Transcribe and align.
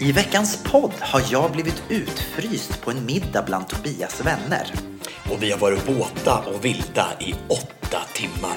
I 0.00 0.12
veckans 0.12 0.62
podd 0.64 0.92
har 1.00 1.22
jag 1.30 1.52
blivit 1.52 1.82
utfryst 1.88 2.80
på 2.80 2.90
en 2.90 3.06
middag 3.06 3.42
bland 3.42 3.68
Tobias 3.68 4.20
vänner. 4.24 4.72
Och 5.30 5.42
vi 5.42 5.50
har 5.50 5.58
varit 5.58 5.88
våta 5.88 6.38
och 6.38 6.64
vilda 6.64 7.06
i 7.20 7.34
åtta 7.48 7.98
timmar. 8.14 8.56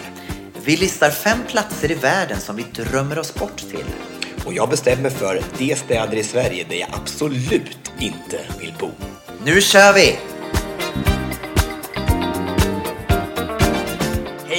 Vi 0.65 0.77
listar 0.77 1.09
fem 1.09 1.39
platser 1.47 1.91
i 1.91 1.95
världen 1.95 2.39
som 2.39 2.55
vi 2.55 2.63
drömmer 2.63 3.19
oss 3.19 3.35
bort 3.35 3.57
till. 3.57 3.85
Och 4.45 4.53
jag 4.53 4.69
bestämmer 4.69 5.09
för 5.09 5.41
de 5.57 5.75
städer 5.75 6.17
i 6.17 6.23
Sverige 6.23 6.65
där 6.69 6.75
jag 6.75 6.89
absolut 6.91 7.91
inte 7.99 8.39
vill 8.59 8.73
bo. 8.79 8.91
Nu 9.45 9.61
kör 9.61 9.93
vi! 9.93 10.38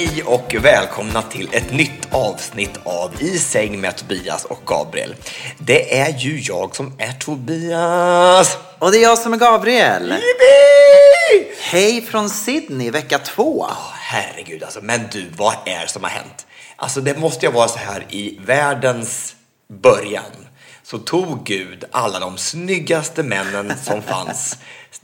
Hej 0.01 0.23
och 0.23 0.55
välkomna 0.59 1.21
till 1.21 1.49
ett 1.51 1.71
nytt 1.71 2.07
avsnitt 2.11 2.79
av 2.83 3.11
I 3.19 3.39
säng 3.39 3.81
med 3.81 3.95
Tobias 3.95 4.45
och 4.45 4.61
Gabriel. 4.65 5.15
Det 5.57 5.99
är 5.99 6.17
ju 6.17 6.39
jag 6.39 6.75
som 6.75 6.93
är 6.97 7.11
Tobias. 7.11 8.57
Och 8.79 8.91
det 8.91 8.97
är 8.97 9.01
jag 9.01 9.17
som 9.17 9.33
är 9.33 9.37
Gabriel. 9.37 10.03
Yippee! 10.03 11.55
Hej 11.61 12.01
från 12.01 12.29
Sydney, 12.29 12.91
vecka 12.91 13.19
två. 13.19 13.65
Åh, 13.69 13.93
herregud 13.93 14.63
alltså, 14.63 14.79
men 14.81 15.01
du, 15.11 15.25
vad 15.37 15.55
är 15.65 15.85
som 15.85 16.03
har 16.03 16.09
hänt? 16.09 16.47
Alltså 16.75 17.01
det 17.01 17.17
måste 17.17 17.45
ju 17.45 17.51
vara 17.51 17.67
så 17.67 17.79
här 17.79 18.05
i 18.09 18.39
världens 18.45 19.35
början 19.81 20.47
så 20.83 20.97
tog 20.97 21.43
Gud 21.43 21.83
alla 21.91 22.19
de 22.19 22.37
snyggaste 22.37 23.23
männen 23.23 23.73
som 23.83 24.01
fanns. 24.07 24.57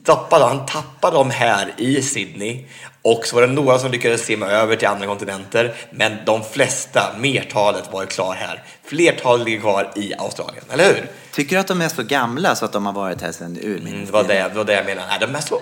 Tappade, 0.08 0.46
han 0.46 0.66
tappade 0.66 1.18
dem 1.18 1.30
här 1.30 1.74
i 1.78 2.02
Sydney 2.02 2.66
och 3.02 3.26
så 3.26 3.36
var 3.36 3.42
det 3.42 3.54
några 3.54 3.80
som 3.80 3.92
lyckades 3.92 4.26
simma 4.26 4.46
över 4.46 4.76
till 4.76 4.88
andra 4.88 5.08
kontinenter. 5.08 5.74
Men 5.92 6.18
de 6.26 6.44
flesta, 6.44 7.16
mertalet, 7.20 7.84
var 7.92 8.06
klar 8.06 8.34
här. 8.34 8.64
Flertalet 8.84 9.46
ligger 9.46 9.60
kvar 9.60 9.92
i 9.96 10.14
Australien, 10.14 10.64
eller 10.72 10.86
hur? 10.86 11.12
Tycker 11.32 11.56
du 11.56 11.60
att 11.60 11.68
de 11.68 11.82
är 11.82 11.90
så 11.90 12.04
gamla 12.04 12.56
så 12.56 12.66
att 12.66 12.74
de 12.74 12.86
har 12.86 12.94
varit 12.94 13.22
här 13.22 13.32
sedan 13.32 13.58
urminnes 13.62 13.94
Mm, 13.94 14.06
det, 14.06 14.12
var 14.12 14.24
det, 14.24 14.34
det 14.34 14.58
var 14.58 14.64
det 14.64 14.74
jag 14.74 14.86
menade. 14.86 15.08
Nej, 15.08 15.18
de 15.20 15.36
är 15.36 15.42
så... 15.42 15.62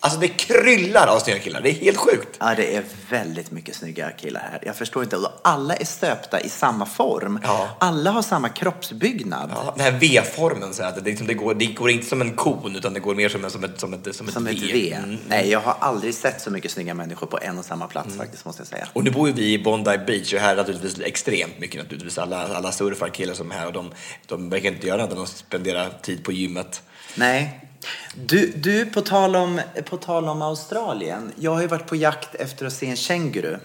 Alltså 0.00 0.20
det 0.20 0.28
kryllar 0.28 1.06
av 1.06 1.18
snygga 1.18 1.38
killar, 1.38 1.60
det 1.60 1.70
är 1.70 1.74
helt 1.74 1.96
sjukt. 1.96 2.36
Ja, 2.40 2.54
det 2.56 2.76
är 2.76 2.82
väldigt 3.10 3.50
mycket 3.50 3.76
snygga 3.76 4.10
killar 4.10 4.48
här. 4.52 4.62
Jag 4.66 4.76
förstår 4.76 5.02
inte. 5.02 5.18
Alla 5.42 5.74
är 5.74 5.84
stöpta 5.84 6.40
i 6.40 6.48
samma 6.48 6.86
form. 6.86 7.40
Ja. 7.42 7.68
Alla 7.78 8.10
har 8.10 8.22
samma 8.22 8.48
kroppsbyggnad. 8.48 9.50
Ja, 9.54 9.72
den 9.76 9.84
här 9.84 10.00
V-formen, 10.00 10.74
så 10.74 10.82
att 10.82 10.94
det, 10.94 11.00
liksom, 11.00 11.26
det, 11.26 11.34
går, 11.34 11.54
det 11.54 11.66
går 11.66 11.90
inte 11.90 12.06
som 12.06 12.20
en 12.20 12.36
kon 12.36 12.76
utan 12.76 12.92
det 12.92 13.00
går 13.00 13.14
mer 13.14 13.28
som, 13.28 13.44
en, 13.44 13.50
som, 13.50 13.64
ett, 13.64 13.80
som, 13.80 13.94
ett, 13.94 14.16
som 14.16 14.28
ett 14.28 14.34
Som 14.34 14.44
V. 14.44 14.50
ett 14.50 14.62
V. 14.62 14.92
Mm. 14.92 15.18
Nej, 15.28 15.50
jag 15.50 15.60
har 15.60 15.76
aldrig 15.80 16.14
sett 16.14 16.40
så 16.40 16.50
mycket 16.50 16.70
snygga 16.70 16.94
människor 16.94 17.26
på 17.26 17.38
en 17.42 17.58
och 17.58 17.64
samma 17.64 17.86
plats 17.86 18.16
faktiskt, 18.16 18.44
måste 18.44 18.60
jag 18.60 18.68
säga. 18.68 18.88
Och 18.92 19.04
nu 19.04 19.10
bor 19.10 19.28
ju 19.28 19.34
vi 19.34 19.52
i 19.52 19.62
Bondi 19.62 19.98
Beach 20.06 20.34
och 20.34 20.40
här 20.40 20.52
är 20.52 20.56
naturligtvis 20.56 21.00
extremt 21.00 21.58
mycket 21.58 21.82
naturligtvis. 21.82 22.18
Alla, 22.18 22.46
alla 22.56 22.72
surfarkillar 22.72 23.34
som 23.34 23.50
är 23.50 23.54
här 23.54 23.66
och 23.66 23.72
de, 23.72 23.90
de 24.26 24.50
verkar 24.50 24.68
inte 24.68 24.86
göra 24.86 25.02
annat 25.02 25.12
än 25.12 25.22
att 25.22 25.28
spendera 25.28 25.90
tid 25.90 26.24
på 26.24 26.32
gymmet. 26.32 26.82
Nej. 27.14 27.67
Du, 28.14 28.52
du 28.56 28.86
på, 28.86 29.00
tal 29.00 29.36
om, 29.36 29.60
på 29.84 29.96
tal 29.96 30.28
om 30.28 30.42
Australien. 30.42 31.32
Jag 31.36 31.54
har 31.54 31.60
ju 31.60 31.66
varit 31.66 31.86
på 31.86 31.96
jakt 31.96 32.34
efter 32.34 32.66
att 32.66 32.72
se 32.72 32.86
en 32.86 32.96
känguru. 32.96 33.58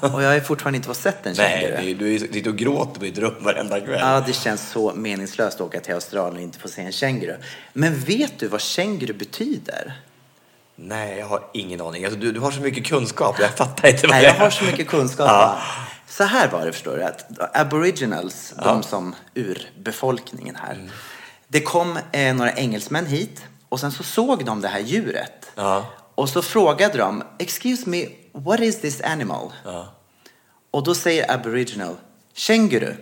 och 0.00 0.22
jag 0.22 0.32
har 0.32 0.40
fortfarande 0.40 0.76
inte 0.76 0.94
sett 0.94 1.26
en 1.26 1.34
känguru. 1.34 1.74
Nej, 1.74 1.94
du, 1.94 2.18
sitter 2.18 2.50
och 2.50 2.56
gråter 2.56 2.94
på 2.94 3.04
ditt 3.04 3.18
rum 3.18 3.34
varenda 3.40 3.80
kväll. 3.80 4.00
Ja, 4.00 4.22
det 4.26 4.32
känns 4.32 4.70
så 4.70 4.92
meningslöst 4.94 5.54
att 5.54 5.66
åka 5.66 5.80
till 5.80 5.94
Australien 5.94 6.36
och 6.36 6.42
inte 6.42 6.58
få 6.58 6.68
se 6.68 6.82
en 6.82 6.92
känguru. 6.92 7.36
Men 7.72 8.00
vet 8.00 8.38
du 8.38 8.48
vad 8.48 8.60
känguru 8.60 9.12
betyder? 9.12 9.92
Nej, 10.76 11.18
jag 11.18 11.26
har 11.26 11.44
ingen 11.54 11.80
aning. 11.80 12.04
Alltså, 12.04 12.20
du, 12.20 12.32
du 12.32 12.40
har 12.40 12.50
så 12.50 12.60
mycket 12.60 12.86
kunskap, 12.86 13.36
jag 13.40 13.50
fattar 13.50 13.88
inte 13.88 14.06
vad 14.06 14.16
Nej, 14.16 14.24
jag 14.24 14.34
har 14.34 14.50
så 14.50 14.64
mycket 14.64 14.88
kunskap. 14.88 15.28
Ja. 15.28 15.58
Så 16.08 16.24
här 16.24 16.48
var 16.48 16.66
det, 16.66 16.72
förstår 16.72 16.96
du. 16.96 17.02
Att 17.02 17.56
aboriginals, 17.56 18.54
de 18.64 18.82
som 18.82 19.14
urbefolkningen 19.34 20.56
här. 20.56 20.90
Det 21.48 21.60
kom 21.60 21.98
eh, 22.12 22.34
några 22.34 22.52
engelsmän 22.52 23.06
hit 23.06 23.42
och 23.68 23.80
sen 23.80 23.92
så 23.92 24.02
såg 24.02 24.44
de 24.44 24.60
det 24.60 24.68
här 24.68 24.80
djuret. 24.80 25.50
Ja. 25.54 25.86
Och 26.14 26.28
så 26.28 26.42
frågade 26.42 26.98
de, 26.98 27.22
excuse 27.38 27.88
me, 27.88 28.06
what 28.32 28.60
is 28.60 28.80
this 28.80 29.00
animal? 29.00 29.52
Och 30.70 30.84
då 30.84 30.94
säger 30.94 31.30
aboriginal, 31.32 31.96
känguru. 32.34 32.94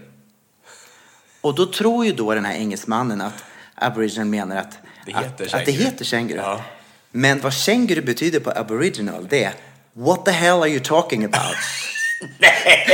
Och 1.41 1.55
då 1.55 1.67
tror 1.67 2.07
ju 2.07 2.13
då 2.13 2.35
den 2.35 2.45
här 2.45 2.55
engelsmannen 2.55 3.21
att 3.21 3.45
aboriginal 3.75 4.27
menar 4.27 4.57
att 4.57 4.79
Det 5.07 5.13
heter 5.13 5.47
att, 5.47 5.55
att 5.55 5.67
det 5.67 5.73
heter 5.73 6.05
känguru. 6.05 6.39
Ja. 6.39 6.61
Men 7.11 7.41
vad 7.41 7.53
känguru 7.55 8.03
betyder 8.03 8.41
på 8.41 8.51
aboriginal 8.51 9.27
det 9.31 9.45
är 9.45 9.55
What 9.93 10.25
the 10.25 10.31
hell 10.31 10.63
are 10.63 10.69
you 10.69 10.81
talking 10.81 11.25
about? 11.25 11.57
Nej, 12.39 12.85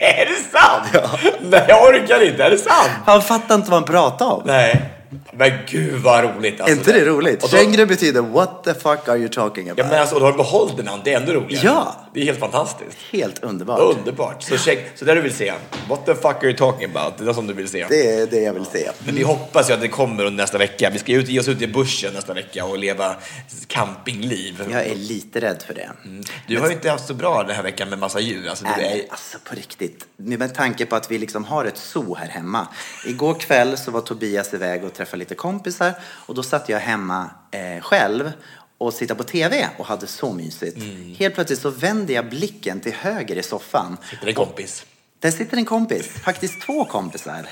är 0.00 0.26
det 0.26 0.58
sant? 0.58 1.12
Nej, 1.40 1.64
jag 1.68 1.82
orkar 1.88 2.30
inte. 2.30 2.44
Är 2.44 2.50
det 2.50 2.58
sant? 2.58 2.90
Han 3.06 3.22
fattar 3.22 3.54
inte 3.54 3.70
vad 3.70 3.80
han 3.80 3.88
pratar 3.88 4.26
om. 4.26 4.42
Nej. 4.46 4.99
Men 5.32 5.52
gud 5.66 6.02
vad 6.02 6.24
roligt. 6.24 6.60
Är 6.60 6.64
Alltså. 6.64 6.78
inte 6.78 6.92
det 6.92 7.04
roligt? 7.04 7.40
Då- 7.40 7.86
betyder 7.86 8.22
What 8.22 8.64
the 8.64 8.74
fuck 8.74 9.08
are 9.08 9.18
you 9.18 9.28
talking 9.28 9.68
about? 9.68 9.78
Ja, 9.78 9.90
men 9.90 10.00
alltså, 10.00 10.14
och 10.14 10.20
då 10.20 10.26
har 10.26 10.32
du 10.32 10.36
behållit 10.38 10.76
det 10.76 10.82
namnet. 10.82 11.04
Det 11.04 11.12
är 11.12 11.20
ändå 11.20 11.32
roligare. 11.32 11.66
Ja. 11.66 11.96
Det 12.14 12.20
är 12.20 12.24
helt 12.24 12.38
fantastiskt. 12.38 12.96
Helt 13.10 13.44
underbart. 13.44 13.80
Underbart. 13.80 14.42
Så, 14.42 14.56
check, 14.56 14.78
så 14.94 15.04
det 15.04 15.14
du 15.14 15.20
vill 15.20 15.34
se. 15.34 15.52
What 15.88 16.06
the 16.06 16.14
fuck 16.14 16.24
are 16.24 16.46
you 16.46 16.56
talking 16.56 16.90
about? 16.94 17.18
Det 17.18 17.24
är 17.24 17.26
det 17.26 17.34
som 17.34 17.46
du 17.46 17.52
vill 17.52 17.68
se. 17.68 17.86
Det 17.88 18.10
är 18.14 18.26
det 18.26 18.40
jag 18.40 18.52
vill 18.52 18.64
se. 18.64 18.90
Men 19.04 19.14
vi 19.14 19.22
hoppas 19.22 19.70
ju 19.70 19.74
att 19.74 19.80
det 19.80 19.88
kommer 19.88 20.24
under 20.24 20.42
nästa 20.42 20.58
vecka. 20.58 20.90
Vi 20.90 20.98
ska 20.98 21.12
ut, 21.12 21.28
ge 21.28 21.40
oss 21.40 21.48
ut 21.48 21.62
i 21.62 21.66
bussen 21.66 22.14
nästa 22.14 22.34
vecka 22.34 22.64
och 22.64 22.78
leva 22.78 23.16
campingliv. 23.66 24.64
Jag 24.70 24.86
är 24.86 24.94
lite 24.94 25.40
rädd 25.40 25.62
för 25.66 25.74
det. 25.74 25.90
Du 26.46 26.58
har 26.58 26.66
ju 26.66 26.72
inte 26.72 26.90
haft 26.90 27.06
så 27.06 27.14
bra 27.14 27.42
den 27.42 27.56
här 27.56 27.62
veckan 27.62 27.88
med 27.88 27.98
massa 27.98 28.20
djur. 28.20 28.48
Alltså, 28.48 28.64
du 28.64 28.70
Nej, 28.76 29.00
är... 29.00 29.12
alltså 29.12 29.38
på 29.44 29.54
riktigt. 29.54 30.06
Med 30.16 30.54
tanke 30.54 30.86
på 30.86 30.96
att 30.96 31.10
vi 31.10 31.18
liksom 31.18 31.44
har 31.44 31.64
ett 31.64 31.76
zoo 31.78 32.14
här 32.14 32.28
hemma. 32.28 32.68
Igår 33.06 33.34
kväll 33.34 33.78
så 33.78 33.90
var 33.90 34.00
Tobias 34.00 34.54
iväg 34.54 34.84
och 34.84 34.94
träffade 35.00 35.18
lite 35.18 35.34
kompisar 35.34 35.92
och 36.02 36.34
då 36.34 36.42
satt 36.42 36.68
jag 36.68 36.78
hemma 36.78 37.30
eh, 37.50 37.82
själv 37.82 38.32
och 38.78 38.94
tittade 38.94 39.18
på 39.18 39.24
TV 39.24 39.68
och 39.78 39.86
hade 39.86 40.06
så 40.06 40.32
mysigt. 40.32 40.78
Helt 41.18 41.34
plötsligt 41.34 41.58
så 41.60 41.70
vände 41.70 42.12
jag 42.12 42.28
blicken 42.28 42.80
till 42.80 42.92
höger 42.92 43.36
i 43.36 43.42
soffan. 43.42 43.96
Sitter 44.10 44.26
en 44.26 44.34
kompis. 44.34 44.86
Där 45.18 45.30
sitter 45.30 45.56
en 45.56 45.64
kompis, 45.64 46.08
faktiskt 46.08 46.62
två 46.62 46.84
kompisar. 46.84 47.46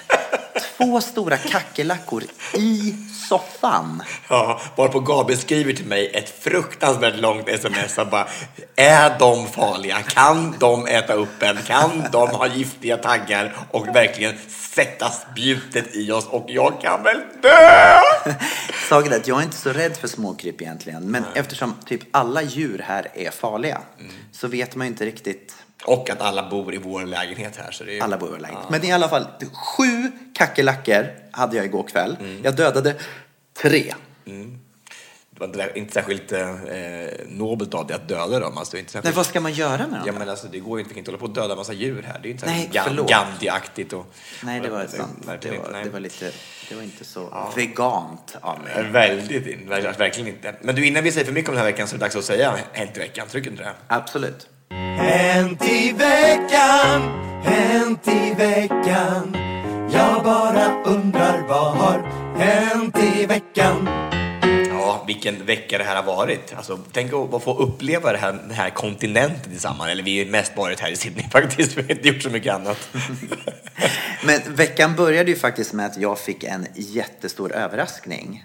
Två 0.60 1.00
stora 1.00 1.36
kackerlackor 1.36 2.22
i 2.54 2.94
soffan. 3.28 4.02
Ja, 4.28 4.60
varpå 4.76 5.00
Gabriel 5.00 5.40
skriver 5.40 5.72
till 5.72 5.86
mig 5.86 6.10
ett 6.14 6.42
fruktansvärt 6.42 7.20
långt 7.20 7.48
sms 7.48 7.98
och 7.98 8.06
bara 8.06 8.28
Är 8.76 9.18
de 9.18 9.46
farliga? 9.46 10.02
Kan 10.02 10.54
de 10.58 10.86
äta 10.86 11.12
upp 11.12 11.42
en? 11.42 11.56
Kan 11.56 12.04
de 12.12 12.28
ha 12.28 12.46
giftiga 12.46 12.96
taggar 12.96 13.56
och 13.70 13.88
verkligen 13.88 14.34
sätta 14.48 15.10
spjutet 15.10 15.96
i 15.96 16.12
oss? 16.12 16.26
Och 16.26 16.44
jag 16.48 16.80
kan 16.80 17.02
väl 17.02 17.20
dö! 17.42 18.00
Saken 18.88 19.12
är 19.12 19.16
att 19.16 19.28
jag 19.28 19.38
är 19.38 19.42
inte 19.42 19.56
så 19.56 19.70
rädd 19.70 19.96
för 19.96 20.08
småkryp 20.08 20.62
egentligen. 20.62 21.10
Men 21.10 21.24
eftersom 21.34 21.74
typ 21.86 22.00
alla 22.10 22.42
djur 22.42 22.84
här 22.86 23.06
är 23.14 23.30
farliga 23.30 23.80
så 24.32 24.48
vet 24.48 24.76
man 24.76 24.86
ju 24.86 24.90
inte 24.90 25.06
riktigt 25.06 25.54
Och 25.84 26.10
att 26.10 26.20
alla 26.20 26.50
bor 26.50 26.74
i 26.74 26.78
vår 26.78 27.02
lägenhet 27.06 27.56
här. 27.56 27.70
Så 27.70 27.84
det 27.84 27.98
är... 27.98 28.02
alla 28.02 28.16
bor 28.18 28.36
i 28.36 28.40
lägenhet. 28.40 28.70
Men 28.70 28.84
i 28.84 28.92
alla 28.92 29.08
fall, 29.08 29.26
sju 29.76 30.10
kackerlackor 30.34 31.06
hade 31.30 31.56
jag 31.56 31.64
igår 31.64 31.82
kväll. 31.82 32.16
Jag 32.42 32.56
dödade 32.56 32.94
tre. 33.62 33.94
det 35.30 35.56
var 35.58 35.76
inte- 35.78 35.92
särskilt 35.94 36.32
eh, 36.32 36.48
nobelt 37.28 37.74
av 37.74 37.86
dig 37.86 37.96
att 37.96 38.08
döda 38.08 38.40
dem. 38.40 38.58
Alltså, 38.58 38.76
inte 38.78 38.92
särskilt... 38.92 39.16
vad 39.16 39.26
ska 39.26 39.40
man 39.40 39.52
göra 39.52 39.76
med 39.86 39.98
dem? 39.98 40.02
Ja, 40.06 40.12
men 40.18 40.28
alltså, 40.28 40.46
det 40.52 40.58
går 40.58 40.78
ju 40.78 40.82
inte, 40.82 40.88
vi 40.88 40.94
kan 40.94 40.98
inte 40.98 41.10
hålla 41.10 41.18
på 41.18 41.24
och 41.24 41.30
döda 41.34 41.52
en 41.52 41.58
massa 41.58 41.72
djur 41.72 42.02
här. 42.02 42.20
Det 42.22 42.28
är 42.28 42.30
inte 42.30 42.46
Nej. 42.46 42.70
Gandhi-aktigt. 43.08 43.92
Och, 43.92 44.06
Nej, 44.42 44.60
det 44.60 44.68
var 44.68 44.86
sant. 44.86 45.10
Det 45.20 45.26
var, 45.26 45.34
inte, 45.34 45.70
nej. 45.72 45.84
det 45.84 45.90
var 45.90 46.00
lite, 46.00 46.30
det 46.68 46.74
var 46.74 46.82
inte 46.82 47.04
så 47.04 47.52
vegant 47.56 48.36
av 48.40 48.58
mig. 48.60 48.90
Väldigt, 48.92 49.46
in- 49.46 49.68
ver- 49.70 49.98
verkligen 49.98 50.28
inte. 50.28 50.54
Men 50.60 50.74
du, 50.74 50.86
innan 50.86 51.04
vi 51.04 51.12
säger 51.12 51.26
för 51.26 51.32
mycket 51.32 51.48
om 51.48 51.54
den 51.54 51.64
här 51.64 51.72
veckan 51.72 51.88
så 51.88 51.94
är 51.94 51.98
det 51.98 52.04
dags 52.04 52.16
att 52.16 52.24
säga 52.24 52.54
Hänt 52.72 52.96
i 52.96 53.00
veckan. 53.00 53.26
Tycker 53.30 53.44
du 53.44 53.50
inte 53.50 53.62
det? 53.62 53.74
Absolut. 53.86 54.48
Hänt 54.98 55.62
i 55.62 55.92
veckan, 55.92 57.02
hänt 57.42 58.08
i 58.08 58.34
veckan. 58.34 59.36
Jag 59.92 60.22
bara 60.24 60.82
undrar 60.84 61.46
vad 61.48 61.76
har 61.76 62.02
hänt 62.36 62.96
i 62.98 63.26
veckan? 63.26 63.88
Ja, 64.68 65.04
vilken 65.06 65.46
vecka 65.46 65.78
det 65.78 65.84
här 65.84 65.96
har 65.96 66.02
varit. 66.02 66.54
Alltså, 66.56 66.78
tänk 66.92 67.12
att 67.12 67.42
få 67.42 67.58
uppleva 67.58 68.12
det 68.12 68.18
här, 68.18 68.32
den 68.32 68.50
här 68.50 68.70
kontinenten 68.70 69.52
tillsammans. 69.52 69.90
Eller 69.90 70.02
vi 70.02 70.24
har 70.24 70.30
mest 70.30 70.56
varit 70.56 70.80
här 70.80 70.90
i 70.90 70.96
Sydney 70.96 71.24
faktiskt. 71.32 71.76
Vi 71.76 71.82
har 71.82 71.90
inte 71.90 72.08
gjort 72.08 72.22
så 72.22 72.30
mycket 72.30 72.54
annat. 72.54 72.88
Men 74.24 74.40
veckan 74.54 74.96
började 74.96 75.30
ju 75.30 75.36
faktiskt 75.36 75.72
med 75.72 75.86
att 75.86 75.96
jag 75.98 76.18
fick 76.18 76.44
en 76.44 76.66
jättestor 76.74 77.52
överraskning. 77.52 78.44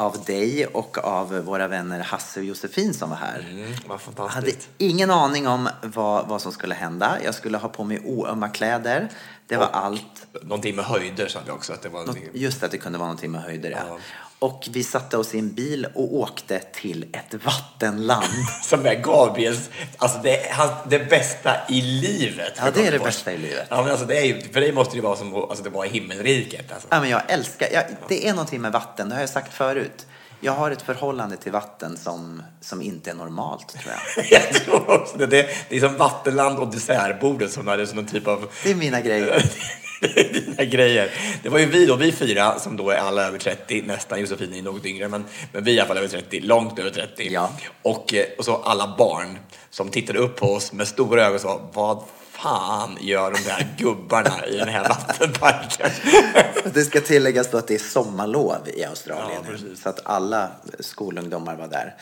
Av 0.00 0.24
dig 0.24 0.66
och 0.66 0.98
av 0.98 1.38
våra 1.38 1.68
vänner 1.68 2.00
Hasse 2.00 2.40
och 2.40 2.46
Josefin 2.46 2.94
som 2.94 3.10
var 3.10 3.16
här. 3.16 3.46
Mm, 3.50 3.62
vad 3.86 4.00
Jag 4.16 4.22
hade 4.22 4.30
fantastiskt. 4.30 4.68
ingen 4.78 5.10
aning 5.10 5.48
om 5.48 5.68
vad, 5.82 6.28
vad 6.28 6.42
som 6.42 6.52
skulle 6.52 6.74
hända. 6.74 7.18
Jag 7.24 7.34
skulle 7.34 7.58
ha 7.58 7.68
på 7.68 7.84
mig 7.84 8.00
oömma 8.04 8.48
kläder. 8.48 9.08
Det 9.46 9.56
var 9.56 9.66
Och 9.66 9.76
allt. 9.76 10.26
Någonting 10.42 10.76
med 10.76 10.84
höjder 10.84 11.28
sa 11.28 11.38
vi 11.46 11.50
också. 11.50 11.72
Att 11.72 11.82
det 11.82 11.88
var. 11.88 12.08
Just 12.32 12.62
att 12.62 12.70
det 12.70 12.78
kunde 12.78 12.98
vara 12.98 13.06
någonting 13.08 13.30
med 13.30 13.42
höjder. 13.42 13.70
Ja. 13.70 13.78
Ja. 13.88 13.98
Och 14.38 14.68
vi 14.70 14.84
satte 14.84 15.16
oss 15.16 15.34
i 15.34 15.38
en 15.38 15.52
bil 15.52 15.86
och 15.94 16.14
åkte 16.14 16.58
till 16.58 17.06
ett 17.12 17.44
vattenland. 17.44 18.24
Som 18.62 18.86
är 18.86 18.94
Gabriels, 18.94 19.70
alltså 19.96 20.18
det 20.22 20.48
är 20.48 20.88
det 20.90 20.98
bästa 20.98 21.56
i 21.68 21.80
livet. 21.80 22.52
Ja, 22.56 22.70
det 22.74 22.86
är 22.86 22.92
det 22.92 22.98
bästa 22.98 23.32
i 23.32 23.38
livet. 23.38 23.66
Ja, 23.70 23.82
men 23.82 23.90
alltså 23.90 24.06
det 24.06 24.18
är 24.18 24.24
ju, 24.24 24.40
för 24.40 24.60
dig 24.60 24.72
måste 24.72 24.96
det 24.96 25.02
vara 25.02 25.16
som 25.16 25.34
alltså 25.34 25.64
det 25.64 25.70
var 25.70 25.84
i 25.84 25.88
himmelriket. 25.88 26.72
Alltså. 26.72 26.88
Ja, 26.90 27.00
men 27.00 27.10
jag 27.10 27.22
älskar, 27.28 27.68
jag, 27.72 27.84
det 28.08 28.28
är 28.28 28.30
någonting 28.30 28.60
med 28.60 28.72
vatten, 28.72 29.08
det 29.08 29.14
har 29.14 29.22
jag 29.22 29.30
sagt 29.30 29.54
förut. 29.54 30.06
Jag 30.40 30.52
har 30.52 30.70
ett 30.70 30.82
förhållande 30.82 31.36
till 31.36 31.52
vatten 31.52 31.96
som, 31.96 32.42
som 32.60 32.82
inte 32.82 33.10
är 33.10 33.14
normalt, 33.14 33.68
tror 33.68 33.94
jag. 34.16 34.24
Jag 34.30 34.52
tror 34.52 34.90
också 34.90 35.18
det. 35.18 35.26
Det, 35.26 35.48
det 35.68 35.76
är 35.76 35.80
som 35.80 35.96
vattenland 35.96 36.58
och 36.58 36.68
dessertbordet 36.68 37.52
som 37.52 37.66
hade 37.66 37.86
som 37.86 37.96
någon 37.96 38.06
typ 38.06 38.26
av 38.26 38.50
Det 38.64 38.70
är 38.70 38.74
mina 38.74 39.00
grejer. 39.00 39.44
Dina 40.00 40.64
grejer. 40.64 41.10
Det 41.42 41.48
var 41.48 41.58
ju 41.58 41.66
vi 41.66 41.86
då, 41.86 41.96
vi 41.96 42.12
fyra, 42.12 42.58
som 42.58 42.76
då 42.76 42.90
är 42.90 42.96
alla 42.96 43.26
över 43.26 43.38
30, 43.38 43.82
nästan 43.82 44.20
Josefin 44.20 44.54
är 44.54 44.62
något 44.62 44.86
yngre, 44.86 45.08
men, 45.08 45.24
men 45.52 45.64
vi 45.64 45.70
är 45.70 45.76
i 45.76 45.80
alla 45.80 45.88
fall 45.88 45.96
över 45.96 46.08
30, 46.08 46.40
långt 46.40 46.78
över 46.78 46.90
30. 46.90 47.28
Ja. 47.32 47.50
Och, 47.82 48.14
eh, 48.14 48.24
och 48.38 48.44
så 48.44 48.56
alla 48.56 48.94
barn 48.98 49.38
som 49.70 49.88
tittade 49.88 50.18
upp 50.18 50.36
på 50.36 50.46
oss 50.46 50.72
med 50.72 50.88
stora 50.88 51.22
ögon 51.22 51.34
och 51.34 51.40
sa, 51.40 51.70
vad 51.72 52.02
fan 52.42 52.98
gör 53.00 53.30
de 53.32 53.38
där 53.44 53.74
gubbarna 53.78 54.46
i 54.46 54.56
den 54.56 54.68
här 54.68 54.88
vattenparken? 54.88 55.90
Det 56.74 56.84
ska 56.84 57.00
tilläggas 57.00 57.50
då 57.50 57.58
att 57.58 57.68
det 57.68 57.74
är 57.74 57.78
sommarlov 57.78 58.56
i 58.76 58.84
Australien 58.84 59.40
Ja, 59.44 59.50
nu. 59.52 59.56
Mm. 59.58 59.76
så 59.76 59.88
att 59.88 60.00
alla 60.06 60.50
skolungdomar 60.80 61.56
var 61.56 61.68
där. 61.68 61.94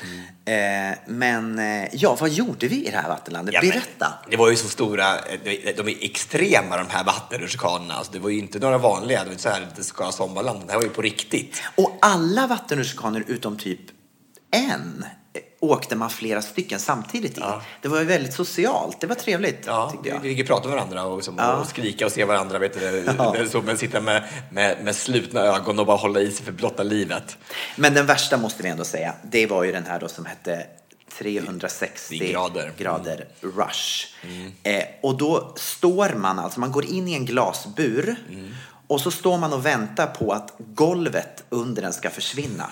Eh, 0.44 0.98
men 1.06 1.58
eh, 1.58 1.88
ja, 1.92 2.16
vad 2.20 2.30
gjorde 2.30 2.68
vi 2.68 2.86
i 2.86 2.90
det 2.90 2.96
här 2.96 3.08
vattenlandet? 3.08 3.54
Ja, 3.54 3.60
Berätta! 3.60 4.12
Det 4.30 4.36
var 4.36 4.50
ju 4.50 4.56
så 4.56 4.68
stora, 4.68 5.18
eh, 5.18 5.40
de- 5.76 5.88
är 5.88 6.04
extrema 6.04 6.76
de 6.76 6.86
här 6.90 7.04
vattenrutschkanorna. 7.04 7.94
Alltså, 7.94 8.12
det 8.12 8.18
var 8.18 8.30
ju 8.30 8.38
inte 8.38 8.58
några 8.58 8.78
vanliga, 8.78 9.18
det 9.18 9.24
var 9.24 9.30
inte 9.32 9.42
så 9.42 9.48
här 9.48 9.66
det 9.76 9.82
ska 9.84 10.12
sommarland. 10.12 10.62
Det 10.66 10.72
här 10.72 10.78
var 10.78 10.84
ju 10.84 10.90
på 10.90 11.02
riktigt. 11.02 11.62
Och 11.74 11.98
alla 12.02 12.46
vattenrutschkanor 12.46 13.24
utom 13.26 13.56
typ 13.58 13.80
en 14.50 15.04
åkte 15.60 15.96
man 15.96 16.10
flera 16.10 16.42
stycken 16.42 16.80
samtidigt 16.80 17.38
i. 17.38 17.42
Det 17.82 17.88
var 17.88 17.98
ju 17.98 18.04
väldigt 18.04 18.34
socialt, 18.34 19.00
det 19.00 19.06
var 19.06 19.14
trevligt 19.14 19.62
Ja, 19.66 19.92
jag. 20.04 20.20
vi 20.20 20.28
fick 20.28 20.38
ju 20.38 20.46
prata 20.46 20.68
med 20.68 20.76
varandra 20.76 21.04
och, 21.04 21.16
liksom, 21.16 21.34
Ja. 21.38 21.56
och 21.56 21.66
skrika 21.66 22.06
och 22.06 22.12
se 22.12 22.24
varandra. 22.24 22.58
Vet 22.58 22.80
du, 22.80 23.04
Ja. 23.18 23.34
så, 23.50 23.62
men 23.62 23.78
sitta 23.78 24.00
med, 24.00 24.22
med, 24.50 24.84
med 24.84 24.96
slutna 24.96 25.40
ögon 25.40 25.78
och 25.78 25.86
bara 25.86 25.96
hålla 25.96 26.20
i 26.20 26.30
sig 26.30 26.44
för 26.44 26.52
blotta 26.52 26.82
livet. 26.82 27.36
Men 27.76 27.94
den 27.94 28.06
värsta 28.06 28.36
måste 28.36 28.62
vi 28.62 28.68
ändå 28.68 28.84
säga, 28.84 29.14
det 29.22 29.46
var 29.46 29.64
ju 29.64 29.72
den 29.72 29.86
här 29.86 30.00
då 30.00 30.08
som 30.08 30.24
hette 30.26 30.66
360 31.18 32.18
grader. 32.32 32.72
grader 32.78 33.24
rush. 33.40 34.06
Eh, 34.62 34.82
och 35.02 35.16
då 35.18 35.52
står 35.56 36.08
man 36.14 36.38
alltså, 36.38 36.60
man 36.60 36.72
går 36.72 36.84
in 36.84 37.08
i 37.08 37.14
en 37.14 37.24
glasbur 37.24 38.16
och 38.86 39.00
så 39.00 39.10
står 39.10 39.38
man 39.38 39.52
och 39.52 39.66
väntar 39.66 40.06
på 40.06 40.32
att 40.32 40.54
golvet 40.58 41.44
under 41.48 41.82
den 41.82 41.92
ska 41.92 42.10
försvinna. 42.10 42.70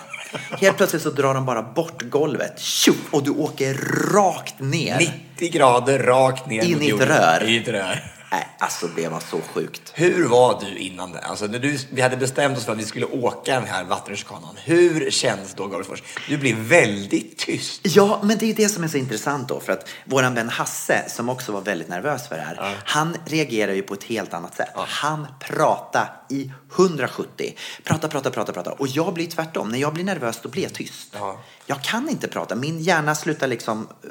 Helt 0.61 0.77
plötsligt 0.77 1.01
så 1.01 1.09
drar 1.09 1.33
de 1.33 1.45
bara 1.45 1.61
bort 1.61 2.01
golvet 2.01 2.59
tjup, 2.59 2.95
och 3.11 3.23
du 3.23 3.31
åker 3.31 3.73
rakt 4.13 4.59
ner. 4.59 5.11
90 5.37 5.51
grader 5.51 5.99
rakt 5.99 6.47
ner 6.47 6.63
In 6.63 6.81
i 6.81 6.89
ett 6.89 6.99
rör. 6.99 7.43
I 7.43 7.57
ett 7.57 7.67
rör. 7.67 8.14
Nej, 8.31 8.47
alltså 8.59 8.87
det 8.95 9.07
var 9.07 9.19
så 9.19 9.41
sjukt. 9.53 9.91
Hur 9.93 10.27
var 10.27 10.61
du 10.61 10.77
innan 10.77 11.11
det? 11.11 11.19
Alltså 11.19 11.45
när 11.45 11.59
du, 11.59 11.79
vi 11.89 12.01
hade 12.01 12.17
bestämt 12.17 12.57
oss 12.57 12.65
för 12.65 12.71
att 12.71 12.77
vi 12.77 12.85
skulle 12.85 13.05
åka 13.05 13.59
den 13.59 13.69
här 13.69 13.83
vattenrutschkanan. 13.83 14.55
Hur 14.63 15.11
känns 15.11 15.53
då 15.53 15.63
Gabriel 15.63 15.83
Fors? 15.83 16.03
Du 16.29 16.37
blir 16.37 16.55
väldigt 16.55 17.37
tyst. 17.37 17.81
Ja, 17.83 18.19
men 18.23 18.37
det 18.37 18.45
är 18.45 18.53
det 18.53 18.69
som 18.69 18.83
är 18.83 18.87
så 18.87 18.97
intressant 18.97 19.47
då. 19.47 19.59
För 19.59 19.73
att 19.73 19.89
våran 20.05 20.35
vän 20.35 20.49
Hasse, 20.49 21.05
som 21.09 21.29
också 21.29 21.51
var 21.51 21.61
väldigt 21.61 21.89
nervös 21.89 22.27
för 22.27 22.35
det 22.35 22.41
här, 22.41 22.77
han 22.85 23.17
reagerar 23.25 23.73
ju 23.73 23.81
på 23.81 23.93
ett 23.93 24.03
helt 24.03 24.33
annat 24.33 24.55
sätt. 24.55 24.69
Han 24.75 25.27
pratar 25.39 26.21
i 26.29 26.51
170. 26.75 27.55
Prata, 27.83 28.07
prata, 28.07 28.31
prata, 28.31 28.53
prata. 28.53 28.71
Och 28.71 28.87
jag 28.87 29.13
blir 29.13 29.27
tvärtom. 29.27 29.69
När 29.69 29.79
jag 29.79 29.93
blir 29.93 30.03
nervös, 30.03 30.39
då 30.43 30.49
blir 30.49 30.63
jag 30.63 30.73
tyst. 30.73 31.09
Ja. 31.11 31.39
Jag 31.65 31.81
kan 31.81 32.09
inte 32.09 32.27
prata. 32.27 32.55
Min 32.55 32.79
hjärna 32.79 33.15
slutar 33.15 33.47
liksom 33.47 33.87
eh, 34.03 34.09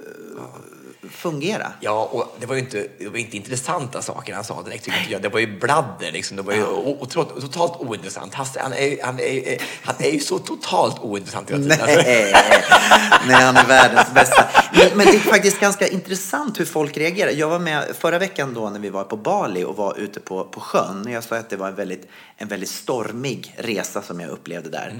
fungera. 1.12 1.72
Ja, 1.80 2.08
och 2.12 2.36
det 2.40 2.46
var 2.46 2.54
ju 2.54 2.60
inte, 2.60 2.86
det 2.98 3.08
var 3.08 3.18
inte 3.18 3.36
intressanta 3.36 4.02
saker 4.02 4.34
han 4.34 4.44
sa 4.44 4.62
direkt. 4.62 4.88
jag. 5.10 5.22
Det 5.22 5.28
var 5.28 5.40
ju 5.40 5.58
bladder 5.58 6.12
liksom. 6.12 6.36
Det 6.36 6.42
var 6.42 6.52
ju 6.52 6.64
otro- 6.64 7.40
totalt 7.40 7.80
ointressant. 7.80 8.34
Hasse, 8.34 8.60
han 8.62 8.72
är, 8.72 9.04
han, 9.04 9.20
är, 9.20 9.62
han 9.82 9.94
är 9.98 10.10
ju 10.10 10.20
så 10.20 10.38
totalt 10.38 10.98
ointressant 10.98 11.50
hela 11.50 11.62
tiden. 11.62 11.80
Alltså, 11.80 11.96
Nej, 12.06 12.34
nej, 13.26 13.42
han 13.44 13.56
är 13.56 13.66
världens 13.66 14.14
bästa. 14.14 14.44
Men, 14.72 14.88
men 14.96 15.06
det 15.06 15.14
är 15.16 15.18
faktiskt 15.20 15.60
ganska 15.60 15.88
intressant 15.88 16.60
hur 16.60 16.64
folk 16.64 16.96
reagerar. 16.96 17.30
Jag 17.30 17.48
var 17.48 17.58
med 17.58 17.84
förra 17.98 18.18
veckan 18.18 18.54
då 18.54 18.70
när 18.70 18.80
vi 18.80 18.90
var 18.90 19.04
på 19.04 19.16
Bali 19.16 19.64
och 19.64 19.76
var 19.76 19.98
ute 19.98 20.20
på, 20.20 20.44
på 20.44 20.60
sjön. 20.60 21.06
Jag 21.10 21.24
sa 21.24 21.36
att 21.36 21.50
det 21.50 21.56
var 21.56 21.68
en 21.68 21.74
väldigt, 21.74 22.08
en 22.36 22.48
väldigt 22.48 22.70
stormig 22.70 23.54
resa 23.58 24.02
som 24.02 24.20
jag 24.20 24.30
upplevde 24.30 24.70
där. 24.70 24.94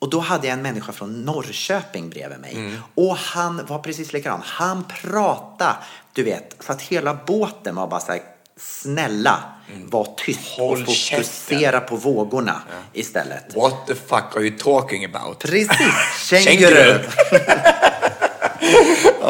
Och 0.00 0.10
då 0.10 0.20
hade 0.20 0.46
jag 0.46 0.54
en 0.54 0.62
människa 0.62 0.92
från 0.92 1.22
Norrköping 1.22 2.10
bredvid 2.10 2.40
mig. 2.40 2.72
Och 2.94 3.16
han 3.16 3.66
var 3.66 3.78
precis 3.78 4.12
likadan. 4.12 4.40
Han 4.44 4.84
pratade, 4.84 5.76
du 6.12 6.22
vet, 6.22 6.56
så 6.60 6.72
att 6.72 6.82
hela 6.82 7.14
båten 7.26 7.74
var 7.74 7.86
bara 7.86 8.00
så 8.00 8.12
här, 8.12 8.22
snälla, 8.60 9.42
var 9.84 10.14
tyst 10.16 10.40
Håll 10.58 10.82
och 10.82 10.96
fokusera 10.96 11.80
på 11.80 11.96
vågorna 11.96 12.62
istället. 12.92 13.56
What 13.56 13.86
the 13.86 13.94
fuck 13.94 14.36
are 14.36 14.42
you 14.42 14.58
talking 14.58 15.04
about? 15.04 15.38
Precis, 15.38 15.76
Känguru. 16.28 17.00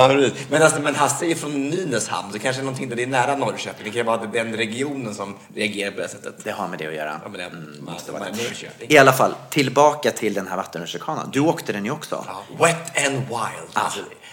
Ja, 0.01 0.31
men, 0.51 0.63
alltså, 0.63 0.81
men 0.81 0.95
Hasse 0.95 1.27
är 1.27 1.35
från 1.35 1.69
Nynäshamn, 1.71 2.33
så 2.33 2.39
kanske 2.39 2.63
någonting 2.63 2.89
där 2.89 2.97
det 2.97 3.03
är 3.03 3.07
nära 3.07 3.37
Norrköping. 3.37 3.85
Det 3.85 3.91
kan 3.91 4.07
vara 4.07 4.27
den 4.27 4.57
regionen 4.57 5.15
som 5.15 5.37
reagerar 5.55 5.91
på 5.91 6.01
det 6.01 6.09
sättet. 6.09 6.35
Det 6.45 6.51
har 6.51 6.69
med 6.69 6.79
det 6.79 6.87
att 6.87 6.95
göra. 6.95 7.21
Ja, 7.25 7.29
men 7.29 7.33
det 7.41 7.45
Mm, 7.47 7.85
måste 7.85 8.13
vara 8.13 8.25
Norrköping. 8.25 8.91
I 8.91 8.99
alla 8.99 9.13
fall, 9.13 9.35
tillbaka 9.51 10.11
till 10.11 10.35
den 10.35 10.49
här 10.49 10.57
vattenrutschkanan. 10.57 11.31
Du 11.33 11.41
åkte 11.41 11.73
den 11.73 11.85
ju 11.85 11.91
också. 11.91 12.25
Ja, 12.29 12.43
wet 12.67 13.07
and 13.07 13.17
wild. 13.17 13.71
Ah, 13.73 13.91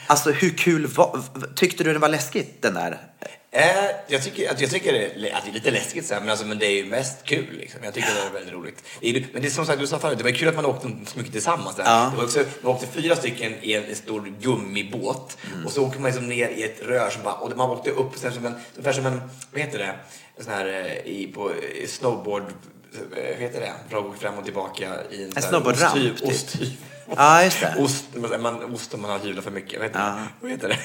Alltså 0.08 0.32
hur 0.32 0.50
kul 0.50 0.88
var, 0.88 1.22
tyckte 1.56 1.84
du 1.84 1.92
den 1.94 2.02
var 2.02 2.10
läskigt 2.10 2.62
den 2.62 2.74
där? 2.74 2.98
Eh, 3.58 3.96
jag 4.08 4.24
tycker, 4.24 4.52
att 4.52 4.62
jag 4.62 4.70
tycker 4.70 4.94
det 4.94 5.30
är, 5.30 5.36
att 5.36 5.44
det 5.44 5.50
är 5.50 5.54
lite 5.54 5.72
läskigt, 5.72 6.06
så 6.06 6.14
här, 6.14 6.22
men, 6.22 6.30
alltså, 6.30 6.46
men 6.46 6.60
det 6.60 6.66
är 6.66 6.72
ju 6.76 6.86
mest 6.86 7.24
kul. 7.24 7.58
Liksom. 7.60 7.80
Jag 7.84 7.94
tycker 7.94 8.10
det 8.16 8.22
är 8.22 8.34
väldigt 8.34 8.54
roligt. 8.54 8.84
Det 9.02 9.10
är, 9.10 9.28
men 9.34 9.42
det 9.42 9.48
är 9.48 9.50
som 9.50 9.66
sagt, 9.66 9.80
du 9.80 9.88
sa 9.88 10.00
förut, 10.00 10.18
det 10.18 10.24
var 10.24 10.32
kul 10.32 10.48
att 10.48 10.56
man 10.56 10.66
åkte 10.66 10.88
så 11.06 11.18
mycket 11.18 11.34
tillsammans. 11.34 11.76
Ja. 11.78 12.10
Det 12.12 12.18
var 12.18 12.24
också, 12.24 12.44
man 12.62 12.72
åkte 12.72 12.88
fyra 12.88 13.16
stycken 13.16 13.56
i 13.62 13.74
en, 13.74 13.84
en 13.84 13.96
stor 13.96 14.34
gummibåt 14.42 15.38
Mm. 15.54 15.66
och 15.66 15.72
så 15.72 15.86
åker 15.88 16.00
man 16.00 16.12
liksom 16.12 16.28
ner 16.30 16.50
i 16.50 16.64
ett 16.64 16.82
rör 16.82 17.10
som 17.10 17.24
bara, 17.24 17.34
och 17.34 17.58
man 17.58 17.70
åkte 17.70 17.90
upp 17.90 18.12
sen 18.16 18.34
som 18.34 18.46
en, 18.46 18.54
ungefär 18.76 18.94
som 18.94 19.06
en, 19.06 19.22
vad 19.52 19.62
heter 19.62 19.78
det, 19.80 19.96
en 20.38 20.44
sån 20.44 20.54
här 20.54 20.68
eh, 20.68 21.12
i, 21.12 21.32
på 21.36 21.52
i 21.56 21.88
snowboard, 21.88 22.44
eh, 22.44 23.00
vad 23.10 23.42
heter 23.42 23.60
det, 23.60 23.74
fram 24.20 24.38
och 24.38 24.44
tillbaka 24.44 24.94
i 25.12 25.24
en, 25.24 25.32
här 25.36 25.42
snowboardramp, 25.42 25.94
typ. 26.18 26.30
Ja, 27.16 27.44
just 27.44 27.60
det. 27.62 27.76
Ost, 27.80 28.06
man, 28.16 28.42
man, 28.42 28.74
ost 28.76 28.94
om 28.94 29.02
man 29.02 29.12
har 29.12 29.20
hyvlat 29.20 29.44
för 29.44 29.52
mycket. 29.52 29.80
Vad 29.80 29.88
heter, 29.88 30.00
Ja. 30.00 30.06
det? 30.06 30.28
Vad 30.42 30.52
heter 30.52 30.68
det? 30.70 30.78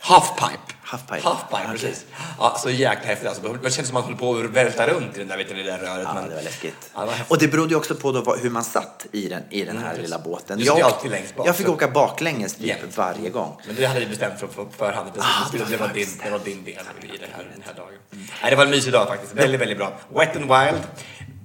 Halfpipe. 0.00 0.58
Halfpipe. 0.82 1.20
Halfpipe, 1.28 1.56
Okej. 1.64 1.70
precis. 1.72 2.04
Ja, 2.38 2.56
så 2.62 2.70
jäkla 2.70 3.06
häftigt. 3.06 3.28
Alltså. 3.28 3.42
Man 3.42 3.70
känner 3.70 3.70
som 3.70 3.82
att 3.82 3.92
man 3.92 4.02
håller 4.02 4.16
på 4.16 4.48
att 4.48 4.50
välta 4.56 4.86
runt 4.86 5.16
i 5.16 5.18
den 5.18 5.28
där, 5.28 5.36
vet 5.36 5.48
du, 5.48 5.54
det 5.54 5.62
där 5.62 5.78
röret. 5.78 6.02
Ja, 6.04 6.14
men, 6.14 6.28
det 6.28 6.34
var 6.34 6.42
läskigt. 6.42 6.90
Ja, 6.94 7.00
det 7.00 7.06
var. 7.06 7.14
Och 7.28 7.38
det 7.38 7.48
berodde 7.48 7.70
ju 7.70 7.76
också 7.76 7.94
på 7.94 8.12
då 8.12 8.34
hur 8.34 8.50
man 8.50 8.64
satt 8.64 9.06
i 9.12 9.28
den, 9.28 9.42
i 9.50 9.64
den 9.64 9.78
här 9.78 9.88
precis. 9.88 10.02
lilla 10.02 10.18
båten. 10.18 10.58
Du 10.58 10.64
Jag, 10.64 10.80
alltid 10.80 11.10
längst 11.10 11.36
bak, 11.36 11.48
jag 11.48 11.56
fick 11.56 11.66
så- 11.66 11.72
åka 11.72 11.88
baklänges 11.88 12.54
typ 12.56 12.66
Jämt. 12.66 12.96
varje 12.96 13.30
gång. 13.30 13.56
Men 13.66 13.76
det 13.76 13.84
hade 13.86 14.00
vi 14.00 14.06
bestämt 14.06 14.40
för 14.40 14.48
förhand. 14.78 15.10
Det, 15.14 15.20
Ah, 15.20 15.24
det, 15.52 15.58
det 15.58 15.64
det, 15.64 15.76
var 15.76 15.86
var 15.86 15.94
din, 15.94 16.08
det 16.24 16.30
var 16.30 16.38
din 16.38 16.64
del 16.64 16.72
i 17.02 17.06
det 17.18 17.26
här, 17.36 17.44
den 17.54 17.62
här 17.66 17.74
dagen. 17.74 17.92
Nej, 18.42 18.50
det 18.50 18.56
var 18.56 18.64
en 18.64 18.70
mysig 18.70 18.92
dag 18.92 19.08
faktiskt. 19.08 19.34
Väldigt, 19.34 19.60
väldigt 19.60 19.78
bra. 19.78 19.92
Wet 20.14 20.36
and 20.36 20.44
wild. 20.44 20.82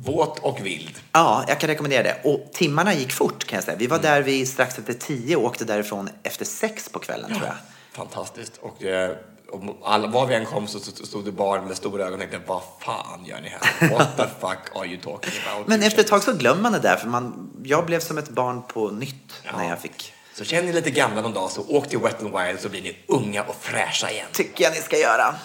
Våt 0.05 0.39
och 0.39 0.65
vild. 0.65 0.95
Ja, 1.11 1.45
jag 1.47 1.59
kan 1.59 1.67
rekommendera 1.67 2.03
det. 2.03 2.17
Och 2.23 2.49
timmarna 2.53 2.93
gick 2.93 3.11
fort 3.11 3.45
kan 3.45 3.57
jag 3.57 3.63
säga. 3.63 3.77
Vi 3.77 3.87
var 3.87 3.99
där 3.99 4.21
vid 4.21 4.47
strax 4.47 4.79
efter 4.79 4.93
tio 4.93 5.35
och 5.35 5.43
åkte 5.43 5.65
därifrån 5.65 6.09
efter 6.23 6.45
sex 6.45 6.89
på 6.89 6.99
kvällen 6.99 7.29
tror 7.29 7.45
jag. 7.45 7.55
Fantastiskt. 7.91 8.57
Och, 8.61 8.83
eh, 8.83 9.11
och 9.51 9.63
alla, 9.83 10.07
var 10.07 10.27
vi 10.27 10.35
än 10.35 10.45
kom 10.45 10.67
så 10.67 10.79
stod 10.79 11.25
det 11.25 11.31
barn 11.31 11.67
med 11.67 11.77
stora 11.77 12.03
ögon 12.03 12.13
och 12.13 12.19
tänkte 12.19 12.39
vad 12.47 12.61
fan 12.79 13.25
gör 13.25 13.41
ni 13.41 13.49
här? 13.49 13.89
What 13.89 14.17
the 14.17 14.23
fuck 14.39 14.75
are 14.75 14.85
you 14.85 15.01
talking 15.01 15.33
about? 15.47 15.67
Men 15.67 15.83
efter 15.83 16.01
ett 16.01 16.07
tag 16.07 16.23
så 16.23 16.33
glömmer 16.33 16.61
man 16.61 16.71
det 16.71 16.79
där 16.79 16.95
för 16.95 17.07
man, 17.07 17.51
jag 17.63 17.85
blev 17.85 17.99
som 17.99 18.17
ett 18.17 18.29
barn 18.29 18.63
på 18.67 18.91
nytt 18.91 19.33
när 19.57 19.69
jag 19.69 19.79
fick. 19.79 20.13
Så 20.33 20.43
känner 20.43 20.63
ni 20.63 20.73
lite 20.73 20.91
gamla 20.91 21.21
någon 21.21 21.33
dag 21.33 21.51
så 21.51 21.61
åk 21.67 21.89
till 21.89 21.99
Wet 21.99 22.21
n 22.21 22.31
Wild 22.37 22.59
så 22.59 22.69
blir 22.69 22.81
ni 22.81 22.97
unga 23.07 23.43
och 23.43 23.55
fräscha 23.55 24.11
igen. 24.11 24.27
Tycker 24.31 24.63
jag 24.63 24.73
ni 24.73 24.79
ska 24.79 24.97
göra. 24.97 25.35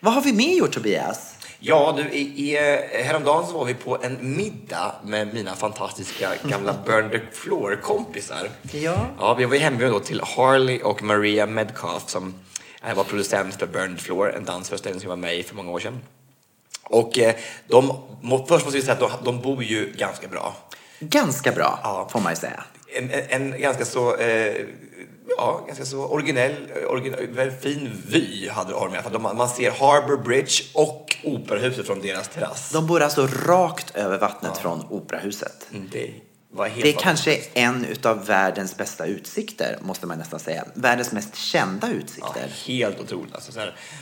Vad 0.00 0.14
har 0.14 0.22
vi 0.22 0.32
mer 0.32 0.54
gjort 0.54 0.72
Tobias? 0.72 1.37
Ja, 1.60 1.94
du, 1.96 2.02
i, 2.02 2.20
i, 2.50 2.56
eh, 2.56 3.04
häromdagen 3.04 3.46
så 3.46 3.58
var 3.58 3.64
vi 3.64 3.74
på 3.74 3.98
en 4.02 4.36
middag 4.36 4.94
med 5.04 5.34
mina 5.34 5.54
fantastiska 5.54 6.30
gamla 6.44 6.74
Burn 6.86 7.10
the 7.10 7.20
Floor-kompisar. 7.32 8.50
Ja. 8.72 9.06
Ja, 9.18 9.34
vi 9.34 9.44
var 9.44 9.56
hembjudna 9.56 9.94
då 9.94 10.00
till 10.00 10.20
Harley 10.20 10.80
och 10.82 11.02
Maria 11.02 11.46
Medcalf 11.46 12.02
som 12.08 12.34
eh, 12.86 12.94
var 12.94 13.04
producent 13.04 13.54
för 13.54 13.66
Burn 13.66 13.96
the 13.96 14.02
Floor, 14.02 14.34
en 14.36 14.44
dansföreställning 14.44 15.00
som 15.00 15.10
jag 15.10 15.16
var 15.16 15.20
med 15.20 15.36
i 15.38 15.42
för 15.42 15.54
många 15.54 15.70
år 15.70 15.80
sedan. 15.80 16.00
Och 16.82 17.18
eh, 17.18 17.34
de, 17.66 17.96
först 18.48 18.64
måste 18.64 18.78
vi 18.78 18.82
säga 18.82 18.92
att 18.92 19.00
de, 19.00 19.10
de 19.24 19.40
bor 19.40 19.62
ju 19.64 19.92
ganska 19.96 20.28
bra. 20.28 20.56
Ganska 21.00 21.52
bra 21.52 21.78
Ja. 21.82 22.08
får 22.12 22.20
man 22.20 22.32
ju 22.32 22.36
säga. 22.36 22.64
En, 22.96 23.10
en, 23.10 23.52
en 23.52 23.60
ganska 23.60 23.84
så, 23.84 24.16
eh, 24.16 24.54
ja, 25.36 25.64
ganska 25.66 25.84
så 25.84 25.98
originell, 25.98 26.54
originell 26.88 27.26
väldigt 27.26 27.62
fin 27.62 28.02
vy 28.06 28.48
hade 28.48 28.72
de. 28.72 29.02
För 29.02 29.10
de, 29.10 29.22
man 29.22 29.48
ser 29.48 29.70
Harbour 29.70 30.16
Bridge 30.16 30.62
och 30.74 31.16
Operahuset 31.24 31.86
från 31.86 32.00
deras 32.00 32.28
terrass. 32.28 32.70
De 32.72 32.86
bor 32.86 33.02
alltså 33.02 33.26
rakt 33.26 33.96
över 33.96 34.18
vattnet 34.18 34.58
från 34.58 34.86
operahuset. 34.90 35.66
Mm, 35.72 35.88
Det 35.92 36.14
var 36.50 36.68
helt 36.68 36.82
Det 36.82 36.88
är 36.88 36.92
kanske 36.92 37.40
en 37.54 37.84
utav 37.84 38.26
världens 38.26 38.76
bästa 38.76 39.06
utsikter, 39.06 39.78
måste 39.80 40.06
man 40.06 40.18
nästan 40.18 40.40
säga. 40.40 40.64
Världens 40.74 41.12
mest 41.12 41.36
kända 41.36 41.86
Ja, 41.88 41.92
utsikter. 41.94 42.52
helt 42.66 43.00
otroligt. 43.00 43.34
Alltså, 43.34 43.52
så 43.52 43.60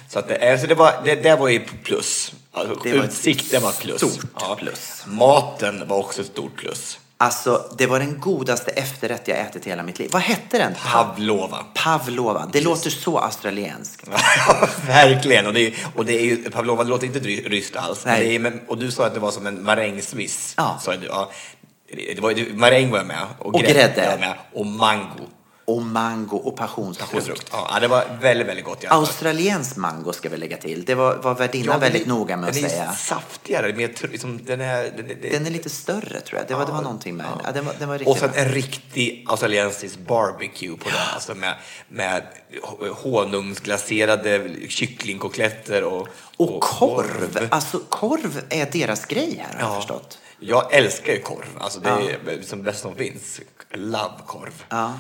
så 0.08 0.18
att 0.18 0.28
det, 0.28 0.52
alltså 0.52 0.66
det, 0.66 0.74
var, 0.74 0.94
det, 1.04 1.14
det 1.14 1.36
var 1.36 1.48
ju 1.48 1.60
plus. 1.60 2.32
Alltså, 2.52 2.74
Det 2.82 2.92
var 2.92 3.04
ett 3.04 3.10
Utsikten 3.10 3.62
var 3.62 3.72
plus. 3.72 3.96
stort 3.96 4.58
plus. 4.58 5.02
Maten 5.06 5.88
var 5.88 5.96
också 5.98 6.20
ett 6.20 6.26
stort 6.26 6.56
plus. 6.56 6.98
Alltså, 7.18 7.70
det 7.78 7.86
var 7.86 7.98
den 7.98 8.20
godaste 8.20 8.70
efterrätt 8.70 9.28
jag 9.28 9.38
ätit 9.38 9.66
i 9.66 9.70
hela 9.70 9.82
mitt 9.82 9.98
liv. 9.98 10.10
Vad 10.12 10.22
hette 10.22 10.58
den? 10.58 10.74
Pavlova. 10.92 11.64
Pavlova. 11.74 12.48
Det 12.52 12.60
låter 12.60 12.90
så 12.90 13.18
australienskt. 13.18 14.08
Verkligen. 14.86 15.46
Och 15.46 15.52
det, 15.54 15.60
är, 15.66 15.74
och 15.94 16.04
det 16.04 16.12
är 16.20 16.24
ju, 16.24 16.50
Pavlova 16.50 16.84
det 16.84 16.90
låter 16.90 17.06
inte 17.06 17.18
ry- 17.18 17.48
ryskt 17.48 17.76
alls. 17.76 18.04
Men 18.04 18.14
Nej. 18.14 18.28
det 18.28 18.34
är, 18.34 18.38
men, 18.38 18.60
och 18.68 18.78
du 18.78 18.90
sa 18.90 19.06
att 19.06 19.14
det 19.14 19.20
var 19.20 19.30
som 19.30 19.46
en 19.46 19.64
marängsviss. 19.64 20.54
Ja. 20.56 20.78
Sa 20.82 20.96
du, 20.96 21.06
ja. 21.06 21.30
Det 22.14 22.20
var, 22.20 22.54
maräng 22.54 22.90
var 22.90 22.98
jag 22.98 23.06
med. 23.06 23.26
Och, 23.38 23.54
Och 23.54 23.60
grädde. 23.60 24.00
var 24.04 24.10
jag 24.10 24.20
med. 24.20 24.34
Och 24.52 24.66
mango. 24.66 25.26
Och 25.66 25.82
mango 25.82 26.36
och 26.36 26.56
passionsfrukt. 26.56 27.26
Frukt. 27.26 27.48
Ja, 27.52 27.78
det 27.80 27.88
var 27.88 28.04
väldigt, 28.20 28.46
väldigt 28.46 28.64
gott. 28.64 28.84
Australiensk 28.88 29.76
mango 29.76 30.12
ska 30.12 30.28
vi 30.28 30.36
lägga 30.36 30.56
till. 30.56 30.84
Det 30.84 30.94
var, 30.94 31.16
var 31.16 31.34
värdinnan 31.34 31.72
den 31.72 31.80
väldigt 31.80 32.06
noga 32.06 32.36
med 32.36 32.48
att 32.48 32.54
den 32.54 32.64
är 32.64 32.68
säga. 32.68 32.92
saftigare. 32.92 33.72
Mer, 33.72 34.08
liksom, 34.12 34.44
den, 34.44 34.60
är, 34.60 34.82
den, 34.82 35.08
den, 35.08 35.18
Den 35.32 35.46
är 35.46 35.50
lite 35.50 35.70
större 35.70 36.20
tror 36.20 36.40
jag. 36.40 36.48
Det 36.48 36.54
var, 36.54 36.66
det 36.66 36.72
var 36.72 36.82
någonting 36.82 37.16
med 37.16 37.26
den. 37.26 37.40
Ja, 37.44 37.52
den, 37.52 37.66
var, 37.66 37.74
den 37.78 37.88
var 37.88 38.08
Och 38.08 38.18
sen 38.18 38.30
bra. 38.30 38.40
en 38.40 38.48
riktig 38.48 39.24
australiensisk 39.28 39.98
barbecue 39.98 40.76
på 40.76 40.88
den. 40.88 40.98
Alltså 41.14 41.34
med, 41.34 41.54
med 41.88 42.22
honungsglaserade 43.02 44.50
kycklingkotletter 44.68 45.84
och, 45.84 46.08
Och 46.36 46.60
korv. 46.62 47.48
Alltså 47.50 47.78
korv 47.88 48.42
är 48.48 48.70
deras 48.72 49.04
grej 49.06 49.44
här 49.50 49.60
har 49.62 49.68
jag 49.68 49.76
förstått. 49.76 50.18
Jag 50.38 50.72
älskar 50.74 51.12
ju 51.12 51.20
korv. 51.20 51.46
Alltså 51.60 51.80
det 51.80 51.88
är 51.88 52.42
som 52.42 52.62
bäst 52.62 52.80
som 52.82 52.94
finns. 52.94 53.40
Love 53.70 54.12
korv. 54.26 54.64
Ja. 54.68 54.92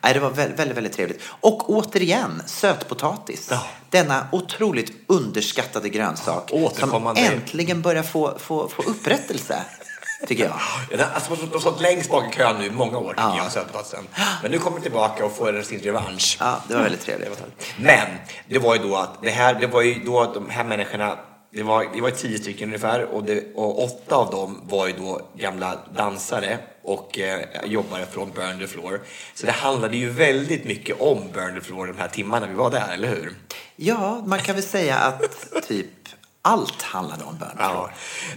Nej, 0.00 0.14
det 0.14 0.20
var 0.20 0.30
väldigt, 0.30 0.58
väldigt, 0.58 0.76
väldigt 0.76 0.92
trevligt. 0.92 1.22
Och 1.40 1.70
återigen, 1.70 2.42
sötpotatis. 2.46 3.48
Ja. 3.50 3.62
Denna 3.90 4.26
otroligt 4.32 4.92
underskattade 5.06 5.88
grönsak 5.88 6.48
som 6.50 6.64
Återkommande. 6.64 7.20
äntligen 7.20 7.82
börjar 7.82 8.02
få, 8.02 8.38
få, 8.38 8.68
få 8.68 8.82
upprättelse, 8.82 9.62
tycker 10.28 10.44
jag. 10.44 10.60
Ja, 10.98 11.04
Alltså, 11.14 11.34
de 11.34 11.52
har 11.52 11.58
stått 11.60 11.80
längst 11.80 12.10
bak 12.10 12.24
i 12.34 12.36
kön 12.36 12.56
nu 12.58 12.66
i 12.66 12.70
många 12.70 12.98
år, 12.98 13.08
tycker 13.10 13.22
Ja. 13.22 13.36
jag, 13.36 13.52
sötpotatisen. 13.52 14.06
Men 14.42 14.50
nu 14.50 14.58
kommer 14.58 14.80
tillbaka 14.80 15.24
och 15.24 15.36
får 15.36 15.62
sin 15.62 15.80
revansch. 15.80 16.36
Ja, 16.40 16.60
det 16.68 16.74
var 16.74 16.82
väldigt 16.82 17.00
trevligt. 17.00 17.42
Men 17.78 18.08
det 18.48 18.58
var 18.58 18.74
ju 18.76 18.82
då 18.82 18.96
att 18.96 19.22
det 19.22 19.30
här, 19.30 19.54
det 19.54 19.66
var 19.66 19.82
ju 19.82 20.04
då 20.04 20.20
att 20.20 20.34
de 20.34 20.50
här 20.50 20.64
människorna, 20.64 21.18
det 21.54 21.62
var, 21.62 21.86
det 21.94 22.00
var 22.00 22.10
tio 22.10 22.38
stycken 22.38 22.68
ungefär 22.68 23.04
och, 23.04 23.24
det, 23.24 23.54
och 23.54 23.84
åtta 23.84 24.16
av 24.16 24.30
dem 24.30 24.60
var 24.64 24.86
ju 24.86 24.92
då 24.92 25.20
gamla 25.36 25.78
dansare 25.96 26.58
och 26.82 27.18
eh, 27.18 27.40
jobbare 27.64 28.06
från 28.06 28.30
Burn 28.30 28.58
the 28.58 28.66
Floor. 28.66 29.00
Så 29.34 29.46
det 29.46 29.52
handlade 29.52 29.96
ju 29.96 30.10
väldigt 30.10 30.64
mycket 30.64 31.00
om 31.00 31.18
Burn 31.32 31.54
the 31.54 31.60
Floor 31.60 31.86
de 31.86 31.98
här 31.98 32.08
timmarna 32.08 32.46
vi 32.46 32.54
var 32.54 32.70
där, 32.70 32.92
eller 32.94 33.08
hur? 33.08 33.34
Ja, 33.76 34.22
man 34.26 34.38
kan 34.38 34.54
väl 34.54 34.64
säga 34.64 34.96
att 34.96 35.62
typ 35.68 35.86
allt 36.42 36.82
handlade 36.82 37.24
om 37.24 37.38
bön. 37.38 37.56
Ja. 37.58 37.90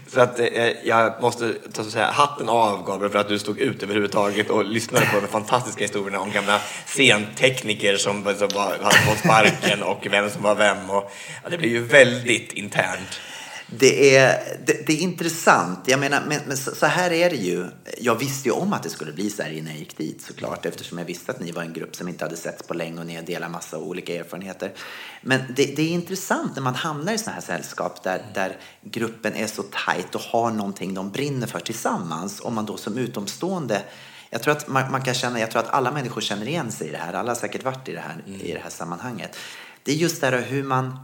Så 0.08 0.20
att 0.20 0.40
eh, 0.40 0.68
jag 0.84 1.22
måste 1.22 1.54
så 1.74 1.82
att 1.82 1.90
säga, 1.90 2.12
hatten 2.12 2.50
av 2.50 2.86
Gabriel 2.86 3.12
för 3.12 3.20
att 3.20 3.28
du 3.28 3.40
stod 3.40 3.60
ut 3.60 3.84
överhuvudtaget 3.84 4.50
och 4.50 4.66
lyssnade 4.66 5.06
på 5.06 5.20
de 5.20 5.28
fantastiska 5.28 5.84
historierna 5.84 6.20
om 6.20 6.32
gamla 6.32 6.60
scentekniker 6.86 7.98
som, 7.98 8.24
som 8.24 8.48
var, 8.56 8.78
hade 8.84 8.98
fått 8.98 9.20
sparken 9.20 9.84
och 9.84 10.08
vem 10.12 10.30
som 10.30 10.44
var 10.44 10.56
vem. 10.56 10.90
Och, 10.90 11.12
ja, 11.44 11.50
det 11.50 11.58
blev 11.58 11.72
ju 11.72 11.84
väldigt 11.84 12.54
internt. 12.54 13.20
Det 13.68 14.16
är, 14.18 14.58
det, 14.66 14.88
det 14.88 14.94
är 14.94 14.98
intressant. 14.98 15.80
Jag 15.86 16.00
menar, 16.00 16.24
men, 16.28 16.42
men 16.48 16.58
så, 16.58 16.76
så 16.76 16.86
här 16.86 17.12
är 17.12 17.30
det 17.30 17.36
ju. 17.36 17.68
Jag 17.98 18.16
visste 18.16 18.50
ju 18.50 18.56
om 18.56 18.74
att 18.74 18.84
det 18.84 18.90
skulle 18.90 19.12
bli 19.12 19.30
så 19.30 19.44
här 19.44 19.52
innan 19.52 19.72
jag 19.72 19.80
gick 19.80 19.98
dit 19.98 20.22
såklart 20.22 20.66
eftersom 20.66 20.98
jag 20.98 21.06
visste 21.06 21.32
att 21.32 21.40
ni 21.40 21.52
var 21.52 21.62
en 21.62 21.74
grupp 21.74 21.96
som 21.96 22.08
inte 22.08 22.26
hade 22.26 22.38
setts 22.38 22.68
på 22.68 22.74
länge 22.74 23.00
och 23.00 23.06
ni 23.06 23.22
delar 23.22 23.50
massa 23.50 23.78
olika 23.78 24.16
erfarenheter. 24.16 24.74
Men 25.22 25.42
det, 25.56 25.76
det 25.76 25.82
är 25.82 25.90
intressant 25.90 26.56
när 26.56 26.64
man 26.64 26.76
hamnar 26.76 27.14
i 27.14 27.18
sådana 27.18 27.34
här 27.34 27.42
sällskap 27.42 28.04
där, 28.04 28.26
där 28.34 28.58
gruppen 28.82 29.34
är 29.34 29.48
så 29.48 29.64
tajt 29.64 30.16
och 30.16 30.22
har 30.22 30.52
någonting 30.52 30.94
de 30.94 31.12
brinner 31.12 31.48
för 31.48 31.60
tillsammans. 31.60 32.42
Om 32.42 32.56
man 32.56 32.66
då 32.66 32.78
som 32.78 32.98
utomstående 32.98 33.82
jag 34.30 34.44
tror, 34.44 34.52
att 34.52 34.68
man, 34.68 34.92
man 34.92 35.02
kan 35.02 35.14
känna, 35.14 35.40
jag 35.40 35.52
tror 35.52 35.62
att 35.62 35.70
alla 35.70 35.92
människor 35.92 36.22
känner 36.22 36.48
igen 36.48 36.72
sig 36.72 36.88
i 36.88 36.92
det 36.92 36.98
här. 36.98 37.14
Alla 37.14 37.32
har 37.32 37.36
säkert 37.36 37.64
varit 37.64 37.90
i 37.90 37.92
det 37.92 38.00
här, 38.00 38.24
i 38.42 38.54
det 38.54 38.60
här 38.60 38.70
sammanhanget. 38.70 39.38
Det 39.84 39.92
är 39.92 39.96
just 39.96 40.22
det 40.22 40.28
här 40.28 40.42
hur 40.42 40.64
man 40.64 41.00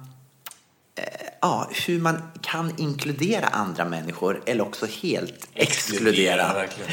ja, 1.42 1.70
hur 1.88 2.00
man 2.00 2.22
kan 2.42 2.74
inkludera 2.78 3.48
andra 3.48 3.86
människor 3.86 4.42
eller 4.46 4.64
också 4.64 4.86
helt 5.02 5.48
exkludera. 5.54 6.54
verkligen. 6.54 6.92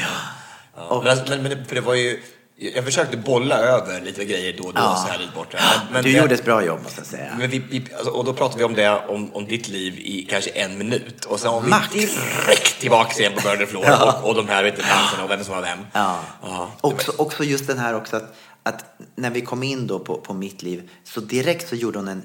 Ja. 0.75 1.01
Men, 1.03 1.11
alltså, 1.11 1.25
men, 1.29 1.43
men 1.43 1.51
det- 1.51 1.65
för 1.65 1.75
det 1.75 1.81
var 1.81 1.93
ju, 1.93 2.23
jag 2.57 2.85
försökte 2.85 3.17
bolla 3.17 3.55
över 3.57 4.01
lite 4.01 4.25
grejer 4.25 4.55
då 4.57 4.63
och 4.63 4.73
då 4.73 4.81
Ja. 4.81 4.95
så 5.05 5.11
här 5.11 5.19
lite 5.19 5.31
borta. 5.35 5.57
Men, 5.57 5.93
men 5.93 6.03
Du 6.03 6.11
det- 6.11 6.17
gjorde 6.17 6.33
ett 6.35 6.45
bra 6.45 6.65
jobb 6.65 6.79
måste 6.83 6.99
jag 6.99 7.07
säga. 7.07 7.35
Men 7.39 7.49
vi, 7.49 7.59
vi, 7.59 7.87
alltså, 7.97 8.09
och 8.11 8.25
då 8.25 8.33
pratade 8.33 8.57
vi 8.59 8.63
om 8.63 8.73
det, 8.73 8.89
om, 9.07 9.33
om 9.33 9.45
ditt 9.45 9.67
liv 9.67 9.93
i 9.99 10.27
kanske 10.29 10.49
en 10.49 10.77
minut. 10.77 11.25
Och 11.25 11.39
sen 11.39 11.51
var 11.51 11.61
vi 11.61 11.69
Max. 11.69 11.93
direkt 11.93 12.79
tillbaka 12.79 13.19
igen 13.19 13.33
på 13.35 13.41
Burner 13.49 13.65
Floor 13.65 13.85
och, 14.03 14.29
och 14.29 14.35
de 14.35 14.47
här 14.47 14.63
vet 14.63 14.75
du, 14.75 14.81
danserna 14.81 15.23
och 15.23 15.29
vem 15.29 15.43
som 15.43 15.55
var 15.55 15.61
vem. 15.61 15.79
Ja. 15.93 16.19
Ja. 16.41 16.71
Också, 16.81 17.11
också 17.17 17.43
just 17.43 17.67
den 17.67 17.77
här 17.79 17.95
också 17.95 18.15
att, 18.17 18.35
att 18.63 18.85
när 19.15 19.29
vi 19.29 19.41
kom 19.41 19.63
in 19.63 19.87
då 19.87 19.99
på, 19.99 20.17
på 20.17 20.33
mitt 20.33 20.63
liv 20.63 20.89
så 21.03 21.19
direkt 21.19 21.69
så 21.69 21.75
gjorde 21.75 21.99
hon 21.99 22.07
en 22.07 22.23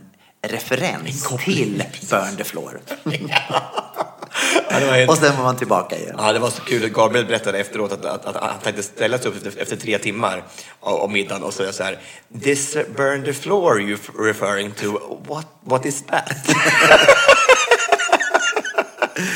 referens 0.48 1.28
till. 1.44 1.84
Burn 2.10 2.36
the 2.36 2.44
Floor. 2.44 2.80
Ja, 4.70 4.76
helt- 4.78 5.10
Och 5.10 5.16
sen 5.18 5.36
var 5.36 5.42
man 5.44 5.56
tillbaka 5.56 5.96
igen. 5.98 6.14
Ja, 6.18 6.32
det 6.32 6.38
var 6.38 6.50
så 6.50 6.62
kul. 6.62 6.88
Gabriel 6.88 7.26
berättade 7.26 7.58
efteråt 7.58 7.92
att, 7.92 8.04
att, 8.04 8.26
att 8.26 8.36
han 8.36 8.58
tänkte 8.62 8.82
ställa 8.82 9.18
sig 9.18 9.26
upp 9.28 9.46
efter, 9.46 9.62
efter 9.62 9.76
tre 9.76 9.98
timmar 9.98 10.44
av, 10.80 10.94
av 10.94 11.10
middagen 11.10 11.42
och 11.42 11.54
säga 11.54 11.72
så 11.72 11.82
här. 11.82 11.98
This 12.42 12.74
burn 12.96 13.24
the 13.24 13.32
floor 13.32 13.80
you 13.82 13.98
referring 14.18 14.72
to, 14.72 14.98
what, 15.28 15.46
what 15.64 15.86
is 15.86 16.02
that? 16.06 16.30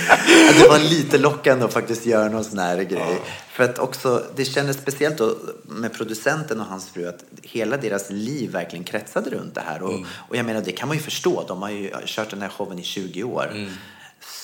Ja, 0.09 0.53
Det 0.63 0.69
var 0.69 0.79
lite 0.79 1.19
lockande 1.19 1.65
att 1.65 1.73
faktiskt 1.73 2.07
göra 2.07 2.29
någon 2.29 2.45
sån 2.45 2.59
här 2.59 2.77
grej. 2.83 3.19
För 3.59 3.65
att 3.65 3.79
också, 3.79 4.25
det 4.37 4.45
kändes 4.45 4.77
speciellt 4.77 5.19
då 5.19 5.37
med 5.63 5.93
producenten 5.93 6.61
och 6.61 6.67
hans 6.67 6.91
fru 6.91 7.09
att 7.09 7.25
hela 7.43 7.77
deras 7.77 8.11
liv 8.11 8.51
verkligen 8.51 8.85
kretsade 8.85 9.31
runt 9.31 9.55
det 9.55 9.61
här. 9.61 9.83
Och, 9.83 9.93
Mm. 9.93 10.07
och 10.29 10.37
jag 10.37 10.47
menar, 10.47 10.61
det 10.61 10.73
kan 10.73 10.89
man 10.89 10.97
ju 10.97 11.03
förstå. 11.03 11.45
De 11.49 11.63
har 11.63 11.71
ju 11.71 11.91
kört 12.07 12.31
den 12.31 12.43
här 12.43 12.49
showen 12.49 12.79
i 12.79 12.83
20 12.83 13.23
år. 13.23 13.49
Mm. 13.53 13.71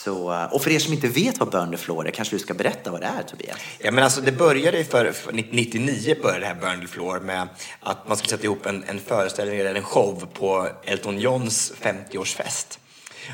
Så, 0.05 0.47
och 0.51 0.63
för 0.63 0.71
er 0.71 0.79
som 0.79 0.93
inte 0.93 1.09
vet 1.09 1.39
vad 1.39 1.51
Burn 1.51 1.71
the 1.71 1.77
Floor 1.77 2.07
är, 2.07 2.11
kanske 2.11 2.35
du 2.37 2.39
ska 2.39 2.55
berätta 2.55 2.91
vad 2.91 3.01
det 3.01 3.07
är 3.07 3.23
Tobias? 3.23 3.57
Ja, 3.79 3.91
men 3.91 4.05
alltså 4.05 4.21
det 4.21 4.33
började 4.33 4.85
för, 4.85 5.13
för 5.13 5.33
99 5.33 6.17
började 6.23 6.41
det 6.41 6.47
här 6.47 6.55
Burn 6.55 6.81
the 6.81 6.87
Floor 6.87 7.21
med 7.21 7.49
att 7.81 8.09
man 8.09 8.17
skulle 8.17 8.31
sätta 8.31 8.45
ihop 8.45 8.67
en, 8.67 8.85
en 8.87 9.01
föreställning 9.01 9.59
eller 9.59 9.75
en 9.75 9.83
show 9.83 10.29
på 10.35 10.69
Elton 10.85 11.19
Johns 11.19 11.73
50-årsfest. 11.83 12.79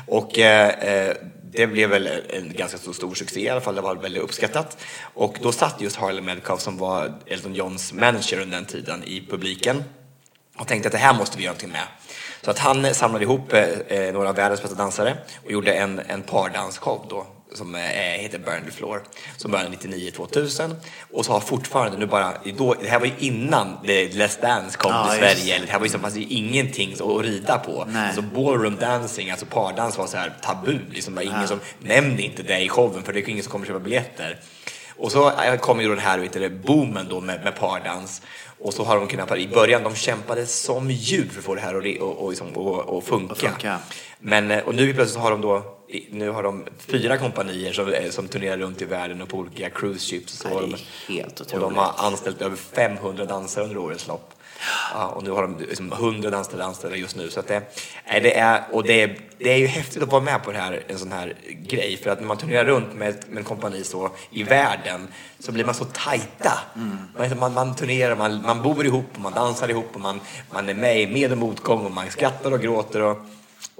Och 0.07 0.39
eh, 0.39 0.69
eh, 0.69 1.15
det 1.51 1.67
blev 1.67 1.89
väl 1.89 2.09
en 2.29 2.53
ganska 2.53 2.77
så 2.77 2.93
stor 2.93 3.15
succé 3.15 3.39
i 3.39 3.49
alla 3.49 3.61
fall, 3.61 3.75
det 3.75 3.81
var 3.81 3.95
väldigt 3.95 4.23
uppskattat. 4.23 4.77
Och 5.13 5.37
då 5.41 5.51
satt 5.51 5.81
just 5.81 5.95
Harley 5.95 6.21
Medcalf 6.21 6.61
som 6.61 6.77
var 6.77 7.13
Elton 7.25 7.55
Johns 7.55 7.93
manager 7.93 8.41
under 8.41 8.57
den 8.57 8.65
tiden 8.65 9.03
i 9.03 9.27
publiken 9.29 9.83
och 10.57 10.67
tänkte 10.67 10.87
att 10.87 10.93
det 10.93 10.97
här 10.97 11.13
måste 11.13 11.37
vi 11.37 11.43
göra 11.43 11.53
någonting 11.53 11.71
med. 11.71 11.87
Så 12.41 12.51
att 12.51 12.59
han 12.59 12.93
samlade 12.93 13.23
ihop 13.23 13.53
eh, 13.53 13.63
eh 13.87 14.13
några 14.13 14.29
av 14.29 14.35
världens 14.35 14.61
bästa 14.61 14.75
dansare 14.77 15.17
och 15.45 15.51
gjorde 15.51 15.73
en, 15.73 15.99
en 15.99 16.21
pardansshow 16.21 17.05
då 17.09 17.27
som 17.53 17.75
eh, 17.75 17.81
heter 17.81 18.39
Burn 18.39 18.65
the 18.65 18.71
Floor 18.71 19.03
som 19.37 19.51
började 19.51 19.75
99-2000 19.75 20.75
och 21.11 21.25
så 21.25 21.31
har 21.31 21.39
fortfarande 21.39 21.97
nu 21.97 22.05
bara, 22.05 22.33
då, 22.57 22.73
det 22.73 22.87
här 22.87 22.99
var 22.99 23.05
ju 23.05 23.13
innan 23.19 23.77
det 23.83 24.07
Let's 24.07 24.41
Dance 24.41 24.77
kom 24.77 24.91
Ja, 24.91 25.07
till 25.07 25.19
Sverige, 25.19 25.59
det 25.59 25.71
här 25.71 25.79
var 25.79 25.85
ju, 25.85 25.91
så 25.91 25.99
fanns 25.99 26.15
ju 26.15 26.25
ingenting 26.25 26.93
att 26.93 27.25
rida 27.25 27.57
på. 27.57 27.85
Nej. 27.87 28.05
Alltså 28.05 28.21
ballroom 28.21 28.75
dancing, 28.75 29.31
alltså 29.31 29.45
pardans 29.45 29.97
var 29.97 30.07
så 30.07 30.17
här 30.17 30.33
tabu, 30.41 30.79
liksom, 30.91 31.15
det 31.15 31.25
var 31.25 31.35
ingen 31.35 31.47
som 31.47 31.59
nämnde 31.79 32.21
inte 32.21 32.43
det 32.43 32.59
i 32.59 32.69
showen 32.69 33.03
för 33.03 33.13
det 33.13 33.19
är 33.19 33.29
ingen 33.29 33.43
som 33.43 33.51
kommer 33.51 33.65
köpa 33.65 33.79
biljetter. 33.79 34.39
Och 34.97 35.11
så 35.11 35.29
eh, 35.29 35.55
kom 35.55 35.81
ju 35.81 35.89
den 35.89 35.99
här 35.99 36.19
vet 36.19 36.33
du, 36.33 36.49
boomen 36.49 37.07
då 37.09 37.21
med, 37.21 37.43
med 37.43 37.55
pardans. 37.55 38.21
Och 38.59 38.73
så 38.73 38.83
har 38.83 38.95
de 38.95 39.07
kunnat, 39.07 39.37
i 39.37 39.47
början 39.47 39.83
de 39.83 39.95
kämpade 39.95 40.45
som 40.45 40.91
djur 40.91 41.29
för 41.31 41.39
att 41.39 41.45
få 41.45 41.55
det 41.55 41.61
här 41.61 41.75
att 41.75 42.01
och, 42.01 42.25
och, 42.25 42.57
och, 42.57 42.97
och 42.97 43.03
funka. 43.03 43.35
Funka. 43.35 43.77
Men, 44.19 44.51
eh, 44.51 44.59
och 44.59 44.75
nu 44.75 44.93
plötsligt 44.93 45.21
har 45.21 45.31
de 45.31 45.41
då, 45.41 45.63
nu 46.11 46.29
har 46.29 46.43
de 46.43 46.65
fyra 46.77 47.17
kompanier 47.17 47.73
som, 47.73 47.93
som 48.09 48.27
turnerar 48.27 48.57
runt 48.57 48.81
i 48.81 48.85
världen 48.85 49.21
och 49.21 49.29
på 49.29 49.37
olika 49.37 49.69
cruise 49.69 50.09
ships. 50.15 50.33
Så 50.33 50.47
Ja, 50.51 50.61
det 50.61 50.73
är 50.73 51.13
helt 51.13 51.39
och 51.39 51.45
otroligt. 51.47 51.65
de 51.65 51.75
har 51.75 51.93
anställt 51.97 52.41
över 52.41 52.55
500 52.55 53.25
dansare 53.25 53.63
under 53.63 53.77
årets 53.77 54.07
lopp. 54.07 54.33
Ja, 54.93 55.07
och 55.07 55.23
nu 55.23 55.31
har 55.31 55.41
de 55.41 55.57
liksom 55.59 55.91
100 55.91 56.37
anställda 56.37 56.65
anställda 56.65 56.97
just 56.97 57.15
nu. 57.15 57.29
Så 57.29 57.39
att 57.39 57.47
det, 57.47 57.61
det 58.05 58.37
är, 58.37 58.63
och 58.71 58.83
det, 58.83 59.01
är, 59.01 59.17
det 59.37 59.51
är 59.53 59.57
ju 59.57 59.65
häftigt 59.67 60.03
att 60.03 60.11
vara 60.11 60.21
med 60.21 60.43
på 60.43 60.51
det 60.51 60.57
här, 60.57 60.83
en 60.87 60.99
sån 60.99 61.11
här 61.11 61.33
grej. 61.49 61.97
För 62.03 62.09
att 62.09 62.19
när 62.19 62.27
man 62.27 62.37
turnerar 62.37 62.65
runt 62.65 62.93
med, 62.93 63.15
med 63.29 63.37
en 63.37 63.43
kompani 63.43 63.83
så 63.83 64.09
i 64.29 64.43
världen 64.43 65.07
så 65.39 65.51
blir 65.51 65.65
man 65.65 65.75
så 65.75 65.85
tajta. 65.85 66.59
Man, 67.17 67.39
man, 67.39 67.53
man 67.53 67.75
turnerar, 67.75 68.15
man, 68.15 68.41
man 68.41 68.61
bor 68.61 68.85
ihop 68.85 69.05
och 69.13 69.21
man 69.21 69.33
dansar 69.33 69.69
ihop 69.69 69.89
och 69.93 70.01
man, 70.01 70.19
man 70.51 70.69
är 70.69 70.73
med 70.73 71.01
i 71.01 71.07
med 71.07 71.31
och 71.31 71.37
motgång 71.37 71.85
och 71.85 71.91
man 71.91 72.09
skrattar 72.09 72.51
och 72.51 72.61
gråter. 72.61 73.01
Och, 73.01 73.17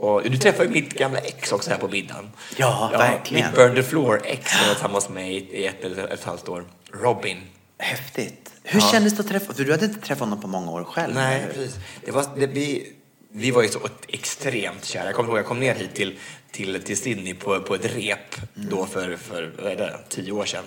och 0.01 0.23
du 0.23 0.37
träffade 0.37 0.63
ju 0.63 0.69
mitt 0.69 0.93
gamla 0.93 1.19
ex 1.19 1.51
också 1.51 1.69
här 1.69 1.77
på 1.77 1.87
middagen. 1.87 2.29
Ja, 2.57 2.89
verkligen. 2.93 3.45
Mitt 3.45 3.55
Burn 3.55 3.75
the 3.75 3.83
Floor 3.83 4.21
ex 4.25 4.51
som 4.51 4.67
var 4.67 4.73
tillsammans 4.73 5.09
med 5.09 5.23
mig 5.23 5.35
i 5.35 5.65
ett 5.65 5.83
eller 5.83 6.03
ett, 6.03 6.11
ett 6.11 6.23
halvt 6.23 6.49
år. 6.49 6.65
Robin. 6.93 7.41
Häftigt. 7.77 8.53
Hur 8.63 8.79
kändes 8.79 9.13
det 9.13 9.21
att 9.21 9.27
träffa, 9.27 9.53
för 9.53 9.63
du 9.63 9.71
hade 9.71 9.85
inte 9.85 9.99
träffat 9.99 10.19
honom 10.19 10.41
på 10.41 10.47
många 10.47 10.71
år 10.71 10.83
själv? 10.83 11.13
Nej, 11.13 11.45
precis. 11.47 11.75
Det 12.05 12.11
var, 12.11 12.25
det, 12.35 12.47
vi, 12.47 12.93
vi 13.31 13.51
var 13.51 13.61
ju 13.61 13.69
så 13.69 13.79
extremt 14.07 14.85
kära. 14.85 15.05
Jag 15.05 15.15
kommer 15.15 15.29
ihåg, 15.29 15.37
jag 15.37 15.45
kom 15.45 15.59
ner 15.59 15.75
hit 15.75 15.93
till, 15.93 16.19
till, 16.51 16.83
till 16.83 16.97
Sydney 16.97 17.33
på, 17.33 17.59
på 17.59 17.75
ett 17.75 17.95
rep 17.95 18.35
då 18.53 18.85
för, 18.85 19.15
för 19.15 19.51
vad 19.61 19.71
är 19.71 19.75
det, 19.75 19.99
tio 20.09 20.31
år 20.31 20.45
sedan. 20.45 20.63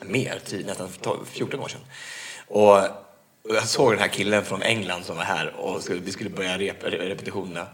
Mer, 0.00 0.40
tio, 0.44 0.66
nästan 0.66 0.88
12, 1.00 1.18
14 1.24 1.60
år 1.60 1.68
sedan. 1.68 1.80
Och, 2.46 2.78
och 3.48 3.54
jag 3.54 3.68
såg 3.68 3.92
den 3.92 4.00
här 4.00 4.08
killen 4.08 4.44
från 4.44 4.62
England 4.62 5.04
som 5.04 5.16
var 5.16 5.24
här 5.24 5.56
och 5.56 5.82
skulle, 5.82 6.00
vi 6.00 6.12
skulle 6.12 6.30
börja 6.30 6.58
rep, 6.58 6.84
repetitionerna. 6.84 7.66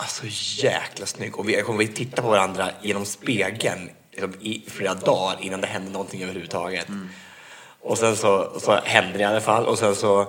Alltså 0.00 0.22
jäkla 0.64 1.06
snygg. 1.06 1.38
Och 1.38 1.48
vi, 1.48 1.62
kommer 1.62 1.84
tittade 1.84 2.22
på 2.22 2.28
varandra 2.28 2.70
genom 2.82 3.04
spegeln 3.04 3.90
liksom, 4.12 4.34
i 4.40 4.64
flera 4.68 4.94
dagar 4.94 5.38
innan 5.40 5.60
det 5.60 5.66
hände 5.66 5.90
någonting 5.90 6.22
överhuvudtaget. 6.22 6.86
Och 7.80 7.98
sen 7.98 8.16
så, 8.16 8.60
så 8.60 8.72
hände 8.84 9.18
det 9.18 9.22
i 9.22 9.24
alla 9.24 9.40
fall. 9.40 9.66
Och 9.66 9.78
sen 9.78 9.96
så, 9.96 10.26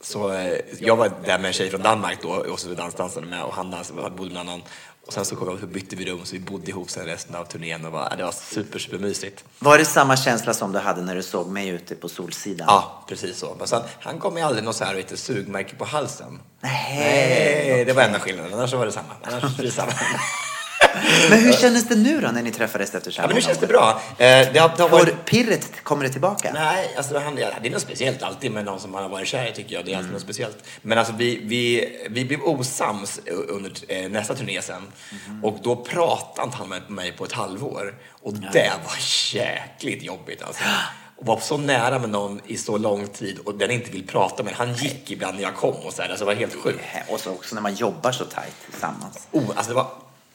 så 0.00 0.32
eh, 0.32 0.58
jag 0.80 0.96
var 0.96 1.10
där 1.24 1.38
med 1.38 1.46
en 1.46 1.52
tjej 1.52 1.70
från 1.70 1.82
Danmark 1.82 2.18
då, 2.22 2.28
och 2.28 2.60
så 2.60 2.68
vi 2.68 2.74
dansdansade 2.74 3.26
med 3.26 3.42
och 3.42 3.54
han 3.54 3.70
dansade, 3.70 4.10
bodde 4.10 4.30
med 4.30 4.40
annan. 4.40 4.62
Och 5.08 5.14
sen 5.14 5.24
så 5.24 5.36
kom 5.36 5.48
jag, 5.48 5.60
så 5.60 5.66
bytte 5.66 5.96
vi 5.96 6.04
rum 6.04 6.20
så 6.24 6.32
vi 6.32 6.40
bodde 6.40 6.70
ihop 6.70 6.90
sen 6.90 7.06
resten 7.06 7.34
av 7.34 7.44
turnén 7.44 7.84
och 7.84 7.92
var, 7.92 8.14
det 8.16 8.24
var 8.24 8.32
super, 8.32 8.78
super 8.78 8.98
mysigt. 8.98 9.44
Var 9.58 9.78
det 9.78 9.84
samma 9.84 10.16
känsla 10.16 10.54
som 10.54 10.72
du 10.72 10.78
hade 10.78 11.02
när 11.02 11.14
du 11.14 11.22
såg 11.22 11.48
mig 11.48 11.68
ute 11.68 11.94
på 11.94 12.08
Solsidan? 12.08 12.66
Ja, 12.68 13.04
precis 13.08 13.38
så. 13.38 13.54
Men 13.58 13.68
sen, 13.68 13.82
han 14.00 14.18
kom 14.18 14.36
ju 14.36 14.42
aldrig 14.42 14.64
något 14.64 14.76
så 14.76 14.84
här 14.84 15.04
du, 15.08 15.16
sugmärke 15.16 15.76
på 15.76 15.84
halsen. 15.84 16.40
Nej, 16.60 16.96
Nej, 16.98 17.84
det 17.84 17.92
var 17.92 18.02
enda 18.02 18.18
skillnaden. 18.18 18.54
Annars 18.54 18.72
var 18.72 18.86
det 18.86 18.92
samma. 18.92 19.14
Annars 19.22 19.42
var 19.42 19.64
det 19.64 19.70
samma. 19.70 19.92
Men 21.30 21.38
hur 21.40 21.52
kändes 21.52 21.88
det 21.88 21.96
nu 21.96 22.20
då 22.20 22.28
när 22.28 22.42
ni 22.42 22.50
träffades 22.50 22.94
efter 22.94 23.10
så 23.10 23.18
Ja, 23.18 23.22
här 23.22 23.28
men 23.28 23.34
nu 23.34 23.42
känns 23.42 23.58
det 23.58 23.66
bra. 23.66 24.02
Eh, 24.10 24.26
det 24.52 24.58
har, 24.58 24.72
det 24.76 24.82
har 24.82 24.88
varit... 24.88 25.24
Pirret, 25.24 25.84
kommer 25.84 26.04
det 26.04 26.10
tillbaka? 26.10 26.50
Nej, 26.54 26.94
alltså 26.96 27.18
han, 27.18 27.38
ja, 27.38 27.48
det 27.62 27.68
är 27.68 27.72
något 27.72 27.82
speciellt 27.82 28.22
alltid 28.22 28.52
med 28.52 28.64
någon 28.64 28.80
som 28.80 28.90
man 28.90 29.02
har 29.02 29.10
varit 29.10 29.28
kär 29.28 29.46
i 29.46 29.52
tycker 29.52 29.74
jag. 29.74 29.84
Det 29.84 29.92
är 29.92 29.96
alltid 29.96 30.12
något 30.12 30.22
speciellt. 30.22 30.56
Men 30.82 30.98
alltså 30.98 31.12
vi, 31.16 31.40
vi, 31.44 31.88
vi 32.10 32.24
blev 32.24 32.42
osams 32.42 33.20
under 33.48 33.72
eh, 33.88 34.10
nästa 34.10 34.34
turné 34.34 34.62
sen. 34.62 34.82
Och 35.42 35.58
då 35.62 35.76
pratade 35.76 36.46
inte 36.46 36.56
han 36.56 36.68
med 36.68 36.90
mig 36.90 37.12
på 37.12 37.24
ett 37.24 37.32
halvår. 37.32 37.94
Och 38.22 38.34
det 38.34 38.72
var 38.84 38.98
jäkligt 39.34 40.02
jobbigt 40.02 40.42
alltså. 40.42 40.62
Och 41.16 41.26
vara 41.26 41.40
så 41.40 41.56
nära 41.56 41.98
med 41.98 42.10
någon 42.10 42.40
i 42.46 42.56
så 42.56 42.78
lång 42.78 43.06
tid 43.08 43.38
och 43.38 43.54
den 43.54 43.70
inte 43.70 43.90
vill 43.90 44.06
prata 44.06 44.42
med. 44.42 44.52
Han 44.54 44.74
gick 44.74 45.10
ibland 45.10 45.34
när 45.36 45.42
jag 45.42 45.54
kom 45.56 45.74
och 45.74 45.92
så 45.92 46.02
här. 46.02 46.08
Alltså 46.08 46.24
det 46.24 46.34
var 46.34 46.40
helt 46.40 46.54
sjukt. 46.54 46.80
Och 47.08 47.20
så 47.20 47.30
också 47.30 47.54
när 47.54 47.62
man 47.62 47.74
jobbar 47.74 48.12
så 48.12 48.24
tajt 48.24 48.54
tillsammans. 48.70 49.28
Oh, 49.32 49.42
alltså 49.56 49.68
det 49.70 49.74
var, 49.74 49.86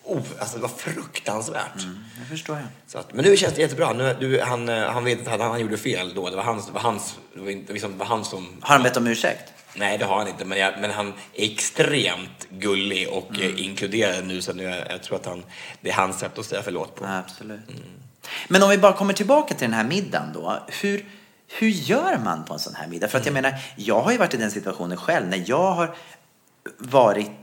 oh, 0.04 0.22
alltså 0.40 0.56
det 0.56 0.62
var 0.62 0.70
fruktansvärt. 0.70 1.88
Det 2.20 2.26
förstår 2.30 2.56
jag. 2.56 2.66
Så 2.88 2.98
att, 2.98 3.14
men 3.14 3.26
nu 3.26 3.38
känns 3.38 3.54
det 3.54 3.62
jättebra. 3.62 3.94
Nu, 3.94 4.16
du, 4.20 4.42
han, 4.42 4.70
eh, 4.70 4.90
han 4.90 5.04
vet 5.04 5.22
att 5.28 5.40
han, 5.40 5.52
han 5.52 5.60
gjorde 5.60 5.78
fel 5.78 6.14
då. 6.16 6.30
Det 6.30 6.36
var 6.36 6.44
hans, 6.44 6.66
det 6.68 6.72
var 6.72 6.82
hans, 6.82 7.16
det 7.34 7.42
var 7.42 7.50
inte, 7.50 7.74
liksom, 7.74 7.92
det 7.92 7.98
var 7.98 8.06
han 8.06 8.26
som... 8.26 8.48
Har 8.62 8.76
han 8.76 8.84
bett 8.84 8.98
om 8.98 9.08
ursäkt? 9.08 9.54
Nej, 9.76 9.98
det 9.98 10.06
har 10.06 10.18
han 10.18 10.28
inte. 10.28 10.46
Men, 10.46 10.58
jag, 10.60 10.74
men 10.82 10.92
han 10.92 11.08
är 11.34 11.46
extremt 11.52 12.48
gullig 12.50 13.10
och 13.10 13.30
Mm. 13.36 13.42
eh, 13.56 13.66
inkluderande 13.66 14.34
nu. 14.34 14.42
Så 14.42 14.54
nu, 14.54 14.64
jag, 14.64 14.92
jag 14.92 15.04
tror 15.04 15.16
att 15.18 15.26
han, 15.26 15.44
det 15.82 15.90
är 15.90 15.94
hans 15.94 16.20
sätt 16.20 16.40
att 16.40 16.46
säga 16.46 16.62
förlåt 16.64 16.96
på. 16.96 17.06
Absolut. 17.06 17.60
Men 18.48 18.64
om 18.64 18.70
vi 18.70 18.78
bara 18.78 18.94
kommer 18.94 19.14
tillbaka 19.14 19.54
till 19.56 19.66
den 19.68 19.74
här 19.74 19.84
middagen 19.84 20.30
då. 20.34 20.60
Hur, 20.82 21.06
hur 21.48 21.68
gör 21.68 22.18
man 22.18 22.46
på 22.46 22.54
en 22.54 22.60
sån 22.60 22.76
här 22.76 22.88
middag? 22.88 23.08
För 23.08 23.18
att 23.18 23.26
jag 23.26 23.34
menar, 23.34 23.54
jag 23.76 24.02
har 24.02 24.12
ju 24.12 24.18
varit 24.18 24.34
i 24.34 24.38
den 24.38 24.52
situationen 24.52 24.98
själv 24.98 25.28
när 25.28 25.44
jag 25.46 25.72
har 25.72 25.96
varit 26.78 27.43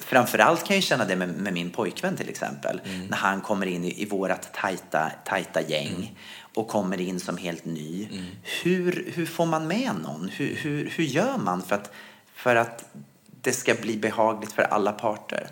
Framförallt 0.00 0.64
kan 0.64 0.76
jag 0.76 0.82
känna 0.82 1.04
det 1.04 1.16
med, 1.16 1.28
med 1.28 1.52
min 1.52 1.70
pojkvän 1.70 2.16
till 2.16 2.28
exempel. 2.28 2.80
När 3.08 3.16
han 3.16 3.40
kommer 3.40 3.66
in 3.66 3.84
i, 3.84 4.02
i 4.02 4.04
vårat 4.04 4.54
tajta, 4.54 5.12
tajta 5.24 5.60
gäng 5.60 6.18
och 6.54 6.68
kommer 6.68 7.00
in 7.00 7.20
som 7.20 7.36
helt 7.36 7.64
ny. 7.64 8.08
Hur, 8.62 9.12
hur 9.14 9.26
får 9.26 9.46
man 9.46 9.66
med 9.66 9.90
någon? 10.02 10.28
Hur, 10.28 10.54
hur, 10.54 10.90
hur 10.96 11.04
gör 11.04 11.38
man 11.38 11.62
för 11.62 11.74
att, 11.76 11.92
för 12.34 12.56
att 12.56 12.84
det 13.40 13.52
ska 13.52 13.74
bli 13.74 13.96
behagligt 13.96 14.52
för 14.52 14.62
alla 14.62 14.92
parter? 14.92 15.48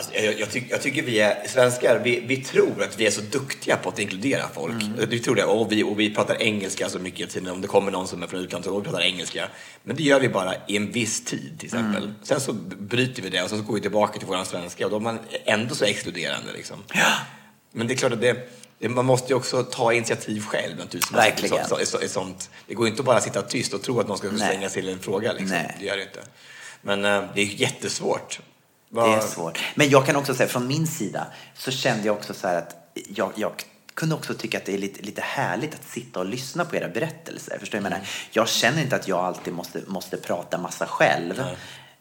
Alltså, 0.00 0.14
jag, 0.14 0.40
jag, 0.40 0.50
tyck, 0.50 0.64
jag 0.70 0.82
tycker 0.82 1.02
vi 1.02 1.20
är 1.20 1.48
svenskar, 1.48 2.00
vi, 2.04 2.20
vi 2.20 2.36
tror 2.36 2.82
att 2.82 3.00
vi 3.00 3.06
är 3.06 3.10
så 3.10 3.20
duktiga 3.20 3.76
på 3.76 3.88
att 3.88 3.98
inkludera 3.98 4.48
folk. 4.54 4.82
Mm. 4.82 5.08
Vi 5.08 5.18
tror 5.18 5.34
det. 5.34 5.44
Och 5.44 5.72
vi, 5.72 5.82
och 5.82 6.00
vi 6.00 6.14
pratar 6.14 6.42
engelska 6.42 6.88
så 6.88 6.98
mycket 6.98 7.20
hela 7.20 7.30
tiden. 7.30 7.52
Om 7.52 7.60
det 7.60 7.68
kommer 7.68 7.92
någon 7.92 8.08
som 8.08 8.22
är 8.22 8.26
från 8.26 8.40
utlandet 8.40 8.70
så 8.70 8.78
vi 8.78 8.84
pratar 8.84 9.00
engelska. 9.00 9.48
Men 9.82 9.96
det 9.96 10.02
gör 10.02 10.20
vi 10.20 10.28
bara 10.28 10.54
i 10.66 10.76
en 10.76 10.92
viss 10.92 11.24
tid 11.24 11.58
till 11.58 11.66
exempel. 11.66 12.02
Mm. 12.02 12.14
Sen 12.22 12.40
så 12.40 12.52
bryter 12.78 13.22
vi 13.22 13.28
det 13.28 13.42
och 13.42 13.48
sen 13.48 13.58
så 13.58 13.64
går 13.64 13.74
vi 13.74 13.80
tillbaka 13.80 14.18
till 14.18 14.28
våran 14.28 14.46
svenska 14.46 14.84
och 14.84 14.90
då 14.90 14.96
är 14.96 15.00
man 15.00 15.18
ändå 15.44 15.74
så 15.74 15.84
exkluderande. 15.84 16.52
Liksom. 16.52 16.76
Men 17.72 17.86
det 17.86 17.94
är 17.94 17.96
klart 17.96 18.12
att 18.12 18.20
det, 18.20 18.88
man 18.88 19.04
måste 19.04 19.32
ju 19.32 19.36
också 19.36 19.62
ta 19.62 19.92
initiativ 19.92 20.40
själv 20.40 20.78
naturligtvis. 20.78 21.18
Verkligen. 21.18 21.68
Så, 21.68 21.76
så, 21.76 21.86
så, 21.86 22.08
sånt. 22.08 22.50
Det 22.66 22.74
går 22.74 22.86
ju 22.86 22.90
inte 22.90 23.02
att 23.02 23.06
bara 23.06 23.20
sitta 23.20 23.42
tyst 23.42 23.74
och 23.74 23.82
tro 23.82 24.00
att 24.00 24.08
någon 24.08 24.18
ska 24.18 24.30
slänga 24.30 24.68
sig 24.68 24.82
till 24.82 24.92
en 24.92 24.98
fråga. 24.98 25.32
Liksom. 25.32 25.48
Nej. 25.48 25.76
Det 25.80 25.86
gör 25.86 25.96
det 25.96 26.02
inte. 26.02 26.20
Men 26.82 27.04
eh, 27.04 27.24
det 27.34 27.40
är 27.40 27.46
jättesvårt. 27.46 28.40
Det 28.94 29.00
är 29.00 29.20
svårt. 29.20 29.58
Men 29.74 29.90
jag 29.90 30.06
kan 30.06 30.16
också 30.16 30.34
säga 30.34 30.48
från 30.48 30.66
min 30.66 30.86
sida 30.86 31.26
så 31.54 31.70
kände 31.70 32.06
jag 32.06 32.16
också 32.16 32.34
så 32.34 32.46
här 32.48 32.56
att 32.58 32.76
jag, 33.08 33.32
jag 33.36 33.52
kunde 33.94 34.14
också 34.14 34.34
tycka 34.34 34.58
att 34.58 34.64
det 34.64 34.74
är 34.74 34.78
lite, 34.78 35.02
lite 35.02 35.20
härligt 35.20 35.74
att 35.74 35.84
sitta 35.84 36.20
och 36.20 36.26
lyssna 36.26 36.64
på 36.64 36.76
era 36.76 36.88
berättelser. 36.88 37.56
Förstår 37.60 37.78
du? 37.78 37.84
Jag, 37.84 37.90
menar, 37.90 38.06
jag 38.30 38.48
känner 38.48 38.82
inte 38.82 38.96
att 38.96 39.08
jag 39.08 39.18
alltid 39.18 39.54
måste, 39.54 39.80
måste 39.86 40.16
prata 40.16 40.58
massa 40.58 40.86
själv. 40.86 41.40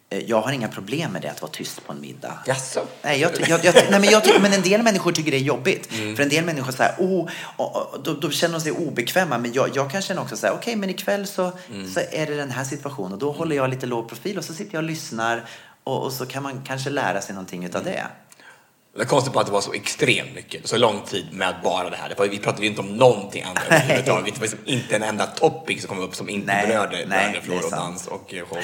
Eh, 0.10 0.20
Jag 0.20 0.42
har 0.42 0.52
inga 0.52 0.68
problem 0.68 1.12
med 1.12 1.22
det 1.22 1.28
att 1.32 1.42
vara 1.42 1.52
tyst 1.52 1.86
på 1.86 1.94
en 1.94 2.02
middag. 2.02 2.40
Jaså? 2.46 2.80
Nej, 3.02 3.20
jag, 3.20 3.32
jag, 3.48 3.66
jag, 3.66 3.76
nej, 3.76 4.00
men, 4.00 4.04
jag 4.04 4.24
tycker, 4.24 4.40
men 4.40 4.54
en 4.54 4.62
del 4.62 4.84
människor 4.84 5.12
tycker 5.12 5.32
det 5.32 5.38
är 5.38 5.42
jobbigt. 5.42 5.88
För 5.88 6.22
en 6.22 6.30
del 6.30 6.46
människor 6.46 6.72
säger 6.72 6.96
oh, 6.98 7.30
och, 7.58 7.94
och, 7.94 8.04
då, 8.04 8.14
då 8.14 8.30
känner 8.30 8.54
de 8.54 8.62
sig 8.62 8.72
obekväma. 8.72 9.38
Men 9.38 9.54
jag, 9.54 9.70
jag 9.76 9.92
kan 9.92 10.02
känna 10.02 10.22
också 10.22 10.38
så 10.38 10.48
här, 10.48 10.54
okej, 10.54 10.76
men 10.76 10.90
ikväll 10.90 11.28
så, 11.28 11.52
så 11.94 12.00
är 12.12 12.26
det 12.26 12.36
den 12.36 12.52
här 12.52 12.64
situationen. 12.64 13.14
Och 13.14 13.20
då 13.20 13.32
håller 13.32 13.56
jag 13.56 13.70
lite 13.70 13.86
låg 13.86 14.10
profil 14.10 14.38
och 14.38 14.46
så 14.46 14.54
sitter 14.54 14.74
jag 14.76 14.84
och 14.84 14.90
lyssnar. 14.90 15.46
Och, 15.84 16.04
och 16.04 16.14
så 16.14 16.26
kan 16.26 16.44
man 16.44 16.62
kanske 16.68 16.90
lära 16.90 17.22
sig 17.22 17.36
någonting 17.36 17.66
utav 17.66 17.84
det. 17.84 18.08
Det 18.96 19.02
är 19.02 19.06
konstigt 19.06 19.34
bara 19.34 19.40
att 19.40 19.46
det 19.46 19.54
var 19.54 19.62
så 19.62 19.74
extremt 19.74 20.36
mycket, 20.36 20.68
så 20.68 20.78
lång 20.78 21.02
tid 21.02 21.28
med 21.34 21.56
bara 21.64 21.90
det 21.90 21.96
här. 21.96 22.10
Det 22.10 22.20
var, 22.20 22.28
vi 22.28 22.40
pratade 22.40 22.64
ju 22.64 22.70
inte 22.70 22.82
om 22.82 22.98
någonting 22.98 23.44
annat 23.44 23.64
överhuvudtaget. 23.70 24.34
Det 24.34 24.40
var 24.40 24.48
liksom 24.48 24.60
inte 24.66 24.96
en 24.96 25.04
enda 25.04 25.26
topic 25.26 25.82
som 25.82 25.96
kom 25.96 26.00
upp 26.00 26.16
som 26.16 26.30
inte 26.30 26.48
Nej, 26.48 26.68
berörde 26.68 26.98
nej, 26.98 27.06
berörde 27.08 27.32
det 27.32 27.38
är 27.38 27.42
flor 27.42 27.66
och 27.66 27.72
dans 27.72 28.08
och 28.08 28.34
eh, 28.34 28.46
show 28.46 28.58
och 28.58 28.64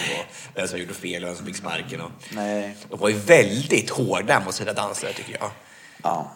vem 0.55 0.67
som 0.67 0.79
gjorde 0.79 0.93
fel 0.93 1.23
och 1.23 1.29
vem 1.29 1.35
som 1.37 1.45
fick 1.45 1.55
sparken. 1.55 2.01
Och, 2.01 2.11
Nej. 2.31 2.77
De 2.89 2.99
var 2.99 3.09
ju 3.09 3.15
väldigt 3.15 3.89
hårda 3.89 4.39
mot 4.39 4.55
sina 4.55 4.73
dansare 4.73 5.13
tycker 5.13 5.37
jag. 5.39 5.51
Ja, 6.03 6.31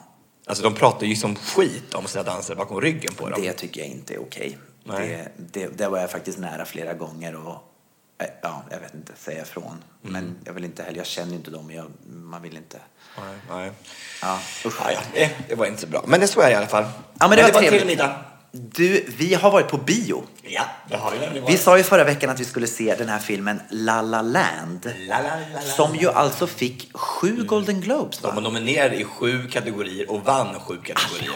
Alltså 0.46 0.64
de 0.64 0.74
pratade 0.76 1.06
ju 1.06 1.16
som 1.16 1.36
skit 1.36 1.94
om 1.94 2.08
sina 2.08 2.24
dansare 2.24 2.56
bakom 2.56 2.82
ryggen 2.82 3.14
på 3.14 3.30
dem. 3.30 3.42
det 3.42 3.54
tycker 3.54 3.82
jag 3.82 3.90
inte 3.90 4.14
är 4.14 4.22
okej. 4.22 4.58
Det, 4.84 5.28
det, 5.38 5.68
det 5.78 5.88
var 5.88 6.00
jag 6.00 6.12
faktiskt 6.12 6.40
nära 6.40 6.66
flera 6.66 6.94
gånger. 6.94 7.36
Och, 7.36 7.69
ja, 8.42 8.64
jag 8.70 8.80
vet 8.80 8.94
inte, 8.94 9.14
säga 9.16 9.42
ifrån. 9.42 9.84
Men 10.02 10.36
jag 10.46 10.54
vill 10.54 10.66
inte 10.66 10.84
heller, 10.84 10.98
jag 10.98 11.06
känner 11.06 11.34
inte 11.34 11.52
dem. 11.52 11.72
Jag, 11.72 11.92
man 12.08 12.42
vill 12.42 12.58
inte. 12.58 12.78
Nej, 13.18 13.36
nej. 13.50 13.72
Ja, 14.22 14.40
usch. 14.66 14.80
Ja, 14.80 14.92
ja, 14.92 15.00
det, 15.14 15.32
det 15.48 15.56
var 15.56 15.66
inte 15.66 15.82
så 15.82 15.88
bra. 15.88 16.04
Men 16.08 16.20
det 16.20 16.28
så 16.28 16.42
är 16.42 16.46
det 16.46 16.52
i 16.52 16.56
alla 16.56 16.68
fall. 16.68 16.86
Ja, 17.20 17.28
men 17.28 17.38
det 17.38 17.52
var 17.52 17.62
en 17.62 17.70
trevligt. 17.70 18.02
Du, 18.52 19.06
vi 19.18 19.34
har 19.34 19.52
varit 19.52 19.68
på 19.68 19.78
bio. 19.78 20.24
Ja, 20.52 20.64
det 20.90 20.98
har 20.98 21.12
vi 21.12 21.20
nämligen 21.20 21.48
Vi 21.48 21.58
sa 21.58 21.78
ju 21.78 21.84
förra 21.84 22.04
veckan 22.04 22.30
att 22.30 22.40
vi 22.40 22.46
skulle 22.46 22.68
se 22.68 22.96
den 22.96 23.10
här 23.10 23.20
filmen 23.20 23.62
La 23.70 24.02
La 24.02 24.22
Land. 24.22 24.94
La, 25.08 25.22
la, 25.22 25.30
la, 25.54 25.62
Som 25.62 25.96
ju 25.96 26.10
alltså 26.10 26.48
fick 26.48 26.90
sju 26.94 27.44
Golden 27.44 27.82
Globes 27.82 28.18
De 28.18 28.28
var 28.28 28.34
va? 28.36 28.42
nominerade 28.42 28.96
i 28.96 29.04
sju 29.04 29.48
kategorier 29.48 30.12
och 30.12 30.22
vann 30.26 30.60
sju 30.60 30.78
kategorier. 30.84 31.34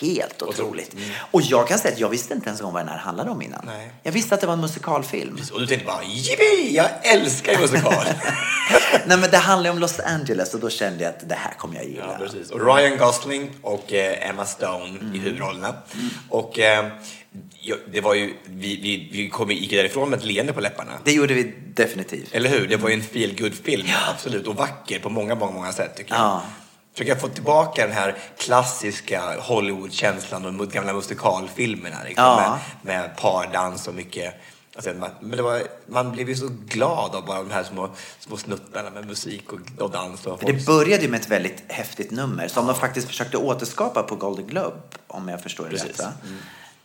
Helt 0.00 0.42
otroligt. 0.42 0.88
Otroligt. 0.88 0.96
Och 1.30 1.42
jag 1.42 1.68
kan 1.68 1.78
säga 1.78 1.94
att 1.94 2.00
jag 2.00 2.08
visste 2.08 2.34
inte 2.34 2.48
ens 2.48 2.60
en 2.60 2.64
gång 2.64 2.72
vad 2.74 2.82
den 2.82 2.88
här 2.88 2.98
handlade 2.98 3.30
om 3.30 3.42
innan. 3.42 3.62
Nej. 3.66 3.92
Jag 4.02 4.12
visste 4.12 4.34
att 4.34 4.40
det 4.40 4.46
var 4.46 4.54
en 4.54 4.60
musikalfilm. 4.60 5.38
Och 5.52 5.60
du 5.60 5.66
tänkte 5.66 5.86
bara, 5.86 6.02
jippi, 6.04 6.74
jag 6.76 6.86
älskar 7.02 7.52
ju 7.52 7.58
musikal. 7.58 8.04
Nej 9.06 9.18
men 9.18 9.30
det 9.30 9.36
handlar 9.36 9.70
ju 9.70 9.72
om 9.72 9.78
Los 9.78 10.00
Angeles 10.00 10.54
och 10.54 10.60
då 10.60 10.70
kände 10.70 11.04
jag 11.04 11.10
att 11.10 11.28
det 11.28 11.34
här 11.34 11.52
kommer 11.54 11.74
jag 11.76 11.84
gilla. 11.84 12.16
Ja, 12.18 12.26
precis. 12.26 12.50
Och 12.50 12.76
Ryan 12.76 12.98
Gosling 12.98 13.50
och 13.62 13.92
eh, 13.92 14.30
Emma 14.30 14.44
Stone 14.44 14.98
i 15.14 15.18
huvudrollerna. 15.18 15.74
Och 16.28 16.58
eh, 16.58 16.86
det 17.92 18.00
var 18.00 18.14
ju, 18.14 18.34
vi, 18.44 18.76
vi, 18.76 19.08
vi 19.12 19.28
kom, 19.28 19.50
gick 19.50 19.70
därifrån 19.70 20.10
med 20.10 20.18
ett 20.18 20.24
leende 20.24 20.52
på 20.52 20.60
läpparna. 20.60 20.92
Det 21.04 21.12
gjorde 21.12 21.34
vi 21.34 21.54
definitivt. 21.74 22.34
Eller 22.34 22.50
hur? 22.50 22.68
Det 22.68 22.76
var 22.76 22.88
ju 22.88 22.94
en 22.94 23.02
feel 23.02 23.34
good 23.38 23.54
film 23.54 23.86
absolut. 24.14 24.46
Och 24.46 24.56
vacker 24.56 24.98
på 24.98 25.10
många, 25.10 25.34
många, 25.34 25.52
många 25.52 25.72
sätt 25.72 25.96
tycker 25.96 26.14
jag. 26.14 26.22
Ja. 26.22 26.42
Försöka 26.92 27.20
få 27.20 27.28
tillbaka 27.28 27.86
den 27.86 27.96
här 27.96 28.14
klassiska 28.38 29.40
Hollywood-känslan 29.40 30.60
och 30.60 30.68
gamla 30.70 30.92
musikalfilmerna. 30.92 31.96
Liksom, 32.04 32.24
Ja. 32.24 32.58
med, 32.82 33.00
med 33.00 33.16
pardans 33.16 33.88
och 33.88 33.94
mycket. 33.94 34.34
Alltså, 34.76 34.92
man, 34.92 35.10
men 35.20 35.44
var, 35.44 35.62
man 35.86 36.12
blev 36.12 36.28
ju 36.28 36.36
så 36.36 36.48
glad 36.68 37.14
av 37.14 37.26
bara 37.26 37.38
de 37.42 37.50
här 37.50 37.62
små, 37.64 37.90
små 38.18 38.36
snuttarna 38.36 38.90
med 38.90 39.06
musik 39.06 39.52
och, 39.52 39.82
och 39.84 39.90
dans. 39.90 40.26
Och 40.26 40.40
det 40.46 40.66
började 40.66 41.02
ju 41.02 41.08
med 41.08 41.20
ett 41.20 41.28
väldigt 41.28 41.64
häftigt 41.68 42.10
nummer 42.10 42.48
som 42.48 42.66
de 42.66 42.74
faktiskt 42.74 43.08
försökte 43.08 43.36
återskapa 43.36 44.02
på 44.02 44.16
Golden 44.16 44.46
Globe, 44.46 44.76
om 45.06 45.28
jag 45.28 45.42
förstår 45.42 45.68
det 45.70 45.76
rätt. 45.76 45.98
Va? 45.98 46.12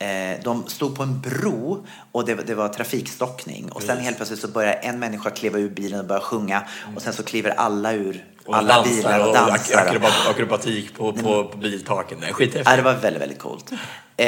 Eh, 0.02 0.40
De 0.44 0.68
stod 0.68 0.96
på 0.96 1.04
en 1.04 1.22
bro 1.22 1.86
och 2.12 2.26
det, 2.26 2.36
det 2.36 2.56
var 2.56 2.70
trafikstockning 2.70 3.72
och 3.72 3.82
sen 3.84 3.98
helt 3.98 4.16
plötsligt 4.18 4.40
så 4.40 4.48
börjar 4.48 4.80
en 4.82 5.00
människa 5.00 5.30
kliva 5.30 5.60
ur 5.60 5.70
bilen 5.70 6.00
och 6.00 6.06
börja 6.06 6.22
sjunga 6.22 6.64
och 6.96 7.02
sen 7.02 7.14
så 7.14 7.24
kliver 7.24 7.50
alla 7.50 7.94
ur 7.94 8.26
och 8.46 8.56
alla 8.58 8.76
dansar 8.76 8.92
bilar 8.96 9.20
och 9.20 9.28
och 9.28 9.34
dansar. 9.34 9.76
ak- 9.76 9.88
akrobat, 9.88 10.14
akrobatik 10.30 10.98
på, 10.98 11.14
på, 11.14 11.44
på 11.46 11.58
biltaken. 11.58 12.24
Är 12.24 12.28
Ja, 12.28 12.34
skithäftigt. 12.34 12.76
det 12.76 12.82
var 12.82 12.94
väldigt, 12.94 13.22
väldigt 13.22 13.40
coolt. 13.40 13.72
Eh, 14.18 14.28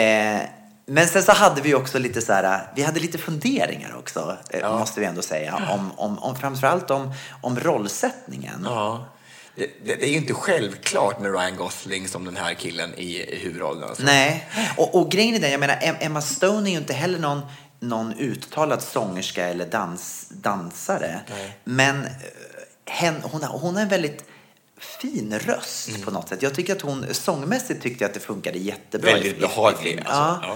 men 0.86 1.08
sen 1.08 1.24
så 1.24 1.32
hade 1.32 1.62
vi 1.62 1.76
också 1.76 2.00
lite 2.00 2.22
så 2.22 2.34
här, 2.34 2.62
vi 2.76 2.84
hade 2.84 3.00
lite 3.00 3.18
funderingar 3.18 3.96
också, 3.98 4.38
eh, 4.50 4.80
måste 4.80 5.00
vi 5.00 5.06
ändå 5.06 5.22
säga, 5.22 5.62
om, 5.72 5.92
om, 5.96 6.20
om 6.20 6.36
framförallt 6.36 6.92
om, 6.92 7.14
om 7.42 7.60
rollsättningen. 7.60 8.62
Ja. 8.70 9.06
Det, 9.56 9.70
det, 9.86 10.04
är 10.04 10.10
ju 10.10 10.18
inte 10.18 10.34
självklart 10.34 11.20
med 11.20 11.32
Ryan 11.32 11.56
Gosling 11.56 12.08
som 12.08 12.26
den 12.26 12.38
här 12.38 12.54
killen 12.54 12.94
i, 12.98 13.04
i 13.04 13.40
huvudrollen. 13.44 13.84
Alltså. 13.90 14.04
Nej, 14.04 14.50
och, 14.78 14.96
och 14.96 15.12
grejen 15.12 15.36
är 15.36 15.40
den, 15.40 15.52
jag 15.52 15.60
menar 15.60 15.76
Em- 15.76 15.98
Emma 16.00 16.22
Stone 16.22 16.70
är 16.70 16.72
ju 16.72 16.78
inte 16.78 16.94
heller 16.94 17.20
någon, 17.20 17.42
någon 17.80 18.14
uttalad 18.20 18.82
sångerska 18.82 19.46
eller 19.48 19.66
dans, 19.66 20.28
dansare. 20.30 21.20
Men 21.64 22.04
eh, 22.06 22.12
hen, 22.86 23.16
hon, 23.24 23.44
har, 23.44 23.60
hon 23.60 23.76
har 23.76 23.82
en 23.82 23.90
väldigt 23.90 24.24
fin 24.80 25.40
röst 25.40 25.90
Mm. 25.90 26.02
på 26.02 26.12
något 26.12 26.30
sätt. 26.30 26.42
Jag 26.42 26.54
tycker 26.56 26.76
att 26.76 26.82
hon 26.82 27.06
sångmässigt 27.12 27.82
tyckte 27.82 28.06
att 28.06 28.14
det 28.14 28.20
funkade 28.20 28.58
jättebra. 28.58 29.12
Väldigt 29.12 29.40
behaglig, 29.40 30.00
alltså. 30.06 30.48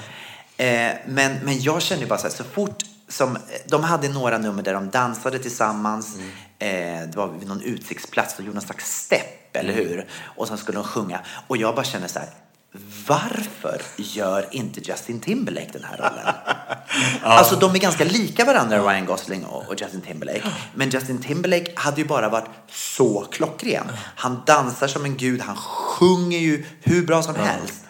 Ja. 0.58 0.66
Eh, 0.66 0.92
men, 1.08 1.34
men 1.44 1.62
jag 1.62 1.82
kände 1.82 2.04
ju 2.04 2.10
bara 2.10 2.20
så 2.20 2.28
här, 2.28 2.34
så 2.36 2.44
fort 2.44 2.84
som, 3.10 3.38
de 3.66 3.84
hade 3.84 4.10
några 4.10 4.38
nummer 4.38 4.64
där 4.64 4.74
de 4.74 4.90
dansade 4.90 5.40
tillsammans. 5.40 6.16
Mm. 6.16 6.30
Eh, 7.04 7.08
det 7.10 7.18
var 7.18 7.28
vid 7.28 7.48
någon 7.48 7.62
utsiktsplats, 7.62 8.38
de 8.38 8.44
gjorde 8.44 8.56
någon 8.56 8.66
slags 8.66 9.02
stepp, 9.04 9.56
eller 9.56 9.74
Mm. 9.74 9.86
hur? 9.88 10.08
Och 10.24 10.48
sen 10.48 10.58
skulle 10.58 10.78
de 10.78 10.84
sjunga. 10.84 11.20
Och 11.48 11.58
jag 11.58 11.76
bara 11.76 11.86
kände 11.86 12.08
så 12.08 12.20
här, 12.20 12.30
varför 13.08 13.82
gör 13.98 14.48
inte 14.52 14.80
Justin 14.80 15.20
Timberlake 15.20 15.70
den 15.74 15.84
här 15.84 15.98
rollen? 15.98 16.34
Alltså 17.24 17.56
de 17.56 17.76
är 17.76 17.80
ganska 17.80 18.04
lika 18.04 18.46
varandra, 18.46 18.80
Ryan 18.80 19.06
Gosling 19.06 19.46
och, 19.46 19.68
och 19.68 19.82
Justin 19.82 20.02
Timberlake. 20.02 20.42
Men 20.76 20.90
Justin 20.90 21.22
Timberlake 21.22 21.72
hade 21.76 22.02
ju 22.02 22.08
bara 22.08 22.30
varit 22.30 22.50
så 22.72 23.26
klockren. 23.32 23.88
Han 24.16 24.42
dansar 24.46 24.88
som 24.88 25.06
en 25.06 25.18
gud, 25.18 25.42
han 25.42 25.56
sjunger 25.56 26.40
ju 26.40 26.66
hur 26.82 27.06
bra 27.06 27.24
som 27.24 27.36
helst. 27.36 27.84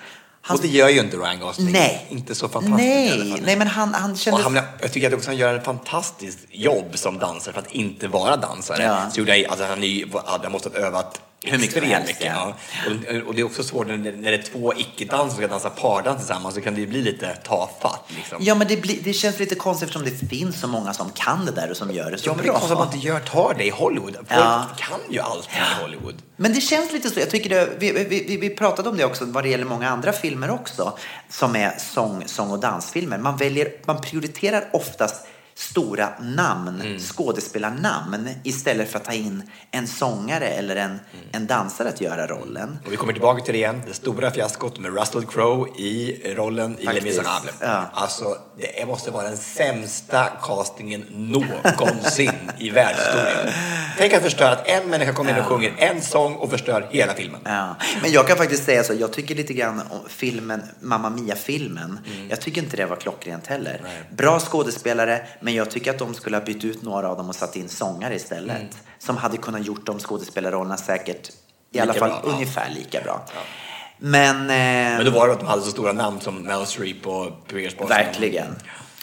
Han, 0.48 0.58
Och 0.58 0.62
det 0.64 0.68
gör 0.68 0.90
ju 0.90 1.00
inte 1.00 1.18
Ryan 1.18 1.40
Gosling. 1.40 1.72
nej. 1.72 2.06
Inte 2.10 2.36
så 2.36 2.50
fantastiskt 2.50 2.82
i 2.90 3.12
alla 3.12 3.24
Nej, 3.24 3.32
fall. 3.32 3.42
nej 3.46 3.56
men 3.56 3.68
han, 3.68 3.94
han 3.94 4.16
kändes... 4.18 4.44
han, 4.44 4.60
jag 4.82 4.92
tycker 4.94 5.08
att 5.08 5.14
också 5.14 5.30
han 5.30 5.38
gör 5.38 5.56
ett 5.56 5.66
fantastiskt 5.66 6.40
jobb 6.52 6.92
som 6.94 7.20
dansare 7.20 7.54
för 7.54 7.62
att 7.62 7.72
inte 7.72 8.08
vara 8.08 8.38
dansare. 8.38 8.84
Ja. 8.84 9.10
Så 9.12 9.20
gjorde 9.20 9.38
jag, 9.38 9.52
alltså 9.52 9.66
han, 9.66 9.84
är 9.84 10.06
han 10.44 10.52
måste 10.52 10.70
ha 10.70 10.76
övat 10.78 11.22
extremt 11.54 12.08
mycket. 12.08 12.26
ja. 12.26 12.56
Och, 12.88 13.28
och 13.28 13.36
det 13.36 13.42
är 13.42 13.46
också 13.46 13.64
svårt 13.64 13.88
när, 13.88 13.98
när 13.98 14.32
det 14.32 14.38
är 14.38 14.42
två 14.42 14.74
icke-dansare 14.78 15.30
som 15.30 15.38
ska 15.38 15.48
dansa 15.48 15.70
pardans 15.70 16.18
tillsammans 16.18 16.56
så 16.56 16.62
kan 16.62 16.76
det 16.76 16.82
ju 16.82 16.88
bli 16.88 17.02
lite 17.02 17.36
tafatt. 17.36 18.04
Liksom. 18.16 18.38
Ja, 18.42 18.56
men 18.56 18.68
det, 18.68 18.78
blir, 18.78 18.98
det 19.04 19.14
känns 19.14 19.40
lite 19.40 19.56
konstigt 19.56 19.88
eftersom 19.90 20.06
det 20.06 20.28
finns 20.30 20.60
så 20.62 20.68
många 20.68 20.94
som 20.94 21.10
kan 21.12 21.46
det 21.46 21.52
där 21.52 21.72
och 21.72 21.78
som 21.78 21.92
gör 21.92 22.12
det 22.12 22.18
så 22.18 22.30
Ja, 22.30 22.34
men 22.34 22.44
det 22.44 22.50
är 22.50 22.52
konstigt 22.52 22.72
att 22.72 22.78
man 22.80 22.94
inte 22.94 23.08
gör, 23.08 23.20
tar 23.20 23.54
det 23.58 23.66
i 23.66 23.70
Hollywood. 23.70 24.16
Folk 24.16 24.28
Ja. 24.30 24.66
kan 24.78 25.00
ju 25.10 25.20
allting 25.20 25.52
i 25.80 25.82
Hollywood. 25.82 26.16
Men 26.36 26.54
det 26.54 26.62
känns 26.62 26.94
lite 26.94 27.10
så. 27.10 27.20
Jag 27.20 27.30
tycker 27.30 27.50
det, 27.50 27.70
vi, 27.80 27.92
vi, 27.92 28.26
vi, 28.28 28.38
vi 28.38 28.50
pratade 28.50 28.90
om 28.90 28.98
det 28.98 29.06
också 29.06 29.26
vad 29.26 29.44
det 29.44 29.50
gäller 29.50 29.66
många 29.66 29.90
andra 29.90 30.12
filmer 30.14 30.50
också 30.50 30.98
som 31.30 31.56
är 31.56 31.74
sång, 31.78 32.24
sång 32.26 32.52
och 32.52 32.60
dansfilmer. 32.60 33.18
Man, 33.18 33.38
väljer, 33.38 33.72
man 33.86 34.02
prioriterar 34.02 34.70
oftast 34.74 35.28
stora 35.60 36.10
namn, 36.20 36.82
Mm. 36.82 37.00
skådespelarnamn 37.00 38.30
istället 38.44 38.92
för 38.92 39.00
att 39.00 39.06
ta 39.06 39.12
in 39.14 39.44
en 39.72 39.88
sångare 39.88 40.48
eller 40.48 40.76
en, 40.76 40.90
Mm. 40.90 41.00
en 41.32 41.48
dansare 41.48 41.90
att 41.90 42.02
göra 42.02 42.28
rollen. 42.28 42.80
Och 42.86 42.92
vi 42.92 42.96
kommer 42.98 43.14
tillbaka 43.14 43.44
till 43.44 43.54
det 43.54 43.58
igen, 43.58 43.82
det 43.88 43.94
stora 43.94 44.32
fiaskot 44.32 44.80
med 44.80 44.94
Russell 45.00 45.26
Crowe 45.26 45.70
i 45.78 46.22
rollen 46.36 46.72
i 46.74 46.76
Les 46.78 46.86
Faktiskt, 46.86 47.06
Misérables. 47.06 47.56
ja. 47.62 47.90
Alltså, 47.94 48.38
det 48.78 48.86
måste 48.88 49.12
vara 49.12 49.24
den 49.24 49.38
sämsta 49.38 50.26
castingen 50.42 51.06
någonsin 51.10 52.32
i 52.60 52.70
världshistorien. 52.70 53.54
Tänk 53.98 54.14
att 54.14 54.24
förstöra 54.24 54.52
att 54.52 54.68
en 54.68 54.90
människa 54.90 55.14
kommer 55.14 55.32
in 55.32 55.38
och 55.40 55.46
sjunger 55.46 55.74
en 55.78 56.02
sång 56.02 56.36
och 56.36 56.50
förstör 56.52 56.88
hela 56.92 57.14
filmen. 57.14 57.42
Ja. 57.44 57.76
Men 58.02 58.12
jag 58.12 58.28
kan 58.28 58.38
faktiskt 58.38 58.64
säga 58.66 58.84
så, 58.84 58.94
jag 58.94 59.14
tycker 59.14 59.36
lite 59.36 59.54
grann 59.54 59.82
om 59.90 60.00
filmen, 60.08 60.62
Mamma 60.80 61.10
Mia-filmen. 61.10 62.00
Mm. 62.12 62.30
Jag 62.30 62.42
tycker 62.42 62.62
inte 62.62 62.78
det 62.78 62.86
var 62.86 62.96
klockrent 62.96 63.48
heller. 63.48 63.82
Bra 64.12 64.40
skådespelare, 64.40 65.28
men 65.48 65.56
jag 65.56 65.72
tycker 65.72 65.92
att 65.92 66.00
de 66.00 66.14
skulle 66.14 66.38
ha 66.38 66.46
bytt 66.46 66.64
ut 66.64 66.82
några 66.82 67.10
av 67.10 67.18
dem 67.18 67.30
och 67.30 67.36
satt 67.36 67.56
in 67.56 67.70
sångare 67.70 68.16
istället. 68.16 68.58
Mm. 68.58 68.68
Som 69.00 69.18
hade 69.18 69.38
kunnat 69.38 69.66
gjort 69.66 69.86
de 69.86 70.00
skådespelarrollerna 70.00 70.78
säkert 70.78 71.30
i 71.72 71.80
alla 71.80 71.94
Lika 71.94 72.06
fall 72.06 72.10
bra, 72.10 72.22
ja. 72.26 72.34
ungefär 72.34 72.70
lika 72.70 73.02
bra. 73.02 73.26
Men, 73.98 74.36
eh, 74.42 74.98
Men 74.98 75.06
då 75.06 75.12
var 75.12 75.28
det 75.28 75.34
att 75.34 75.40
de 75.40 75.46
hade 75.48 75.62
så 75.62 75.72
stora 75.72 75.92
namn 75.94 76.22
som 76.22 76.42
Meryl 76.42 76.66
Streep 76.66 77.08
och 77.08 77.48
Pierce 77.48 77.78
Brosnan. 77.78 77.88
verkligen. 77.98 78.56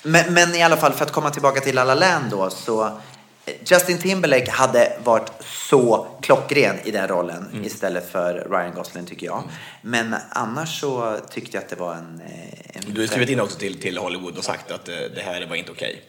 Men, 0.03 0.35
men 0.35 0.55
i 0.55 0.63
alla 0.63 0.77
fall, 0.77 0.93
för 0.93 1.05
att 1.05 1.13
komma 1.13 1.31
tillbaka 1.31 1.61
till 1.61 1.75
La 1.75 1.85
La 1.85 1.95
Land 1.95 2.31
då, 2.31 2.51
så 2.51 2.85
eh, 2.85 3.55
Justin 3.67 3.99
Timberlake 3.99 4.51
hade 4.51 4.93
varit 5.05 5.31
så 5.71 6.07
klockren 6.23 6.77
i 6.85 6.91
den 6.91 7.09
rollen 7.09 7.49
Mm. 7.53 7.65
istället 7.65 8.13
för 8.13 8.47
Ryan 8.51 8.75
Gosling 8.75 9.07
tycker 9.07 9.27
jag. 9.27 9.43
Men 9.83 10.15
annars 10.31 10.81
så 10.81 11.19
tyckte 11.31 11.57
jag 11.57 11.65
att 11.65 11.71
det 11.71 11.77
var 11.77 11.95
en... 11.95 12.21
eh, 12.27 12.77
en 12.77 12.95
Du 12.95 13.01
har 13.01 13.09
skrivit 13.09 13.29
in 13.31 13.41
också 13.41 13.59
till, 13.59 13.81
till 13.81 13.99
Hollywood 13.99 14.39
och 14.39 14.45
sagt 14.45 14.71
att 14.71 14.89
eh, 14.89 14.95
det 15.15 15.23
här 15.23 15.47
var 15.47 15.57
inte 15.57 15.73
okej. 15.73 16.03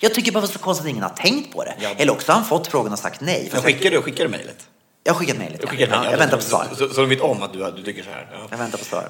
Jag 0.00 0.14
tycker 0.14 0.32
bara 0.32 0.40
det 0.40 0.46
var 0.46 0.52
så 0.52 0.58
konstigt 0.58 0.84
att 0.84 0.90
ingen 0.90 1.02
har 1.02 1.10
tänkt 1.10 1.52
på 1.52 1.64
det. 1.64 1.74
Ja. 1.80 1.88
Eller 1.96 2.12
också 2.12 2.32
har 2.32 2.38
han 2.38 2.48
fått 2.48 2.66
frågan 2.66 2.92
och 2.92 2.98
sagt 2.98 3.20
nej. 3.20 3.50
Men 3.52 3.62
skickar 3.62 3.90
du, 3.90 4.02
skickar 4.02 4.24
du 4.24 4.30
mejlet? 4.30 4.66
Jag 5.04 5.12
har 5.12 5.18
skickat 5.20 5.38
mejlet. 5.38 5.60
Ja. 5.64 5.86
Ja, 5.90 6.10
jag 6.10 6.18
väntar 6.18 6.36
på 6.36 6.42
svar. 6.42 6.66
Så, 6.78 6.88
så 6.88 7.00
de 7.00 7.08
vet 7.08 7.20
om 7.20 7.42
att 7.42 7.52
du, 7.52 7.70
du 7.76 7.82
tycker 7.82 8.02
så 8.02 8.10
här? 8.10 8.28
Ja. 8.32 8.38
Jag 8.50 8.58
väntar 8.58 8.78
på 8.78 8.84
svar. 8.84 9.08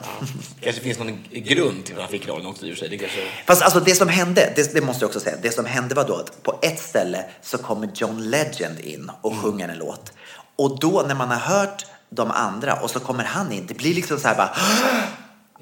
kanske 0.61 0.83
finns 0.83 0.99
någon 0.99 1.25
grund 1.33 1.85
till 1.85 1.95
att 1.95 2.01
han 2.01 2.11
fick 2.11 2.29
rollen 2.29 2.47
också 2.47 2.67
i 2.67 2.73
och 2.73 2.75
för 2.75 2.79
sig. 2.79 2.89
Det 2.89 2.99
kanske... 2.99 3.19
Fast 3.47 3.63
alltså 3.63 3.81
det 3.81 3.95
som 3.95 4.09
hände, 4.09 4.53
det, 4.57 4.75
det 4.75 4.81
måste 4.81 5.03
jag 5.03 5.09
också 5.09 5.21
säga, 5.21 5.37
det 5.43 5.51
som 5.53 5.65
hände 5.65 5.95
var 5.95 6.05
då 6.05 6.15
att 6.15 6.43
på 6.43 6.59
ett 6.63 6.79
ställe 6.81 7.25
så 7.43 7.59
kommer 7.59 7.89
John 7.95 8.31
Legend 8.31 8.81
in 8.81 9.11
och 9.21 9.33
Mm. 9.33 9.43
sjunger 9.43 9.69
en 9.69 9.79
låt. 9.79 10.13
Och 10.57 10.81
då 10.81 11.05
när 11.09 11.15
man 11.15 11.29
har 11.29 11.37
hört 11.57 11.87
de 12.11 12.31
andra 12.31 12.75
och 12.75 12.91
så 12.91 13.01
kommer 13.01 13.25
han 13.25 13.53
in, 13.53 13.67
det 13.69 13.75
blir 13.75 13.95
liksom 13.95 14.19
så 14.19 14.29
här 14.29 14.37
bara 14.37 14.57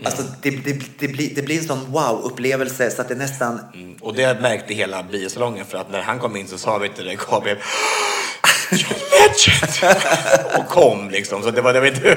Alltså 0.04 0.22
det, 0.42 0.50
det, 0.50 0.80
det, 0.98 1.08
blir, 1.08 1.34
det 1.34 1.42
blir 1.42 1.58
en 1.58 1.64
sån 1.64 1.92
wow-upplevelse 1.92 2.90
så 2.90 3.02
att 3.02 3.08
det 3.08 3.14
nästan... 3.14 3.60
Mm, 3.74 3.96
Och 4.00 4.14
det 4.14 4.40
märkte 4.40 4.74
hela 4.74 5.02
biosalongen 5.02 5.66
för 5.66 5.78
att 5.78 5.90
när 5.90 6.02
han 6.02 6.18
kom 6.18 6.36
in 6.36 6.48
så 6.48 6.58
sa 6.58 6.78
vi 6.78 6.88
till 6.88 7.04
det 7.04 7.16
Gabriel 7.30 7.58
och 10.58 10.68
kom 10.68 11.10
liksom. 11.10 11.42
Så 11.42 11.50
det 11.50 11.60
var, 11.60 11.72
det 11.72 11.80
var 11.80 11.86
inte, 11.86 12.16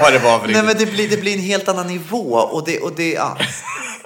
vad 0.00 0.12
det 0.12 0.18
var 0.18 0.38
för 0.38 0.48
Nej 0.48 0.62
men 0.62 0.76
det 0.78 0.86
blir, 0.86 1.08
det 1.08 1.16
blir 1.16 1.34
en 1.34 1.40
helt 1.40 1.68
annan 1.68 1.86
nivå 1.86 2.34
och 2.34 2.64
det, 2.64 2.80
och 2.80 2.92
det 2.96 3.12
ja. 3.12 3.36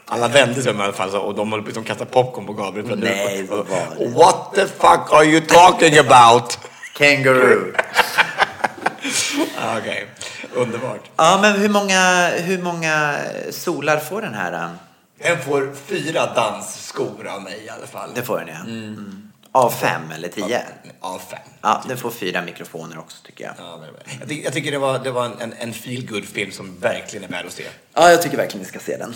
Alla 0.07 0.29
vände 0.29 0.63
sig 0.63 0.73
om 0.73 0.81
i 0.81 0.83
alla 0.83 0.93
fall 0.93 1.15
och 1.15 1.35
de 1.35 1.53
höll 1.53 1.79
att 1.79 1.87
kasta 1.87 2.05
popcorn 2.05 2.47
på 2.47 2.53
Gabriel. 2.53 2.89
För 2.89 2.97
Nej, 2.97 3.47
så 3.49 3.57
var 3.57 3.67
det. 3.99 4.09
What 4.09 4.53
the 4.55 4.67
fuck 4.67 5.13
are 5.13 5.25
you 5.25 5.41
talking 5.41 5.99
about? 5.99 6.59
Kangaroo. 6.93 7.73
Ah, 9.59 9.79
Okej, 9.79 10.07
underbart. 10.55 11.11
Ja 11.17 11.39
men 11.43 11.61
hur 11.61 11.69
många, 11.69 12.29
hur 12.29 12.63
många 12.63 13.17
solar 13.51 13.99
får 13.99 14.23
den 14.23 14.35
här? 14.35 14.69
Den 15.19 15.43
får 15.43 15.75
fyra 15.87 16.35
dansskor 16.35 17.27
av 17.27 17.43
mig 17.43 17.65
i 17.67 17.69
alla 17.69 17.87
fall. 17.87 18.11
Det 18.15 18.23
får 18.23 18.39
den 18.39 18.49
ja. 18.49 18.61
Mm. 18.61 19.29
Av 19.55 19.71
fem 19.71 20.03
eller 20.15 20.29
tio? 20.29 20.63
Av 21.01 21.19
fem. 21.19 21.39
Ja, 21.61 21.85
den 21.89 21.97
får 21.97 22.11
fyra 22.11 22.43
mikrofoner 22.43 22.99
också 22.99 23.17
tycker 23.25 23.45
jag. 23.45 23.55
Ja, 23.59 23.81
jag, 24.21 24.29
tycker, 24.29 24.45
jag 24.45 24.53
tycker 24.53 24.71
det 24.71 24.79
var, 24.79 24.99
det 24.99 25.11
var 25.11 25.25
en, 25.25 25.53
en, 25.59 25.73
feel 25.73 26.07
good 26.07 26.25
film 26.25 26.53
som 26.53 26.79
verkligen 26.81 27.25
är 27.25 27.29
värd 27.29 27.47
att 27.47 27.53
se. 27.53 27.65
Ja, 27.95 28.11
jag 28.11 28.23
tycker 28.23 28.37
verkligen 28.37 28.63
ni 28.63 28.69
ska 28.69 28.79
se 28.79 28.97
den. 28.97 29.15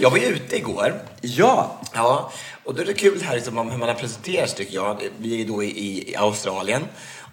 Jag 0.00 0.10
var 0.10 0.18
ju 0.18 0.24
ute 0.24 0.56
igår. 0.56 0.94
Ja, 1.20 1.80
Ja, 1.94 2.32
och 2.64 2.74
då 2.74 2.82
är 2.82 2.86
det 2.86 2.94
kul 2.94 3.22
här 3.22 3.34
liksom, 3.34 3.58
om 3.58 3.70
hur 3.70 3.78
man 3.78 3.88
har 3.88 3.96
presenterats 3.96 4.54
tycker 4.54 4.74
jag. 4.74 5.08
Vi 5.18 5.42
är 5.42 5.46
då 5.46 5.62
i, 5.62 6.10
i 6.12 6.16
Australien. 6.16 6.82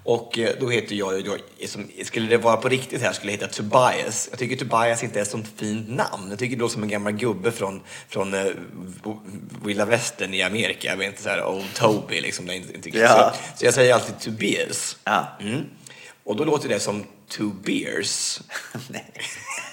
Och 0.05 0.39
eh, 0.39 0.49
då 0.59 0.69
heter 0.69 0.95
jag 0.95 1.15
ju 1.15 1.21
då, 1.21 1.37
som, 1.67 1.87
skulle 2.03 2.27
det 2.27 2.37
vara 2.37 2.57
på 2.57 2.69
riktigt 2.69 3.01
här 3.01 3.13
skulle 3.13 3.31
jag 3.31 3.39
heta 3.39 3.53
Tobias. 3.53 4.27
Jag 4.31 4.39
tycker 4.39 4.55
Tobias 4.55 5.03
inte 5.03 5.19
är 5.19 5.21
ett 5.21 5.29
sånt 5.29 5.47
fint 5.55 5.89
namn. 5.89 6.29
Jag 6.29 6.39
tycker 6.39 6.55
det 6.55 6.59
låter 6.59 6.73
som 6.73 6.83
en 6.83 6.89
gammal 6.89 7.13
gubbe 7.13 7.51
från, 7.51 7.81
från 8.09 8.33
uh, 8.33 8.51
Vilda 9.65 9.85
Västern 9.85 10.33
i 10.33 10.41
Amerika. 10.41 10.87
Jag 10.87 10.97
vet 10.97 11.07
inte, 11.07 11.21
så 11.21 11.29
här 11.29 11.45
Old 11.45 11.73
Toby 11.73 12.21
liksom. 12.21 12.51
Inte, 12.51 12.75
inte, 12.75 12.99
Ja. 12.99 13.33
så, 13.33 13.59
så 13.59 13.65
jag 13.65 13.73
säger 13.73 13.93
alltid 13.93 14.19
Tobias. 14.19 14.97
Ja. 15.03 15.27
Mm. 15.39 15.61
Och 16.25 16.35
då 16.35 16.43
låter 16.43 16.69
det 16.69 16.79
som 16.79 17.03
two 17.29 17.51
beers. 17.63 18.41
nej. 18.89 19.11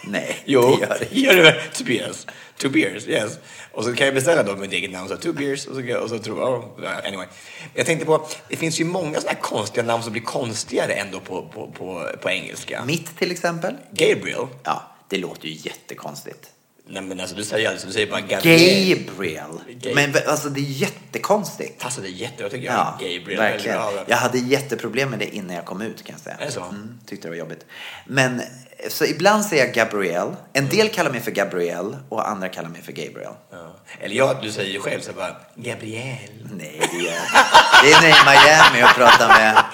Nej, 0.05 0.43
Jo, 0.45 0.61
det 0.61 0.87
gör 0.87 0.99
det 1.11 1.21
gör 1.21 1.37
det. 1.37 1.63
Two 1.75 1.85
beers. 1.85 2.27
Two 2.59 2.69
beers, 2.69 3.09
yes. 3.09 3.39
Och 3.73 3.85
så 3.85 3.95
kan 3.95 4.07
jag 4.07 4.15
beställa 4.15 4.43
då 4.43 4.57
mitt 4.57 4.73
eget 4.73 4.91
namn, 4.91 5.09
så 5.09 5.17
two 5.17 5.33
beers, 5.33 5.67
och 5.67 5.75
så, 5.77 5.99
och 5.99 6.09
så 6.09 6.19
tror 6.19 6.41
jag, 6.41 6.49
oh, 6.49 7.07
anyway. 7.07 7.27
Jag 7.75 7.87
tänkte 7.87 8.07
på, 8.07 8.27
det 8.49 8.57
finns 8.57 8.81
ju 8.81 8.85
många 8.85 9.21
sådana 9.21 9.31
här 9.31 9.41
konstiga 9.41 9.87
namn 9.87 10.03
som 10.03 10.13
blir 10.13 10.23
konstigare 10.23 10.93
ändå 10.93 11.21
på, 11.21 11.49
på, 11.55 11.73
på, 11.73 12.09
på 12.23 12.31
engelska. 12.31 12.85
Mitt 12.85 13.19
till 13.19 13.31
exempel? 13.31 13.75
Gabriel. 13.91 14.47
Ja, 14.63 14.83
det 15.09 15.19
låter 15.19 15.49
ju 15.49 15.55
jättekonstigt. 15.55 16.52
Nej 16.93 17.03
men 17.03 17.21
alltså 17.21 17.37
du 17.37 17.45
säger 17.45 17.71
alltså, 17.71 17.87
du 17.87 17.93
säger 17.93 18.07
bara 18.07 18.21
Gabriel. 18.21 19.05
Gabriel. 19.07 19.45
Gabriel. 19.69 19.95
Men 19.95 20.23
alltså 20.27 20.49
det 20.49 20.61
är 20.61 20.63
jättekonstigt. 20.63 21.85
Alltså 21.85 22.01
det 22.01 22.09
är 22.09 22.13
tycker 22.51 22.67
jag. 22.67 22.75
Ja, 22.75 22.99
Gabriel. 23.01 23.39
verkligen. 23.39 23.77
Ja, 23.77 24.05
Jag 24.07 24.17
hade 24.17 24.39
jätteproblem 24.39 25.11
med 25.11 25.19
det 25.19 25.37
innan 25.37 25.57
jag 25.57 25.65
kom 25.65 25.83
ut 25.83 26.05
kan 26.05 26.15
jag 26.15 26.21
säga. 26.21 26.37
Är 26.37 26.47
det 26.47 26.53
så? 26.53 26.61
Mm, 26.63 26.99
tyckte 27.07 27.29
det 27.29 27.31
var 27.31 27.37
jobbigt. 27.37 27.67
Men 28.07 28.43
så 28.89 29.05
ibland 29.05 29.45
säger 29.45 29.65
jag 29.67 29.75
Gabriel. 29.75 30.35
En 30.53 30.69
del 30.69 30.89
kallar 30.89 31.11
mig 31.11 31.21
för 31.21 31.31
Gabriel 31.31 31.97
och 32.09 32.29
andra 32.29 32.49
kallar 32.49 32.69
mig 32.69 32.83
för 32.83 32.93
Gabriel. 32.93 33.33
Ja. 33.51 33.77
Eller 34.01 34.17
jag, 34.17 34.37
du 34.43 34.53
säger 34.53 34.73
ju 34.73 34.81
själv 34.81 35.01
så 35.01 35.13
bara 35.13 35.37
Gabriel. 35.55 36.49
Nej, 36.57 36.81
det 36.93 36.99
gör 36.99 37.13
jag 37.13 37.23
inte. 37.23 37.83
Det 37.83 37.93
är 37.93 38.01
när 38.03 38.09
jag 38.09 38.19
är 38.19 38.23
i 38.23 38.73
Miami 38.73 38.85
och 38.85 38.97
pratar 38.97 39.29
med... 39.29 39.65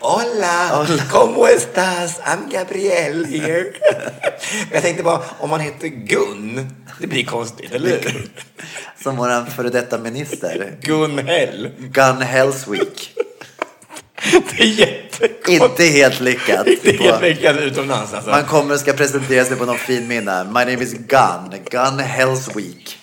Hola, 0.00 0.68
Hola. 0.72 1.02
¿cómo 1.10 1.48
estás? 1.48 2.20
I'm 2.20 2.50
Gabriel 2.50 3.24
here. 3.24 3.72
Jag 4.72 4.82
tänkte 4.82 5.02
bara, 5.02 5.20
om 5.38 5.50
man 5.50 5.60
heter 5.60 5.88
Gun, 5.88 6.70
det 7.00 7.06
blir 7.06 7.24
konstigt, 7.24 7.72
eller 7.72 7.90
hur? 7.90 8.28
Som 9.02 9.16
våran 9.16 9.46
före 9.46 9.68
detta 9.68 9.98
minister. 9.98 10.76
Gun 10.80 11.18
Hell. 11.18 11.70
Gun 11.78 12.22
Hellsweek. 12.22 13.14
Det 14.56 14.62
är 14.62 14.66
jättekonstigt. 14.66 15.62
Inte 15.62 15.84
helt 15.84 16.20
lyckat. 16.20 16.66
Är 16.84 16.98
helt 16.98 17.22
lyckat 17.22 17.56
utomlands 17.56 18.14
alltså. 18.14 18.30
man 18.30 18.44
kommer 18.44 18.74
och 18.74 18.80
ska 18.80 18.92
presentera 18.92 19.44
sig 19.44 19.56
på 19.56 19.64
någon 19.64 19.78
fin 19.78 20.08
middag. 20.08 20.44
My 20.44 20.52
name 20.52 20.82
is 20.82 20.92
Gun. 20.92 21.64
Gun 21.70 21.98
Hellsweek. 21.98 22.98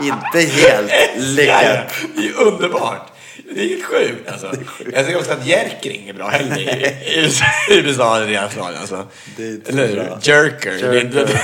Inte 0.02 0.40
helt 0.40 0.92
lyckat. 1.16 1.94
Det 2.16 2.28
är 2.28 2.40
underbart. 2.40 3.15
Det 3.54 3.64
är 3.64 3.68
helt 3.68 3.84
sjukt 3.84 4.30
alltså. 4.32 4.52
Jag 4.92 5.06
tycker 5.06 5.18
också 5.18 5.32
att 5.32 5.46
Jerkring 5.46 6.08
är 6.08 6.12
bra 6.12 6.28
heller 6.28 6.58
i 6.58 7.30
USA, 7.70 8.18
än 8.22 8.28
i 8.30 8.36
Australien 8.36 8.80
alltså. 8.80 9.06
Det 9.36 9.42
är 9.44 9.50
inte 9.50 9.70
Eller 9.72 9.86
hur? 9.88 9.94
bra. 9.94 10.18
Jerker. 10.22 10.72
Det 10.92 11.00
inte- 11.00 11.18
Jerker. 11.18 11.40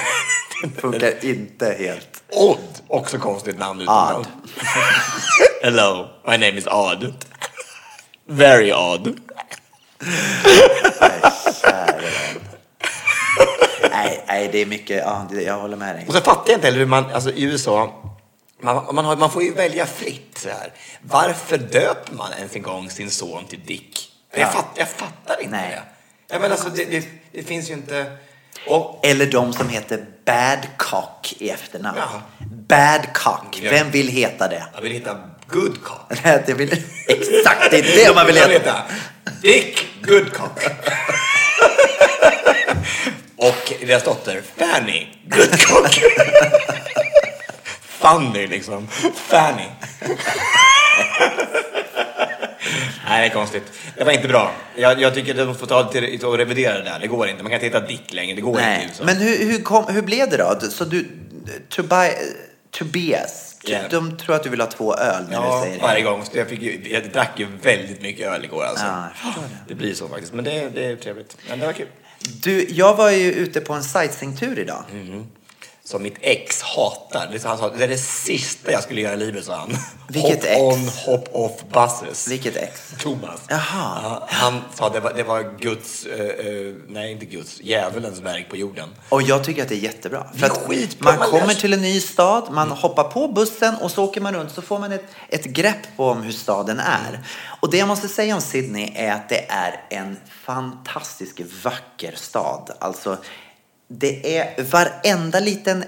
Funkar 0.81 1.25
inte 1.25 1.77
helt. 1.79 2.23
Odd, 2.31 2.59
också 2.89 3.19
konstigt 3.19 3.59
namn 3.59 3.81
utomlands. 3.81 4.29
Hello, 5.63 6.07
my 6.27 6.33
name 6.33 6.49
is 6.59 6.67
Odd. 6.67 7.15
Very 8.29 8.73
odd. 8.73 9.17
Nej, 13.91 14.25
nej, 14.29 14.49
det 14.53 14.59
är 14.59 14.67
mycket. 14.67 15.03
Ja, 15.07 15.27
det, 15.31 15.43
jag 15.43 15.59
håller 15.59 15.77
med 15.77 15.95
dig. 15.97 16.05
Och 16.09 16.15
så 16.15 16.21
fattar 16.21 16.43
jag 16.51 16.57
inte 16.57 16.67
heller 16.67 16.79
hur 16.79 16.87
man, 16.87 17.05
alltså 17.13 17.31
i 17.31 17.43
USA, 17.43 17.93
man, 18.63 18.95
man, 18.95 19.05
har, 19.05 19.17
man 19.17 19.31
får 19.31 19.43
ju 19.43 19.55
välja 19.55 19.87
fritt 19.87 20.39
så 20.39 20.49
här. 20.49 20.73
Varför 21.03 21.59
döper 21.59 22.15
man 22.15 22.33
ens 22.39 22.57
en 22.57 22.63
gång 22.63 22.91
sin 22.91 23.11
son 23.11 23.45
till 23.47 23.61
Dick? 23.67 24.09
Jag, 24.33 24.41
Ja. 24.41 24.47
fattar, 24.47 24.71
jag 24.81 24.89
fattar 24.89 25.41
inte 25.43 25.51
Nej. 25.57 25.71
det. 25.71 25.83
Ja, 26.35 26.39
men 26.39 26.53
alltså, 26.53 26.69
det, 26.69 26.85
det, 26.85 27.05
det 27.33 27.43
finns 27.43 27.71
ju 27.71 27.75
inte... 27.75 28.17
Och, 28.67 29.01
Eller 29.07 29.27
de 29.27 29.53
som 29.53 29.69
heter 29.69 30.05
Badcock 30.27 31.35
i 31.39 31.51
efternamn. 31.51 31.99
Ja. 31.99 32.23
Badcock. 32.69 33.61
Vem 33.63 33.91
vill 33.91 34.09
heta 34.09 34.49
det? 34.49 34.67
jag 34.75 34.81
vill 34.83 34.93
hitta 34.93 35.21
Goodcock. 35.49 36.13
det 36.47 36.55
vill, 36.55 36.73
exakt, 37.09 37.71
det 37.71 37.79
är 37.79 38.07
det 38.09 38.15
man 38.15 38.27
vill 38.27 38.37
Jag 38.37 38.49
vill 38.49 38.59
heta. 38.59 38.71
heta 38.73 38.85
Dick 39.43 39.87
Goodcock. 40.03 40.61
Och 43.37 43.73
deras 43.87 44.03
dotter 44.05 44.43
Fanny 44.57 45.07
Goodcock. 45.25 46.01
Fanny 48.03 48.47
liksom. 48.47 48.89
Fanny. 49.15 49.63
Nej, 53.09 53.21
det 53.21 53.27
är 53.27 53.35
konstigt. 53.35 53.63
Det 53.97 54.05
var 54.05 54.13
inte 54.13 54.29
bra. 54.29 54.53
Jag, 54.77 55.01
jag 55.01 55.15
tycker 55.15 55.31
att 55.31 55.37
de 55.47 55.55
får 55.55 55.67
ta 55.67 55.91
lite 55.93 56.27
och 56.27 56.39
revidera 56.39 56.79
det 56.79 56.85
där. 56.85 56.99
Det 57.01 57.07
går 57.07 57.29
inte. 57.29 57.43
Man 57.43 57.51
kan 57.53 57.63
inte 57.65 57.79
heta 57.79 57.87
Dick 57.87 58.13
längre. 58.13 58.35
Det 58.35 58.41
går 58.41 58.51
inte. 58.53 58.63
Nej, 58.63 58.83
i 58.85 58.89
USA. 58.89 59.05
men 59.05 59.17
hur, 59.17 59.39
hur, 59.47 59.63
kom, 59.63 59.85
hur 59.95 60.03
blev 60.03 60.31
det 60.31 60.37
då? 60.37 60.61
Så 60.71 60.85
du, 60.85 61.09
Tobi, 61.69 62.11
Tobias, 62.71 63.49
Ja. 63.65 63.79
de 63.91 64.17
tror 64.17 64.35
att 64.37 64.43
du 64.43 64.51
vill 64.51 64.61
ha 64.61 64.67
två 64.69 64.95
öl 64.95 65.25
när 65.29 65.35
Ja, 65.35 65.57
du 65.65 65.69
säger 65.69 65.83
varje 65.83 65.95
det. 65.95 66.03
gång. 66.11 66.25
Så 66.25 66.39
jag, 66.39 66.49
fick 66.49 66.63
ju, 66.63 66.89
jag 66.91 67.11
drack 67.13 67.31
ju 67.37 67.47
väldigt 67.63 68.03
mycket 68.03 68.27
öl 68.27 68.45
igår 68.45 68.65
alltså. 68.65 68.85
Ja, 68.87 69.09
det. 69.25 69.41
det 69.69 69.75
blir 69.75 69.95
så 69.95 70.09
faktiskt. 70.09 70.33
Men 70.33 70.45
det, 70.45 70.69
det 70.75 70.85
är 70.87 70.97
trevligt. 70.97 71.37
Men 71.49 71.59
det 71.59 71.67
var 71.67 71.73
kul. 71.73 71.87
Du, 72.43 72.67
jag 72.71 72.95
var 72.97 73.11
ju 73.11 73.33
ute 73.33 73.61
på 73.61 73.73
en 73.73 73.83
sightseeingtur 73.83 74.59
idag. 74.59 74.85
Mm. 74.93 75.27
Som 75.85 76.03
mitt 76.03 76.17
ex 76.21 76.63
hatar. 76.63 77.39
Han 77.45 77.59
sa, 77.59 77.69
det 77.69 77.85
är 77.85 77.89
det 77.89 77.99
sista 77.99 78.73
jag 78.73 78.83
skulle 78.83 79.01
göra 79.01 79.15
i 79.15 79.17
livet, 79.17 79.45
sa 79.45 79.57
han. 79.57 79.77
Vilket 80.09 80.45
hop 80.45 80.45
ex? 80.45 80.61
on, 80.61 80.89
hop 81.07 81.29
off 81.33 81.53
buses. 81.73 82.29
Vilket 82.29 82.57
ex? 82.57 82.95
Thomas. 82.99 83.41
Jaha. 83.49 84.01
Ja, 84.03 84.27
han 84.29 84.61
sa 84.75 84.89
det 84.89 85.01
var, 85.01 85.13
det 85.13 85.23
var 85.23 85.59
Guds, 85.59 86.07
eh, 86.07 86.21
eh, 86.21 86.75
nej 86.89 87.13
inte 87.13 87.25
Guds, 87.25 87.61
djävulens 87.61 88.21
verk 88.21 88.49
på 88.51 88.57
jorden. 88.57 88.89
Och 89.09 89.23
jag 89.23 89.45
tycker 89.45 89.63
att 89.63 89.69
det 89.69 89.75
är 89.75 89.79
jättebra. 89.79 90.27
För 90.37 90.47
att 90.47 90.59
skitbra, 90.59 91.11
man 91.11 91.19
man 91.19 91.41
kommer 91.41 91.55
till 91.55 91.73
en 91.73 91.81
ny 91.83 92.01
stad, 92.01 92.49
man 92.51 92.71
hoppar 92.71 93.05
på 93.05 93.29
bussen 93.29 93.75
och 93.77 93.91
så 93.91 94.05
åker 94.05 94.21
man 94.21 94.35
runt 94.35 94.53
så 94.53 94.63
får 94.63 94.79
man 94.79 94.93
ett, 94.93 95.05
ett 95.29 95.45
grepp 95.45 95.97
på 95.97 96.09
om 96.09 96.23
hur 96.23 96.33
staden 96.33 96.81
är. 96.81 97.21
Och 97.61 97.71
det 97.71 97.77
jag 97.77 97.89
måste 97.89 98.09
säga 98.09 98.35
om 98.35 98.41
Sydney 98.41 98.93
är 98.95 99.13
att 99.13 99.29
det 99.29 99.47
är 99.49 99.81
en 99.91 100.17
fantastisk 100.45 101.41
vacker 101.65 102.13
stad. 102.17 102.71
Alltså, 102.79 103.19
det 103.99 104.39
är 104.39 104.65
varenda 104.65 105.41
liten 105.41 105.85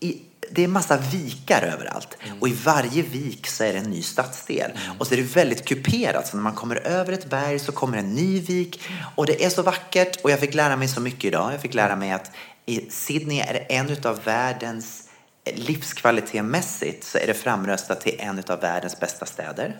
i, 0.00 0.20
det 0.50 0.64
är 0.64 0.68
massa 0.68 0.96
vikar 0.96 1.62
överallt. 1.62 2.16
Och 2.40 2.48
i 2.48 2.52
varje 2.64 3.02
vik 3.02 3.46
så 3.46 3.64
är 3.64 3.72
det 3.72 3.78
en 3.78 3.90
ny 3.90 4.02
stadsdel. 4.02 4.70
Och 4.98 5.06
så 5.06 5.14
är 5.14 5.18
det 5.18 5.36
väldigt 5.36 5.64
kuperat. 5.64 6.26
Så 6.26 6.36
när 6.36 6.42
man 6.42 6.54
kommer 6.54 6.76
över 6.76 7.12
ett 7.12 7.30
berg 7.30 7.58
så 7.58 7.72
kommer 7.72 7.98
en 7.98 8.14
ny 8.14 8.40
vik. 8.40 8.80
Och 9.14 9.26
det 9.26 9.44
är 9.44 9.50
så 9.50 9.62
vackert. 9.62 10.16
Och 10.22 10.30
jag 10.30 10.40
fick 10.40 10.54
lära 10.54 10.76
mig 10.76 10.88
så 10.88 11.00
mycket 11.00 11.24
idag. 11.24 11.52
Jag 11.52 11.60
fick 11.60 11.74
lära 11.74 11.96
mig 11.96 12.10
att 12.10 12.30
i 12.66 12.90
Sydney 12.90 13.40
är 13.40 13.52
det 13.52 13.58
en 13.58 13.96
av 14.04 14.20
världens 14.24 15.08
livskvalitetmässigt 15.54 17.04
så 17.04 17.18
är 17.18 17.26
det 17.26 17.34
framröstat 17.34 18.00
till 18.00 18.14
en 18.18 18.42
av 18.48 18.60
världens 18.60 19.00
bästa 19.00 19.26
städer. 19.26 19.76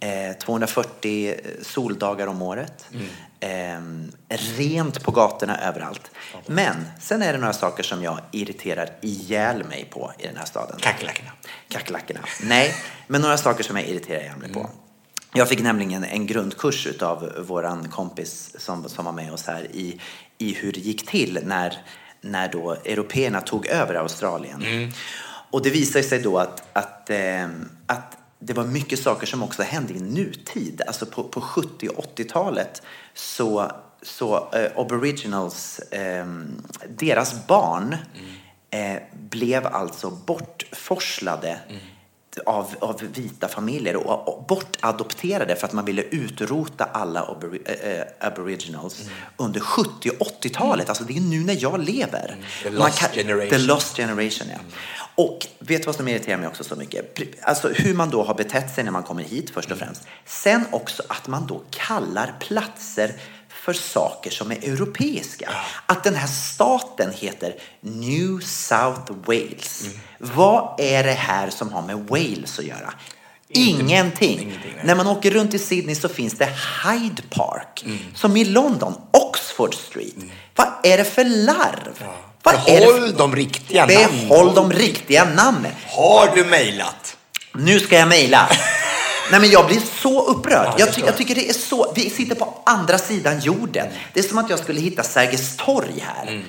Eh, 0.00 0.36
240 0.36 1.34
soldagar 1.62 2.26
om 2.26 2.42
året. 2.42 2.86
Eh, 3.40 3.80
rent 4.28 5.02
på 5.02 5.10
gatorna 5.10 5.60
överallt. 5.60 6.10
Men 6.46 6.76
sen 7.00 7.22
är 7.22 7.32
det 7.32 7.38
några 7.38 7.52
saker 7.52 7.82
som 7.82 8.02
jag 8.02 8.20
irriterar 8.32 8.90
ihjäl 9.00 9.64
mig 9.64 9.88
på 9.90 10.12
i 10.18 10.26
den 10.26 10.36
här 10.36 10.44
staden. 10.44 10.76
Kackerlackorna. 10.80 11.30
Kackerlackorna. 11.68 12.20
Nej, 12.42 12.74
men 13.06 13.20
några 13.20 13.36
saker 13.38 13.64
som 13.64 13.76
jag 13.76 13.86
irriterar 13.86 14.20
ihjäl 14.20 14.36
mig 14.36 14.52
på. 14.52 14.70
Jag 15.32 15.48
fick 15.48 15.60
nämligen 15.60 16.04
en 16.04 16.26
grundkurs 16.26 16.88
av 17.02 17.32
våran 17.46 17.88
kompis 17.88 18.56
som, 18.58 18.88
som 18.88 19.04
var 19.04 19.12
med 19.12 19.32
oss 19.32 19.46
här 19.46 19.66
i, 19.72 20.00
i 20.38 20.54
hur 20.54 20.72
det 20.72 20.80
gick 20.80 21.06
till 21.06 21.38
när, 21.44 21.78
när 22.20 22.48
då 22.48 22.72
européerna 22.72 23.40
tog 23.40 23.66
över 23.66 23.94
Australien. 23.94 24.92
Och 25.50 25.62
det 25.62 25.70
visade 25.70 26.04
sig 26.04 26.18
då 26.18 26.38
att, 26.38 26.62
att, 26.72 27.10
ehm, 27.10 27.68
att 27.86 28.16
det 28.40 28.52
var 28.52 28.64
mycket 28.64 28.98
saker 28.98 29.26
som 29.26 29.42
också 29.42 29.62
hände 29.62 29.92
i 29.92 30.00
nutid. 30.00 30.82
Alltså 30.86 31.06
på, 31.06 31.24
på 31.24 31.40
70 31.40 31.88
och 31.88 32.04
80-talet 32.18 32.82
så, 33.14 33.72
så 34.02 34.48
eh, 34.52 34.70
aboriginals, 34.76 35.80
ehm, 35.90 36.62
deras 36.88 37.46
barn 37.46 37.96
eh, 38.70 39.02
blev 39.12 39.66
alltså 39.66 40.10
bortforslade 40.10 41.60
av, 42.46 42.74
av 42.80 43.00
vita 43.14 43.48
familjer 43.48 43.96
och, 43.96 44.28
och 44.28 44.44
bortadopterade 44.44 45.56
för 45.56 45.66
att 45.66 45.72
man 45.72 45.84
ville 45.84 46.02
utrota 46.02 46.84
alla 46.84 47.22
abori, 47.22 47.60
äh, 47.64 48.26
aboriginals 48.26 49.00
Mm. 49.00 49.12
under 49.36 49.60
70 49.60 50.10
och 50.18 50.26
80-talet. 50.26 50.88
Alltså 50.88 51.04
det 51.04 51.16
är 51.16 51.20
nu 51.20 51.40
när 51.44 51.56
jag 51.62 51.80
lever. 51.84 52.36
The 52.62 52.70
Man 52.70 52.78
lost 52.78 53.14
generation. 53.14 53.50
The 53.50 53.58
lost 53.58 53.96
generation, 53.96 54.48
ja. 54.52 54.58
Och 55.14 55.46
vet 55.58 55.82
du 55.82 55.86
vad 55.86 55.94
som 55.94 56.08
irriterar 56.08 56.38
mig 56.38 56.48
också 56.48 56.64
så 56.64 56.76
mycket? 56.76 57.18
Alltså 57.42 57.68
hur 57.68 57.94
man 57.94 58.10
då 58.10 58.22
har 58.24 58.34
betett 58.34 58.74
sig 58.74 58.84
när 58.84 58.90
man 58.90 59.02
kommer 59.02 59.22
hit 59.22 59.50
först 59.50 59.70
och 59.70 59.76
Mm. 59.76 59.86
främst. 59.86 60.02
Sen 60.26 60.64
också 60.70 61.02
att 61.08 61.26
man 61.28 61.46
då 61.46 61.62
kallar 61.70 62.34
platser 62.40 63.12
för 63.60 63.72
saker 63.72 64.30
som 64.30 64.50
är 64.50 64.56
europeiska. 64.56 65.50
Att 65.86 66.04
den 66.04 66.14
här 66.14 66.26
staten 66.26 67.12
heter 67.16 67.54
New 67.80 68.40
South 68.40 69.12
Wales. 69.26 69.82
Mm. 69.84 69.98
Vad 70.18 70.80
är 70.80 71.04
det 71.04 71.12
här 71.12 71.50
som 71.50 71.72
har 71.72 71.82
med 71.82 71.98
Wales 71.98 72.58
att 72.58 72.64
göra? 72.64 72.94
Ingenting. 73.48 74.40
ingenting. 74.40 74.74
När 74.84 74.94
man 74.94 75.06
åker 75.06 75.30
runt 75.30 75.54
i 75.54 75.58
Sydney 75.58 75.94
så 75.94 76.08
finns 76.08 76.38
det 76.38 76.48
Hyde 76.84 77.22
Park. 77.30 77.82
Mm. 77.86 77.98
Som 78.14 78.36
i 78.36 78.44
London, 78.44 78.94
Oxford 79.10 79.74
Street. 79.74 80.14
Vad 80.56 80.68
är 80.82 80.98
det 80.98 81.04
för 81.04 81.24
larv? 81.24 82.04
Vad 82.42 82.54
är 82.54 82.80
det 82.80 82.86
Behåll 82.86 83.10
för... 83.10 83.18
de 83.18 83.36
riktiga 83.36 83.86
namnen. 83.86 84.28
Behåll 84.28 84.54
de 84.54 84.72
riktiga 84.72 85.24
namnen. 85.24 85.72
Har 85.86 86.36
du 86.36 86.44
mejlat? 86.44 87.16
Nu 87.52 87.80
ska 87.80 87.98
jag 87.98 88.08
mejla. 88.08 88.48
Nej 89.30 89.40
men 89.40 89.50
jag 89.50 89.66
blir 89.66 89.80
så 89.80 90.26
upprörd. 90.26 90.66
Ja, 90.66 90.74
jag 90.78 90.94
ty- 90.94 91.02
jag 91.06 91.16
tycker 91.16 91.34
det 91.34 91.48
är 91.48 91.52
så, 91.52 91.92
vi 91.96 92.10
sitter 92.10 92.34
på 92.34 92.62
andra 92.66 92.98
sidan 92.98 93.40
jorden. 93.40 93.86
Det 94.12 94.20
är 94.20 94.24
som 94.24 94.38
att 94.38 94.50
jag 94.50 94.58
skulle 94.58 94.80
hitta 94.80 95.02
Sergels 95.02 95.56
torg 95.56 96.00
här. 96.06 96.26
Mm. 96.26 96.42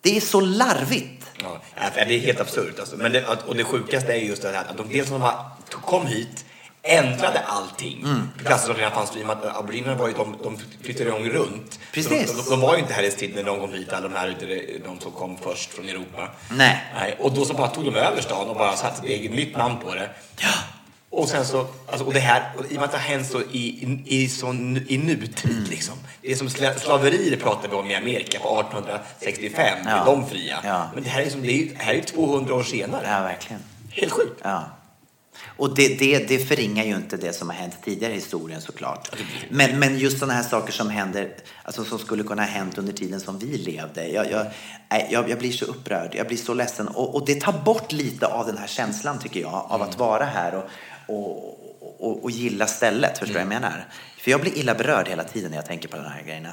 Det 0.00 0.16
är 0.16 0.20
så 0.20 0.40
larvigt. 0.40 1.26
Ja, 1.42 1.60
det 1.94 2.00
är 2.14 2.18
helt 2.20 2.40
absurt. 2.40 2.78
Alltså. 2.80 2.96
Men 2.96 3.12
det, 3.12 3.24
och 3.46 3.56
det 3.56 3.64
sjukaste 3.64 4.12
är 4.12 4.16
just 4.16 4.42
det 4.42 4.48
här 4.48 4.64
att 4.70 4.76
de 4.76 4.88
dels 4.88 5.08
som 5.08 5.20
de 5.20 5.22
har- 5.22 5.44
kom 5.84 6.06
hit 6.06 6.44
ändrade 6.82 7.40
allting. 7.46 8.02
Mm. 8.04 8.28
Platser 8.38 8.66
som 8.66 8.76
redan 8.76 8.92
fanns. 8.92 9.16
I 9.16 9.22
och 9.22 9.26
med 9.26 9.36
att 9.36 9.56
aboriginerna 9.56 9.94
var 9.94 10.08
ju, 10.08 10.14
de, 10.14 10.36
de 10.42 10.58
flyttade 10.84 11.08
igång 11.10 11.28
runt. 11.28 11.78
Precis. 11.92 12.30
De, 12.32 12.42
de, 12.42 12.50
de 12.50 12.60
var 12.60 12.74
ju 12.74 12.80
inte 12.80 12.92
här 12.94 13.02
i 13.02 13.10
Sydney 13.10 13.44
när 13.44 13.50
de 13.50 13.60
kom 13.60 13.72
hit, 13.72 13.92
alla 13.92 14.08
de 14.08 14.14
här 14.14 14.36
de 14.84 15.00
som 15.00 15.12
kom 15.12 15.38
först 15.42 15.72
från 15.72 15.88
Europa. 15.88 16.28
Nej. 16.50 16.84
Nej. 16.94 17.16
Och 17.20 17.32
då 17.32 17.44
så 17.44 17.54
bara 17.54 17.68
tog 17.68 17.84
de 17.84 17.96
över 17.96 18.22
stan 18.22 18.48
och 18.48 18.56
bara 18.56 18.76
satte 18.76 18.98
ett 19.06 19.10
eget 19.10 19.32
nytt 19.32 19.56
namn 19.56 19.76
på 19.84 19.94
det. 19.94 20.10
Och 21.16 21.28
sen 21.28 21.44
så, 21.44 21.66
alltså, 21.86 22.04
och 22.06 22.12
det 22.14 22.20
här, 22.20 22.52
och 22.58 22.64
i 22.64 22.68
och 22.68 22.72
med 22.74 22.84
att 22.84 22.90
det 22.92 22.98
har 22.98 23.04
hänt 23.04 23.26
så 23.26 23.40
i, 23.40 23.44
i, 23.52 24.02
i, 24.06 24.28
så, 24.28 24.52
nu- 24.52 24.84
i 24.88 24.98
nutid 24.98 25.50
Mm. 25.50 25.64
liksom. 25.70 25.94
Det 26.22 26.32
är 26.32 26.36
som 26.36 26.48
sla- 26.48 26.78
slaveri 26.78 27.30
det 27.30 27.36
pratade 27.36 27.68
vi 27.68 27.74
om 27.74 27.90
i 27.90 27.94
Amerika 27.94 28.38
på 28.38 28.60
1865, 28.60 29.78
Ja. 29.84 29.96
med 29.96 30.06
de 30.06 30.26
fria. 30.28 30.58
Ja. 30.64 30.90
Men 30.94 31.02
det 31.02 31.08
här 31.10 31.22
är, 31.22 31.30
som, 31.30 31.42
det 31.42 31.48
är, 31.48 31.56
ju- 31.56 31.68
det 31.68 31.82
här 31.82 31.92
är 31.92 31.96
ju 31.96 32.02
200 32.02 32.54
år 32.54 32.62
senare. 32.62 33.06
Ja, 33.10 33.20
verkligen. 33.22 33.62
Helt 33.90 34.12
sjukt. 34.12 34.40
Ja. 34.42 34.64
Och 35.56 35.74
det, 35.74 35.98
det, 35.98 36.28
det 36.28 36.38
förringar 36.38 36.84
ju 36.84 36.96
inte 36.96 37.16
det 37.16 37.32
som 37.32 37.48
har 37.48 37.56
hänt 37.56 37.76
tidigare 37.84 38.12
i 38.12 38.16
historien 38.16 38.60
såklart. 38.60 39.16
Men, 39.50 39.78
men 39.78 39.98
just 39.98 40.18
sådana 40.18 40.34
här 40.34 40.42
saker 40.42 40.72
som 40.72 40.90
händer, 40.90 41.28
alltså 41.62 41.84
som 41.84 41.98
skulle 41.98 42.22
kunna 42.22 42.42
ha 42.42 42.48
hänt 42.48 42.78
under 42.78 42.92
tiden 42.92 43.20
som 43.20 43.38
vi 43.38 43.58
levde. 43.58 44.08
Jag, 44.08 44.30
jag, 44.30 44.46
jag, 45.10 45.30
jag 45.30 45.38
blir 45.38 45.52
så 45.52 45.64
upprörd, 45.64 46.14
jag 46.14 46.26
blir 46.26 46.36
så 46.36 46.54
ledsen. 46.54 46.88
Och, 46.88 47.14
och 47.14 47.26
det 47.26 47.40
tar 47.40 47.52
bort 47.52 47.92
lite 47.92 48.26
av 48.26 48.46
den 48.46 48.58
här 48.58 48.66
känslan 48.66 49.18
tycker 49.18 49.40
jag, 49.40 49.66
av 49.68 49.82
att 49.82 49.98
vara 49.98 50.24
här 50.24 50.54
och, 50.54 50.64
och, 51.06 52.06
och, 52.06 52.24
och 52.24 52.30
gilla 52.30 52.66
stället. 52.66 53.18
Förstår 53.18 53.26
du 53.26 53.32
vad 53.32 53.42
jag 53.42 53.62
menar? 53.62 53.88
För 54.18 54.30
jag 54.30 54.40
blir 54.40 54.58
illa 54.58 54.74
berörd 54.74 55.08
hela 55.08 55.24
tiden 55.24 55.50
när 55.50 55.58
jag 55.58 55.66
tänker 55.66 55.88
på 55.88 55.96
de 55.96 56.04
här 56.04 56.22
grejerna. 56.22 56.52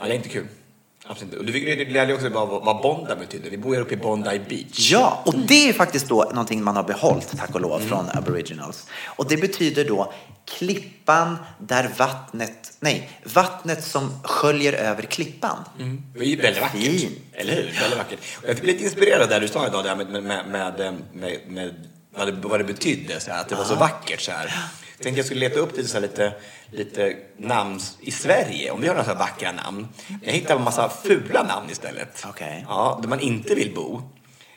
Ja, 0.00 0.06
det 0.06 0.12
är 0.12 0.16
inte 0.16 0.28
kul. 0.28 0.46
Absolut. 1.06 1.34
Och 1.34 1.44
lärde 1.92 2.06
ju 2.06 2.14
också 2.14 2.28
vad, 2.28 2.48
vad 2.48 2.82
Bondi 2.82 3.14
betyder. 3.14 3.50
Vi 3.50 3.58
bor 3.58 3.74
ju 3.74 3.80
uppe 3.80 3.94
i 3.94 3.96
Bondi 3.96 4.40
Beach. 4.48 4.90
Ja, 4.92 5.22
och 5.26 5.38
det 5.38 5.68
är 5.68 5.72
faktiskt 5.72 6.08
då 6.08 6.24
någonting 6.24 6.64
man 6.64 6.76
har 6.76 6.82
behållit, 6.82 7.38
tack 7.38 7.54
och 7.54 7.60
lov, 7.60 7.78
från 7.78 8.08
aboriginals. 8.12 8.86
Och 9.06 9.28
det 9.28 9.36
betyder 9.36 9.84
då 9.84 10.12
klippan 10.44 11.36
där 11.58 11.90
vattnet, 11.98 12.76
nej, 12.80 13.10
vattnet 13.34 13.84
som 13.84 14.10
sköljer 14.22 14.72
över 14.72 15.02
klippan. 15.02 15.56
Det 16.14 16.20
är 16.20 16.24
ju 16.24 16.36
väldigt 16.36 16.62
vackert. 16.62 16.80
Fint. 16.80 17.18
Eller 17.32 17.54
hur? 17.54 17.62
Väldigt 17.80 17.98
vackert. 17.98 18.18
Och 18.42 18.48
jag 18.48 18.56
fick 18.56 18.66
lite 18.66 18.84
inspirerad 18.84 19.28
där 19.28 19.40
du 19.40 19.48
sa 19.48 19.66
idag, 19.66 19.98
med, 19.98 20.10
med, 20.10 20.22
med, 20.22 20.48
med, 20.48 20.94
med, 21.12 21.40
med 21.48 21.88
vad, 22.18 22.34
det, 22.34 22.48
vad 22.48 22.60
det 22.60 22.64
betydde, 22.64 23.20
så 23.20 23.30
här, 23.30 23.40
att 23.40 23.48
det 23.48 23.54
var 23.54 23.64
så 23.64 23.74
vackert. 23.74 24.20
Så 24.20 24.30
här. 24.32 24.54
Jag 24.96 25.02
tänkte 25.02 25.18
jag 25.18 25.26
skulle 25.26 25.40
leta 25.40 25.60
upp 25.60 25.76
lite, 25.76 25.88
så 25.88 25.94
här, 25.94 26.02
lite, 26.02 26.34
lite 26.70 27.16
namn 27.36 27.80
i 28.00 28.10
Sverige, 28.10 28.70
om 28.70 28.80
vi 28.80 28.88
har 28.88 28.94
några 28.94 29.04
så 29.04 29.10
här 29.10 29.18
vackra 29.18 29.52
namn. 29.52 29.88
Jag 30.22 30.32
hittade 30.32 30.58
en 30.58 30.64
massa 30.64 30.88
fula 30.88 31.42
namn 31.42 31.70
istället. 31.70 32.24
Okej. 32.28 32.64
Ja, 32.68 32.98
där 33.02 33.08
man 33.08 33.20
inte 33.20 33.54
vill 33.54 33.74
bo. 33.74 34.02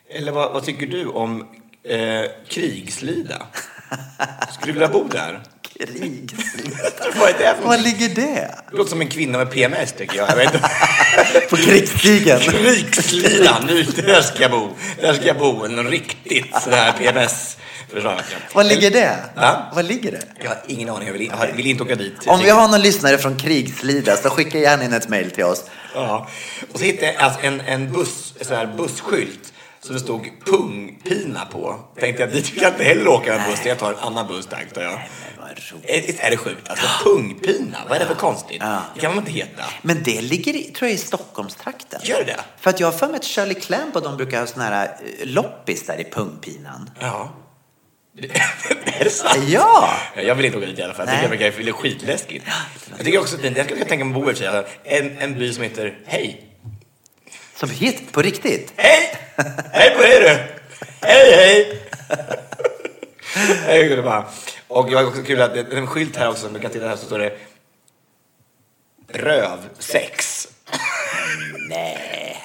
Eller 0.10 0.32
vad, 0.32 0.54
vad 0.54 0.66
tycker 0.66 0.88
du 0.88 1.06
om 1.06 1.48
eh, 1.84 2.24
Krigslida? 2.48 3.48
Skulle 4.52 4.74
du 4.74 4.80
vilja 4.80 4.88
bo 4.88 5.04
där? 5.04 5.42
Krig. 5.86 6.36
vad 7.20 7.30
är 7.30 7.34
det 7.34 7.56
för 7.62 7.68
Var 7.68 7.78
ligger 7.78 8.10
det? 8.10 8.56
Det 8.72 8.78
låter 8.78 8.90
som 8.90 9.02
en 9.02 9.08
kvinna 9.08 9.38
med 9.38 9.52
PMS 9.52 9.94
tycker 9.94 10.18
jag. 10.18 10.30
jag 10.30 10.36
vet 10.36 10.54
inte. 10.54 10.70
På 11.50 11.56
krigsstigen. 11.56 12.40
Krigslidan, 12.40 13.66
nu 13.68 13.84
där 13.84 14.22
ska 14.22 14.42
jag 14.42 14.52
bo. 14.52 14.70
Där 15.02 15.14
ska 15.14 15.26
jag 15.26 15.38
bo, 15.38 15.66
en 15.66 15.88
riktigt 15.88 16.62
sådär 16.64 16.92
PMS. 16.92 17.58
Var 18.54 18.64
ligger 18.64 18.92
det? 18.92 19.16
Va? 19.36 19.72
Var 19.74 19.84
ligger 19.84 20.12
det? 20.12 20.22
Jag 20.44 20.50
har 20.50 20.58
ingen 20.68 20.90
aning, 20.90 21.08
jag 21.08 21.14
vill, 21.14 21.32
jag 21.40 21.56
vill 21.56 21.68
inte 21.68 21.84
åka 21.84 21.96
dit. 21.96 22.28
Om 22.28 22.40
vi 22.40 22.50
har 22.50 22.68
någon 22.68 22.82
lyssnare 22.82 23.18
från 23.18 23.38
Krigslida 23.38 24.18
så 24.18 24.30
skicka 24.30 24.58
gärna 24.58 24.86
in 24.86 24.94
ett 24.94 25.10
mejl 25.10 25.32
till 25.32 25.44
oss. 25.44 25.64
Ja. 25.94 26.28
Och 26.74 26.80
så 26.80 26.86
hittade 26.86 27.14
jag 27.14 27.22
alltså 27.22 27.40
en, 27.44 27.62
en 27.62 27.94
buss, 27.94 28.34
sån 28.42 28.58
här 28.58 28.74
busskylt 28.78 29.51
som 29.82 29.94
det 29.94 30.00
stod 30.00 30.32
pungpina 30.46 31.46
på. 31.46 31.80
Tänkte 32.00 32.24
jag, 32.24 32.32
dit 32.32 32.54
vill 32.54 32.62
jag 32.62 32.72
inte 32.72 32.84
heller 32.84 33.08
åka 33.08 33.36
en 33.36 33.52
buss, 33.52 33.66
jag 33.66 33.80
tar 33.80 33.94
en 33.94 34.00
annan 34.00 34.28
buss 34.28 34.48
tack. 34.48 34.74
tar 34.74 34.82
jag. 34.82 35.00
Roligt. 35.72 36.20
Är, 36.20 36.26
är 36.26 36.32
det 36.32 36.38
sjukt? 36.38 36.70
Alltså 36.70 36.86
pungpina, 37.04 37.78
vad 37.90 37.96
är 37.96 38.00
det 38.00 38.06
för 38.06 38.16
konstigt? 38.16 38.62
Det 38.94 39.00
kan 39.00 39.12
man 39.12 39.20
inte 39.20 39.32
heta. 39.32 39.64
Men 39.82 40.04
det 40.04 40.22
ligger 40.22 40.56
i, 40.56 40.64
tror 40.64 40.90
jag, 40.90 40.96
i 40.96 40.98
Stockholmstrakten. 40.98 42.00
Gör 42.04 42.24
det? 42.24 42.40
För 42.58 42.70
att 42.70 42.80
jag 42.80 42.88
har 42.88 42.92
för 42.98 43.08
mig 43.08 43.16
att 43.16 43.26
Shirley 43.26 43.54
Clamp 43.54 43.96
och 43.96 44.02
de 44.02 44.18
brukar 44.18 44.40
ha 44.40 44.48
såna 44.48 44.64
här 44.64 44.86
eh, 44.86 45.28
loppis 45.28 45.86
där 45.86 46.02
i 46.02 46.04
pungpinan. 46.04 46.90
Ja. 47.00 47.34
är 48.86 49.04
det 49.04 49.10
sant? 49.10 49.44
Ja! 49.48 49.94
Jag 50.16 50.36
vill 50.36 50.46
inte 50.46 50.58
åka 50.58 50.68
dit 50.68 50.80
i 50.80 50.82
alla 50.82 50.94
fall. 50.94 51.08
Jag 51.08 51.16
tycker 51.16 51.38
det 51.38 51.50
verkar 51.50 51.72
skitläskigt. 51.72 52.46
Jag 52.98 53.06
tycker 53.06 53.20
också 53.20 53.36
att 53.36 53.44
jag 53.44 53.66
skulle 53.66 53.86
tänka 53.86 54.06
mig 54.06 54.18
att 54.18 54.24
bo 54.24 54.32
i 54.32 54.98
en, 54.98 55.18
en 55.18 55.40
by 55.40 55.54
som 55.54 55.64
heter 55.64 55.98
Hej. 56.06 56.51
Som 57.62 57.70
hit, 57.70 58.12
på 58.12 58.22
riktigt. 58.22 58.74
Hej! 58.76 59.16
Hej 59.72 59.96
på 59.96 60.02
dig 60.02 60.20
du! 60.20 60.28
Hej 61.08 61.36
hej! 61.36 61.82
Hej 63.66 63.90
det 63.90 64.02
bara. 64.02 64.26
Och 64.68 64.92
jag 64.92 65.00
har 65.00 65.08
också 65.08 65.24
kul 65.24 65.42
att 65.42 65.54
det 65.54 65.60
är 65.60 65.78
en 65.78 65.88
skylt 65.88 66.16
här 66.16 66.30
också, 66.30 66.48
om 66.48 66.54
du 66.54 66.60
kan 66.60 66.72
titta 66.72 66.88
här 66.88 66.96
så 66.96 67.06
står 67.06 67.20
det 67.20 67.38
Rövsex. 69.08 70.48
Nej. 71.70 72.44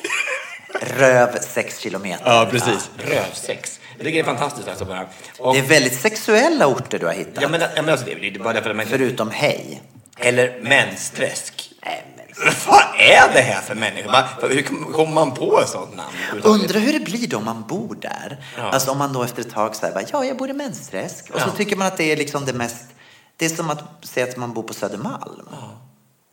Röv 0.80 1.38
sex 1.40 1.78
kilometer. 1.78 2.24
Ja, 2.26 2.48
precis. 2.50 2.90
Rövsex. 2.98 3.80
Jag 3.96 4.04
tycker 4.04 4.12
det 4.12 4.30
är 4.30 4.34
fantastiskt 4.34 4.68
alltså 4.68 4.84
bara. 4.84 5.06
Och, 5.38 5.54
Det 5.54 5.60
är 5.60 5.62
väldigt 5.62 6.00
sexuella 6.00 6.66
orter 6.66 6.98
du 6.98 7.06
har 7.06 7.12
hittat. 7.12 7.42
ja, 7.42 7.48
men, 7.48 7.60
ja, 7.60 7.68
men 7.82 7.88
alltså, 7.88 8.06
det 8.06 8.28
är 8.28 8.38
bara 8.38 8.52
därför 8.52 8.70
att 8.70 8.76
man 8.76 8.86
Förutom 8.86 9.30
hej. 9.30 9.82
Eller 10.18 10.60
mensträsk. 10.60 11.72
Nej. 11.84 12.15
Vad 12.66 12.82
är 12.98 13.32
det 13.32 13.40
här 13.40 13.60
för 13.60 13.74
människor? 13.74 14.12
Va- 14.12 14.28
Hur 14.42 14.62
kom- 14.62 14.92
kommer 14.92 15.12
man 15.14 15.34
på 15.34 15.60
ett 15.60 15.68
sånt 15.68 15.96
namn? 15.96 16.14
Undrar 16.42 16.80
hur 16.80 16.92
det 16.92 17.00
blir 17.04 17.28
då 17.28 17.36
om 17.36 17.44
man 17.44 17.64
bor 17.68 17.94
där. 18.00 18.44
Ja. 18.56 18.62
Alltså 18.62 18.90
om 18.90 18.98
man 18.98 19.12
då 19.12 19.22
efter 19.22 19.40
ett 19.40 19.50
tag 19.50 19.76
säger 19.76 20.06
ja 20.12 20.24
jag 20.24 20.36
bor 20.36 20.50
i 20.50 20.52
Mensträsk. 20.52 21.30
Och 21.34 21.40
så 21.40 21.48
Ja. 21.48 21.56
tycker 21.56 21.76
man 21.76 21.86
att 21.86 21.96
det 21.96 22.12
är 22.12 22.16
liksom 22.16 22.44
det 22.44 22.52
mest, 22.52 22.84
det 23.36 23.44
är 23.44 23.48
som 23.48 23.70
att 23.70 23.82
säga 24.02 24.26
att 24.26 24.36
man 24.36 24.52
bor 24.54 24.62
på 24.62 24.74
Södermalm. 24.74 25.48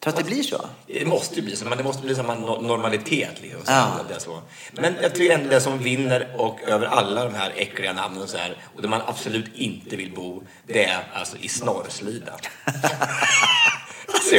Tror 0.03 0.11
att 0.13 0.17
det 0.17 0.23
blir 0.23 0.43
så? 0.43 0.65
Det 0.87 1.05
måste 1.07 1.35
ju 1.35 1.41
bli 1.41 1.55
så, 1.55 1.65
men 1.65 1.77
det 1.77 1.83
måste 1.83 2.01
bli 2.01 2.13
no- 2.15 2.61
normalitet. 2.67 3.41
Liksom, 3.41 3.61
Ja. 3.67 3.87
det 4.09 4.19
så. 4.19 4.41
Men 4.71 4.95
jag 5.01 5.15
tycker 5.15 5.33
ändå 5.35 5.49
det 5.49 5.61
som 5.61 5.77
vinner 5.77 6.35
och 6.37 6.59
över 6.67 6.85
alla 6.87 7.23
de 7.25 7.33
här 7.35 7.53
äckliga 7.55 7.93
namnen 7.93 8.27
så 8.27 8.37
här, 8.37 8.57
och 8.75 8.81
där 8.81 8.89
man 8.89 9.01
absolut 9.07 9.55
inte 9.55 9.95
vill 9.95 10.13
bo, 10.15 10.43
det 10.67 10.85
är 10.85 11.07
alltså 11.13 11.37
i 11.37 11.49
Snorrslida. 11.49 12.33
alltså, 14.13 14.35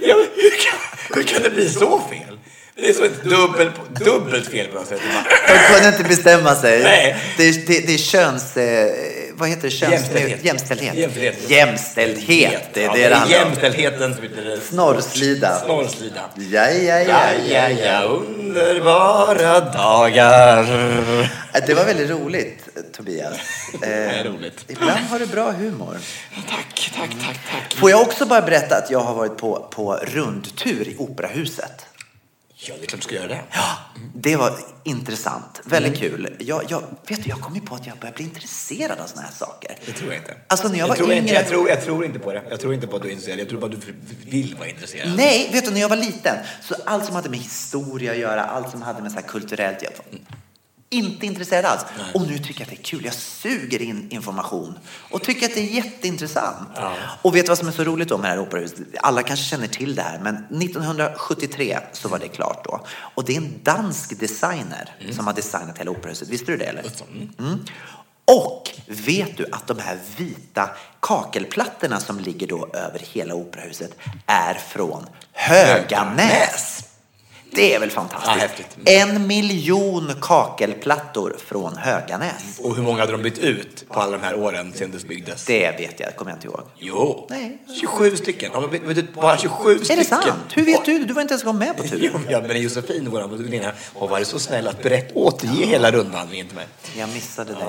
jag, 0.00 0.16
hur, 0.16 0.50
kan, 0.50 0.78
hur 1.14 1.22
kan 1.22 1.42
det 1.42 1.50
bli 1.50 1.68
så 1.68 2.00
fel? 2.00 2.38
Det 2.76 2.88
är 2.88 2.92
så 2.92 3.04
ett 3.04 3.22
dubbel, 3.24 3.70
dubbelt 4.04 4.48
fel 4.48 4.66
på 4.66 4.74
något 4.78 4.86
sätt. 4.88 5.00
De 5.48 5.74
kunde 5.74 5.88
inte 5.88 6.04
bestämma 6.08 6.54
sig. 6.54 6.82
Nej. 6.82 7.16
Det, 7.36 7.48
är, 7.48 7.52
det, 7.66 7.86
det 7.86 7.94
är 7.94 7.98
köns... 7.98 8.56
Eh, 8.56 8.90
vad 9.36 9.48
heter 9.48 9.62
det? 9.62 9.70
Köns, 9.70 9.92
Jämställdhet. 9.92 10.44
Jämställdhet. 10.44 10.94
Jämställdhet. 10.94 11.50
Jämställdhet. 11.50 12.62
Det 12.74 12.80
är 12.82 12.86
Ja, 12.86 12.92
det 12.94 13.08
det 13.08 13.14
handlar 13.14 13.38
om. 13.42 13.46
Jämställdheten 13.48 14.14
som 14.14 14.22
heter 14.22 14.44
det. 14.44 14.60
Snorrslida. 14.60 15.60
Snorrslida. 15.64 16.20
Ja, 16.36 16.70
ja, 16.70 16.98
ja, 17.00 17.04
Ja, 17.48 17.68
ja, 17.68 17.84
ja, 17.84 18.02
underbara 18.02 19.60
dagar. 19.60 20.66
Det 21.66 21.74
var 21.74 21.84
väldigt 21.84 22.10
roligt, 22.10 22.68
Tobias. 22.96 23.36
Det 23.80 23.86
är 23.86 24.24
Eh, 24.26 24.32
roligt. 24.32 24.64
ibland 24.68 25.00
har 25.10 25.18
du 25.18 25.26
bra 25.26 25.50
humor. 25.52 25.96
Tack, 26.48 26.90
tack, 26.96 27.10
tack, 27.26 27.38
tack. 27.52 27.74
Får 27.78 27.90
jag 27.90 28.00
också 28.00 28.26
bara 28.26 28.42
berätta 28.42 28.76
att 28.76 28.90
jag 28.90 29.00
har 29.00 29.14
varit 29.14 29.36
på, 29.36 29.68
på 29.74 29.92
rundtur 30.02 30.88
i 30.88 30.96
Operahuset. 30.98 31.86
Ja, 32.56 32.74
det 32.78 32.84
är 32.84 32.86
klart 32.86 33.00
du 33.00 33.04
ska 33.04 33.14
göra 33.14 33.28
det. 33.28 33.44
Det 34.14 34.36
var 34.36 34.58
intressant. 34.84 35.60
Väldigt 35.64 35.98
kul. 35.98 36.36
Jag, 36.38 36.62
jag, 36.68 36.82
vet 37.08 37.24
du, 37.24 37.30
jag 37.30 37.40
kom 37.40 37.54
ju 37.54 37.60
på 37.60 37.74
att 37.74 37.86
jag 37.86 37.98
börjar 37.98 38.14
bli 38.14 38.24
intresserad 38.24 38.98
av 38.98 39.06
såna 39.06 39.22
här 39.22 39.32
saker. 39.32 39.78
Det 39.86 39.92
tror 39.92 40.12
jag 40.12 40.20
inte. 40.20 40.36
Alltså 40.46 40.68
när 40.68 40.78
jag 40.78 40.88
var 40.88 40.94
tror 40.94 41.08
yngre... 41.12 41.20
Inte, 41.20 41.34
jag, 41.34 41.48
tror, 41.48 41.68
jag 41.68 41.84
tror 41.84 42.04
inte 42.04 42.18
på 42.18 42.32
det. 42.32 42.42
Jag 42.50 42.60
tror 42.60 42.74
inte 42.74 42.86
på 42.86 42.96
att 42.96 43.02
du 43.02 43.08
är 43.08 43.12
intresserad. 43.12 43.38
Jag 43.38 43.48
tror 43.48 43.60
bara 43.60 43.72
att 43.72 43.80
du 43.80 43.94
vill 44.30 44.54
vara 44.58 44.68
intresserad. 44.68 45.16
Nej, 45.16 45.50
vet 45.52 45.64
du, 45.64 45.70
när 45.70 45.80
jag 45.80 45.88
var 45.88 45.96
liten, 45.96 46.36
så 46.62 46.74
allt 46.84 47.04
som 47.04 47.14
hade 47.14 47.28
med 47.28 47.38
historia 47.38 48.12
att 48.12 48.18
göra, 48.18 48.44
allt 48.44 48.70
som 48.70 48.82
hade 48.82 49.02
med 49.02 49.12
så 49.12 49.22
kulturellt 49.22 49.82
jag 49.82 49.90
var 49.90 50.20
inte 50.94 51.26
intresserad 51.26 51.64
alls. 51.64 51.84
Och 52.14 52.22
nu 52.22 52.38
tycker 52.38 52.60
jag 52.60 52.62
att 52.62 52.68
det 52.68 52.80
är 52.80 52.84
kul. 52.84 53.04
Jag 53.04 53.14
suger 53.14 53.82
in 53.82 54.08
information 54.10 54.78
och 55.10 55.22
tycker 55.22 55.46
att 55.46 55.54
det 55.54 55.60
är 55.60 55.74
jätteintressant. 55.74 56.68
Och 57.22 57.36
vet 57.36 57.44
du 57.44 57.48
vad 57.48 57.58
som 57.58 57.68
är 57.68 57.72
så 57.72 57.84
roligt 57.84 58.08
då 58.08 58.18
med 58.18 58.30
det 58.30 58.34
här 58.34 58.38
operahuset? 58.38 58.78
Alla 59.00 59.22
kanske 59.22 59.44
känner 59.44 59.66
till 59.66 59.94
det 59.94 60.02
här, 60.02 60.18
men 60.18 60.34
1973 60.36 61.78
så 61.92 62.08
var 62.08 62.18
det 62.18 62.28
klart 62.28 62.64
då. 62.64 62.86
Och 63.14 63.24
det 63.24 63.32
är 63.32 63.36
en 63.36 63.60
dansk 63.62 64.20
designer 64.20 64.94
som 65.12 65.26
har 65.26 65.34
designat 65.34 65.78
hela 65.78 65.90
operahuset. 65.90 66.28
Visste 66.28 66.52
du 66.52 66.58
det 66.58 66.64
eller? 66.64 66.84
Mm. 67.38 67.64
Och 68.26 68.70
vet 68.86 69.36
du 69.36 69.46
att 69.52 69.66
de 69.66 69.78
här 69.78 69.98
vita 70.16 70.70
kakelplattorna 71.00 72.00
som 72.00 72.20
ligger 72.20 72.46
då 72.46 72.68
över 72.74 72.98
hela 72.98 73.34
operahuset 73.34 73.96
är 74.26 74.54
från 74.54 75.06
Höganäs? 75.32 76.83
Det 77.54 77.74
är 77.74 77.80
väl 77.80 77.90
fantastiskt? 77.90 78.76
Ja. 78.84 78.92
En 78.92 79.26
miljon 79.26 80.12
kakelplattor 80.20 81.36
från 81.46 81.76
Höganäs. 81.76 82.58
Och 82.62 82.76
hur 82.76 82.82
många 82.82 83.00
hade 83.00 83.12
de 83.12 83.22
bytt 83.22 83.38
ut 83.38 83.84
på 83.88 84.00
alla 84.00 84.16
de 84.16 84.22
här 84.22 84.34
åren 84.38 84.72
sedan 84.72 84.90
det 84.90 85.08
byggdes? 85.08 85.44
Det 85.44 85.70
vet 85.70 86.00
jag, 86.00 86.16
kommer 86.16 86.30
jag 86.30 86.36
inte 86.36 86.46
ihåg. 86.46 86.60
Jo, 86.78 87.26
Nej. 87.30 87.58
27 87.80 88.16
stycken. 88.16 88.50
Ja, 88.54 88.60
vet- 88.60 88.82
vet 88.82 88.96
du, 88.96 89.02
bara 89.02 89.36
27 89.38 89.78
stycken. 89.78 89.92
Är 89.98 90.02
det 90.02 90.08
sant? 90.08 90.26
Hur 90.54 90.64
vet 90.64 90.84
du? 90.84 91.04
Du 91.04 91.14
var 91.14 91.22
inte 91.22 91.34
ens 91.34 91.44
med 91.44 91.76
på 91.76 91.82
Jo, 91.92 91.98
turen. 91.98 92.26
ja, 92.28 92.40
men 92.48 92.62
Josefin, 92.62 93.08
vår 93.10 93.28
väninna, 93.28 93.72
har 93.98 94.08
varit 94.08 94.26
så 94.26 94.38
snäll 94.38 94.68
att 94.68 94.82
berätta, 94.82 95.14
återge 95.14 95.66
hela 95.66 95.90
rundvandringen 95.90 96.46
till 96.46 96.56
mig. 96.56 96.66
Jag 96.98 97.08
missade 97.08 97.52
det. 97.52 97.66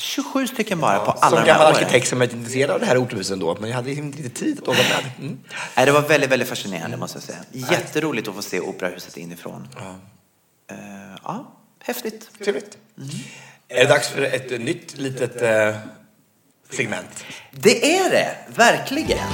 27 0.00 0.46
stycken 0.46 0.80
bara 0.80 0.98
på 0.98 1.10
alla 1.10 1.20
Som 1.20 1.30
de 1.30 1.38
här 1.40 1.46
gammal 1.46 1.66
åren. 1.66 1.76
arkitekt 1.76 2.08
som 2.08 2.22
är 2.22 2.34
intresserad 2.34 2.70
av 2.70 2.80
det 2.80 2.86
här 2.86 2.96
orthuset 3.02 3.32
ändå, 3.32 3.56
men 3.60 3.68
jag 3.70 3.76
hade 3.76 3.92
inte 3.92 4.18
riktigt 4.18 4.34
tid 4.34 4.58
att 4.62 4.68
åka 4.68 4.78
med. 4.82 5.12
Mm. 5.18 5.38
Nej, 5.76 5.86
det 5.86 5.92
var 5.92 6.00
väldigt, 6.02 6.30
väldigt 6.30 6.48
fascinerande 6.48 6.96
måste 6.96 7.16
jag 7.16 7.22
säga. 7.22 7.38
Jätteroligt 7.70 8.28
att 8.28 8.34
få 8.34 8.42
se 8.42 8.60
operahuset 8.60 9.16
inifrån. 9.16 9.68
Ja, 9.78 9.94
ja 11.22 11.52
häftigt. 11.82 12.30
Trevligt. 12.44 12.78
Är 13.68 13.84
det 13.84 13.90
dags 13.90 14.08
för 14.08 14.22
ett 14.22 14.60
nytt 14.60 14.98
litet 14.98 15.42
eh, 15.42 15.76
segment? 16.70 17.24
Det 17.50 17.96
är 17.98 18.10
det, 18.10 18.36
verkligen. 18.48 19.28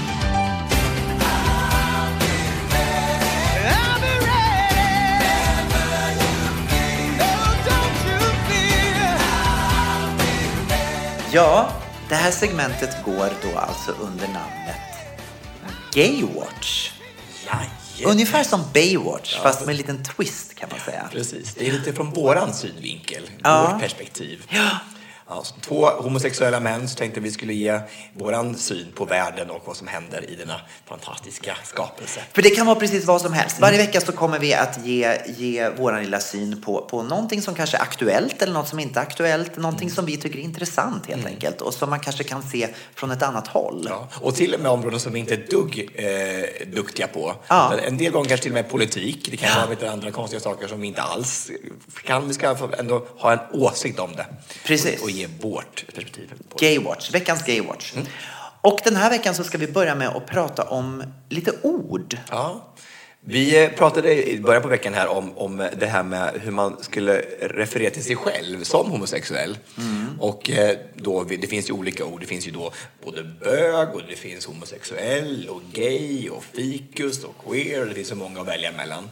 Ja, 11.37 11.69
det 12.09 12.15
här 12.15 12.31
segmentet 12.31 13.05
går 13.05 13.31
då 13.43 13.59
alltså 13.59 13.93
under 13.93 14.27
namnet 14.29 14.77
Gaywatch. 15.93 16.91
Jajamän. 17.47 17.71
Ungefär 18.05 18.45
som 18.45 18.61
Baywatch, 18.75 19.39
fast 19.43 19.61
med 19.61 19.69
en 19.71 19.77
liten 19.77 20.05
twist 20.05 20.55
kan 20.55 20.69
man 20.71 20.81
säga. 20.81 21.09
Precis, 21.13 21.55
det 21.55 21.69
är 21.69 21.73
lite 21.73 21.93
från 21.93 22.11
våran 22.11 22.55
synvinkel, 22.55 23.31
Ja. 23.43 23.71
vårt 23.73 23.81
perspektiv. 23.81 24.43
Ja, 24.49 24.69
så 25.29 25.55
två 25.61 25.87
homosexuella 25.87 26.61
män 26.61 26.89
så 26.89 26.97
tänkte 26.97 27.21
vi 27.21 27.31
skulle 27.31 27.55
ge 27.55 27.81
våran 28.13 28.55
syn 28.55 28.87
på 28.95 29.05
världen 29.05 29.51
och 29.51 29.63
vad 29.65 29.77
som 29.77 29.87
händer 29.87 30.31
i 30.31 30.37
denna 30.37 30.61
fantastiska 30.89 31.57
skapelse. 31.65 32.21
För 32.33 32.43
det 32.43 32.51
kan 32.51 32.67
vara 32.67 32.77
precis 32.77 33.05
vad 33.05 33.21
som 33.21 33.33
helst. 33.33 33.61
Varje 33.61 33.79
vecka 33.79 34.01
så 34.01 34.13
kommer 34.13 34.39
vi 34.39 34.55
att 34.55 34.87
ge, 34.87 35.19
ge 35.37 35.71
vår 35.77 36.01
lilla 36.01 36.21
syn 36.21 36.63
på, 36.63 36.87
på 36.91 37.03
någonting 37.03 37.43
som 37.43 37.55
kanske 37.55 37.77
är 37.77 37.83
aktuellt 37.83 38.43
eller 38.43 38.53
något 38.53 38.69
som 38.69 38.79
inte 38.79 39.01
är 39.01 39.03
aktuellt. 39.03 39.57
Någonting 39.57 39.91
som 39.91 40.07
vi 40.07 40.17
tycker 40.17 40.39
är 40.39 40.43
intressant 40.43 41.07
helt 41.07 41.27
enkelt 41.27 41.61
och 41.61 41.75
som 41.75 41.91
man 41.91 42.01
kanske 42.01 42.25
kan 42.25 42.43
se 42.43 42.69
från 42.95 43.11
ett 43.11 43.23
annat 43.23 43.47
håll. 43.47 43.87
Ja, 43.91 44.09
och 44.21 44.35
till 44.35 44.55
och 44.55 44.61
med 44.61 44.71
områden 44.71 45.01
som 45.01 45.13
vi 45.13 45.19
inte 45.19 45.35
är 45.35 45.47
dugg 45.51 45.91
eh, 45.95 46.67
duktiga 46.69 47.07
på. 47.07 47.35
Ja. 47.49 47.75
En 47.79 47.97
del 47.97 48.13
gånger 48.13 48.29
kanske 48.29 48.43
till 48.43 48.53
och 48.53 48.55
med 48.55 48.71
politik. 48.71 49.29
Det 49.31 49.37
kan 49.37 49.57
vara 49.57 49.71
lite 49.71 49.91
andra 49.91 50.11
konstiga 50.11 50.41
saker 50.41 50.69
som 50.69 50.81
vi 50.81 50.87
inte 50.87 51.03
alls 51.03 51.51
kan. 52.05 52.29
Vi 52.29 52.35
ska 52.35 52.57
ändå 52.79 53.07
ha 53.19 53.33
en 53.33 53.39
åsikt 53.53 53.99
om 53.99 54.17
det. 54.17 54.27
Precis. 54.65 54.99
Och, 54.99 55.05
och 55.05 55.16
ge 55.17 55.27
vårt 55.41 55.85
perspektiv. 55.87 56.33
Gaywatch, 56.61 57.15
veckans 57.15 57.47
Gaywatch. 57.47 57.95
Och 58.61 58.81
den 58.85 58.97
här 58.97 59.11
veckan 59.11 59.35
så 59.35 59.45
ska 59.45 59.59
vi 59.59 59.67
börja 59.67 59.95
med 59.95 60.09
att 60.09 60.27
prata 60.27 60.63
om 60.63 61.03
lite 61.29 61.53
ord. 61.63 62.19
Ja. 62.31 62.67
Vi 63.29 63.65
eh, 63.65 63.71
pratade 63.71 64.29
i 64.31 64.41
början 64.41 64.63
på 64.63 64.69
veckan 64.69 64.95
här 64.95 65.09
om, 65.09 65.39
om 65.39 65.69
det 65.79 65.87
här 65.87 66.03
med 66.03 66.41
hur 66.43 66.51
man 66.53 66.77
skulle 66.81 67.23
referera 67.41 67.91
till 67.91 68.05
sig 68.05 68.17
själv 68.17 68.63
som 68.63 68.91
homosexuell. 68.91 69.59
Och 70.19 70.51
eh, 70.51 70.77
då, 70.95 71.25
det 71.25 71.47
finns 71.47 71.69
ju 71.69 71.73
olika 71.73 72.05
ord. 72.05 72.21
Det 72.21 72.27
finns 72.27 72.47
ju 72.47 72.51
då 72.51 72.73
både 73.05 73.23
bög 73.23 73.89
och 73.95 74.03
det 74.09 74.17
finns 74.17 74.47
homosexuell 74.47 75.49
och 75.49 75.63
gay 75.73 76.31
och 76.31 76.45
fikus 76.45 77.25
och 77.25 77.35
queer. 77.49 77.81
Och 77.81 77.89
det 77.89 77.95
finns 77.95 78.09
så 78.09 78.15
många 78.15 78.41
att 78.41 78.49
välja 78.49 78.73
mellan. 78.73 79.11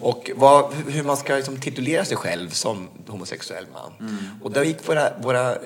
Och 0.00 0.30
vad, 0.34 0.74
hur 0.74 1.02
man 1.02 1.16
ska 1.16 1.36
liksom 1.36 1.60
titulera 1.60 2.04
sig 2.04 2.16
själv 2.16 2.50
som 2.50 2.88
homosexuell 3.06 3.64
man. 3.72 4.18
Och 4.42 4.52
där 4.52 4.64
gick 4.64 4.88
våra, 4.88 5.18
våra 5.18 5.58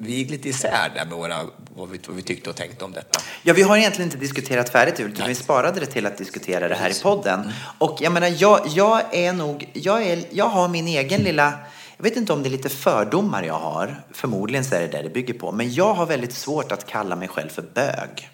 vi 0.00 0.14
gick 0.14 0.30
lite 0.30 0.48
isär 0.48 0.90
där 0.94 1.04
med 1.04 1.16
våra, 1.16 1.36
vad, 1.76 1.88
vi, 1.88 2.00
vad 2.06 2.16
vi 2.16 2.22
tyckte 2.22 2.50
och 2.50 2.56
tänkte 2.56 2.84
om 2.84 2.92
detta. 2.92 3.20
Ja, 3.42 3.54
vi 3.54 3.62
har 3.62 3.76
egentligen 3.76 4.10
inte 4.10 4.18
diskuterat 4.18 4.68
färdigt 4.68 5.00
utan 5.00 5.28
vi 5.28 5.34
sparade 5.34 5.80
det 5.80 5.86
till 5.86 6.06
att 6.06 6.18
diskutera 6.18 6.68
det 6.68 6.74
här 6.74 6.90
i 6.90 7.02
podden. 7.02 7.52
Och 7.78 7.98
jag 8.00 8.12
menar, 8.12 8.34
jag, 8.38 8.66
jag 8.66 9.14
är 9.14 9.32
nog, 9.32 9.70
jag, 9.72 10.06
är, 10.06 10.24
jag 10.30 10.48
har 10.48 10.68
min 10.68 10.86
egen 10.88 11.22
lilla, 11.22 11.52
jag 11.96 12.04
vet 12.04 12.16
inte 12.16 12.32
om 12.32 12.42
det 12.42 12.48
är 12.48 12.50
lite 12.50 12.68
fördomar 12.68 13.42
jag 13.42 13.58
har, 13.58 14.02
förmodligen 14.12 14.64
så 14.64 14.74
är 14.74 14.80
det 14.80 14.86
det 14.86 15.02
det 15.02 15.10
bygger 15.10 15.34
på, 15.34 15.52
men 15.52 15.72
jag 15.72 15.94
har 15.94 16.06
väldigt 16.06 16.32
svårt 16.32 16.72
att 16.72 16.86
kalla 16.86 17.16
mig 17.16 17.28
själv 17.28 17.48
för 17.48 17.62
bög. 17.62 18.30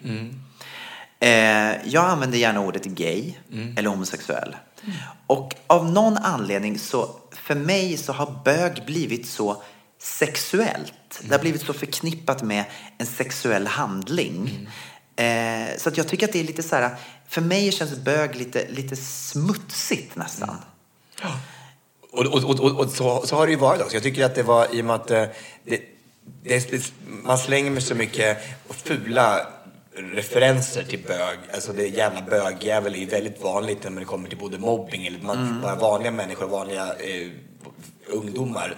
Eh, 1.19 1.87
jag 1.87 2.05
använder 2.05 2.37
gärna 2.37 2.61
ordet 2.61 2.85
gay 2.85 3.33
eller 3.77 3.89
homosexuell. 3.89 4.55
Och 5.27 5.55
av 5.67 5.91
någon 5.91 6.17
anledning 6.17 6.79
så, 6.79 7.09
för 7.31 7.55
mig 7.55 7.97
så 7.97 8.13
har 8.13 8.41
bög 8.45 8.85
blivit 8.85 9.27
så 9.27 9.63
sexuellt. 10.05 11.19
Det 11.21 11.31
har 11.31 11.39
blivit 11.39 11.61
så 11.61 11.73
förknippat 11.73 12.41
med 12.43 12.63
en 12.97 13.05
sexuell 13.05 13.67
handling. 13.67 14.69
Eh, 15.15 15.77
så 15.77 15.89
att 15.89 15.97
jag 15.97 16.07
tycker 16.07 16.27
att 16.27 16.33
det 16.33 16.39
är 16.39 16.43
lite 16.43 16.63
så 16.63 16.75
här, 16.75 16.95
för 17.27 17.41
mig 17.41 17.71
känns 17.71 17.95
bög 17.95 18.35
lite, 18.35 18.67
lite 18.69 18.95
smutsigt 18.95 20.15
nästan. 20.15 20.55
Och, 22.11 22.25
och, 22.25 22.43
och, 22.43 22.59
och, 22.59 22.79
och 22.79 22.89
så, 22.89 23.25
så 23.25 23.35
har 23.35 23.45
det 23.45 23.51
ju 23.51 23.59
varit 23.59 23.81
också. 23.81 23.95
Jag 23.95 24.03
tycker 24.03 24.25
att 24.25 24.35
det 24.35 24.43
var 24.43 24.75
i 24.75 24.81
och 24.81 24.85
med 24.85 24.95
att 24.95 25.11
eh, 25.11 25.25
det, 25.63 25.81
det, 26.43 26.71
det, 26.71 26.93
man 27.23 27.37
slänger 27.37 27.71
med 27.71 27.83
så 27.83 27.95
mycket 27.95 28.37
fula 28.69 29.47
referenser 29.95 30.83
till 30.83 31.03
bög. 31.07 31.37
Alltså 31.53 31.73
det 31.73 31.87
jävla 31.87 32.21
bögjävel 32.21 32.93
är 32.95 32.99
ju 32.99 33.05
väldigt 33.05 33.41
vanligt 33.41 33.83
när 33.83 33.99
det 33.99 34.05
kommer 34.05 34.29
till 34.29 34.37
både 34.37 34.57
mobbing 34.57 35.07
eller 35.07 35.19
man, 35.19 35.61
bara 35.61 35.75
vanliga 35.75 36.11
människor, 36.11 36.47
vanliga 36.47 36.93
eh, 36.93 37.29
ungdomar 38.07 38.77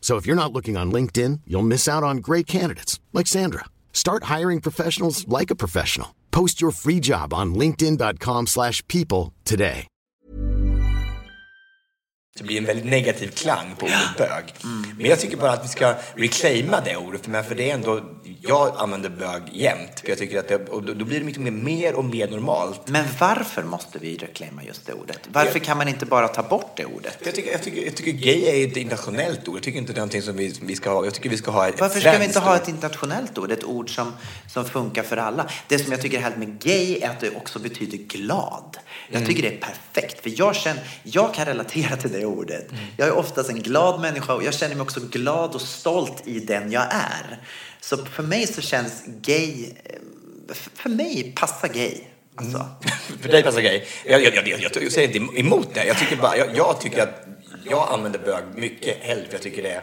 So 0.00 0.16
if 0.16 0.26
you're 0.26 0.34
not 0.34 0.52
looking 0.52 0.76
on 0.76 0.90
LinkedIn, 0.90 1.42
you'll 1.46 1.70
miss 1.74 1.86
out 1.86 2.02
on 2.02 2.16
great 2.16 2.48
candidates 2.48 2.98
like 3.12 3.28
Sandra. 3.28 3.66
Start 3.92 4.24
hiring 4.24 4.60
professionals 4.60 5.28
like 5.28 5.52
a 5.52 5.56
professional. 5.56 6.08
Post 6.32 6.60
your 6.60 6.72
free 6.72 6.98
job 7.00 7.32
on 7.32 7.54
linkedin.com/people 7.54 9.32
today. 9.44 9.86
Det 12.38 12.44
blir 12.44 12.58
en 12.58 12.64
väldigt 12.64 12.84
negativ 12.84 13.28
klang 13.28 13.76
på 13.78 13.86
ordet 13.86 14.16
bög. 14.18 14.44
Men 14.96 15.06
jag 15.06 15.20
tycker 15.20 15.36
bara 15.36 15.52
att 15.52 15.64
vi 15.64 15.68
ska 15.68 15.94
reclaima 16.14 16.80
det 16.80 16.96
ordet, 16.96 17.24
för, 17.24 17.42
för 17.42 17.54
det 17.54 17.70
är 17.70 17.74
ändå, 17.74 18.00
jag 18.42 18.72
använder 18.76 19.10
bög 19.10 19.42
jämt. 19.52 20.00
För 20.00 20.08
jag 20.08 20.18
tycker 20.18 20.38
att 20.38 20.48
det, 20.48 20.68
och 20.68 20.82
då 20.82 21.04
blir 21.04 21.18
det 21.18 21.24
mycket 21.24 21.42
mer, 21.42 21.50
mer 21.50 21.94
och 21.94 22.04
mer 22.04 22.28
normalt. 22.28 22.88
Men 22.88 23.04
varför 23.18 23.62
måste 23.62 23.98
vi 23.98 24.16
reclaima 24.16 24.62
just 24.62 24.86
det 24.86 24.92
ordet? 24.92 25.28
Varför 25.32 25.58
kan 25.58 25.78
man 25.78 25.88
inte 25.88 26.06
bara 26.06 26.28
ta 26.28 26.42
bort 26.42 26.76
det 26.76 26.84
ordet? 26.84 27.18
Jag 27.24 27.34
tycker, 27.34 27.52
jag, 27.52 27.62
tycker, 27.62 27.84
jag 27.84 27.96
tycker 27.96 28.12
gay 28.12 28.44
är 28.44 28.68
ett 28.68 28.76
internationellt 28.76 29.48
ord. 29.48 29.56
Jag 29.56 29.62
tycker 29.62 29.78
inte 29.78 29.92
det 29.92 29.96
är 29.96 30.00
någonting 30.00 30.22
som 30.22 30.36
vi, 30.36 30.54
vi 30.62 30.76
ska 30.76 30.90
ha. 30.90 31.04
Jag 31.04 31.14
tycker 31.14 31.30
vi 31.30 31.36
ska 31.36 31.50
ha 31.50 31.68
ett 31.68 31.80
Varför 31.80 32.00
ska 32.00 32.18
vi 32.18 32.24
inte 32.24 32.40
ha 32.40 32.56
ett 32.56 32.68
internationellt 32.68 33.38
ord? 33.38 33.52
Ett 33.52 33.64
ord 33.64 33.94
som, 33.94 34.12
som 34.48 34.64
funkar 34.64 35.02
för 35.02 35.16
alla. 35.16 35.50
Det 35.68 35.78
som 35.78 35.92
jag 35.92 36.02
tycker 36.02 36.18
är 36.18 36.22
härligt 36.22 36.38
med 36.38 36.58
gay 36.58 36.98
är 36.98 37.10
att 37.10 37.20
det 37.20 37.36
också 37.36 37.58
betyder 37.58 37.98
glad. 37.98 38.78
Jag 39.10 39.26
tycker 39.26 39.42
det 39.42 39.48
är 39.48 39.60
perfekt. 39.60 40.22
För 40.22 40.32
jag, 40.36 40.56
känner, 40.56 40.82
jag 41.02 41.34
kan 41.34 41.44
relatera 41.44 41.96
till 41.96 42.12
det 42.12 42.24
ordet. 42.24 42.68
Jag 42.96 43.08
är 43.08 43.12
oftast 43.12 43.50
en 43.50 43.62
glad 43.62 44.00
människa 44.00 44.34
och 44.34 44.44
jag 44.44 44.54
känner 44.54 44.74
mig 44.74 44.82
också 44.82 45.00
glad 45.00 45.54
och 45.54 45.60
stolt 45.60 46.22
i 46.24 46.40
den 46.40 46.72
jag 46.72 46.82
är. 46.90 47.40
Så 47.80 48.04
för 48.04 48.22
mig 48.22 48.46
så 48.46 48.60
känns 48.60 49.02
gay, 49.06 49.64
eh, 49.84 49.96
för 50.74 50.88
mig 50.88 51.32
passar 51.36 51.68
gay. 51.68 51.94
Alltså. 52.34 52.66
För 53.22 53.28
dig 53.28 53.42
passar 53.42 53.60
gay. 53.60 53.82
Jag, 54.04 54.22
jag, 54.22 54.34
jag, 54.34 54.60
jag, 54.60 54.92
säger 54.92 55.16
inte 55.16 55.40
emot 55.40 55.74
det. 55.74 55.84
Jag 55.84 55.98
tycker, 55.98 56.16
bara, 56.16 56.36
jag, 56.36 56.56
jag 56.56 56.80
tycker 56.80 57.02
att 57.02 57.26
jag 57.70 57.88
använder 57.92 58.18
bög 58.18 58.44
mycket 58.54 58.96
hellre 59.00 59.26
för 59.26 59.32
jag 59.32 59.42
tycker 59.42 59.62
det 59.62 59.70
är 59.70 59.82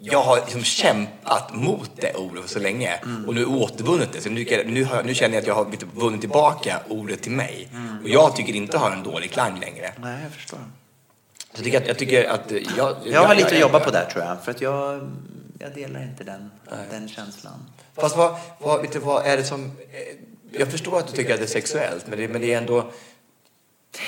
jag 0.00 0.22
har 0.22 0.36
liksom 0.36 0.64
kämpat 0.64 1.54
mot 1.54 1.90
det 1.96 2.14
ordet 2.14 2.50
så 2.50 2.58
länge 2.58 3.00
och 3.26 3.34
nu 3.34 3.44
återvunnit 3.44 4.12
det. 4.12 4.20
Så 4.20 4.30
nu, 4.30 4.64
nu, 4.66 4.84
har, 4.84 4.96
jag- 4.96 5.06
nu 5.06 5.14
känner 5.14 5.34
jag 5.34 5.40
att 5.40 5.46
jag 5.46 5.54
har 5.54 5.66
vunnit 6.00 6.20
tillbaka 6.20 6.80
ordet 6.88 7.22
till 7.22 7.32
mig. 7.32 7.68
Och 8.02 8.08
jag 8.08 8.36
tycker 8.36 8.52
inte 8.56 8.78
har 8.78 8.90
en 8.90 9.02
dålig 9.02 9.30
klang 9.30 9.60
längre. 9.60 9.92
Nej, 10.02 10.22
jag 10.22 10.32
förstår. 10.32 10.58
Så 10.58 11.54
jag 11.56 11.64
tycker 11.64 11.80
att, 11.80 11.86
jag 11.86 11.98
tycker 11.98 12.24
att 12.30 12.52
jag, 12.76 12.96
Jag 13.06 13.24
har 13.26 13.34
lite 13.34 13.48
att 13.54 13.58
jobba 13.60 13.80
på 13.80 13.90
där 13.90 14.04
tror 14.12 14.24
jag. 14.24 14.44
För 14.44 14.50
att 14.50 14.60
jag, 14.60 15.10
jag 15.58 15.74
delar 15.74 16.02
inte 16.02 16.24
den, 16.24 16.50
den 16.90 17.08
känslan. 17.08 17.64
Fast 17.96 18.16
vad, 18.16 18.36
vad, 18.58 18.82
vet 18.82 18.92
du, 18.92 18.98
vad 18.98 19.26
är 19.26 19.36
det 19.36 19.44
som... 19.44 19.64
eh, 19.64 20.58
Jag 20.60 20.70
förstår 20.70 20.98
att 20.98 21.06
du 21.06 21.12
tycker 21.16 21.32
att 21.34 21.40
det 21.40 21.46
är 21.46 21.48
sexuellt, 21.48 22.04
men 22.08 22.18
det, 22.18 22.28
men 22.28 22.40
det 22.40 22.52
är 22.52 22.58
ändå... 22.58 22.90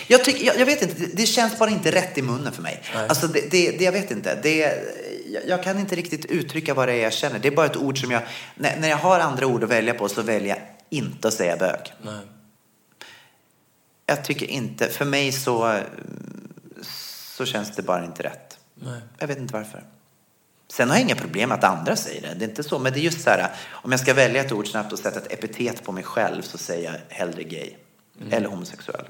Jag, 0.07 0.25
tycker, 0.25 0.45
jag, 0.47 0.59
jag 0.61 0.67
vet 0.67 0.83
inte, 0.83 1.07
det, 1.15 1.27
känns 1.27 1.59
bara 1.59 1.71
inte 1.71 1.91
rätt 1.93 2.19
i 2.19 2.23
munnen 2.23 2.53
för 2.53 2.63
mig. 2.63 2.83
Alltså 3.09 3.27
det, 3.27 3.51
det, 3.51 3.71
det, 3.71 3.85
jag 3.85 3.93
vet 3.93 4.11
inte. 4.11 4.39
Det, 4.43 4.79
jag, 5.33 5.49
jag 5.49 5.63
kan 5.63 5.79
inte 5.79 5.97
riktigt 5.97 6.25
uttrycka 6.25 6.75
vad 6.75 6.89
det 6.89 6.95
är 6.95 7.03
jag 7.03 7.13
känner. 7.13 7.39
Det 7.39 7.49
är 7.49 7.57
bara 7.57 7.67
ett 7.67 7.77
ord 7.77 8.01
som 8.01 8.11
jag... 8.11 8.23
När, 8.55 8.81
när 8.81 8.89
jag 8.89 8.97
har 8.97 9.21
andra 9.21 9.47
ord 9.47 9.65
att 9.65 9.71
välja 9.71 9.95
på 9.95 10.09
så 10.09 10.23
väljer 10.23 10.57
jag 10.57 10.67
inte 10.91 11.29
att 11.29 11.35
säga 11.35 11.57
bög. 11.57 11.95
Nej. 12.03 12.21
Jag 14.07 14.25
tycker 14.25 14.47
inte, 14.47 14.89
för 14.89 15.05
mig 15.05 15.33
så, 15.33 15.81
så 17.37 17.45
känns 17.45 17.71
det 17.77 17.83
bara 17.83 18.05
inte 18.05 18.23
rätt. 18.23 18.59
Nej. 18.75 19.01
Jag 19.19 19.29
vet 19.29 19.39
inte 19.39 19.55
varför. 19.55 19.85
Sen 20.69 20.89
har 20.89 20.97
jag 20.97 21.03
inga 21.03 21.15
problem 21.15 21.53
att 21.53 21.65
andra 21.65 21.97
säger 21.97 22.23
det. 22.23 22.35
Det 22.35 22.45
är 22.45 22.49
inte 22.49 22.63
så. 22.63 22.79
Men 22.79 22.93
det 22.93 22.99
är 22.99 23.03
just 23.03 23.21
så 23.21 23.31
här, 23.31 23.51
om 23.71 23.91
jag 23.91 24.01
ska 24.01 24.15
välja 24.15 24.41
ett 24.45 24.53
ord 24.53 24.69
snabbt 24.69 24.93
och 24.93 24.99
sätta 24.99 25.19
ett 25.21 25.33
epitet 25.33 25.85
på 25.85 25.93
mig 25.93 26.05
själv 26.05 26.43
så 26.43 26.59
säger 26.59 26.93
jag 26.93 27.17
hellre 27.17 27.43
gay. 27.43 27.75
Eller 28.31 28.49
homosexuell. 28.49 29.05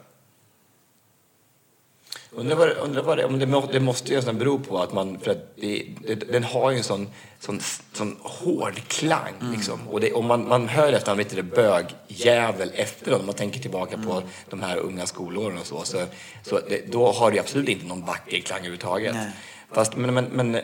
Undrar 2.32 2.56
vad, 2.56 2.68
undrar 2.68 3.02
vad 3.02 3.18
det, 3.18 3.24
om 3.24 3.38
det, 3.38 3.62
det 3.72 3.80
måste 3.80 4.10
ju 4.10 4.16
nästan 4.16 4.38
bero 4.38 4.58
på 4.58 4.78
att 4.78 4.92
man, 4.92 5.18
för 5.18 5.30
att 5.30 5.56
det, 5.56 5.86
det, 6.06 6.14
den 6.14 6.44
har 6.44 6.70
ju 6.70 6.76
en 6.76 6.84
sån, 6.84 7.08
sån, 7.38 7.60
sån 7.92 8.16
hård 8.20 8.74
klang 8.88 9.34
liksom. 9.54 9.88
Och 9.88 10.00
det, 10.00 10.12
om 10.12 10.26
man, 10.26 10.48
man 10.48 10.68
hör 10.68 10.92
efter 10.92 11.16
lite 11.16 11.36
det 11.36 11.42
bögjävel 11.42 12.70
efteråt, 12.74 13.20
om 13.20 13.26
man 13.26 13.34
tänker 13.34 13.60
tillbaka 13.60 13.98
på 13.98 14.22
de 14.50 14.62
här 14.62 14.76
unga 14.76 15.06
skolåren 15.06 15.58
och 15.58 15.66
så, 15.66 15.82
så, 15.84 16.04
så 16.42 16.60
det, 16.68 16.92
då 16.92 17.12
har 17.12 17.30
det 17.30 17.38
absolut 17.38 17.68
inte 17.68 17.86
någon 17.86 18.04
vacker 18.04 18.40
klang 18.40 18.58
överhuvudtaget. 18.58 19.14
Nej. 19.14 19.30
Fast, 19.72 19.96
men, 19.96 20.14
men, 20.14 20.24
men 20.24 20.60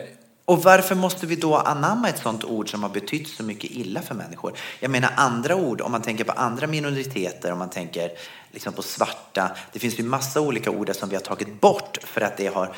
och 0.47 0.63
varför 0.63 0.95
måste 0.95 1.25
vi 1.27 1.35
då 1.35 1.55
anamma 1.55 2.09
ett 2.09 2.21
sånt 2.21 2.43
ord 2.43 2.71
som 2.71 2.83
har 2.83 2.89
betytt 2.89 3.27
så 3.27 3.43
mycket 3.43 3.71
illa 3.71 4.01
för 4.01 4.15
människor? 4.15 4.53
Jag 4.79 4.91
menar 4.91 5.13
andra 5.15 5.55
ord, 5.55 5.81
om 5.81 5.91
man 5.91 6.01
tänker 6.01 6.23
på 6.23 6.31
andra 6.31 6.67
minoriteter, 6.67 7.51
om 7.51 7.59
man 7.59 7.69
tänker 7.69 8.11
liksom 8.51 8.73
på 8.73 8.81
svarta. 8.81 9.51
Det 9.73 9.79
finns 9.79 9.99
ju 9.99 10.03
massa 10.03 10.41
olika 10.41 10.71
ord 10.71 10.95
som 10.95 11.09
vi 11.09 11.15
har 11.15 11.23
tagit 11.23 11.61
bort 11.61 11.97
för 12.03 12.21
att 12.21 12.37
det 12.37 12.47
har 12.47 12.75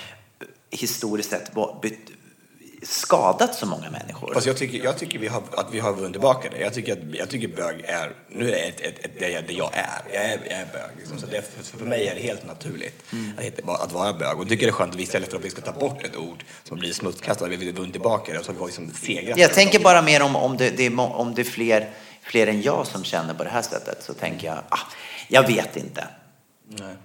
historiskt 0.70 1.30
sett 1.30 1.52
skadat 2.84 3.56
så 3.56 3.66
många 3.66 3.90
människor. 3.90 4.34
Fast 4.34 4.48
jag 4.48 4.58
tycker, 4.58 4.84
jag 4.84 4.98
tycker 4.98 5.20
vi 5.20 5.28
har, 5.28 5.44
att 5.52 5.68
vi 5.74 5.80
har 5.80 5.94
vunnit 5.94 6.12
tillbaka 6.12 6.50
det. 6.50 6.58
Jag 6.60 6.74
tycker, 6.74 6.94
att, 6.94 7.16
jag 7.16 7.30
tycker 7.30 7.48
bög 7.48 7.82
är, 7.88 8.12
nu 8.30 8.48
är 8.48 8.52
det 8.52 8.58
ett, 8.60 8.82
ett, 8.82 9.06
ett, 9.06 9.12
det, 9.20 9.30
jag- 9.30 9.44
det 9.48 9.54
jag 9.54 9.70
är. 9.74 10.02
Jag 10.14 10.24
är, 10.26 10.40
jag 10.46 10.60
är 10.60 10.66
bög. 10.74 10.92
Liksom. 10.98 11.20
Så 11.20 11.26
det, 11.26 11.42
för, 11.78 11.86
mig 11.86 12.08
är 12.08 12.16
det 12.16 12.22
helt 12.22 12.48
naturligt 12.48 13.04
att, 13.38 13.44
heta- 13.44 13.72
att 13.84 13.92
vara 13.92 14.14
bög. 14.14 14.36
Och 14.38 14.42
jag 14.44 14.50
tycker 14.50 14.66
det 14.66 14.70
är 14.70 14.74
skönt 14.74 14.92
att 14.94 15.00
vi 15.00 15.04
istället 15.04 15.30
för 15.30 15.38
att 15.38 15.46
vi 15.46 15.50
ska 15.50 15.62
ta 15.62 15.72
bort 15.72 16.04
ett 16.04 16.16
ord 16.16 16.44
som 16.64 16.80
blir 16.80 16.94
smutskastat, 16.94 17.50
vi 17.50 17.66
har 17.66 17.74
vunnit 17.74 17.92
tillbaka 17.94 18.34
det 18.34 18.40
och 18.40 18.46
så 18.46 18.52
har 18.54 18.60
vi 18.60 18.66
liksom 18.66 18.92
segrat. 18.94 19.38
Jag 19.38 19.54
tänker 19.54 19.80
bara 19.80 20.02
mer 20.02 20.22
om, 20.22 20.36
om, 20.36 20.58
det, 20.58 20.70
det 20.70 20.86
är, 20.86 21.00
om 21.00 21.36
det 21.36 21.42
är 21.42 21.44
fler, 21.44 21.90
fler 22.22 22.48
än 22.48 22.62
jag 22.62 22.88
som 22.88 23.04
känner 23.04 23.34
på 23.34 23.44
det 23.44 23.50
här 23.50 23.62
sättet 23.62 24.04
så 24.04 24.14
tänker 24.14 24.48
jag, 24.48 24.58
ah, 24.70 24.80
jag 25.28 25.48
vet 25.48 25.78
inte. 25.78 26.08
Nej. 26.68 26.96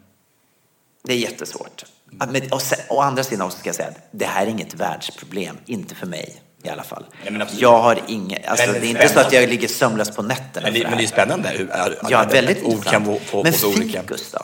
Det 1.02 1.12
är 1.12 1.16
jättesvårt. 1.18 1.84
Men, 2.18 2.52
och 2.52 2.62
sen, 2.62 2.78
å 2.88 3.00
andra 3.00 3.24
sidan 3.24 3.46
också 3.46 3.58
ska 3.58 3.68
jag 3.68 3.76
säga 3.76 3.88
att 3.88 4.08
det 4.10 4.24
här 4.26 4.46
är 4.46 4.50
inget 4.50 4.74
världsproblem, 4.74 5.56
inte 5.66 5.94
för 5.94 6.06
mig 6.06 6.36
i 6.64 6.68
alla 6.68 6.82
fall. 6.82 7.04
Nej, 7.22 7.32
men 7.32 7.46
jag 7.58 7.78
har 7.82 8.00
inget, 8.08 8.46
alltså, 8.46 8.66
Men 8.72 8.80
det 8.80 8.86
är 8.86 8.90
inte 8.90 9.08
så 9.08 9.20
att 9.20 9.32
jag 9.32 9.48
ligger 9.48 9.68
sömnlös 9.68 10.16
på 10.16 10.22
nätterna 10.22 10.66
Men 10.66 10.74
det, 10.74 10.88
men 10.88 10.98
det 10.98 11.04
är 11.04 11.08
spännande 11.08 11.48
hur 11.48 11.70
Ja, 12.10 12.26
väldigt 12.32 12.62
ord 12.62 12.84
kan 12.84 13.04
få, 13.04 13.18
få, 13.24 13.42
Men 13.42 13.52
få 13.52 13.68
olika. 13.68 14.00
fikus 14.02 14.30
då? 14.32 14.38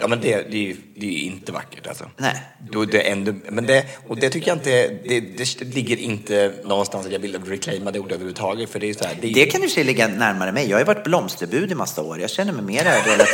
Ja, 0.00 0.08
men 0.08 0.20
det, 0.20 0.36
det, 0.36 0.56
är 0.56 0.60
ju- 0.62 0.76
det 0.96 1.06
är 1.06 1.20
inte 1.26 1.52
vackert 1.52 1.86
alltså. 1.86 2.04
Nej. 2.16 2.42
Då 2.70 2.82
är 2.82 2.86
det 2.86 3.00
ändå, 3.00 3.34
men 3.50 3.66
det, 3.66 3.84
och 4.08 4.16
det 4.16 4.30
tycker 4.30 4.48
jag 4.48 4.56
inte, 4.56 4.88
det, 5.08 5.20
det 5.20 5.64
ligger 5.74 5.96
inte 5.96 6.52
någonstans 6.64 7.06
att 7.06 7.12
jag 7.12 7.18
vill 7.18 7.44
reclaima 7.44 7.90
det 7.90 7.98
ordet 7.98 8.12
överhuvudtaget. 8.12 8.70
För 8.70 8.78
det 8.80 8.90
är 8.90 8.94
så 8.94 9.04
här, 9.04 9.14
det 9.20 9.32
Det 9.32 9.46
kan 9.46 9.62
i 9.62 9.66
och 9.66 9.70
för 9.70 9.74
sig 9.74 9.84
ligga 9.84 10.08
närmare 10.08 10.52
mig. 10.52 10.64
Jag 10.68 10.74
har 10.76 10.80
ju 10.80 10.84
varit 10.84 11.04
blomsterbud 11.04 11.72
i 11.72 11.74
massa 11.74 12.02
år. 12.02 12.20
Jag 12.20 12.30
känner 12.30 12.52
mig 12.52 12.62
mer 12.62 12.84
relaterad 12.84 13.28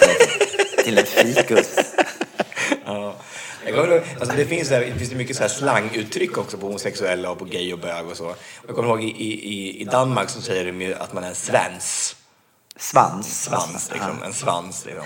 till 0.85 0.99
en 0.99 1.07
fikus. 1.07 1.69
Ja. 2.87 3.17
Alltså 4.21 4.37
det 4.37 4.45
finns, 4.47 4.69
det 4.69 4.95
finns 4.99 5.13
mycket 5.13 5.37
så 5.37 5.43
här 5.43 5.49
slanguttryck 5.49 6.39
också 6.39 6.59
på 6.59 6.67
homosexuella 6.67 7.31
och 7.31 7.39
på 7.39 7.45
gay 7.45 7.73
och 7.73 7.79
bög 7.79 8.07
och 8.07 8.17
så. 8.17 8.35
Jag 8.67 8.77
kommer 8.77 8.89
ihåg 8.89 9.03
i, 9.03 9.09
i, 9.09 9.81
i 9.81 9.85
Danmark 9.85 10.31
så 10.31 10.41
säger 10.41 10.65
de 10.65 10.83
ju 10.83 10.95
att 10.95 11.13
man 11.13 11.25
är 11.25 11.29
en 11.29 11.35
svens. 11.35 12.17
Svans. 12.77 13.45
Svans, 13.45 13.91
liksom. 13.93 14.23
En 14.23 14.33
svans, 14.33 14.85
liksom. 14.87 15.05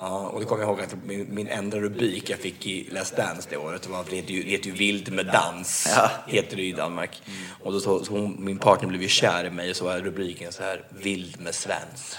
Ja, 0.00 0.18
och 0.18 0.40
då 0.40 0.46
kommer 0.46 0.62
jag 0.62 0.68
ihåg 0.70 0.80
att 0.80 0.94
min, 1.04 1.34
min 1.34 1.48
enda 1.48 1.78
rubrik 1.78 2.30
jag 2.30 2.38
fick 2.38 2.66
i 2.66 2.88
Let's 2.92 3.16
Dance 3.16 3.48
det 3.50 3.56
året 3.56 3.86
var 3.86 4.04
det 4.10 4.16
heter 4.16 4.32
ju, 4.32 4.42
heter 4.42 4.66
ju 4.66 4.72
Vild 4.72 5.12
med 5.12 5.26
dans, 5.26 5.88
Ja. 5.96 6.10
heter 6.26 6.56
det 6.56 6.62
i 6.62 6.72
Danmark. 6.72 7.22
Och 7.62 7.72
då 7.72 7.80
så, 7.80 8.04
så 8.04 8.12
hon, 8.12 8.36
min 8.38 8.58
partner 8.58 8.88
blev 8.88 9.02
ju 9.02 9.08
kär 9.08 9.44
i 9.44 9.50
mig 9.50 9.70
och 9.70 9.76
så 9.76 9.84
var 9.84 9.98
rubriken 9.98 10.52
så 10.52 10.62
här, 10.62 10.82
Vild 10.90 11.40
med 11.40 11.54
svens. 11.54 12.18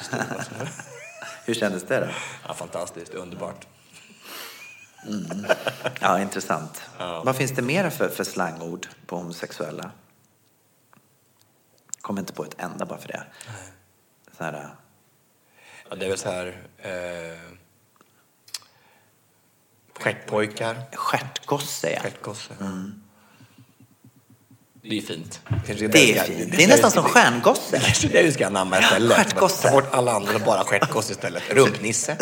Hur 1.46 1.54
kändes 1.54 1.84
det 1.84 2.00
då? 2.00 2.08
Ja, 2.48 2.54
fantastiskt, 2.54 3.14
underbart. 3.14 3.66
Ja, 6.00 6.20
intressant. 6.22 6.82
Vad 6.98 7.36
finns 7.36 7.52
det 7.52 7.62
mer 7.62 7.90
för, 7.90 8.10
för 8.10 8.24
slangord 8.24 8.88
på 9.06 9.18
homosexuella? 9.18 9.92
Kommer 12.02 12.20
inte 12.22 12.34
på 12.34 12.44
ett 12.44 12.56
enda 12.58 12.86
bara 12.86 13.00
för 13.00 13.08
det. 13.08 13.24
Så 14.38 14.44
här, 14.44 14.70
Ja, 15.90 15.96
det 15.96 16.06
är 16.06 16.10
väl 16.10 16.18
så 16.18 16.30
här... 16.30 16.58
Eh, 16.78 17.40
stjärtpojkar. 20.00 20.78
stjärtgosse, 20.94 21.92
ja. 21.94 22.02
Stjärtgosse. 22.02 22.54
Det 24.84 24.98
är 24.98 25.02
fint. 25.02 25.42
Kanske 25.68 25.88
Det 25.88 26.18
är 26.18 26.24
fint. 26.24 26.52
Det 26.58 26.64
är 26.64 26.68
nästan 26.68 26.92
som 26.92 27.04
stjärngosse. 27.04 27.80
Kanske 27.80 28.08
det 28.12 28.24
vi 28.24 28.32
ska 28.32 28.48
anamma 28.48 28.80
istället. 28.80 29.18
stjärtgosse. 29.18 29.68
Ta 29.68 29.72
bort 29.74 29.94
alla 29.94 30.12
andra 30.12 30.36
och 30.36 30.42
bara 30.42 30.64
stjärtgosse 30.64 31.12
istället. 31.12 31.44
Rumpnisse. 31.50 32.18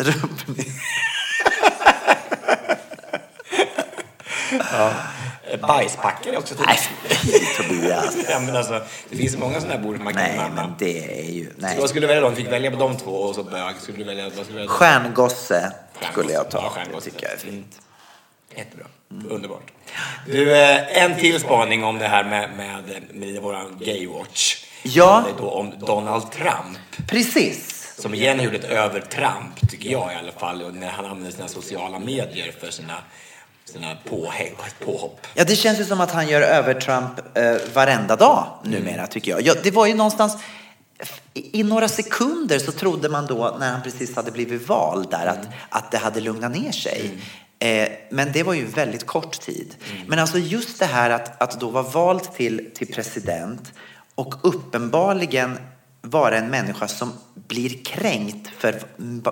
Eh, 4.52 5.60
Bajspackare 5.60 6.36
också. 6.36 6.54
Nej, 6.66 6.78
Tobias. 7.56 8.16
Ja, 8.28 8.40
men 8.40 8.56
alltså, 8.56 8.80
det 9.08 9.16
finns 9.16 9.36
många 9.36 9.60
sådana 9.60 9.74
här 9.74 9.82
bord 9.82 10.00
man 10.00 10.14
kan 10.14 10.22
Nej, 10.22 10.50
men 10.54 10.74
det 10.78 11.20
är 11.20 11.30
ju... 11.30 11.44
Så 11.46 11.52
Nej. 11.56 11.76
vad 11.80 11.88
skulle 11.88 12.06
du 12.06 12.06
välja 12.06 12.22
då? 12.22 12.30
Du 12.30 12.36
fick 12.36 12.52
välja 12.52 12.70
på 12.70 12.76
de 12.76 12.96
två 12.96 13.10
och 13.10 13.34
så 13.34 13.42
bög. 13.42 13.76
Skulle 13.80 13.98
du 13.98 14.04
välja, 14.04 14.24
vad 14.24 14.32
skulle 14.32 14.46
du 14.48 14.54
välja? 14.54 14.70
Stjärngosse, 14.70 15.72
skulle 16.12 16.32
jag 16.32 16.50
ta. 16.50 16.72
Ja, 16.76 16.82
Det 16.94 17.00
tycker 17.00 17.22
jag 17.22 17.32
är 17.32 17.38
fint. 17.38 17.80
Jättebra. 18.56 18.86
Underbart. 19.28 19.72
Du, 20.26 20.56
eh, 20.56 21.02
en 21.02 21.14
till 21.20 21.40
spaning 21.40 21.84
om 21.84 21.98
det 21.98 22.08
här 22.08 22.24
med, 22.24 22.50
med, 22.56 23.02
med 23.14 23.42
våran 23.42 23.78
gaywatch. 23.80 24.64
Ja. 24.82 25.24
Då 25.38 25.50
om 25.50 25.72
Donald 25.78 26.32
Trump. 26.32 26.78
Precis. 27.08 27.76
Som 27.98 28.14
igen 28.14 28.42
gjorde 28.42 28.56
ett 28.56 28.64
övertramp, 28.64 29.70
tycker 29.70 29.90
jag 29.90 30.12
i 30.12 30.16
alla 30.16 30.32
fall, 30.32 30.74
när 30.74 30.88
han 30.88 31.04
använder 31.04 31.30
sina 31.30 31.48
sociala 31.48 31.98
medier 31.98 32.52
för 32.60 32.70
sina, 32.70 32.94
sina 33.64 33.96
påhäng, 34.08 34.54
påhopp. 34.84 35.26
Ja, 35.34 35.44
det 35.44 35.56
känns 35.56 35.80
ju 35.80 35.84
som 35.84 36.00
att 36.00 36.10
han 36.10 36.28
gör 36.28 36.40
övertramp 36.40 37.36
eh, 37.36 37.56
varenda 37.74 38.16
dag 38.16 38.46
numera, 38.64 39.06
tycker 39.06 39.30
jag. 39.30 39.42
Ja, 39.42 39.54
det 39.62 39.70
var 39.70 39.86
ju 39.86 39.94
någonstans... 39.94 40.36
I, 41.34 41.62
några 41.62 41.88
sekunder 41.88 42.58
så 42.58 42.72
trodde 42.72 43.08
man 43.08 43.26
då, 43.26 43.56
när 43.60 43.70
han 43.72 43.82
precis 43.82 44.16
hade 44.16 44.30
blivit 44.30 44.68
vald 44.68 45.10
där, 45.10 45.26
att, 45.26 45.48
att 45.68 45.90
det 45.90 45.98
hade 45.98 46.20
lugnat 46.20 46.52
ner 46.52 46.72
sig. 46.72 47.10
Eh, 47.58 47.88
men 48.10 48.32
det 48.32 48.42
var 48.42 48.54
ju 48.54 48.66
väldigt 48.66 49.06
kort 49.06 49.40
tid. 49.40 49.74
Men 50.06 50.18
alltså 50.18 50.38
just 50.38 50.78
det 50.78 50.86
här 50.86 51.10
att, 51.10 51.42
att 51.42 51.60
då 51.60 51.70
vara 51.70 51.82
vald 51.82 52.32
till, 52.34 52.70
till 52.74 52.92
president 52.92 53.72
och 54.14 54.34
uppenbarligen 54.42 55.58
vara 56.02 56.38
en 56.38 56.50
människa 56.50 56.88
som 56.88 57.12
blir 57.34 57.84
kränkt 57.84 58.50
för 58.58 58.82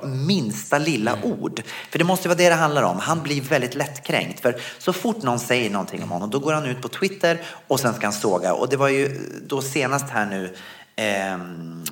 minsta 0.06 0.78
lilla 0.78 1.18
ord. 1.22 1.62
För 1.90 1.98
det 1.98 2.04
måste 2.04 2.28
vara 2.28 2.38
det 2.38 2.48
det 2.48 2.54
handlar 2.54 2.82
om. 2.82 2.98
Han 2.98 3.22
blir 3.22 3.40
väldigt 3.40 3.74
lättkränkt. 3.74 4.40
För 4.40 4.60
så 4.78 4.92
fort 4.92 5.22
någon 5.22 5.38
säger 5.38 5.70
någonting 5.70 6.02
om 6.02 6.10
honom, 6.10 6.30
då 6.30 6.38
går 6.38 6.52
han 6.52 6.66
ut 6.66 6.82
på 6.82 6.88
Twitter 6.88 7.40
och 7.66 7.80
sen 7.80 7.94
ska 7.94 8.06
han 8.06 8.12
såga. 8.12 8.54
Och 8.54 8.68
det 8.68 8.76
var 8.76 8.88
ju 8.88 9.20
då 9.46 9.62
senast 9.62 10.10
här 10.10 10.26
nu 10.26 10.56
ehm, 10.96 11.40
ehm, 11.40 11.84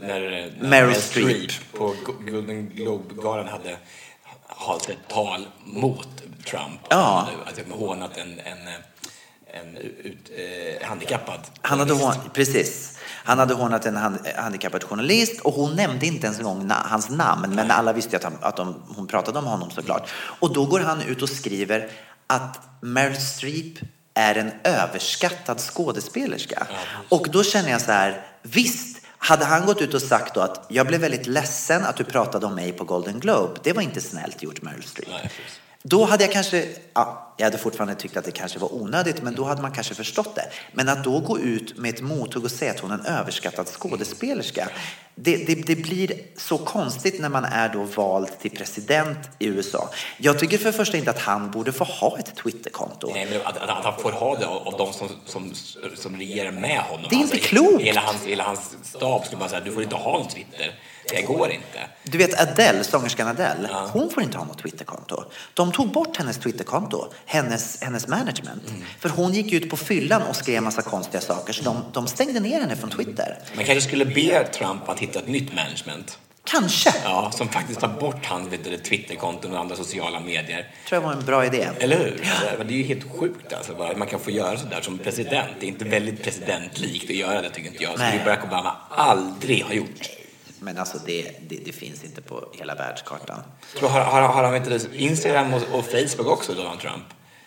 När, 0.00 0.20
när 0.60 0.68
Meryl 0.68 0.94
Streep. 0.94 1.50
på 1.72 1.94
Golden 2.30 2.68
Globe-galan 2.68 3.48
hade 3.48 3.76
hållit 4.46 4.88
ett 4.88 5.08
tal 5.08 5.46
mot 5.64 6.08
Trump. 6.46 6.80
Ja. 6.90 7.28
Att 7.46 7.60
han 7.68 7.78
hånat 7.78 8.16
en, 8.16 8.38
en, 8.38 8.58
en 9.52 9.76
ut, 9.76 10.30
eh, 10.36 10.88
handikappad. 10.88 11.40
Han 11.60 11.78
hade 11.78 11.92
hån, 11.92 12.14
precis. 12.32 12.99
Han 13.30 13.38
hade 13.38 13.54
hånat 13.54 13.86
en 13.86 13.96
hand, 13.96 14.18
handikappad 14.36 14.84
journalist 14.84 15.40
och 15.40 15.52
hon 15.52 15.76
nämnde 15.76 16.06
inte 16.06 16.26
ens 16.26 16.38
en 16.38 16.44
gång 16.44 16.66
na, 16.66 16.74
hans 16.74 17.10
namn. 17.10 17.54
Men 17.54 17.70
alla 17.70 17.92
visste 17.92 18.16
att, 18.16 18.24
han, 18.24 18.32
att 18.40 18.56
de, 18.56 18.82
hon 18.96 19.06
pratade 19.06 19.38
om 19.38 19.44
honom 19.44 19.70
såklart. 19.70 20.10
Och 20.12 20.54
då 20.54 20.66
går 20.66 20.80
han 20.80 21.02
ut 21.02 21.22
och 21.22 21.28
skriver 21.28 21.90
att 22.26 22.60
Meryl 22.80 23.20
Streep 23.20 23.78
är 24.14 24.34
en 24.34 24.50
överskattad 24.64 25.60
skådespelerska. 25.60 26.66
Och 27.08 27.26
då 27.32 27.42
känner 27.42 27.70
jag 27.70 27.80
så 27.80 27.92
här, 27.92 28.26
visst, 28.42 29.02
hade 29.18 29.44
han 29.44 29.66
gått 29.66 29.80
ut 29.80 29.94
och 29.94 30.02
sagt 30.02 30.34
då 30.34 30.40
att 30.40 30.66
jag 30.68 30.86
blev 30.86 31.00
väldigt 31.00 31.26
ledsen 31.26 31.84
att 31.84 31.96
du 31.96 32.04
pratade 32.04 32.46
om 32.46 32.54
mig 32.54 32.72
på 32.72 32.84
Golden 32.84 33.20
Globe. 33.20 33.60
Det 33.62 33.72
var 33.72 33.82
inte 33.82 34.00
snällt 34.00 34.42
gjort 34.42 34.62
Meryl 34.62 34.82
Streep. 34.82 35.08
Nej. 35.08 35.30
Då 35.82 36.04
hade 36.04 36.24
jag 36.24 36.32
kanske, 36.32 36.68
ja, 36.94 37.34
jag 37.36 37.44
hade 37.44 37.58
fortfarande 37.58 37.94
tyckt 37.94 38.16
att 38.16 38.24
det 38.24 38.30
kanske 38.30 38.58
var 38.58 38.74
onödigt, 38.74 39.22
men 39.22 39.34
då 39.34 39.44
hade 39.44 39.62
man 39.62 39.72
kanske 39.72 39.94
förstått 39.94 40.34
det. 40.34 40.44
Men 40.72 40.88
att 40.88 41.04
då 41.04 41.20
gå 41.20 41.38
ut 41.38 41.78
med 41.78 41.94
ett 41.94 42.00
mothugg 42.00 42.44
och 42.44 42.50
säga 42.50 42.70
att 42.70 42.80
hon 42.80 42.90
är 42.90 42.94
en 42.94 43.06
överskattad 43.06 43.66
skådespelerska, 43.66 44.68
det, 45.14 45.36
det, 45.36 45.54
det 45.54 45.76
blir 45.76 46.12
så 46.36 46.58
konstigt 46.58 47.20
när 47.20 47.28
man 47.28 47.44
är 47.44 47.68
då 47.68 47.82
vald 47.82 48.38
till 48.40 48.50
president 48.50 49.18
i 49.38 49.46
USA. 49.46 49.88
Jag 50.18 50.38
tycker 50.38 50.58
för 50.58 50.64
det 50.64 50.72
första 50.72 50.96
inte 50.96 51.10
att 51.10 51.18
han 51.18 51.50
borde 51.50 51.72
få 51.72 51.84
ha 51.84 52.18
ett 52.18 52.36
Twitterkonto. 52.36 53.10
Nej, 53.14 53.26
men 53.30 53.40
att, 53.44 53.56
att, 53.56 53.84
han 53.84 54.00
får 54.00 54.12
ha 54.12 54.38
det 54.38 54.46
av 54.46 54.74
de 54.78 54.92
som, 54.92 55.08
som, 55.26 55.52
som 55.96 56.16
regerar 56.16 56.52
med 56.52 56.80
honom. 56.80 57.06
Det 57.10 57.16
är 57.16 57.20
inte 57.20 57.34
Alltså, 57.34 57.48
klokt. 57.48 57.82
Hela 57.82 58.00
hans, 58.00 58.24
hela 58.24 58.44
hans 58.44 58.76
stab 58.82 59.24
skulle 59.24 59.38
bara 59.38 59.48
säga 59.48 59.60
du 59.60 59.72
får 59.72 59.82
inte 59.82 59.96
ha 59.96 60.20
en 60.20 60.28
Twitter. 60.28 60.74
Det 61.10 61.22
går 61.22 61.50
inte. 61.50 61.80
Du 62.02 62.18
vet 62.18 62.40
Adele, 62.40 62.84
sångerskan 62.84 63.28
Adele, 63.28 63.68
hon 63.92 64.10
får 64.10 64.22
inte 64.22 64.38
ha 64.38 64.44
något 64.44 64.58
Twitterkonto. 64.58 65.24
De 65.54 65.72
tog 65.72 65.92
bort 65.92 66.16
hennes 66.16 66.38
Twitterkonto, 66.38 67.12
hennes, 67.26 67.82
hennes 67.82 68.08
management. 68.08 68.62
För 68.98 69.08
hon 69.08 69.32
gick 69.32 69.52
ut 69.52 69.70
på 69.70 69.76
fyllan 69.76 70.22
och 70.22 70.36
skrev 70.36 70.62
massa 70.62 70.82
konstiga 70.82 71.20
saker, 71.20 71.52
så 71.52 71.64
de, 71.64 71.76
de 71.92 72.06
stängde 72.06 72.40
ner 72.40 72.60
henne 72.60 72.76
från 72.76 72.90
Twitter. 72.90 73.38
Man 73.56 73.64
kanske 73.64 73.88
skulle 73.88 74.04
be 74.04 74.44
Trump 74.44 74.88
att 74.88 74.98
hitta 74.98 75.18
ett 75.18 75.28
nytt 75.28 75.54
management. 75.54 76.18
Kanske, 76.44 76.94
Ja, 77.04 77.30
som 77.34 77.48
faktiskt 77.48 77.80
tar 77.80 77.88
bort 77.88 78.26
hans 78.26 78.48
Twitterkonton 78.88 79.52
och 79.52 79.58
andra 79.58 79.76
sociala 79.76 80.20
medier. 80.20 80.66
tror 80.88 81.02
jag 81.02 81.08
var 81.08 81.12
en 81.12 81.24
bra 81.24 81.46
idé. 81.46 81.68
Eller 81.78 81.98
hur? 81.98 82.24
Men 82.58 82.66
det 82.66 82.74
är 82.74 82.76
ju 82.76 82.82
helt 82.84 83.12
sjukt 83.18 83.52
alltså, 83.52 83.74
bara, 83.74 83.90
att 83.90 83.98
man 83.98 84.08
kan 84.08 84.20
få 84.20 84.30
göra 84.30 84.58
sådär 84.58 84.80
som 84.80 84.98
president. 84.98 85.48
Det 85.60 85.66
är 85.66 85.68
inte 85.68 85.84
väldigt 85.84 86.22
presidentlikt 86.22 87.10
att 87.10 87.16
göra 87.16 87.42
det, 87.42 87.50
tycker 87.50 87.68
inte 87.68 87.82
jag. 87.82 87.92
Så 87.92 87.98
det 87.98 88.22
Barack 88.24 88.44
Obama 88.44 88.76
aldrig 88.90 89.64
har 89.64 89.74
gjort. 89.74 90.19
Men 90.60 90.78
alltså 90.78 90.98
det, 91.06 91.22
det, 91.48 91.56
det 91.64 91.72
finns 91.72 92.04
inte 92.04 92.22
på 92.22 92.48
hela 92.52 92.74
världskartan. 92.74 93.42
Tror, 93.78 93.88
har, 93.88 94.00
har, 94.00 94.22
har 94.22 94.44
han 94.44 94.62
du, 94.62 94.80
Instagram 94.94 95.54
och, 95.54 95.62
och 95.72 95.84
Facebook 95.84 96.26
också, 96.26 96.54
Donald 96.54 96.80
Trump? 96.80 97.04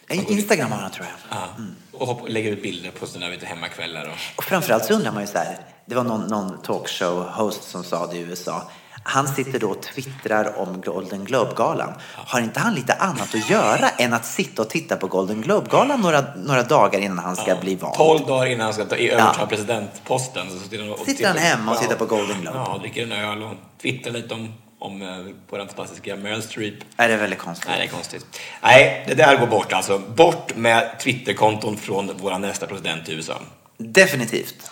Instagram 0.09 0.71
har 0.71 0.79
han 0.79 0.91
tror 0.91 1.07
jag. 1.07 1.37
Ja. 1.37 1.47
Och 1.91 2.07
hopp, 2.07 2.29
lägger 2.29 2.51
ut 2.51 2.63
bilder 2.63 2.91
på 2.91 3.07
sina 3.07 3.29
vet 3.29 3.43
hemmakvällar. 3.43 4.05
Och... 4.05 4.37
Och 4.37 4.43
framförallt 4.43 4.85
så 4.85 4.93
undrar 4.93 5.11
man 5.11 5.21
ju 5.21 5.27
så 5.27 5.37
här, 5.37 5.57
det 5.85 5.95
var 5.95 6.03
någon, 6.03 6.21
någon 6.21 6.57
talkshow-host 6.57 7.61
som 7.63 7.83
sa 7.83 8.07
det 8.07 8.17
i 8.17 8.19
USA. 8.19 8.71
Han 9.05 9.27
sitter 9.27 9.59
då 9.59 9.69
och 9.69 9.81
twittrar 9.81 10.59
om 10.59 10.81
Golden 10.81 11.25
Globe-galan. 11.25 11.93
Har 12.15 12.39
inte 12.41 12.59
han 12.59 12.73
lite 12.75 12.93
annat 12.93 13.35
att 13.35 13.49
göra 13.49 13.89
än 13.89 14.13
att 14.13 14.25
sitta 14.25 14.61
och 14.61 14.69
titta 14.69 14.95
på 14.95 15.07
Golden 15.07 15.41
Globe-galan 15.41 16.01
några, 16.01 16.23
några 16.35 16.63
dagar 16.63 16.99
innan 16.99 17.19
han 17.19 17.35
ska 17.35 17.55
bli 17.55 17.75
vald? 17.75 17.93
12 17.95 18.27
dagar 18.27 18.45
innan 18.45 18.61
han 18.65 18.73
ska 18.73 18.85
ta, 18.85 18.95
överta 18.95 19.35
Ja. 19.39 19.45
presidentposten 19.45 20.49
så 20.49 20.59
sitter 20.59 20.79
han, 20.83 20.91
och 20.93 20.99
Sitter 21.05 21.27
han 21.27 21.37
hemma 21.37 21.71
och 21.71 21.81
tittar 21.81 21.95
på 21.95 22.05
Golden 22.05 22.41
Globe? 22.41 22.57
Ja, 22.57 22.77
dricker 22.81 23.03
en 23.03 23.11
öl 23.11 23.43
och 23.43 23.53
twittrar 23.81 24.11
lite 24.13 24.33
om, 24.33 24.53
om 24.79 25.01
eh, 25.01 25.07
på 25.49 25.57
den 25.57 25.67
fantastiska 25.67 26.15
Meryl 26.15 26.43
Streep. 26.43 26.73
Är 26.97 27.09
det 27.09 27.17
väldigt 27.17 27.39
konstigt? 27.39 27.67
Nej, 27.69 27.79
det 27.79 27.85
är 27.85 27.95
konstigt. 27.95 28.25
Nej, 28.63 29.03
det 29.07 29.13
där 29.13 29.37
går 29.37 29.47
bort 29.47 29.73
alltså. 29.73 29.99
Bort 29.99 30.55
med 30.55 30.99
Twitterkonton 30.99 31.77
från 31.77 32.11
vår 32.19 32.37
nästa 32.39 32.67
president 32.67 33.09
i 33.09 33.13
USA. 33.13 33.33
Definitivt. 33.77 34.71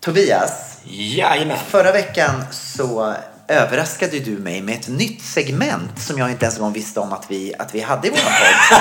Tobias, 0.00 0.78
Jajamän. 0.84 1.56
förra 1.66 1.92
veckan 1.92 2.44
så 2.50 3.14
överraskade 3.52 4.18
du 4.18 4.30
mig 4.30 4.62
med 4.62 4.74
ett 4.74 4.88
nytt 4.88 5.22
segment 5.22 6.02
som 6.02 6.18
jag 6.18 6.30
inte 6.30 6.44
ens 6.44 6.56
en 6.56 6.62
gång 6.62 6.72
visste 6.72 7.00
om 7.00 7.12
att 7.12 7.24
vi, 7.28 7.54
att 7.58 7.74
vi 7.74 7.80
hade 7.80 8.08
i 8.08 8.10
vår 8.10 8.16
podd. 8.18 8.80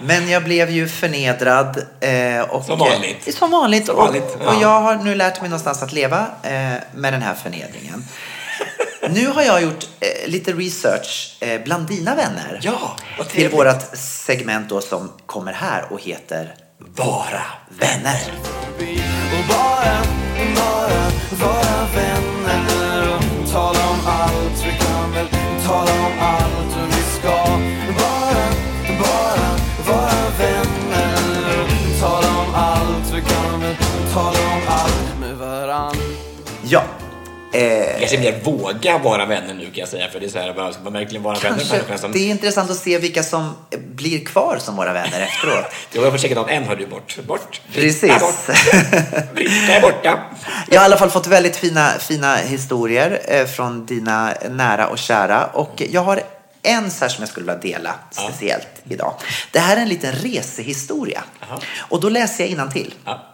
Men 0.02 0.28
jag 0.28 0.44
blev 0.44 0.70
ju 0.70 0.88
förnedrad. 0.88 1.82
Eh, 2.00 2.40
och, 2.40 2.64
Som 2.64 2.78
vanligt. 2.78 3.28
Eh, 3.28 3.34
som 3.34 3.50
vanligt. 3.50 3.86
Som 3.86 3.96
vanligt, 3.96 4.22
och, 4.22 4.40
ja. 4.44 4.54
och 4.54 4.62
jag 4.62 4.80
har 4.80 4.94
nu 4.96 5.14
lärt 5.14 5.40
mig 5.40 5.50
någonstans 5.50 5.82
att 5.82 5.92
leva 5.92 6.26
eh, 6.42 6.52
med 6.94 7.12
den 7.12 7.22
här 7.22 7.34
förnedringen. 7.34 8.04
Nu 9.10 9.26
har 9.26 9.42
jag 9.42 9.62
gjort 9.62 9.86
eh, 10.00 10.30
lite 10.30 10.52
research 10.52 11.36
eh, 11.40 11.60
bland 11.64 11.86
dina 11.86 12.14
vänner. 12.14 12.60
Ja, 12.62 12.96
vad 13.18 13.28
Till 13.28 13.48
vårat 13.48 13.98
segment 13.98 14.68
då 14.68 14.80
som 14.80 15.12
kommer 15.26 15.52
här 15.52 15.92
och 15.92 16.00
heter 16.00 16.54
Vara 16.78 17.42
vänner. 17.68 18.32
Och 19.38 19.48
bara, 19.48 20.02
bara 20.54 21.10
vara 21.46 21.86
vänner 21.94 22.09
tala 23.52 23.90
om 23.90 24.00
allt 24.06 24.64
Vi 24.66 24.72
kan 24.78 25.12
väl 25.12 25.28
tala 25.66 25.92
om 25.92 26.12
allt 26.20 26.76
och 26.76 26.88
vi 26.88 27.02
ska. 27.18 27.44
Bara, 27.98 28.46
bara 28.98 29.50
vara 29.88 30.30
vänner. 30.38 31.68
Tala 32.00 32.28
om 32.40 32.54
allt 32.54 33.12
Vi 33.14 33.20
kan 33.20 33.60
väl 33.60 33.76
tala 34.12 34.38
om 34.54 34.62
allt 34.68 35.20
med 35.20 35.36
varann. 35.36 35.96
Ja. 36.62 36.99
Eh, 37.52 37.98
Kanske 37.98 38.18
mer 38.18 38.40
våga 38.44 38.98
vara 38.98 39.26
vänner 39.26 39.54
nu 39.54 39.64
kan 39.64 39.74
jag 39.74 39.88
säga. 39.88 40.08
För 40.08 40.20
det 40.20 40.26
är 40.26 40.30
så 40.30 40.38
här, 40.38 40.52
bara, 40.54 40.72
ska 40.72 40.82
man 40.82 40.92
verkligen 40.92 41.22
vara 41.22 41.38
vänner 41.38 41.82
med 41.88 42.00
som... 42.00 42.12
Det 42.12 42.18
är 42.18 42.30
intressant 42.30 42.70
att 42.70 42.76
se 42.76 42.98
vilka 42.98 43.22
som 43.22 43.54
blir 43.94 44.24
kvar 44.24 44.58
som 44.60 44.76
våra 44.76 44.92
vänner 44.92 45.20
efteråt. 45.20 45.64
Jag 45.92 46.10
har 46.10 46.18
checkat 46.18 46.38
av 46.38 46.50
en 46.50 46.64
har 46.64 46.76
du 46.76 46.86
bort. 46.86 47.18
Bort. 47.26 47.60
Precis. 47.74 48.20
Bort. 48.20 48.56
Britta 49.34 49.72
är 49.72 49.80
borta. 49.80 50.20
Jag 50.68 50.80
har 50.80 50.84
i 50.84 50.86
alla 50.86 50.96
fall 50.96 51.10
fått 51.10 51.26
väldigt 51.26 51.56
fina, 51.56 51.90
fina 51.98 52.36
historier 52.36 53.20
eh, 53.28 53.46
från 53.46 53.86
dina 53.86 54.34
nära 54.50 54.88
och 54.88 54.98
kära. 54.98 55.46
Och 55.46 55.82
jag 55.90 56.02
har 56.02 56.22
en 56.62 56.90
så 56.90 57.04
här 57.04 57.08
som 57.08 57.22
jag 57.22 57.28
skulle 57.28 57.52
vilja 57.56 57.78
dela 57.78 57.94
speciellt 58.10 58.68
idag. 58.88 59.14
Det 59.50 59.58
här 59.58 59.76
är 59.76 59.80
en 59.80 59.88
liten 59.88 60.12
resehistoria. 60.12 61.24
Och 61.78 62.00
då 62.00 62.08
läser 62.08 62.46
jag 62.46 62.72
till. 62.72 62.94
Ja. 63.04 63.29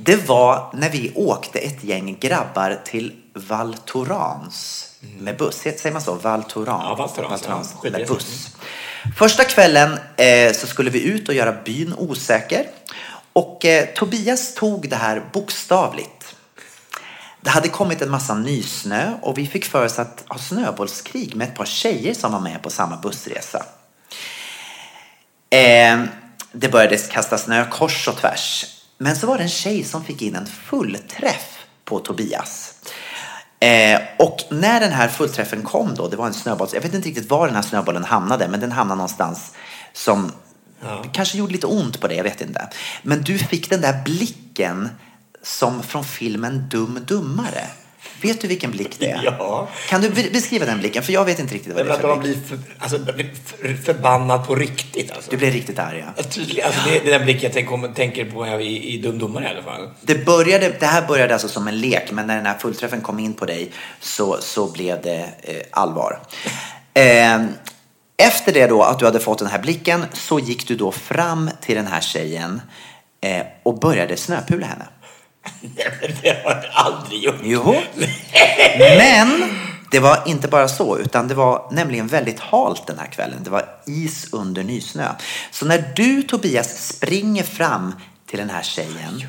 Det 0.00 0.28
var 0.28 0.70
när 0.72 0.90
vi 0.90 1.12
åkte 1.14 1.58
ett 1.58 1.84
gäng 1.84 2.16
grabbar 2.20 2.80
till 2.84 3.12
Val 3.34 3.74
Thorens 3.74 4.88
med 5.18 5.36
buss. 5.36 5.56
Säger 5.56 5.92
man 5.92 6.02
så? 6.02 6.14
Val 6.14 6.42
Thorens? 6.42 6.82
Ja, 6.84 6.94
Val 6.94 7.08
Thorens, 7.08 7.74
ja. 7.82 7.90
med 7.90 8.08
buss. 8.08 8.48
Första 9.16 9.44
kvällen 9.44 9.98
eh, 10.16 10.52
så 10.52 10.66
skulle 10.66 10.90
vi 10.90 11.02
ut 11.02 11.28
och 11.28 11.34
göra 11.34 11.52
byn 11.64 11.94
osäker. 11.98 12.66
Och 13.32 13.64
eh, 13.64 13.86
Tobias 13.94 14.54
tog 14.54 14.88
det 14.88 14.96
här 14.96 15.22
bokstavligt. 15.32 16.34
Det 17.40 17.50
hade 17.50 17.68
kommit 17.68 18.02
en 18.02 18.10
massa 18.10 18.34
nysnö 18.34 19.12
och 19.22 19.38
vi 19.38 19.46
fick 19.46 19.64
för 19.64 19.84
oss 19.84 19.98
att 19.98 20.24
ha 20.28 20.38
snöbollskrig 20.38 21.36
med 21.36 21.48
ett 21.48 21.54
par 21.54 21.64
tjejer 21.64 22.14
som 22.14 22.32
var 22.32 22.40
med 22.40 22.62
på 22.62 22.70
samma 22.70 22.96
bussresa. 22.96 23.64
Eh, 25.50 26.02
det 26.52 26.68
började 26.68 26.96
kasta 26.96 27.38
snö 27.38 27.66
kors 27.70 28.08
och 28.08 28.16
tvärs. 28.16 28.77
Men 28.98 29.16
så 29.16 29.26
var 29.26 29.36
det 29.36 29.42
en 29.42 29.48
tjej 29.48 29.84
som 29.84 30.04
fick 30.04 30.22
in 30.22 30.34
en 30.34 30.46
fullträff 30.46 31.66
på 31.84 31.98
Tobias. 31.98 32.74
Eh, 33.60 34.00
och 34.18 34.38
när 34.50 34.80
den 34.80 34.92
här 34.92 35.08
fullträffen 35.08 35.62
kom 35.62 35.94
då, 35.94 36.08
det 36.08 36.16
var 36.16 36.26
en 36.26 36.34
snöboll, 36.34 36.68
jag 36.72 36.80
vet 36.80 36.94
inte 36.94 37.08
riktigt 37.08 37.30
var 37.30 37.46
den 37.46 37.56
här 37.56 37.62
snöbollen 37.62 38.04
hamnade, 38.04 38.48
men 38.48 38.60
den 38.60 38.72
hamnade 38.72 38.98
någonstans 38.98 39.52
som 39.92 40.32
kanske 41.12 41.38
gjorde 41.38 41.52
lite 41.52 41.66
ont 41.66 42.00
på 42.00 42.08
det, 42.08 42.14
jag 42.14 42.24
vet 42.24 42.40
inte. 42.40 42.68
Men 43.02 43.22
du 43.22 43.38
fick 43.38 43.70
den 43.70 43.80
där 43.80 44.02
blicken 44.04 44.88
som 45.42 45.82
från 45.82 46.04
filmen 46.04 46.68
Dum 46.70 47.04
Dummare. 47.06 47.66
Vet 48.22 48.40
du 48.40 48.48
vilken 48.48 48.70
blick 48.70 48.96
det 48.98 49.10
är? 49.10 49.22
Ja. 49.38 49.68
Kan 49.88 50.00
du 50.00 50.10
be- 50.10 50.30
beskriva 50.32 50.66
den 50.66 50.78
blicken? 50.78 51.02
För 51.02 51.12
jag 51.12 51.24
vet 51.24 51.38
inte 51.38 51.54
riktigt 51.54 51.74
vad 51.74 51.86
det 51.86 51.90
är 51.90 51.94
att 51.94 52.00
för 52.00 52.08
man 52.08 52.20
blick. 52.20 52.36
blir, 52.36 52.48
för, 52.48 52.58
alltså, 52.78 52.98
blir 52.98 53.30
för, 53.46 53.74
förbannad 53.74 54.46
på 54.46 54.54
riktigt 54.54 55.12
alltså. 55.12 55.30
Du 55.30 55.36
blev 55.36 55.52
riktigt 55.52 55.78
arg, 55.78 56.04
ja. 56.16 56.22
Tydligen, 56.22 56.66
alltså 56.66 56.80
det, 56.88 56.98
det 56.98 57.08
är 57.08 57.18
den 57.18 57.24
blicken 57.24 57.42
jag 57.42 57.52
tänker, 57.52 57.94
tänker 57.94 58.24
på 58.24 58.46
i, 58.60 58.94
i 58.94 58.98
Dum 58.98 59.18
Dummare 59.18 59.44
i 59.44 59.48
alla 59.48 59.62
fall. 59.62 59.90
Det, 60.02 60.24
började, 60.26 60.68
det 60.80 60.86
här 60.86 61.06
började 61.06 61.32
alltså 61.32 61.48
som 61.48 61.68
en 61.68 61.80
lek, 61.80 62.10
men 62.12 62.26
när 62.26 62.36
den 62.36 62.46
här 62.46 62.58
fullträffen 62.58 63.00
kom 63.00 63.18
in 63.18 63.34
på 63.34 63.44
dig 63.46 63.70
så, 64.00 64.36
så 64.40 64.66
blev 64.72 65.02
det 65.02 65.30
eh, 65.42 65.56
allvar. 65.70 66.20
Eh, 66.94 67.40
efter 68.16 68.52
det 68.52 68.66
då, 68.66 68.82
att 68.82 68.98
du 68.98 69.04
hade 69.04 69.20
fått 69.20 69.38
den 69.38 69.48
här 69.48 69.58
blicken, 69.58 70.04
så 70.12 70.38
gick 70.38 70.68
du 70.68 70.76
då 70.76 70.92
fram 70.92 71.50
till 71.60 71.76
den 71.76 71.86
här 71.86 72.00
tjejen 72.00 72.60
eh, 73.20 73.42
och 73.62 73.78
började 73.80 74.16
snöpula 74.16 74.66
henne. 74.66 74.84
Nej, 75.60 75.86
men 76.00 76.10
det 76.22 76.44
har 76.44 76.50
jag 76.50 76.64
aldrig 76.72 77.22
gjort. 77.22 77.40
Jo. 77.42 77.82
Men 78.78 79.58
det 79.90 79.98
var 79.98 80.22
inte 80.26 80.48
bara 80.48 80.68
så, 80.68 80.98
utan 80.98 81.28
det 81.28 81.34
var 81.34 81.68
nämligen 81.70 82.06
väldigt 82.06 82.40
halt 82.40 82.86
den 82.86 82.98
här 82.98 83.06
kvällen. 83.06 83.38
Det 83.44 83.50
var 83.50 83.68
is 83.86 84.32
under 84.32 84.64
nysnö. 84.64 85.08
Så 85.50 85.66
när 85.66 85.92
du, 85.96 86.22
Tobias, 86.22 86.88
springer 86.88 87.42
fram 87.42 87.94
till 88.26 88.38
den 88.38 88.50
här 88.50 88.62
tjejen 88.62 89.22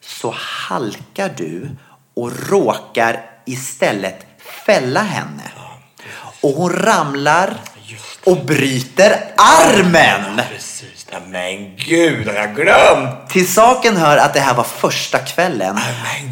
så 0.00 0.34
halkar 0.36 1.34
du 1.36 1.70
och 2.14 2.48
råkar 2.48 3.20
istället 3.46 4.26
fälla 4.66 5.02
henne. 5.02 5.42
Och 6.40 6.50
hon 6.50 6.72
ramlar 6.72 7.60
och 8.24 8.44
bryter 8.44 9.34
armen. 9.36 10.40
Ja, 11.10 11.18
men 11.28 11.76
gud, 11.76 12.26
har 12.26 12.34
jag 12.34 12.54
glömt? 12.54 13.30
Till 13.30 13.52
saken 13.52 13.96
hör 13.96 14.16
att 14.16 14.34
det 14.34 14.40
här 14.40 14.54
var 14.54 14.64
första 14.64 15.18
kvällen 15.18 15.78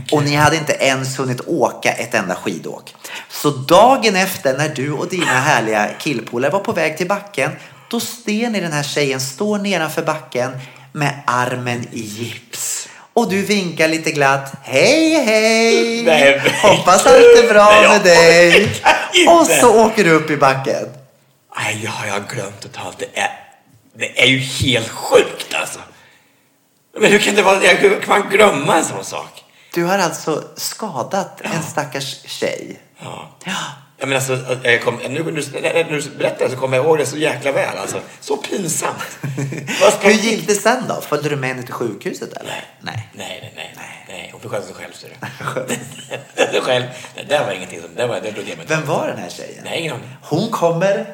gud. 0.04 0.12
och 0.12 0.24
ni 0.24 0.34
hade 0.34 0.56
inte 0.56 0.72
ens 0.72 1.18
hunnit 1.18 1.40
åka 1.46 1.92
ett 1.92 2.14
enda 2.14 2.34
skidåk. 2.34 2.94
Så 3.30 3.50
dagen 3.50 4.16
efter 4.16 4.58
när 4.58 4.68
du 4.68 4.92
och 4.92 5.08
dina 5.08 5.40
härliga 5.40 5.88
killpolare 5.98 6.50
var 6.50 6.60
på 6.60 6.72
väg 6.72 6.96
till 6.96 7.08
backen 7.08 7.50
då 7.90 8.00
ser 8.00 8.50
ni 8.50 8.60
den 8.60 8.72
här 8.72 8.82
tjejen 8.82 9.20
stå 9.20 9.56
nedanför 9.56 10.02
backen 10.02 10.52
med 10.92 11.22
armen 11.26 11.86
i 11.92 12.00
gips. 12.00 12.88
Och 13.12 13.30
du 13.30 13.42
vinkar 13.42 13.88
lite 13.88 14.10
glatt. 14.10 14.52
Hej 14.62 15.24
hej! 15.24 16.02
Nej, 16.04 16.42
Hoppas 16.62 17.06
allt 17.06 17.16
är 17.16 17.52
bra 17.52 17.64
Nej, 17.64 17.82
jag 17.82 17.90
med 17.90 18.02
dig. 18.02 18.68
Och 19.28 19.46
så 19.46 19.84
åker 19.84 20.04
du 20.04 20.10
upp 20.10 20.30
i 20.30 20.36
backen. 20.36 20.88
Nej, 21.58 21.78
det 21.82 21.88
har 21.88 22.06
jag 22.06 22.28
glömt 22.28 22.60
totalt. 22.60 22.98
Det 22.98 23.20
är, 23.20 23.45
det 23.98 24.22
är 24.22 24.26
ju 24.26 24.38
helt 24.38 24.88
sjukt 24.88 25.54
alltså. 25.54 25.80
Men 27.00 27.12
hur 27.12 27.18
kan 27.18 27.34
det 27.34 27.42
vara, 27.42 27.58
hur 27.58 28.00
kan 28.00 28.20
man 28.20 28.30
glömma 28.30 28.76
en 28.76 28.84
sån 28.84 29.04
sak? 29.04 29.44
Du 29.74 29.84
har 29.84 29.98
alltså 29.98 30.44
skadat 30.56 31.40
en 31.40 31.62
stackars 31.62 32.22
tjej. 32.24 32.80
Ja. 32.98 33.28
Jag 33.98 34.08
menar, 34.08 34.16
alltså, 34.16 34.56
jag 34.62 34.82
kom, 34.82 34.98
nu, 35.08 35.08
nu, 35.08 35.42
när 35.62 35.84
du 35.90 36.02
berättar 36.18 36.48
så 36.48 36.56
kommer 36.56 36.76
jag 36.76 36.86
ihåg 36.86 36.98
det 36.98 37.06
så 37.06 37.16
jäkla 37.16 37.52
väl. 37.52 37.78
Alltså. 37.78 37.96
Så 38.20 38.36
pinsamt. 38.36 39.18
Hur 40.00 40.10
gick 40.10 40.46
det 40.46 40.54
sen 40.54 40.84
då? 40.88 41.00
Följde 41.00 41.28
du 41.28 41.36
med 41.36 41.48
henne 41.48 41.62
till 41.62 41.74
sjukhuset 41.74 42.32
eller? 42.32 42.64
Nej. 42.80 43.08
Nej, 43.12 43.38
nej, 43.42 43.52
nej. 43.56 43.74
nej, 43.76 44.04
nej. 44.08 44.28
Hon 44.32 44.40
får 44.40 44.48
sköta 44.48 44.66
sig 44.66 44.74
själv, 44.74 44.92
ser 44.92 45.08
du. 45.08 46.60
själv. 46.66 46.84
Det 47.14 47.22
där 47.28 47.44
var 47.44 47.52
ingenting 47.52 47.80
som... 47.80 47.90
Det 47.96 48.06
var 48.06 48.20
det 48.20 48.28
om. 48.28 48.58
Vem 48.66 48.86
var 48.86 49.08
den 49.08 49.18
här 49.18 49.28
tjejen? 49.28 49.64
Nej, 49.64 49.80
ingen 49.80 49.92
aning. 49.92 50.16
Hon 50.22 50.50
kommer 50.50 51.06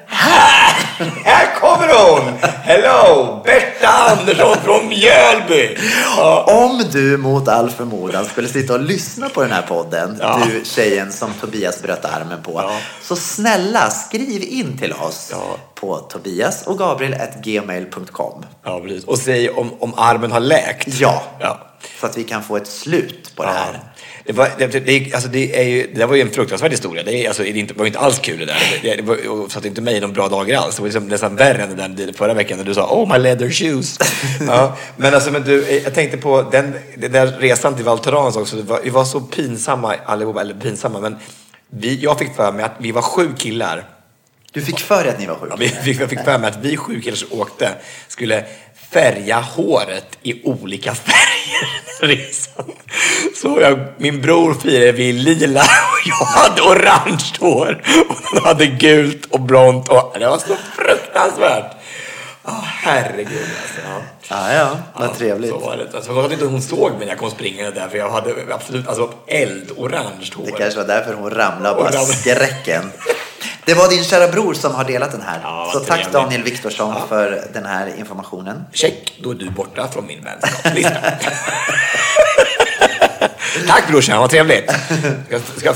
Här 1.24 1.61
kommer 1.61 1.89
hon! 1.89 2.33
Hello! 2.43 3.43
Berta 3.45 3.89
Andersson 3.89 4.57
från 4.64 4.89
Mjölby! 4.89 5.76
Ja. 6.16 6.45
Om 6.49 6.85
du 6.93 7.16
mot 7.16 7.49
all 7.49 7.70
förmodan 7.70 8.24
skulle 8.24 8.49
sitta 8.49 8.74
och 8.74 8.80
lyssna 8.80 9.28
på 9.28 9.43
den 9.43 9.53
här 9.53 9.62
podden, 9.62 10.18
Ja. 10.20 10.43
du 10.47 10.64
tjejen 10.64 11.12
som 11.12 11.33
Tobias 11.41 11.83
bröt 11.83 12.05
armen 12.05 12.43
på, 12.43 12.53
Ja. 12.53 12.72
Så 13.03 13.16
snälla 13.16 13.91
skriv 13.91 14.43
in 14.43 14.79
till 14.79 14.93
oss 14.93 15.29
Ja. 15.33 15.57
på 15.75 15.99
tobias 15.99 16.62
och 16.66 16.79
gabriel.gmail.com. 16.79 18.45
ja, 18.64 18.81
precis. 18.81 19.05
Och 19.05 19.18
säg 19.18 19.51
om, 19.51 19.70
om 19.79 19.95
armen 19.97 20.33
har 20.33 20.41
läkt. 20.41 20.89
Ja. 21.01 21.23
ja. 21.41 21.68
Så 22.01 22.07
att 22.07 22.16
vi 22.18 22.25
kan 22.25 22.43
få 22.43 22.57
ett 22.57 22.66
slut 22.66 23.33
på 23.37 23.43
det 23.43 23.51
här. 23.51 23.81
Det, 24.25 24.33
var, 24.33 24.49
det, 24.59 24.66
det, 24.66 25.14
alltså 25.14 25.29
det, 25.29 25.61
är 25.61 25.62
ju, 25.62 25.87
det 25.87 25.99
där 25.99 26.07
var 26.07 26.16
ju 26.16 26.23
en 26.23 26.31
fruktansvärd 26.31 26.70
historia. 26.70 27.03
Det, 27.03 27.25
är, 27.25 27.29
alltså, 27.29 27.43
det 27.43 27.77
var 27.77 27.87
inte 27.87 27.99
alls 27.99 28.18
kul 28.18 28.39
det 28.39 28.45
där. 28.45 28.79
Det, 28.83 28.95
det 28.97 29.03
var, 29.03 29.49
satte 29.49 29.68
inte 29.68 29.81
mig 29.81 29.97
i 29.97 30.01
någon 30.01 30.12
bra 30.12 30.29
dagar 30.29 30.59
alls. 30.59 30.77
Det 30.77 30.83
var 30.83 30.87
liksom 30.87 31.09
nästan 31.09 31.37
värre 31.37 31.62
än 31.62 31.77
den 31.77 31.97
där 31.97 32.12
förra 32.12 32.35
veckan 32.35 32.59
när 32.59 32.64
du 32.64 32.75
sa 32.75 32.87
Oh 32.87 33.12
my 33.12 33.18
leather 33.18 33.51
shoes. 33.51 33.99
ja, 34.47 34.77
men 34.97 35.14
alltså, 35.14 35.31
men 35.31 35.43
du, 35.43 35.81
jag 35.85 35.95
tänkte 35.95 36.16
på 36.16 36.43
den, 36.43 36.75
den 36.97 37.12
där 37.12 37.27
resan 37.27 37.75
till 37.75 37.85
Val 37.85 37.99
Thorens 37.99 38.37
också. 38.37 38.62
Var, 38.62 38.81
vi 38.85 38.91
var 38.91 39.05
så 39.05 39.20
pinsamma 39.20 39.95
allihopa, 40.07 40.41
eller 40.41 40.55
pinsamma, 40.55 41.01
men 41.01 41.16
vi, 41.75 41.95
jag 41.97 42.18
fick 42.18 42.35
för 42.37 42.53
mig 42.53 42.64
att 42.64 42.75
vi 42.79 42.93
var 42.93 43.03
sju 43.03 43.33
killar. 43.39 43.85
Du 44.53 44.62
fick 44.62 44.81
för 44.81 45.05
dig 45.05 45.12
att 45.12 45.18
ni 45.20 45.27
var 45.27 45.35
Ja, 45.35 45.41
sjuka. 45.41 45.57
vi 45.59 45.68
fick, 45.68 46.01
jag 46.01 46.11
fick 46.11 46.25
för 46.25 46.39
mig 46.39 46.49
att 46.51 46.59
vi 46.62 46.77
sju 46.77 47.01
killar 47.01 47.16
som 47.16 47.41
åkte 47.41 47.75
skulle 48.09 48.45
färga 48.91 49.41
håret 49.41 50.18
i 50.23 50.45
olika 50.45 50.95
färger. 50.95 51.68
Så 53.43 53.59
jag, 53.61 53.79
min 53.99 54.20
bror 54.20 54.55
firade 54.55 54.93
vi 54.93 55.12
lila 55.12 55.61
och 55.62 56.09
jag 56.09 56.14
hade 56.27 56.62
orange 56.62 57.25
hår. 57.41 57.83
Och 58.09 58.16
han 58.25 58.45
hade 58.45 58.66
gult 58.66 59.27
och 59.27 59.41
blont. 59.41 59.89
Och 59.89 60.16
det 60.18 60.27
var 60.27 60.39
så 60.39 60.57
fruktansvärt. 60.77 61.77
Oh, 62.45 62.61
herregud 62.64 63.49
alltså. 63.62 63.80
Ja. 63.84 64.01
Ja, 64.28 64.53
ja, 64.55 64.76
vad 64.95 65.18
trevligt. 65.18 65.51
Så 65.51 65.59
var 65.59 65.76
det. 65.76 65.97
Alltså, 65.97 66.12
jag 66.12 66.24
att 66.24 66.32
inte 66.32 66.45
hon 66.45 66.62
såg 66.62 66.90
mig 66.90 67.01
när 67.01 67.07
jag 67.07 67.18
kom 67.18 67.30
springande 67.30 67.70
där. 67.80 67.88
För 67.88 67.99
jag 67.99 68.11
hade 68.11 68.34
absolut 68.55 68.88
alltså, 68.88 69.12
eldorange 69.26 70.30
hår. 70.36 70.45
Det 70.47 70.53
kanske 70.53 70.80
var 70.80 70.86
därför 70.86 71.14
hon 71.14 71.30
ramlade 71.30 71.74
bara 71.74 71.84
ramlade. 71.86 72.07
skräcken. 72.07 72.93
Det 73.64 73.74
var 73.74 73.88
din 73.88 74.05
kära 74.05 74.28
bror 74.28 74.55
som 74.55 74.74
har 74.74 74.84
delat 74.84 75.12
den 75.12 75.22
här. 75.22 75.40
Ja, 75.43 75.70
Så 75.72 75.78
tack 75.80 75.86
trevligt. 75.88 76.12
Daniel 76.12 76.43
Viktorsson 76.43 76.95
för 77.09 77.45
den 77.53 77.66
här 77.66 77.93
informationen. 77.99 78.64
Check, 78.72 79.12
då 79.22 79.30
är 79.30 79.34
du 79.34 79.51
borta 79.51 79.88
från 79.88 80.07
min 80.07 80.24
vänskapslista. 80.24 80.90
Tack 83.68 83.88
brorsan, 83.88 84.18
vad 84.20 84.30
trevligt. 84.30 84.70
Ska, 85.26 85.40
ska 85.57 85.72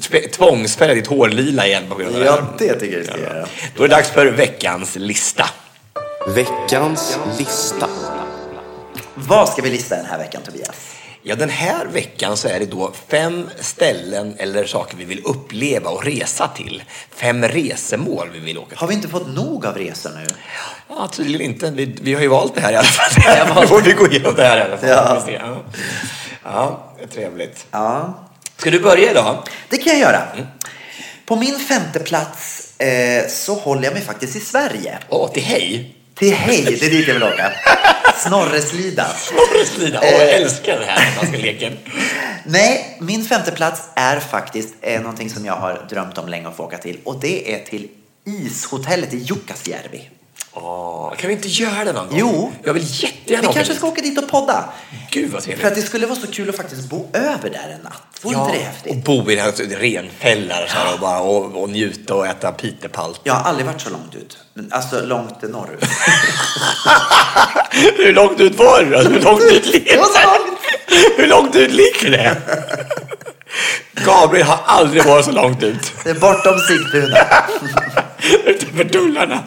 tv- 0.00 0.28
tvångsfärga 0.28 0.94
ditt 0.94 1.06
hår 1.06 1.28
lila 1.28 1.66
igen 1.66 1.82
på 1.88 1.94
grund 1.94 2.14
av 2.14 2.20
det 2.20 2.30
här. 2.30 2.36
Ja, 2.36 2.44
det 2.58 2.74
tycker 2.80 2.92
jag 2.92 3.00
vi 3.00 3.06
ska 3.06 3.18
göra. 3.20 3.46
Då 3.76 3.84
är 3.84 3.88
det 3.88 3.94
dags 3.94 4.10
för 4.10 4.26
veckans 4.26 4.96
lista. 4.96 5.48
Veckans 6.26 7.18
lista. 7.38 7.88
Vad 9.14 9.48
ska 9.48 9.62
vi 9.62 9.70
lista 9.70 9.96
den 9.96 10.06
här 10.06 10.18
veckan 10.18 10.42
Tobias? 10.42 10.94
Ja, 11.22 11.34
den 11.34 11.50
här 11.50 11.86
veckan 11.86 12.36
så 12.36 12.48
är 12.48 12.58
det 12.58 12.66
då 12.66 12.92
fem 13.08 13.50
ställen 13.60 14.34
eller 14.38 14.64
saker 14.66 14.96
vi 14.96 15.04
vill 15.04 15.22
uppleva 15.24 15.90
och 15.90 16.04
resa 16.04 16.48
till. 16.48 16.82
Fem 17.10 17.44
resemål 17.44 18.30
vi 18.32 18.38
vill 18.38 18.58
åka 18.58 18.68
till. 18.68 18.78
Har 18.78 18.86
vi 18.86 18.94
inte 18.94 19.08
fått 19.08 19.28
nog 19.28 19.66
av 19.66 19.78
resor 19.78 20.10
nu? 20.10 20.26
Ja, 20.88 21.08
tydligen 21.12 21.40
inte. 21.40 21.70
Vi, 21.70 21.96
vi 22.02 22.14
har 22.14 22.20
ju 22.20 22.28
valt 22.28 22.54
det 22.54 22.60
här 22.60 22.72
i 22.72 22.76
alla 22.76 22.84
fall. 22.86 23.60
Nu 23.60 23.66
får 23.66 23.80
vi 23.80 23.92
gå 23.92 24.06
igenom 24.08 24.34
det 24.34 24.44
här 24.44 24.58
i 24.58 24.60
alla 24.60 24.76
fall. 24.76 25.32
Ja. 25.32 25.62
Ja. 26.44 26.92
är 27.02 27.06
trevligt. 27.06 27.66
Ja, 27.70 28.14
Ska 28.56 28.70
du 28.70 28.80
börja 28.80 29.10
idag? 29.10 29.38
det 29.68 29.76
kan 29.78 29.92
jag 29.92 30.00
göra. 30.00 30.22
På 31.26 31.36
min 31.36 31.58
femte 31.58 31.98
plats 32.00 32.72
eh, 32.80 33.28
så 33.28 33.54
håller 33.54 33.84
jag 33.84 33.92
mig 33.92 34.02
faktiskt 34.02 34.36
i 34.36 34.40
Sverige. 34.40 34.98
Åh, 35.08 35.30
till 35.32 35.42
hej! 35.42 35.93
Till 36.14 36.34
Hej, 36.34 36.64
det 36.80 36.86
är 36.86 36.90
dit 36.90 37.08
jag 37.08 37.14
vill 37.14 37.22
åka. 37.22 37.52
Snorreslida. 38.16 39.06
Snorreslida. 39.16 40.00
Åh, 40.02 40.08
jag 40.08 40.30
älskar 40.30 40.78
den 40.78 40.88
här 40.88 41.16
danska 41.16 41.38
leken. 41.38 41.78
Nej, 42.44 42.96
min 43.00 43.24
femte 43.24 43.52
plats 43.52 43.82
är 43.94 44.20
faktiskt 44.20 44.74
eh, 44.80 45.00
någonting 45.00 45.30
som 45.30 45.44
jag 45.44 45.56
har 45.56 45.86
drömt 45.90 46.18
om 46.18 46.28
länge 46.28 46.48
att 46.48 46.56
få 46.56 46.62
åka 46.64 46.78
till. 46.78 46.98
Och 47.04 47.20
det 47.20 47.54
är 47.54 47.64
till 47.64 47.88
ishotellet 48.24 49.14
i 49.14 49.18
Jukkasjärvi. 49.18 50.10
Åh, 50.56 51.14
kan 51.16 51.28
vi 51.28 51.34
inte 51.34 51.48
göra 51.48 51.84
det 51.84 51.92
någon 51.92 52.08
gång? 52.08 52.18
Jo. 52.18 52.52
Jag 52.64 52.72
vill 52.74 52.82
jättegärna 53.02 53.42
Vi 53.42 53.46
åka 53.48 53.54
kanske 53.54 53.72
dit. 53.72 53.78
ska 53.78 53.86
åka 53.88 54.02
dit 54.02 54.18
och 54.18 54.28
podda. 54.28 54.64
Gud 55.10 55.30
vad 55.30 55.42
För 55.44 55.52
att 55.52 55.58
trevligt. 55.58 55.74
det 55.74 55.82
skulle 55.82 56.06
vara 56.06 56.18
så 56.20 56.26
kul 56.26 56.48
att 56.48 56.56
faktiskt 56.56 56.88
bo 56.90 57.06
över 57.12 57.50
där 57.50 57.74
en 57.74 57.80
natt. 57.80 58.02
Vore 58.22 58.34
Ja, 58.34 58.40
inte 58.46 58.52
det 58.52 58.58
och 58.58 58.64
häftigt? 58.66 59.04
bo 59.04 59.30
i 59.30 59.34
den 59.36 59.44
här 59.44 59.52
renfällar 59.80 60.66
så 60.68 60.76
här, 60.76 60.94
och, 60.94 61.00
bara, 61.00 61.20
och, 61.20 61.62
och 61.62 61.68
njuta 61.70 62.14
och 62.14 62.26
äta 62.26 62.52
pitepalt. 62.52 63.20
Jag 63.24 63.34
har 63.34 63.42
aldrig 63.48 63.66
varit 63.66 63.80
så 63.80 63.90
långt 63.90 64.14
ut. 64.14 64.38
Men 64.54 64.72
Alltså 64.72 65.00
långt 65.00 65.42
norrut. 65.42 65.84
Hur 67.96 68.12
långt 68.14 68.40
ut 68.40 68.58
var 68.58 68.82
då? 68.84 68.98
Hur 68.98 69.20
långt 69.20 69.42
ut 69.42 69.66
ligger 69.66 69.96
Det. 69.96 70.02
Hur 71.16 71.26
långt 71.26 71.56
ut 71.56 71.70
ligger 71.72 72.10
det? 72.10 72.36
Gabriel 74.06 74.46
har 74.46 74.58
aldrig 74.66 75.04
varit 75.04 75.24
så 75.24 75.32
långt 75.32 75.62
ut. 75.62 75.92
Det 76.04 76.10
är 76.10 76.14
bortom 76.14 76.58
Sigtuna. 76.58 77.18
Utanför 78.46 78.84
tullarna. 78.84 79.42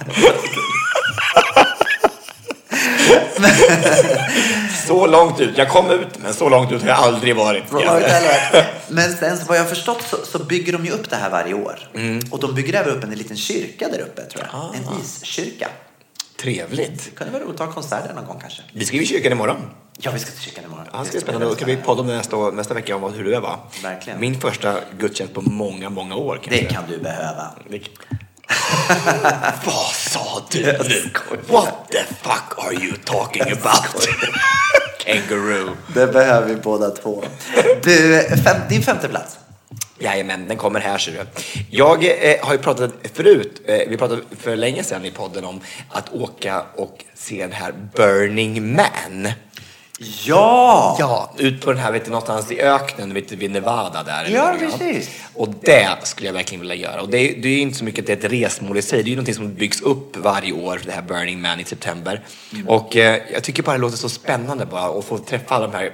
Så 4.87 5.07
långt 5.07 5.39
ut. 5.39 5.57
Jag 5.57 5.69
kom 5.69 5.91
ut, 5.91 6.07
men 6.23 6.33
så 6.33 6.49
långt 6.49 6.71
ut 6.71 6.81
har 6.81 6.89
jag 6.89 6.97
aldrig 6.97 7.35
varit. 7.35 7.63
Men 8.87 9.17
sen 9.17 9.37
vad 9.47 9.57
jag 9.57 9.63
har 9.63 9.69
förstått 9.69 10.03
så, 10.09 10.17
så 10.25 10.39
bygger 10.39 10.73
de 10.73 10.85
ju 10.85 10.91
upp 10.91 11.09
det 11.09 11.15
här 11.15 11.29
varje 11.29 11.53
år. 11.53 11.89
Mm. 11.93 12.19
Och 12.31 12.39
de 12.39 12.55
bygger 12.55 12.73
även 12.73 12.97
upp 12.97 13.03
en 13.03 13.09
liten 13.09 13.37
kyrka 13.37 13.87
där 13.89 13.99
uppe 13.99 14.21
tror 14.21 14.45
jag. 14.51 14.61
Ah. 14.61 14.73
En 14.75 14.99
iskyrka. 15.01 15.69
Trevligt. 16.39 17.05
Det 17.05 17.11
kunde 17.11 17.33
vara 17.33 17.43
roligt 17.43 17.61
att 17.61 17.67
ha 17.67 17.73
konserter 17.73 18.13
någon 18.13 18.25
gång 18.25 18.39
kanske. 18.41 18.61
Vi 18.73 18.85
ska 18.85 18.97
ju 18.97 19.03
i 19.03 19.05
kyrkan 19.05 19.31
imorgon. 19.31 19.57
Ja, 19.99 20.11
vi 20.11 20.19
ska 20.19 20.31
till 20.31 20.41
kyrkan 20.41 20.63
imorgon. 20.63 20.85
Ja, 20.93 20.99
det 20.99 21.05
ska 21.05 21.11
bli 21.11 21.21
spännande. 21.21 21.47
Då 21.47 21.55
kan 21.55 21.67
vi 21.67 21.77
podda 21.77 22.01
om 22.01 22.07
det 22.07 22.15
nästa, 22.15 22.51
nästa 22.51 22.73
vecka 22.73 22.95
om 22.95 23.13
hur 23.13 23.23
det 23.23 23.39
var. 23.39 23.59
Verkligen. 23.83 24.19
Min 24.19 24.41
första 24.41 24.75
gudstjänst 24.99 25.33
på 25.33 25.41
många, 25.41 25.89
många 25.89 26.15
år. 26.15 26.39
Kan 26.43 26.53
Det 26.53 26.63
kan 26.63 26.83
du 26.89 26.97
behöva. 26.97 27.51
Vad 29.65 29.91
sa 29.95 30.45
du 30.51 30.61
nu? 30.61 31.09
What 31.47 31.91
the 31.91 32.03
fuck 32.21 32.57
are 32.57 32.73
you 32.73 32.93
talking 33.05 33.41
about? 33.41 34.07
Kangaroo. 34.99 35.77
Det 35.93 36.07
behöver 36.07 36.47
vi 36.47 36.55
båda 36.55 36.89
två. 36.89 37.23
Du, 37.83 38.23
fem, 38.43 38.57
din 38.69 38.81
femte 38.81 39.07
plats. 39.07 39.37
Jajamän, 39.99 40.47
den 40.47 40.57
kommer 40.57 40.79
här 40.79 40.97
ser 40.97 41.11
du. 41.11 41.25
Jag 41.69 42.03
eh, 42.03 42.45
har 42.45 42.53
ju 42.53 42.59
pratat 42.59 42.91
förut, 43.13 43.61
eh, 43.65 43.89
vi 43.89 43.97
pratade 43.97 44.21
för 44.39 44.55
länge 44.55 44.83
sedan 44.83 45.05
i 45.05 45.11
podden 45.11 45.45
om 45.45 45.61
att 45.89 46.13
åka 46.13 46.65
och 46.75 47.05
se 47.13 47.41
den 47.41 47.51
här 47.51 47.73
Burning 47.95 48.75
Man. 48.75 49.31
Ja! 49.99 50.95
Ja, 50.99 51.33
ut 51.37 51.61
på 51.61 51.71
den 51.71 51.81
här, 51.81 51.91
vet 51.91 52.05
du, 52.05 52.11
någonstans 52.11 52.51
i 52.51 52.61
öknen, 52.61 53.13
vet 53.13 53.29
du, 53.29 53.35
vid 53.35 53.51
Nevada 53.51 54.03
där. 54.03 54.29
Ja, 54.29 54.55
precis. 54.59 55.09
Och 55.33 55.49
det 55.61 55.97
skulle 56.03 56.27
jag 56.27 56.33
verkligen 56.33 56.59
vilja 56.59 56.75
göra. 56.75 57.01
Och 57.01 57.09
det 57.09 57.17
är, 57.17 57.41
det 57.41 57.47
är 57.47 57.53
ju 57.53 57.59
inte 57.59 57.77
så 57.77 57.83
mycket 57.83 57.99
att 57.99 58.07
det 58.07 58.13
är 58.13 58.17
ett 58.17 58.31
resmål 58.31 58.77
i 58.77 58.81
sig, 58.81 59.03
det 59.03 59.07
är 59.07 59.09
ju 59.09 59.15
någonting 59.15 59.35
som 59.35 59.53
byggs 59.53 59.81
upp 59.81 60.17
varje 60.17 60.51
år, 60.51 60.81
det 60.85 60.91
här 60.91 61.01
Burning 61.01 61.41
Man 61.41 61.59
i 61.59 61.63
september. 61.63 62.21
Mm. 62.53 62.67
Och 62.67 62.95
eh, 62.95 63.21
jag 63.33 63.43
tycker 63.43 63.63
bara 63.63 63.75
det 63.75 63.81
låter 63.81 63.97
så 63.97 64.09
spännande 64.09 64.65
bara 64.65 64.99
att 64.99 65.05
få 65.05 65.17
träffa 65.17 65.55
alla 65.55 65.67
de 65.67 65.77
här 65.77 65.91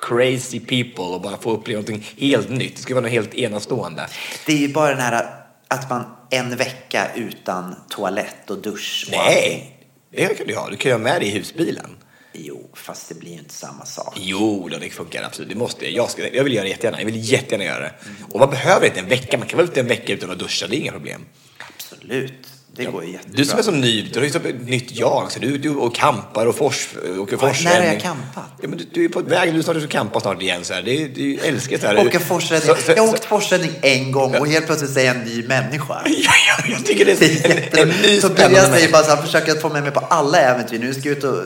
crazy 0.00 0.60
people 0.60 1.04
och 1.04 1.20
bara 1.20 1.36
få 1.36 1.50
uppleva 1.50 1.80
någonting 1.80 2.08
helt 2.18 2.50
nytt. 2.50 2.76
Det 2.76 2.82
skulle 2.82 2.94
vara 2.94 3.02
något 3.02 3.12
helt 3.12 3.34
enastående. 3.34 4.06
Det 4.46 4.52
är 4.52 4.56
ju 4.56 4.72
bara 4.72 4.88
den 4.88 5.00
här 5.00 5.26
att 5.68 5.90
man 5.90 6.04
en 6.30 6.56
vecka 6.56 7.10
utan 7.14 7.74
toalett 7.88 8.50
och 8.50 8.58
dusch 8.58 9.08
och 9.12 9.18
allting. 9.18 9.42
Nej, 9.42 10.28
det 10.28 10.38
kan 10.38 10.46
du 10.46 10.56
ha. 10.56 10.70
Du 10.70 10.76
kan 10.76 10.90
ju 10.90 10.94
ha 10.94 10.98
med 10.98 11.20
dig 11.20 11.28
i 11.28 11.30
husbilen. 11.30 11.96
Jo, 12.32 12.70
fast 12.74 13.08
det 13.08 13.14
blir 13.14 13.32
ju 13.32 13.38
inte 13.38 13.54
samma 13.54 13.84
sak. 13.84 14.14
Jo, 14.20 14.68
då, 14.68 14.78
det 14.78 14.90
funkar 14.90 15.22
absolut. 15.22 15.48
Det 15.48 15.56
måste 15.56 15.84
jag. 15.84 15.94
Jag, 15.94 16.10
ska, 16.10 16.28
jag 16.34 16.44
vill 16.44 16.52
göra 16.52 16.64
det 16.64 16.70
jättegärna. 16.70 16.98
Jag 16.98 17.06
vill 17.06 17.32
jättegärna 17.32 17.64
göra 17.64 17.80
det. 17.80 17.92
Och 18.30 18.40
man 18.40 18.50
behöver 18.50 18.86
inte 18.86 19.00
en 19.00 19.08
vecka. 19.08 19.38
Man 19.38 19.48
kan 19.48 19.56
vara 19.56 19.68
ute 19.68 19.80
en 19.80 19.86
vecka 19.86 20.12
utan 20.12 20.30
att 20.30 20.38
duscha. 20.38 20.66
Det 20.66 20.76
är 20.76 20.78
inga 20.78 20.92
problem. 20.92 21.24
Absolut. 21.58 22.49
Det 22.76 22.84
går 22.84 23.04
ju 23.04 23.12
jättebra. 23.12 23.36
Du 23.36 23.44
som 23.44 23.58
är 23.58 23.62
så 23.62 23.70
ny, 23.70 24.02
du 24.12 24.18
har 24.20 24.26
ju 24.26 24.36
ett 24.50 24.60
nytt 24.68 24.90
jag. 24.96 25.32
Så 25.32 25.38
du, 25.38 25.58
du 25.58 25.70
och 25.70 25.94
kampar 25.94 26.46
och 26.46 26.56
fors, 26.56 26.88
åker 26.96 27.36
När 27.36 27.42
har 27.42 27.48
forsränning. 27.54 27.92
jag 27.92 28.02
campat? 28.02 28.44
Ja, 28.62 28.68
men 28.68 28.78
du, 28.78 28.84
du 28.92 29.04
är 29.04 29.08
på 29.08 29.20
väg. 29.20 29.54
Du 29.54 29.62
snart 29.62 29.76
ska 29.76 29.86
campa 29.86 30.20
snart 30.20 30.42
igen. 30.42 30.64
Så 30.64 30.74
här. 30.74 30.82
Det, 30.82 31.02
är- 31.02 31.08
du 31.08 31.36
älskar 31.42 31.78
det 31.78 31.86
här. 31.86 32.06
Åker 32.06 32.18
forsränning. 32.18 32.66
Så- 32.66 32.82
så- 32.82 32.92
Jag 32.92 33.02
har 33.02 33.08
åkt 33.08 33.24
forsränning 33.24 33.70
en 33.82 34.12
gång 34.12 34.34
och 34.34 34.46
helt 34.48 34.66
plötsligt 34.66 34.90
säger 34.90 35.06
jag 35.06 35.16
en 35.16 35.22
ny 35.22 35.46
människa. 35.46 36.02
Ja, 36.06 36.32
ja, 36.58 36.64
jag 36.68 36.86
tycker 36.86 37.04
det 37.04 37.14
Det 37.20 37.44
är 37.78 37.82
en, 37.82 37.90
en 37.90 37.96
ny 38.02 38.20
Så 38.20 38.28
spännande 38.28 38.42
Tobias 38.44 38.64
säger 38.64 38.70
människa. 38.70 38.92
bara 38.92 39.02
så 39.02 39.10
han 39.10 39.22
försöker 39.24 39.52
att 39.52 39.60
få 39.62 39.68
med 39.68 39.82
mig 39.82 39.92
på 39.92 40.00
alla 40.00 40.38
äventyr. 40.38 40.78
Nu 40.78 40.94
ska 40.94 41.08
jag 41.08 41.18
ut 41.18 41.24
och 41.24 41.36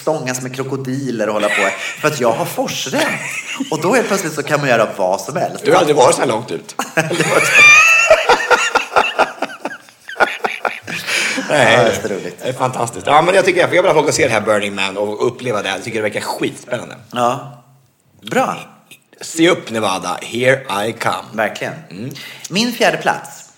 stångas 0.00 0.42
med 0.42 0.54
krokodiler 0.54 1.26
och 1.28 1.34
hålla 1.34 1.48
på. 1.48 1.68
För 2.00 2.08
att 2.08 2.20
jag 2.20 2.32
har 2.32 2.44
forsrännt. 2.44 3.04
Och 3.70 3.80
då 3.82 3.94
helt 3.94 4.08
plötsligt 4.08 4.32
så 4.34 4.42
kan 4.42 4.60
man 4.60 4.68
göra 4.68 4.88
vad 4.96 5.20
som 5.20 5.36
helst. 5.36 5.64
Du 5.64 5.72
har 5.72 5.78
aldrig 5.78 5.96
varit 5.96 6.14
så 6.14 6.20
här 6.20 6.28
långt 6.28 6.50
ut. 6.50 6.74
Nej, 11.50 11.72
Ja, 11.74 11.82
det 11.82 12.04
är 12.04 12.08
roligt. 12.08 12.38
Det 12.42 12.48
är 12.48 12.52
fantastiskt. 12.52 13.06
Ja, 13.06 13.22
men 13.22 13.34
jag 13.34 13.44
tycker 13.44 13.60
jag 13.60 13.68
vill 13.68 13.82
bara 13.82 13.94
få 14.02 14.12
se 14.12 14.24
det 14.26 14.32
här 14.32 14.40
Burning 14.40 14.74
Man 14.74 14.96
och 14.96 15.26
uppleva 15.26 15.62
det. 15.62 15.68
Jag 15.68 15.82
tycker 15.84 15.98
det 15.98 16.02
verkar 16.02 16.20
skitspännande. 16.20 16.96
Ja. 17.12 17.62
Bra. 18.22 18.56
Se 19.20 19.50
upp 19.50 19.70
Nevada, 19.70 20.18
here 20.22 20.86
I 20.88 20.92
come. 20.92 21.24
Verkligen. 21.32 21.74
Mm. 21.90 22.10
Min 22.50 22.72
fjärde 22.72 22.96
plats. 22.96 23.50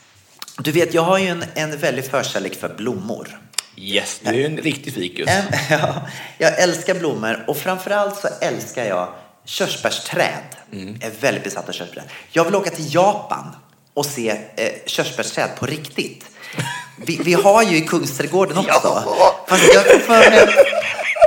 Du 0.59 0.73
vet, 0.73 0.95
jag 0.95 1.03
har 1.03 1.19
ju 1.19 1.27
en, 1.29 1.45
en 1.55 1.79
väldig 1.79 2.05
förkärlek 2.11 2.61
för 2.61 2.69
blommor. 2.69 3.41
Yes, 3.77 4.21
du 4.23 4.43
är 4.43 4.47
en 4.47 4.57
riktig 4.57 4.95
fikus. 4.95 5.29
Ja, 5.71 5.95
jag 6.39 6.61
älskar 6.63 6.95
blommor 6.95 7.45
och 7.47 7.57
framförallt 7.57 8.17
så 8.17 8.29
älskar 8.41 8.85
jag 8.85 9.09
körsbärsträd. 9.45 10.43
Mm. 10.73 10.99
Jag 11.01 11.11
är 11.11 11.15
väldigt 11.21 11.45
besatt 11.45 11.69
av 11.69 11.73
körsbärsträd. 11.73 12.05
Jag 12.33 12.45
vill 12.45 12.55
åka 12.55 12.71
till 12.71 12.95
Japan 12.95 13.57
och 13.95 14.07
se 14.07 14.31
eh, 14.57 14.73
körsbärsträd 14.87 15.49
på 15.59 15.67
riktigt. 15.67 16.25
Vi, 16.97 17.21
vi 17.25 17.33
har 17.33 17.63
ju 17.63 17.77
i 17.77 17.81
Kungsträdgården 17.81 18.59
också. 18.59 19.03
Fast 19.49 19.75
jag 19.75 19.85
för 19.85 20.31
mig 20.31 20.49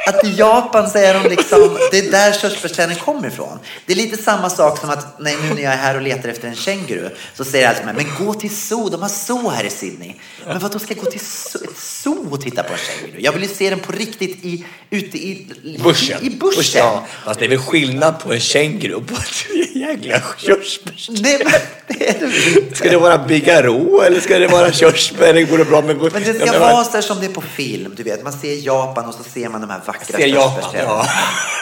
att 0.10 0.26
i 0.26 0.36
Japan 0.36 0.90
så 0.90 0.98
är 0.98 1.14
de 1.14 1.30
liksom, 1.30 1.78
det 1.92 2.00
är 2.00 2.12
där 2.12 2.32
körsbärsträden 2.32 2.96
kommer 2.96 3.28
ifrån. 3.28 3.60
Det 3.86 3.94
är 3.94 3.98
lite 3.98 4.24
samma 4.24 4.50
sak 4.50 4.80
som 4.80 4.90
att 4.90 5.20
nej, 5.20 5.38
nu 5.44 5.54
när 5.54 5.62
jag 5.62 5.74
är 5.74 5.78
här 5.78 5.96
och 5.96 6.02
letar 6.02 6.30
efter 6.30 6.48
en 6.48 6.56
känguru 6.56 7.10
så 7.36 7.46
säger 7.46 7.66
jag 7.66 7.76
alltid 7.76 8.06
men 8.06 8.26
gå 8.26 8.34
till 8.34 8.56
zoo, 8.56 8.90
de 8.90 9.02
har 9.02 9.10
zoo 9.10 9.50
här 9.50 9.64
i 9.64 9.70
Sydney. 9.70 10.14
Men 10.46 10.60
vad 10.60 10.72
då 10.72 10.80
ska 10.80 10.94
jag 10.94 11.04
gå 11.04 11.12
till 11.12 11.20
zoo, 11.20 11.60
zoo 11.76 12.28
och 12.32 12.42
titta 12.42 12.64
på 12.64 12.74
en 12.74 12.80
känguru? 12.80 13.22
Jag 13.22 13.32
vill 13.32 13.42
ju 13.42 13.48
se 13.48 13.70
den 13.70 13.80
på 13.80 13.92
riktigt 13.92 14.46
i, 14.46 14.66
ute 14.90 15.18
i, 15.18 15.48
Buschen. 15.84 16.24
i, 16.24 16.26
i 16.26 16.30
buschen. 16.30 16.64
Ja, 16.80 17.06
fast 17.26 17.40
det 17.40 17.46
är 17.46 17.50
väl 17.50 17.60
skillnad 17.60 18.20
på 18.20 18.34
en 18.34 18.40
känguru 18.40 18.94
och 18.94 19.08
på 19.08 19.16
ett 19.54 19.76
jäkla 19.76 20.22
körsbärsträd. 20.38 21.22
Nej, 21.22 21.42
men 21.44 21.52
det 21.88 22.10
är 22.10 22.20
det 22.20 22.60
inte. 22.62 22.76
Ska 22.76 22.90
det 22.90 22.98
vara 22.98 23.18
bigarå 23.18 24.02
eller 24.02 24.20
ska 24.20 24.40
det 24.40 24.48
vara 24.48 24.72
körsbär? 24.72 25.34
Det 25.34 25.44
går 25.44 25.66
bra 25.66 25.82
med... 25.82 25.98
Men 25.98 26.24
det 26.24 26.34
ska 26.34 26.60
vara 26.60 26.84
så 26.84 26.92
här 26.92 27.02
som 27.02 27.20
det 27.20 27.26
är 27.26 27.34
på 27.34 27.42
film, 27.42 27.94
du 27.98 28.04
vet. 28.04 28.24
Man 28.24 28.34
ser 28.34 28.66
Japan 28.66 29.06
och 29.06 29.14
så 29.14 29.24
ser 29.24 29.50
man 29.50 29.62
de 29.62 29.70
här 29.70 29.82
vackra 29.86 29.99
Ser 30.06 30.28
Japan, 30.28 30.52
körsbärsträden. 30.56 30.88
ja. 30.90 31.06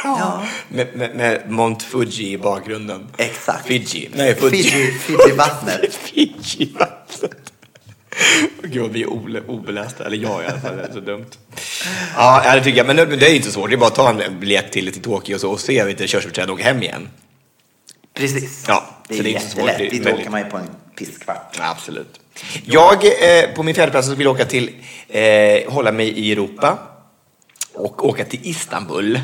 Ja. 0.03 0.43
Med, 0.69 0.87
med, 0.95 1.15
med 1.15 1.51
Mount 1.51 1.85
Fuji 1.85 2.31
i 2.33 2.37
bakgrunden. 2.37 3.07
Exakt. 3.17 3.67
Fiji. 3.67 4.09
Nej, 4.15 4.35
Fuji. 4.35 4.63
Fiji, 4.63 4.91
Fiji-vattnet. 4.91 5.93
Fiji-vattnet. 6.03 7.53
Gud 8.63 8.91
vi 8.91 9.03
är 9.03 9.07
obelästa, 9.49 10.05
eller 10.05 10.17
jag 10.17 10.43
i 10.43 10.45
alla 10.47 10.59
fall, 10.59 10.77
det 10.77 10.83
är 10.83 10.93
så 10.93 10.99
dumt. 10.99 11.25
Ja, 12.15 12.55
det 12.55 12.63
tycker 12.63 12.77
jag, 12.77 12.87
men 12.87 12.95
det 12.95 13.29
är 13.29 13.35
inte 13.35 13.47
så 13.47 13.53
svårt. 13.53 13.69
Det 13.69 13.75
är 13.75 13.77
bara 13.77 13.87
att 13.87 13.95
ta 13.95 14.21
en 14.23 14.39
biljett 14.39 14.71
till, 14.71 14.93
till 14.93 15.01
Tokyo 15.01 15.35
och, 15.35 15.41
så, 15.41 15.51
och 15.51 15.59
se 15.59 15.85
lite 15.85 16.07
körsbärsträd 16.07 16.49
och 16.49 16.53
åka 16.55 16.63
hem 16.63 16.83
igen. 16.83 17.09
Precis. 18.13 18.65
Ja, 18.67 18.83
det 19.07 19.13
är 19.13 19.17
så 19.17 19.23
det 19.23 19.29
är 19.29 19.33
inte 19.33 19.45
så 19.45 19.51
svårt. 19.57 19.67
jättelätt. 19.69 19.91
Dit 19.91 20.05
väldigt- 20.05 20.21
åker 20.21 20.29
man 20.31 20.39
ju 20.39 20.45
på 20.49 20.57
en 20.57 20.69
pisskvart. 20.97 21.55
Ja, 21.59 21.69
absolut. 21.69 22.19
Jag, 22.65 23.05
eh, 23.05 23.49
på 23.55 23.63
min 23.63 23.75
fjärde 23.75 23.91
plats 23.91 24.07
så 24.07 24.15
vill 24.15 24.25
jag 24.25 24.35
åka 24.35 24.45
till, 24.45 24.69
eh, 25.07 25.23
hålla 25.73 25.91
mig 25.91 26.07
i 26.09 26.31
Europa 26.31 26.77
och 27.77 28.05
åka 28.05 28.25
till 28.25 28.39
Istanbul. 28.43 29.21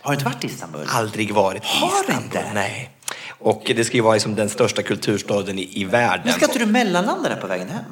Har 0.00 0.10
du 0.12 0.14
inte 0.14 0.24
varit 0.24 0.44
i 0.44 0.46
Istanbul? 0.46 0.86
Aldrig 0.88 1.34
varit 1.34 1.62
i 1.62 1.66
Har 1.66 1.88
Istanbul. 2.00 2.24
inte? 2.24 2.44
Nej. 2.54 2.90
Och 3.38 3.62
det 3.76 3.84
ska 3.84 3.96
ju 3.96 4.02
vara 4.02 4.14
liksom 4.14 4.34
den 4.34 4.48
största 4.48 4.82
kulturstaden 4.82 5.58
i, 5.58 5.80
i 5.80 5.84
världen. 5.84 6.20
Men 6.24 6.32
ska 6.34 6.44
inte 6.44 6.58
du 6.58 6.66
mellanlanda 6.66 7.28
där 7.28 7.36
på 7.36 7.46
vägen 7.46 7.68
hem? 7.68 7.84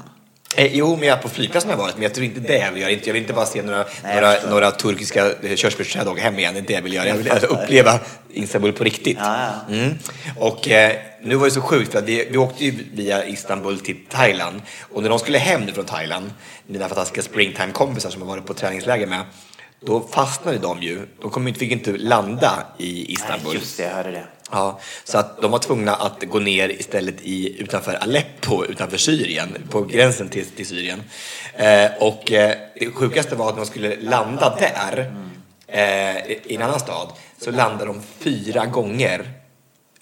Eh, 0.57 0.77
jo, 0.77 0.97
men 0.97 1.09
jag 1.09 1.23
på 1.23 1.29
flygplatsen 1.29 1.71
har 1.71 1.79
jag 1.79 1.83
varit, 1.85 1.95
men 1.95 2.03
jag 2.03 2.15
tror 2.15 2.25
inte 2.27 2.41
det 2.41 2.59
jag 2.59 2.73
vill 2.73 2.83
göra. 2.83 2.91
Inte- 2.91 3.09
Jag 3.09 3.13
vill 3.15 3.23
inte 3.23 3.33
bara 3.35 3.47
se 3.47 3.63
några, 3.63 3.85
Nej, 4.03 4.15
jag 4.17 4.23
några, 4.23 4.51
några 4.51 4.71
turkiska 4.71 5.33
eh, 5.43 5.57
körsbärsträd 5.57 6.07
och 6.07 6.13
åka 6.13 6.23
hem 6.23 6.39
igen. 6.39 6.55
Det 6.55 6.61
är 6.61 6.63
det 6.63 6.73
jag 6.73 6.83
vill 6.83 6.95
göra. 6.95 7.09
Jag 7.09 7.15
vill 7.15 7.27
Jag 7.27 7.43
uppleva 7.43 7.99
Istanbul 8.33 8.73
på 8.73 8.85
riktigt. 8.85 9.19
Ja, 9.21 9.37
ja. 9.69 9.75
Mm. 9.75 9.95
Och 10.39 10.69
eh, 10.69 10.93
nu 11.23 11.35
var 11.35 11.45
det 11.45 11.51
så 11.51 11.61
sjukt 11.61 11.93
för 11.93 11.99
att 11.99 12.05
vi, 12.05 12.29
vi 12.31 12.37
åkte 12.39 12.65
ju 12.65 12.75
via 12.93 13.25
Istanbul 13.27 13.81
till 13.81 13.97
Thailand 14.11 14.63
och 14.93 15.03
när 15.03 15.09
de 15.11 15.19
skulle 15.19 15.39
hem 15.39 15.67
från 15.75 15.85
Thailand, 15.85 16.31
mina 16.67 16.89
fantastiska 16.89 17.23
springtime-kompisar 17.23 18.11
som 18.11 18.23
har 18.23 18.29
varit 18.29 18.47
på 18.47 18.55
träningsläger 18.55 19.07
med, 19.07 19.21
då 19.87 20.01
fastnade 20.01 20.59
de 20.59 20.83
ju. 20.83 21.07
De 21.23 21.55
fick 21.55 21.73
inte 21.73 21.93
landa 21.93 22.67
i 22.79 23.13
Istanbul. 23.13 23.47
Nej, 23.47 23.55
just 23.55 23.77
det, 23.77 23.83
jag 23.83 23.91
hörde 23.91 24.11
det. 24.11 24.25
Ja, 24.51 24.81
så 25.05 25.19
att 25.19 25.43
de 25.43 25.51
var 25.51 25.59
tvungna 25.59 25.95
att 25.95 26.25
gå 26.25 26.39
ner 26.39 26.69
istället 26.69 27.17
i, 27.23 27.61
utanför 27.63 27.95
Aleppo, 27.95 28.65
utanför 28.65 28.97
Syrien, 28.97 29.57
på 29.71 29.83
gränsen 29.83 30.29
till, 30.29 30.47
till 30.47 30.67
Syrien. 30.67 31.03
Eh, 31.55 31.91
och 32.01 32.33
eh, 32.33 32.57
det 32.81 32.91
sjukaste 32.91 33.37
var 33.37 33.49
att 33.49 33.55
när 33.55 33.65
de 33.65 33.71
skulle 33.71 33.97
landa 34.01 34.57
där, 34.59 35.15
eh, 35.67 36.17
i 36.27 36.55
en 36.55 36.63
annan 36.63 36.81
stad, 36.81 37.09
så 37.39 37.51
landade 37.51 37.85
de 37.85 38.03
fyra 38.19 38.67
gånger 38.67 39.31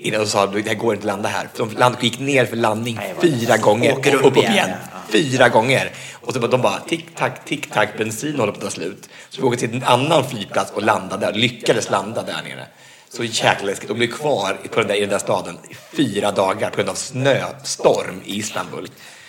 innan 0.02 0.20
de 0.20 0.26
sa 0.26 0.44
att 0.44 0.52
det 0.52 0.68
här 0.68 0.74
går 0.74 0.94
inte 0.94 1.02
att 1.02 1.06
landa 1.06 1.28
här. 1.28 1.48
De 1.56 1.70
land, 1.70 1.96
gick 2.00 2.18
ner 2.18 2.46
för 2.46 2.56
landning 2.56 2.94
Nej, 2.94 3.14
fyra 3.20 3.56
gånger 3.56 3.92
och 3.92 4.06
upp 4.06 4.24
upp, 4.24 4.36
igen, 4.36 4.52
igen. 4.52 4.70
Fyra 5.08 5.48
gånger. 5.48 5.92
Och 6.12 6.32
så 6.32 6.40
bara, 6.40 6.50
de 6.50 6.62
bara 6.62 6.78
tick-tack, 6.78 7.44
tick-tack, 7.44 7.98
bensin 7.98 8.38
håller 8.38 8.52
på 8.52 8.58
att 8.58 8.64
ta 8.64 8.70
slut. 8.70 9.08
Så 9.28 9.40
vi 9.40 9.46
åkte 9.46 9.68
till 9.68 9.76
en 9.76 9.84
annan 9.84 10.28
flygplats 10.28 10.72
och 10.72 10.82
landade 10.82 11.26
där, 11.26 11.32
lyckades 11.32 11.90
landa 11.90 12.22
där 12.22 12.42
nere. 12.44 12.66
Så 13.08 13.24
jäkla 13.24 13.66
läskigt. 13.66 13.88
De 13.88 13.94
blev 13.94 14.06
kvar 14.06 14.58
på 14.70 14.80
den 14.80 14.88
där, 14.88 14.94
i 14.94 15.00
den 15.00 15.08
där 15.08 15.18
staden 15.18 15.58
i 15.70 15.96
fyra 15.96 16.32
dagar 16.32 16.70
på 16.70 16.76
grund 16.76 16.88
av 16.88 16.94
snöstorm 16.94 18.20
i 18.24 18.36
Istanbul. 18.36 18.88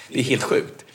Det 0.09 0.19
är 0.19 0.23
helt 0.23 0.43
sjukt. 0.43 0.85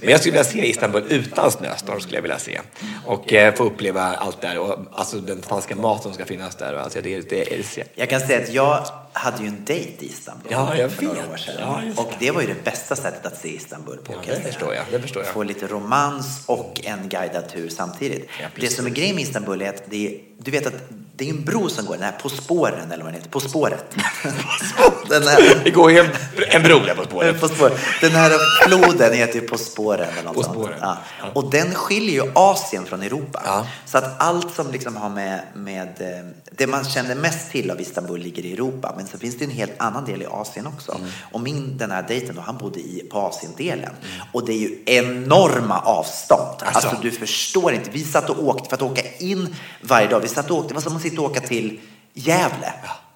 Men 0.00 0.10
jag 0.10 0.20
skulle 0.20 0.32
vilja 0.32 0.44
se 0.44 0.68
Istanbul 0.70 1.04
utan 1.08 1.50
snöstorm 1.50 2.00
skulle 2.00 2.16
jag 2.16 2.22
vilja 2.22 2.38
se. 2.38 2.60
Och 3.06 3.32
eh, 3.32 3.54
få 3.54 3.64
uppleva 3.64 4.02
allt 4.02 4.40
där 4.40 4.58
och 4.58 4.78
alltså 4.92 5.16
den 5.16 5.42
fantastiska 5.42 5.76
maten 5.76 6.02
som 6.02 6.14
ska 6.14 6.24
finnas 6.24 6.56
där. 6.56 6.74
Alltså, 6.74 7.00
det, 7.02 7.30
det 7.30 7.54
älskar 7.54 7.82
jag. 7.82 8.02
Jag 8.02 8.10
kan 8.10 8.20
säga 8.20 8.42
att 8.42 8.52
jag 8.52 8.86
hade 9.16 9.42
ju 9.42 9.48
en 9.48 9.64
dejt 9.64 10.04
i 10.04 10.08
Istanbul 10.08 10.46
Ja, 10.52 10.76
jag 10.76 10.92
för 10.92 11.02
några 11.02 11.20
vet. 11.22 11.30
år 11.32 11.36
sedan. 11.36 11.54
Ja, 11.58 11.80
och 12.02 12.12
det 12.18 12.30
var 12.30 12.40
ju 12.40 12.46
det 12.46 12.64
bästa 12.64 12.96
sättet 12.96 13.26
att 13.26 13.40
se 13.40 13.48
Istanbul 13.56 13.96
på. 13.96 14.12
Ja, 14.12 14.34
det 14.34 14.40
förstår 14.40 14.74
jag, 14.74 14.84
det 14.90 15.00
förstår 15.00 15.22
jag. 15.24 15.32
Få 15.32 15.42
lite 15.42 15.66
romans 15.66 16.42
och 16.46 16.80
en 16.84 17.08
guidad 17.08 17.48
tur 17.48 17.68
samtidigt. 17.68 18.28
Ja, 18.40 18.46
det 18.60 18.68
som 18.68 18.86
är 18.86 18.90
grejen 18.90 19.14
med 19.14 19.22
Istanbul 19.24 19.62
är 19.62 19.68
att 19.68 19.82
det 19.90 20.06
är, 20.06 20.20
du 20.38 20.50
vet 20.50 20.66
att 20.66 20.74
det 21.16 21.24
är 21.24 21.30
en 21.30 21.44
bro 21.44 21.68
som 21.68 21.86
går, 21.86 21.94
den 21.94 22.02
här 22.04 22.12
På 22.22 22.28
spåren 22.28 22.92
eller 22.92 23.04
vad 23.04 23.12
den 23.12 23.20
heter, 23.20 23.30
På 23.30 23.40
spåret. 23.40 23.84
den 25.08 25.22
här, 25.22 25.60
Det 25.64 25.70
går 25.70 25.90
ju 25.92 25.98
en, 25.98 26.06
en 26.48 26.62
bro 26.62 26.78
där 26.78 26.94
på 26.94 27.04
spåret. 27.04 27.40
på 27.40 27.48
spåret. 27.48 27.78
Den 28.00 28.10
här 28.10 28.32
floden 28.66 29.12
heter 29.12 29.34
ju 29.40 29.48
På 29.48 29.58
spåren 29.58 30.08
eller 30.12 30.22
något 30.22 30.34
På 30.36 30.42
spåren. 30.42 30.78
Ja. 30.80 30.96
Och 31.34 31.50
den 31.50 31.74
skiljer 31.74 32.24
ju 32.24 32.30
Asien 32.34 32.84
från 32.86 33.02
Europa. 33.02 33.42
Ja. 33.46 33.66
Så 33.86 33.98
att 33.98 34.22
allt 34.22 34.54
som 34.54 34.72
liksom 34.72 34.96
har 34.96 35.08
med, 35.08 35.40
med 35.54 35.88
eh, 36.00 36.26
det 36.50 36.66
man 36.66 36.84
känner 36.84 37.14
mest 37.14 37.50
till 37.50 37.70
av 37.70 37.80
Istanbul 37.80 38.20
ligger 38.20 38.44
i 38.44 38.52
Europa. 38.52 38.94
Men 39.04 39.10
så 39.10 39.18
finns 39.18 39.38
det 39.38 39.44
en 39.44 39.50
helt 39.50 39.72
annan 39.78 40.04
del 40.04 40.22
i 40.22 40.26
Asien 40.26 40.66
också. 40.66 40.92
Mm. 40.92 41.08
Och 41.32 41.40
min, 41.40 41.78
den 41.78 41.90
här 41.90 42.02
dejten 42.02 42.34
då, 42.34 42.40
han 42.40 42.56
bodde 42.56 42.80
i, 42.80 43.08
på 43.10 43.18
Asiendelen. 43.18 43.90
Och 44.32 44.46
det 44.46 44.52
är 44.52 44.58
ju 44.58 44.82
enorma 44.86 45.80
avstånd. 45.80 46.40
Alltså. 46.58 46.88
Alltså. 46.88 47.02
du 47.02 47.10
förstår 47.10 47.72
inte. 47.72 47.90
Vi 47.90 48.04
satt 48.04 48.30
och 48.30 48.44
åkte 48.44 48.68
för 48.68 48.76
att 48.76 48.82
åka 48.82 49.02
in 49.18 49.56
varje 49.80 50.08
dag. 50.08 50.20
Vi 50.20 50.28
satt 50.28 50.50
och 50.50 50.56
åkte, 50.56 50.68
det 50.68 50.74
var 50.74 50.80
som 50.82 50.96
att 50.96 51.02
sitta 51.02 51.20
och 51.22 51.30
åka 51.30 51.40
till 51.40 51.80
Gävle 52.14 52.72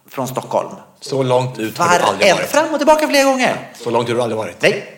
från 0.09 0.28
Stockholm. 0.28 0.70
Så 1.01 1.22
långt 1.22 1.59
ut 1.59 1.78
har 1.78 1.99
du 1.99 2.05
aldrig 2.05 2.30
Var, 2.30 2.36
varit. 2.36 2.51
fram 2.51 2.72
och 2.72 2.78
tillbaka 2.78 3.09
flera 3.09 3.24
gånger. 3.24 3.70
Så 3.84 3.91
långt 3.91 4.09
har 4.09 4.14
du 4.14 4.22
aldrig 4.22 4.39
varit. 4.39 4.62
Nej. 4.62 4.97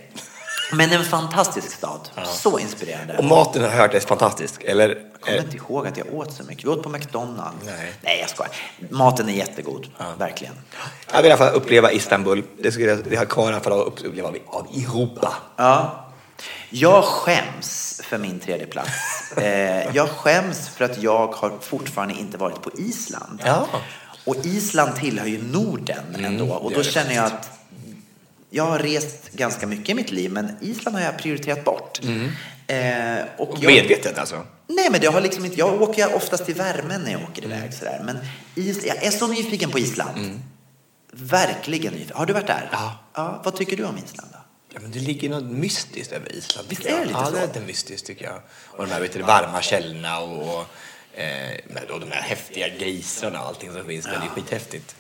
Men 0.73 0.93
en 0.93 1.05
fantastisk 1.05 1.73
stad. 1.73 2.09
Så 2.25 2.59
inspirerande. 2.59 3.19
Och 3.19 3.25
maten 3.25 3.63
har 3.63 3.71
jag 3.71 3.77
hört 3.77 3.95
är 3.95 4.01
fantastisk. 4.01 4.63
Eller? 4.63 4.89
Jag 4.89 5.21
kommer 5.21 5.39
inte 5.39 5.57
ihåg 5.57 5.87
att 5.87 5.97
jag 5.97 6.15
åt 6.15 6.33
så 6.33 6.45
mycket. 6.45 6.65
Vi 6.65 6.69
åt 6.69 6.83
på 6.83 6.89
McDonalds. 6.89 7.67
Nej. 7.67 7.93
Nej, 8.01 8.19
jag 8.21 8.31
skojar. 8.31 8.53
Maten 8.91 9.29
är 9.29 9.33
jättegod. 9.33 9.87
Verkligen. 10.19 10.55
Jag 11.13 11.23
vill 11.23 11.31
i 11.31 11.35
alla 11.35 11.45
fall 11.45 11.55
uppleva 11.55 11.93
Istanbul. 11.93 12.43
Det 12.59 12.73
skulle 12.73 12.99
jag 13.11 13.19
har 13.19 13.25
kvar 13.25 13.53
fall 13.61 13.73
att 13.73 13.87
uppleva 13.87 14.29
av, 14.47 14.67
Europa. 14.75 15.35
Ja. 15.57 16.07
Jag 16.71 17.05
skäms 17.05 18.01
för 18.05 18.19
min 18.19 18.41
tredje 18.41 18.67
plats. 18.67 18.91
Eh, 19.37 19.97
jag 19.97 20.09
skäms 20.09 20.69
för 20.69 20.85
att 20.85 21.03
jag 21.03 21.27
har 21.27 21.53
fortfarande 21.61 22.15
inte 22.15 22.39
varit 22.39 22.63
på 22.63 22.71
Island. 22.79 23.43
Ja. 23.45 23.67
Och 24.25 24.37
Island 24.45 24.97
tillhör 24.97 25.27
ju 25.27 25.43
Norden 25.43 26.25
ändå. 26.25 26.55
Och 26.55 26.73
då 26.73 26.83
känner 26.83 27.15
jag 27.15 27.25
att 27.25 27.60
jag 28.51 28.65
har 28.65 28.79
rest 28.79 29.31
ganska 29.33 29.67
mycket 29.67 29.89
i 29.89 29.95
mitt 29.95 30.11
liv, 30.11 30.33
men 30.33 30.57
Island 30.61 30.97
har 30.97 31.05
jag 31.05 31.19
prioriterat 31.19 31.65
bort. 31.65 32.01
Eh, 32.67 33.25
och 33.37 33.59
jag, 33.61 33.73
Medvetet 33.73 34.19
alltså. 34.19 34.47
Nej, 34.67 34.89
men 34.91 35.01
det 35.01 35.07
har 35.07 35.21
liksom 35.21 35.45
inte, 35.45 35.59
jag 35.59 35.83
åker 35.83 36.15
oftast 36.15 36.45
till 36.45 36.55
värmen 36.55 37.01
när 37.01 37.13
jag 37.13 37.23
åker 37.23 37.45
iväg 37.45 37.75
sådär. 37.75 38.03
Men 38.05 38.19
is, 38.55 38.85
jag 38.85 39.05
är 39.05 39.11
så 39.11 39.27
nyfiken 39.27 39.71
på 39.71 39.79
Island. 39.79 40.43
Verkligen 41.13 41.93
nyfiken. 41.93 42.17
Har 42.17 42.27
du 42.27 42.33
varit 42.33 42.47
där? 42.47 42.69
Ja. 42.73 42.99
ja. 43.15 43.41
Vad 43.45 43.57
tycker 43.57 43.77
du 43.77 43.85
om 43.85 43.99
Island 43.99 44.29
då? 44.33 44.39
Ja, 44.75 44.81
men 44.83 44.91
det 44.91 44.99
ligger 44.99 45.29
något 45.29 45.45
mystiskt 45.45 46.13
över 46.13 46.33
Island. 46.33 46.69
Visst 46.69 46.85
är 46.85 46.99
det 46.99 47.05
lite 47.05 47.19
ja, 47.19 47.27
så? 47.27 47.33
det 47.33 47.57
är 47.57 47.67
mystiskt 47.67 48.07
tycker 48.07 48.25
jag. 48.25 48.43
Och 48.67 48.87
de 48.87 48.93
här 48.93 49.01
vet 49.01 49.13
du, 49.13 49.23
varma 49.23 49.63
källorna 49.63 50.21
och, 50.21 50.43
och, 50.43 50.67
eh, 51.21 51.83
och 51.91 52.01
de 52.01 52.11
här 52.11 52.23
häftiga 52.23 52.69
grisarna 52.69 53.41
och 53.41 53.47
allting 53.47 53.73
som 53.73 53.85
finns 53.85 54.05
där. 54.05 54.13
Det 54.13 54.27
är 54.27 54.29
skithäftigt. 54.29 54.97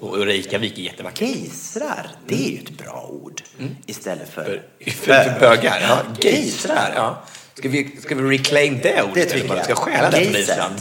Och, 0.00 0.26
Reykjavik 0.26 0.78
är 0.78 0.82
jättevackert. 0.82 1.28
Gejsrar, 1.28 2.10
det 2.26 2.34
är 2.34 2.50
ju 2.50 2.58
ett 2.58 2.70
bra 2.70 3.08
ord. 3.12 3.42
Istället 3.86 4.28
för... 4.28 4.44
För, 4.44 4.90
för, 4.90 5.24
för 5.24 5.40
bögar? 5.40 5.80
Ja, 5.80 6.02
Gejsrar. 6.20 6.92
Ja. 6.94 7.22
Ska, 7.54 7.68
vi, 7.68 7.96
ska 8.00 8.14
vi 8.14 8.38
reclaim 8.38 8.78
det 8.82 9.02
ordet? 9.02 9.14
Det 9.14 9.24
tycker 9.40 9.56
jag. 9.56 9.64
Ska 9.64 9.74
stjäla 9.74 10.10
det 10.10 10.24
från. 10.24 10.36
Island? 10.36 10.74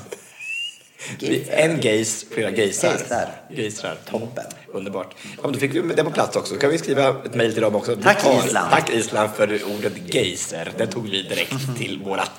En 1.50 1.82
gejs, 1.82 2.26
flera. 2.32 2.50
Gejsar. 2.50 3.30
Gejsrar. 3.50 3.98
Toppen. 4.10 4.46
Underbart. 4.74 5.16
Ja, 5.24 5.40
men 5.44 5.52
då 5.52 5.60
fick 5.60 5.76
vi 5.76 5.82
det 5.82 6.04
på 6.04 6.12
plats 6.12 6.36
också. 6.36 6.56
kan 6.56 6.70
vi 6.70 6.78
skriva 6.78 7.10
ett 7.10 7.36
mejl 7.36 7.54
till 7.54 7.62
dem 7.62 7.76
också. 7.76 7.96
Tack, 7.96 8.24
tar- 8.24 8.46
Island. 8.46 8.72
Tack 8.72 8.90
Island 8.90 9.30
för 9.36 9.60
ordet 9.78 9.94
geyser. 10.14 10.72
Det 10.78 10.88
tog 10.88 11.04
vi 11.10 11.22
direkt 11.24 11.78
till 11.78 12.02
vårat. 12.06 12.32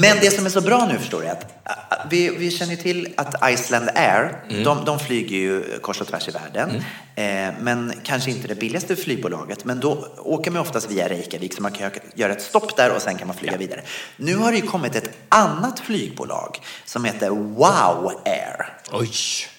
Men 0.00 0.16
det 0.20 0.30
som 0.30 0.46
är 0.46 0.50
så 0.50 0.60
bra 0.60 0.86
nu 0.92 0.98
förstår 0.98 1.20
du 1.22 1.28
att 1.28 1.42
äh, 1.42 1.96
vi, 2.10 2.28
vi 2.28 2.50
känner 2.50 2.76
till 2.76 3.08
att 3.16 3.50
Iceland 3.52 3.88
Air, 3.94 4.44
de, 4.64 4.84
de 4.84 4.98
flyger 4.98 5.36
ju 5.36 5.78
kors 5.80 6.00
och 6.00 6.06
tvärs 6.06 6.28
i 6.28 6.30
världen. 6.30 6.70
Eh, 7.14 7.54
men 7.60 7.92
kanske 8.04 8.30
inte 8.30 8.48
det 8.48 8.54
billigaste 8.54 8.96
flygbolaget. 8.96 9.64
Men 9.64 9.80
då 9.80 10.06
åker 10.18 10.50
man 10.50 10.62
oftast 10.62 10.90
via 10.90 11.08
Reykjavik 11.08 11.54
så 11.54 11.62
man 11.62 11.72
kan 11.72 11.90
göra 12.14 12.32
ett 12.32 12.42
stopp 12.42 12.76
där 12.76 12.94
och 12.96 13.02
sen 13.02 13.16
kan 13.18 13.26
man 13.26 13.36
flyga 13.36 13.56
vidare. 13.56 13.80
Nu 14.16 14.36
har 14.36 14.50
det 14.52 14.58
ju 14.58 14.66
kommit 14.66 14.94
ett 14.96 15.10
annat 15.28 15.80
flygbolag 15.80 16.58
som 16.84 17.04
heter 17.04 17.30
Wow 17.30 18.12
Air. 18.24 18.78
Oj! 18.92 19.10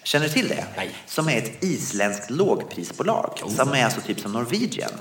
Känner 0.03 0.27
du 0.27 0.33
till 0.33 0.47
det? 0.47 0.65
Nej. 0.77 0.89
Som 1.05 1.29
är 1.29 1.37
ett 1.37 1.63
isländskt 1.63 2.29
lågprisbolag. 2.29 3.41
Som 3.47 3.73
är 3.73 3.85
alltså 3.85 4.01
typ 4.01 4.19
som 4.19 4.31
Norwegian. 4.31 4.91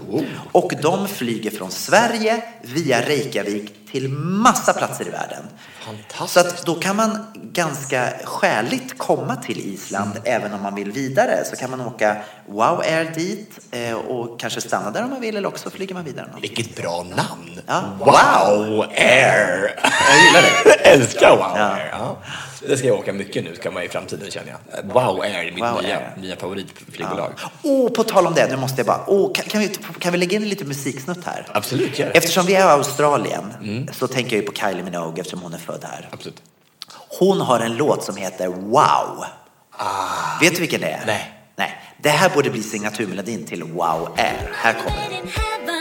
Och 0.53 0.73
de 0.83 1.09
flyger 1.09 1.51
från 1.51 1.71
Sverige 1.71 2.43
via 2.63 3.09
Reykjavik 3.09 3.80
till 3.91 4.09
massa 4.09 4.72
platser 4.72 5.07
i 5.07 5.11
världen. 5.11 5.43
Fantastiskt. 5.80 6.32
Så 6.32 6.41
att 6.41 6.66
då 6.66 6.74
kan 6.74 6.97
man 6.97 7.18
ganska 7.53 8.09
skäligt 8.24 8.99
komma 8.99 9.36
till 9.36 9.59
Island 9.59 10.12
även 10.24 10.53
om 10.53 10.62
man 10.62 10.74
vill 10.74 10.93
vidare. 10.93 11.45
Så 11.51 11.57
kan 11.57 11.70
man 11.70 11.80
åka 11.80 12.16
Wow 12.47 12.80
Air 12.80 13.12
dit 13.14 13.59
eh, 13.70 13.93
och 13.95 14.41
kanske 14.41 14.61
stanna 14.61 14.91
där 14.91 15.05
om 15.05 15.11
man 15.11 15.20
vill 15.20 15.36
eller 15.36 15.49
också 15.49 15.70
flyger 15.70 15.95
man 15.95 16.05
vidare. 16.05 16.26
någon. 16.32 16.41
Vilket 16.41 16.76
bra 16.76 17.07
namn! 17.16 17.61
Ja. 17.66 17.82
Wow 17.99 18.84
Air! 18.97 19.74
Jag 19.82 20.24
gillar 20.24 20.43
det. 20.43 20.51
Jag 20.84 20.93
älskar 20.93 21.30
Wow 21.30 21.38
Ja. 21.57 21.64
Air. 21.76 21.88
Ja. 21.93 22.16
Det 22.68 22.76
ska 22.76 22.86
jag 22.86 22.99
åka 22.99 23.12
mycket 23.12 23.45
nu 23.45 23.55
ska 23.55 23.70
man 23.70 23.82
i 23.82 23.88
framtiden 23.88 24.30
känner 24.30 24.49
jag. 24.51 24.84
Wow 24.95 25.20
Air 25.20 25.34
är 25.49 25.53
mitt 25.53 25.64
Wow 25.64 25.82
nya, 25.82 25.97
Air. 25.97 26.16
nya 26.20 26.36
favoritflygbolag. 26.36 27.32
Oh, 27.62 27.91
på 27.91 28.05
tal 28.05 28.26
om 28.26 28.34
det, 28.34 28.47
nu 28.51 28.57
måste 28.57 28.76
jag 28.80 28.86
bara, 28.86 29.05
oh, 29.07 29.32
kan, 29.32 29.45
kan, 29.45 29.61
vi, 29.61 29.68
kan 29.99 30.12
vi 30.12 30.18
lägga 30.18 30.36
in 30.36 30.43
en 30.43 30.49
liten 30.49 30.68
musiksnutt 30.68 31.24
här? 31.24 31.47
Absolut, 31.53 31.99
gör 31.99 32.07
det. 32.07 32.12
Eftersom 32.18 32.47
vi 32.47 32.55
är 32.55 32.61
i 32.61 32.62
Australien 32.62 33.45
så 33.93 34.07
tänker 34.07 34.37
jag 34.37 34.43
ju 34.43 34.47
på 34.47 34.53
Kylie 34.53 34.83
Minogue 34.83 35.20
eftersom 35.20 35.41
hon 35.43 35.55
är 35.55 35.59
född 35.59 35.85
här. 35.85 36.09
Absolut. 36.12 36.43
Hon 37.18 37.41
har 37.41 37.61
en 37.61 37.76
låt 37.76 38.05
som 38.05 38.16
heter 38.16 38.49
Wow. 38.49 39.24
Vet 40.41 40.55
du 40.55 40.61
vilken 40.61 40.81
det 40.81 40.91
är? 40.91 41.07
Nej. 41.07 41.33
Nej. 41.57 41.83
Det 42.03 42.09
här 42.11 42.31
borde 42.31 42.51
bli 42.51 42.62
signaturmelodin 42.62 43.47
till 43.47 43.62
Wow 43.62 44.09
Air. 44.16 44.51
Här 44.55 44.72
kommer 44.72 45.09
den. 45.11 45.80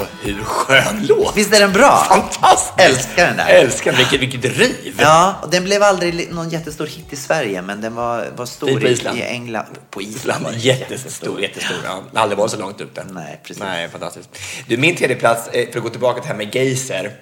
Alltså 0.00 0.16
hur 0.22 0.44
skön 0.44 1.06
låt! 1.08 1.36
Visst 1.36 1.54
är 1.54 1.60
den 1.60 1.72
bra? 1.72 2.04
Fantastisk! 2.08 2.72
Älskar 2.80 3.26
den 3.26 3.36
där. 3.36 3.46
Älskar 3.46 3.92
den. 3.92 3.98
Vilket, 3.98 4.20
vilket 4.20 4.42
driv! 4.42 4.94
Ja, 4.98 5.34
och 5.42 5.50
den 5.50 5.64
blev 5.64 5.82
aldrig 5.82 6.32
någon 6.32 6.48
jättestor 6.48 6.86
hit 6.86 7.12
i 7.12 7.16
Sverige, 7.16 7.62
men 7.62 7.80
den 7.80 7.94
var, 7.94 8.28
var 8.36 8.46
stor 8.46 8.86
i, 8.86 8.92
i 9.14 9.22
England. 9.22 9.78
På 9.90 10.02
Island 10.02 10.44
var 10.44 10.50
den 10.50 10.60
jättestor, 10.60 11.40
jättestor. 11.40 11.76
Ja. 11.84 11.90
Den 11.90 12.16
har 12.16 12.22
aldrig 12.22 12.38
varit 12.38 12.50
så 12.50 12.58
långt 12.58 12.80
ute. 12.80 13.04
Nej, 13.10 13.40
precis. 13.42 13.62
Nej, 13.62 13.88
fantastiskt. 13.88 14.28
Du, 14.66 14.76
min 14.76 14.96
tredje 14.96 15.16
plats, 15.16 15.48
eh, 15.48 15.70
för 15.70 15.78
att 15.78 15.84
gå 15.84 15.90
tillbaka 15.90 16.20
till 16.20 16.28
det 16.28 16.34
här 16.34 16.44
med 16.44 16.54
geyser, 16.54 17.12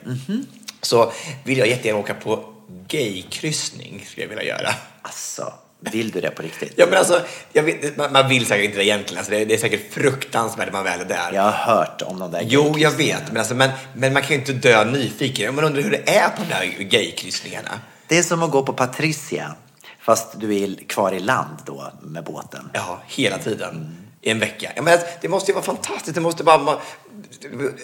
så 0.82 1.12
vill 1.44 1.58
jag 1.58 1.68
jättegärna 1.68 1.98
åka 1.98 2.14
på 2.14 2.44
gaykryssning, 2.88 4.06
skulle 4.10 4.22
jag 4.26 4.28
vilja 4.28 4.44
göra. 4.44 4.74
Alltså, 5.02 5.52
vill 5.80 6.10
du 6.10 6.20
det 6.20 6.30
på 6.30 6.42
riktigt? 6.42 6.72
Ja, 6.76 6.86
men 6.86 6.98
alltså, 6.98 7.20
vet, 7.52 7.96
man, 7.96 8.12
man 8.12 8.28
vill 8.28 8.46
säkert 8.46 8.64
inte 8.64 8.78
det 8.78 8.84
egentligen, 8.84 9.18
alltså, 9.18 9.32
det, 9.32 9.44
det 9.44 9.54
är 9.54 9.58
säkert 9.58 9.92
fruktansvärt 9.92 10.66
när 10.66 10.72
man 10.72 10.84
väl 10.84 11.00
är 11.00 11.04
där. 11.04 11.32
Jag 11.32 11.42
har 11.42 11.74
hört 11.74 12.02
om 12.02 12.18
de 12.18 12.30
där 12.30 12.42
Jo, 12.46 12.74
jag 12.78 12.90
vet, 12.90 13.28
men, 13.28 13.36
alltså, 13.36 13.54
men, 13.54 13.70
men 13.94 14.12
man 14.12 14.22
kan 14.22 14.30
ju 14.30 14.36
inte 14.36 14.52
dö 14.52 14.84
nyfiken. 14.84 15.54
Man 15.54 15.64
undrar 15.64 15.82
hur 15.82 15.90
det 15.90 16.10
är 16.10 16.28
på 16.28 16.42
de 16.42 16.48
där 16.48 16.82
gaykryssningarna. 16.84 17.80
Det 18.06 18.18
är 18.18 18.22
som 18.22 18.42
att 18.42 18.50
gå 18.50 18.62
på 18.62 18.72
Patricia, 18.72 19.54
fast 20.00 20.40
du 20.40 20.62
är 20.62 20.88
kvar 20.88 21.12
i 21.12 21.20
land 21.20 21.58
då 21.66 21.92
med 22.02 22.24
båten. 22.24 22.70
Ja, 22.72 23.02
hela 23.06 23.38
tiden. 23.38 24.07
I 24.20 24.30
en 24.30 24.38
vecka. 24.38 24.72
Ja, 24.76 24.82
men 24.82 24.92
alltså, 24.92 25.08
det 25.20 25.28
måste 25.28 25.50
ju 25.50 25.54
vara 25.54 25.64
fantastiskt. 25.64 26.14
Det 26.14 26.20
måste 26.20 26.44
bara 26.44 26.78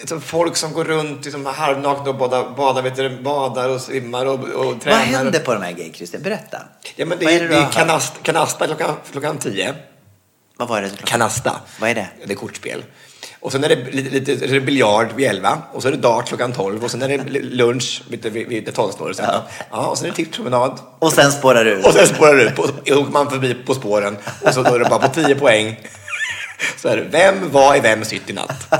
alltså, 0.01 0.19
folk 0.19 0.55
som 0.57 0.73
går 0.73 0.83
runt 0.83 1.25
liksom, 1.25 1.45
halvnakna 1.45 2.09
och 2.09 2.15
badar, 2.17 2.49
badar, 2.57 2.81
vet 2.81 2.95
du, 2.95 3.09
badar 3.21 3.69
och 3.69 3.81
simmar 3.81 4.25
och, 4.25 4.33
och 4.39 4.81
tränar. 4.81 4.97
Vad 4.97 5.07
händer 5.07 5.39
på 5.39 5.53
de 5.53 5.61
här 5.61 5.71
gaykryssen? 5.71 6.21
Berätta. 6.21 6.57
Ja, 6.95 7.05
men 7.05 7.17
det, 7.19 7.25
Vad 7.25 7.33
är, 7.33 7.39
det 7.39 7.47
det 7.47 7.53
du 7.55 7.59
är 7.61 7.69
kanast, 7.71 8.13
kanasta 8.23 8.67
klockan, 8.67 8.95
klockan 9.11 9.37
tio. 9.37 9.75
Vad 10.57 10.67
var 10.67 10.81
det? 10.81 10.87
du- 10.89 10.95
Kanasta. 11.03 11.59
Vad 11.79 11.89
är 11.89 11.95
det? 11.95 12.07
Det 12.25 12.33
är 12.33 12.37
kortspel. 12.37 12.83
Och 13.39 13.51
sen 13.51 13.63
är 13.63 13.69
det 13.69 13.91
lite, 13.91 14.09
lite 14.09 14.39
så 14.39 14.45
det 14.53 14.61
biljard 14.61 15.07
vid 15.15 15.27
elva 15.29 15.61
och 15.73 15.81
så 15.81 15.87
är 15.87 15.91
det 15.91 15.97
dart 15.97 16.27
klockan 16.27 16.53
tolv 16.53 16.83
och 16.83 16.91
sen 16.91 17.01
är 17.01 17.07
det 17.17 17.23
lunch 17.41 18.03
vid, 18.09 18.25
vid, 18.25 18.47
vid 18.47 18.73
tolvsnåret. 18.75 19.17
Ja. 19.21 19.43
ja, 19.71 19.85
och 19.87 19.97
sen 19.97 20.05
är 20.05 20.09
det 20.09 20.15
tipspromenad. 20.15 20.79
Och 20.99 21.11
sen 21.13 21.31
spårar 21.31 21.65
du 21.65 21.71
ur. 21.71 21.87
Och 21.87 21.93
sen 21.93 22.07
spårar 22.07 22.35
det 22.35 22.43
ut. 22.43 22.55
På, 22.55 22.63
åker 22.63 23.11
man 23.11 23.29
förbi 23.29 23.53
På 23.53 23.73
spåren 23.73 24.17
och 24.41 24.53
så 24.53 24.63
då 24.63 24.73
är 24.75 24.79
det 24.79 24.85
bara 24.89 24.99
på 25.07 25.13
10 25.13 25.35
poäng. 25.35 25.79
Så 26.77 26.87
är 26.87 26.97
det, 26.97 27.03
vem 27.11 27.51
var 27.51 27.75
i 27.75 27.79
vems 27.79 28.13
hytt 28.13 28.29
i 28.29 28.33
natt? 28.33 28.67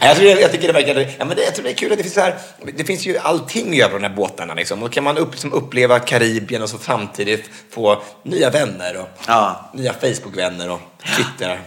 Jag, 0.00 0.16
tror, 0.16 0.28
jag 0.28 0.52
tycker 0.52 0.66
det 0.66 0.72
verkar... 0.72 1.00
Ja, 1.18 1.24
men 1.24 1.36
det, 1.36 1.44
jag 1.44 1.54
tror 1.54 1.64
det 1.64 1.70
är 1.70 1.74
kul 1.74 1.92
att 1.92 1.98
det 1.98 2.02
finns 2.04 2.14
så 2.14 2.20
här... 2.20 2.34
Det 2.76 2.84
finns 2.84 3.06
ju 3.06 3.18
allting 3.18 3.68
att 3.70 3.76
göra 3.76 3.88
på 3.88 3.98
de 3.98 4.02
här 4.02 4.14
båtarna. 4.16 4.54
Liksom. 4.54 4.80
Då 4.80 4.88
kan 4.88 5.04
man 5.04 5.18
upp, 5.18 5.30
liksom, 5.30 5.52
uppleva 5.52 5.98
Karibien 5.98 6.62
och 6.62 6.68
så 6.70 6.78
samtidigt 6.78 7.50
få 7.70 8.02
nya 8.22 8.50
vänner 8.50 8.96
och 8.96 9.08
Ja. 9.26 9.70
nya 9.74 9.92
Facebook-vänner 9.92 10.70
och 10.70 10.80
Twitter. 11.16 11.60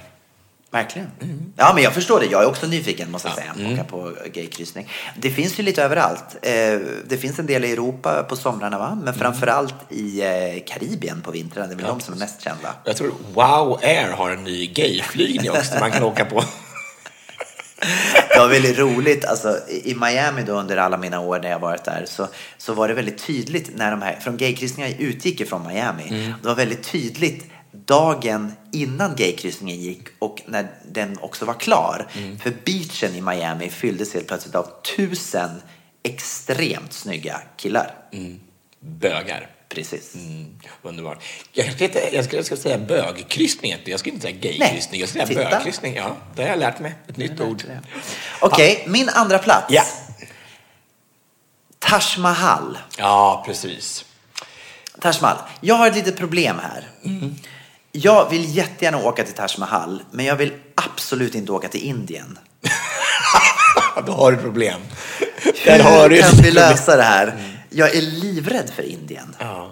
Verkligen. 0.72 1.07
Mm. 1.22 1.53
Ja, 1.55 1.72
men 1.74 1.84
jag 1.84 1.93
förstår 1.93 2.20
det. 2.20 2.26
Jag 2.26 2.43
är 2.43 2.47
också 2.47 2.67
nyfiken, 2.67 3.11
måste 3.11 3.28
jag 3.28 3.38
säga. 3.38 3.74
Åka 3.74 3.84
på 3.84 4.13
gaykryssning. 4.34 4.89
Det 5.17 5.30
finns 5.32 5.59
ju 5.59 5.63
lite 5.63 5.84
överallt. 5.84 6.38
Eh, 6.41 6.51
Det 7.05 7.17
finns 7.22 7.39
en 7.39 7.45
del 7.45 7.65
i 7.65 7.72
Europa 7.72 8.24
på 8.24 8.36
somrarna, 8.36 8.80
va? 8.80 8.88
Mm. 8.88 8.99
men 8.99 9.13
framförallt 9.13 9.76
i 9.89 10.22
eh, 10.22 10.63
Karibien 10.65 11.22
på 11.22 11.32
vintrarna. 11.32 11.67
Det 11.67 11.74
är 11.74 11.78
väl 11.78 11.86
de 11.86 11.99
som 11.99 12.13
är 12.13 12.17
mest 12.17 12.41
kända. 12.41 12.74
Jag 12.84 12.97
tror 12.97 13.11
Wow 13.34 13.80
Air 13.84 14.11
har 14.11 14.32
en 14.32 14.43
ny 14.43 14.67
gayflygning 14.67 15.51
också 15.57 15.80
man 15.80 15.91
kan 15.91 16.03
åka 16.03 16.26
på. 16.26 16.43
Det 18.34 18.39
var 18.39 18.47
väldigt 18.47 18.78
roligt. 18.78 19.26
Alltså, 19.26 19.57
i 19.70 19.91
i 19.91 19.95
Miami 19.95 20.43
då 20.43 20.53
under 20.53 20.78
alla 20.78 20.97
mina 20.97 21.20
år 21.20 21.39
när 21.39 21.49
jag 21.49 21.59
varit 21.59 21.84
där 21.84 22.05
så, 22.07 22.28
så 22.57 22.74
var 22.74 22.88
det 22.88 22.93
väldigt 22.93 23.26
tydligt 23.28 23.78
när 23.78 23.91
de 23.91 24.01
här, 24.01 24.20
från 24.20 24.38
gaykryssningar 24.38 24.93
utgick 24.99 25.41
ifrån 25.41 25.67
Miami. 25.67 26.07
Mm. 26.09 26.34
Det 26.41 26.47
var 26.47 26.55
väldigt 26.55 26.84
tydligt 26.84 27.43
dagen 27.72 28.51
innan 28.72 29.15
gaykryssningen 29.15 29.78
gick 29.78 30.07
och 30.20 30.41
när 30.45 30.67
den 30.86 31.17
också 31.20 31.45
var 31.45 31.53
klar. 31.53 32.07
Mm. 32.17 32.39
För 32.39 32.53
beachen 32.65 33.15
i 33.15 33.22
Miami 33.22 33.70
fylldes 33.70 34.13
helt 34.13 34.28
plötsligt 34.28 34.55
av 34.55 34.67
tusen 34.95 35.61
extremt 36.03 36.93
snygga 36.93 37.41
killar. 37.57 37.95
Bögar. 38.80 39.49
Precis. 39.70 40.15
Mm, 40.15 40.59
underbart. 40.82 41.24
Jag, 41.51 41.65
jag, 41.67 41.74
skulle, 41.74 42.38
jag 42.38 42.45
skulle 42.45 42.61
säga 42.61 42.78
bögkryssning. 42.78 43.76
Jag 43.86 43.99
skulle 43.99 44.13
inte 44.13 44.28
säga 44.28 44.39
gaykryssning. 44.39 44.99
Jag 44.99 45.09
skulle 45.09 45.28
säga 45.28 45.43
titta. 45.43 45.49
bögkryssning. 45.49 45.95
Ja, 45.95 46.17
det 46.36 46.41
har 46.41 46.49
jag 46.49 46.59
lärt 46.59 46.80
mig. 46.80 46.95
Ett 47.07 47.17
nytt 47.17 47.39
ord. 47.39 47.63
Okej, 48.41 48.84
min 48.88 49.09
andra 49.09 49.38
plats. 49.38 49.65
Ja. 49.70 49.84
Taj 51.80 52.01
Mahal. 52.17 52.78
Ja, 52.97 53.43
precis. 53.45 54.05
Taj 55.01 55.13
Mahal. 55.22 55.38
Jag 55.61 55.76
har 55.76 55.88
ett 55.88 55.95
litet 55.95 56.17
problem 56.17 56.59
här. 56.63 56.88
Jag 57.92 58.30
vill 58.30 58.56
jättegärna 58.56 58.98
åka 58.98 59.24
till 59.24 59.34
Taj 59.34 59.50
Mahal, 59.60 60.04
men 60.12 60.26
jag 60.26 60.36
vill 60.36 60.54
absolut 60.76 61.36
inte 61.36 61.52
åka 61.52 61.68
till 61.68 61.84
Indien. 61.84 62.40
Då 64.06 64.12
har 64.12 64.32
du 64.32 64.38
problem. 64.38 64.82
Där 65.66 65.80
har 65.80 66.10
du 66.10 66.16
Hur 66.16 66.22
kan 66.22 66.42
vi 66.44 66.52
lösa 66.52 66.98
det 66.98 67.04
här? 67.04 67.34
Jag 67.70 67.96
är 67.96 68.02
livrädd 68.02 68.70
för 68.76 68.84
Indien. 68.84 69.36
Ja. 69.40 69.72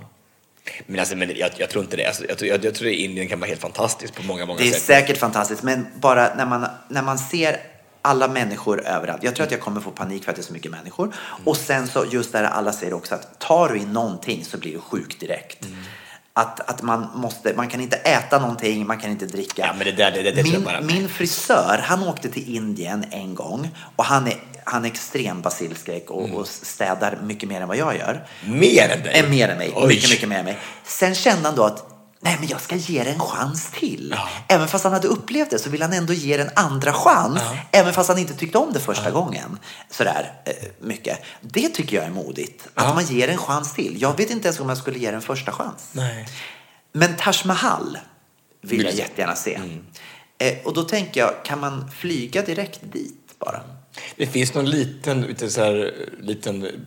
Men, 0.85 0.99
alltså, 0.99 1.15
men 1.15 1.37
jag, 1.37 1.51
jag 1.57 1.69
tror 1.69 1.83
inte 1.83 1.97
det. 1.97 2.05
Alltså, 2.05 2.25
jag, 2.29 2.37
tror, 2.37 2.49
jag, 2.49 2.65
jag 2.65 2.75
tror 2.75 2.87
att 2.87 2.93
Indien 2.95 3.27
kan 3.27 3.39
vara 3.39 3.47
helt 3.47 3.61
fantastiskt 3.61 4.15
på 4.15 4.23
många, 4.23 4.45
många 4.45 4.59
Det 4.59 4.67
är 4.67 4.71
sätt. 4.71 4.81
säkert 4.81 5.17
fantastiskt, 5.17 5.63
men 5.63 5.87
bara 5.95 6.35
när 6.35 6.45
man, 6.45 6.67
när 6.89 7.01
man 7.01 7.17
ser 7.19 7.59
alla 8.01 8.27
människor 8.27 8.87
överallt. 8.87 9.23
Jag 9.23 9.35
tror 9.35 9.45
att 9.45 9.51
jag 9.51 9.61
kommer 9.61 9.81
få 9.81 9.91
panik 9.91 10.23
för 10.23 10.31
att 10.31 10.35
det 10.35 10.41
är 10.41 10.43
så 10.43 10.53
mycket 10.53 10.71
människor. 10.71 11.15
Och 11.45 11.57
sen 11.57 11.87
så 11.87 12.05
just 12.11 12.31
där 12.31 12.43
alla 12.43 12.73
säger 12.73 12.93
också 12.93 13.15
att 13.15 13.39
tar 13.39 13.69
du 13.69 13.77
in 13.77 13.93
någonting 13.93 14.45
så 14.45 14.57
blir 14.57 14.73
du 14.73 14.79
sjuk 14.79 15.19
direkt. 15.19 15.67
Att, 16.39 16.69
att 16.69 16.81
man 16.81 17.07
måste, 17.15 17.53
man 17.55 17.67
kan 17.67 17.81
inte 17.81 17.97
äta 17.97 18.39
någonting, 18.39 18.87
man 18.87 18.97
kan 18.97 19.11
inte 19.11 19.25
dricka. 19.25 19.65
Ja, 19.67 19.73
men 19.77 19.85
det 19.85 19.91
där- 19.91 20.11
det- 20.11 20.21
det- 20.21 20.31
det 20.31 20.43
min, 20.43 20.63
bara- 20.63 20.81
min 20.81 21.09
frisör, 21.09 21.79
han 21.83 22.03
åkte 22.07 22.29
till 22.29 22.55
Indien 22.55 23.05
en 23.11 23.35
gång 23.35 23.69
och 23.95 24.05
han 24.05 24.27
är, 24.27 24.33
han 24.63 24.85
är 24.85 24.89
extrem 24.89 25.41
basilskräck 25.41 26.09
och, 26.11 26.29
och 26.29 26.47
städar 26.47 27.17
mycket 27.23 27.49
mer 27.49 27.61
än 27.61 27.67
vad 27.67 27.77
jag 27.77 27.97
gör. 27.97 28.23
Mer 28.45 28.89
än 28.89 29.03
dig? 29.03 29.19
Är 29.19 29.27
mer 29.29 29.49
än 29.49 29.57
mig. 29.57 29.71
Oj. 29.75 29.87
Mycket, 29.87 30.09
mycket 30.09 30.29
mer 30.29 30.39
än 30.39 30.45
mig. 30.45 30.57
Sen 30.83 31.15
kände 31.15 31.47
han 31.47 31.55
då 31.55 31.63
att 31.63 31.96
Nej, 32.19 32.37
men 32.39 32.47
jag 32.47 32.61
ska 32.61 32.75
ge 32.75 33.03
det 33.03 33.09
en 33.09 33.19
chans 33.19 33.71
till. 33.71 34.15
Även 34.47 34.67
fast 34.67 34.83
han 34.83 34.93
hade 34.93 35.07
upplevt 35.07 35.49
det 35.49 35.59
så 35.59 35.69
vill 35.69 35.81
han 35.81 35.93
ändå 35.93 36.13
ge 36.13 36.37
det 36.37 36.43
en 36.43 36.51
andra 36.55 36.93
chans. 36.93 37.39
Även 37.71 37.93
fast 37.93 38.09
han 38.09 38.17
inte 38.17 38.33
tyckte 38.33 38.57
om 38.57 38.73
det 38.73 38.79
första 38.79 39.11
gången. 39.11 39.59
Sådär 39.89 40.33
eh, 40.45 40.53
mycket. 40.79 41.19
Det 41.41 41.69
tycker 41.69 41.97
jag 41.97 42.05
är 42.05 42.09
modigt. 42.09 42.67
Att 42.73 42.95
man 42.95 43.05
ger 43.05 43.27
en 43.27 43.37
chans 43.37 43.73
till. 43.73 44.01
Jag 44.01 44.17
vet 44.17 44.29
inte 44.29 44.47
ens 44.47 44.59
om 44.59 44.69
jag 44.69 44.77
skulle 44.77 44.99
ge 44.99 45.11
den 45.11 45.21
första 45.21 45.51
chans. 45.51 45.89
Nej. 45.91 46.27
Men 46.93 47.15
Taj 47.15 47.35
Mahal 47.45 47.97
vill 48.61 48.83
jag 48.83 48.93
jättegärna 48.93 49.35
se. 49.35 49.59
Eh, 50.37 50.57
och 50.65 50.73
då 50.73 50.83
tänker 50.83 51.19
jag, 51.19 51.33
kan 51.43 51.59
man 51.59 51.91
flyga 51.91 52.41
direkt 52.41 52.79
dit 52.81 53.35
bara? 53.39 53.61
Det 54.15 54.27
finns 54.27 54.53
någon 54.53 54.69
liten, 54.69 55.21
lite 55.21 55.49
så 55.49 55.61
här, 55.61 55.93
liten 56.21 56.85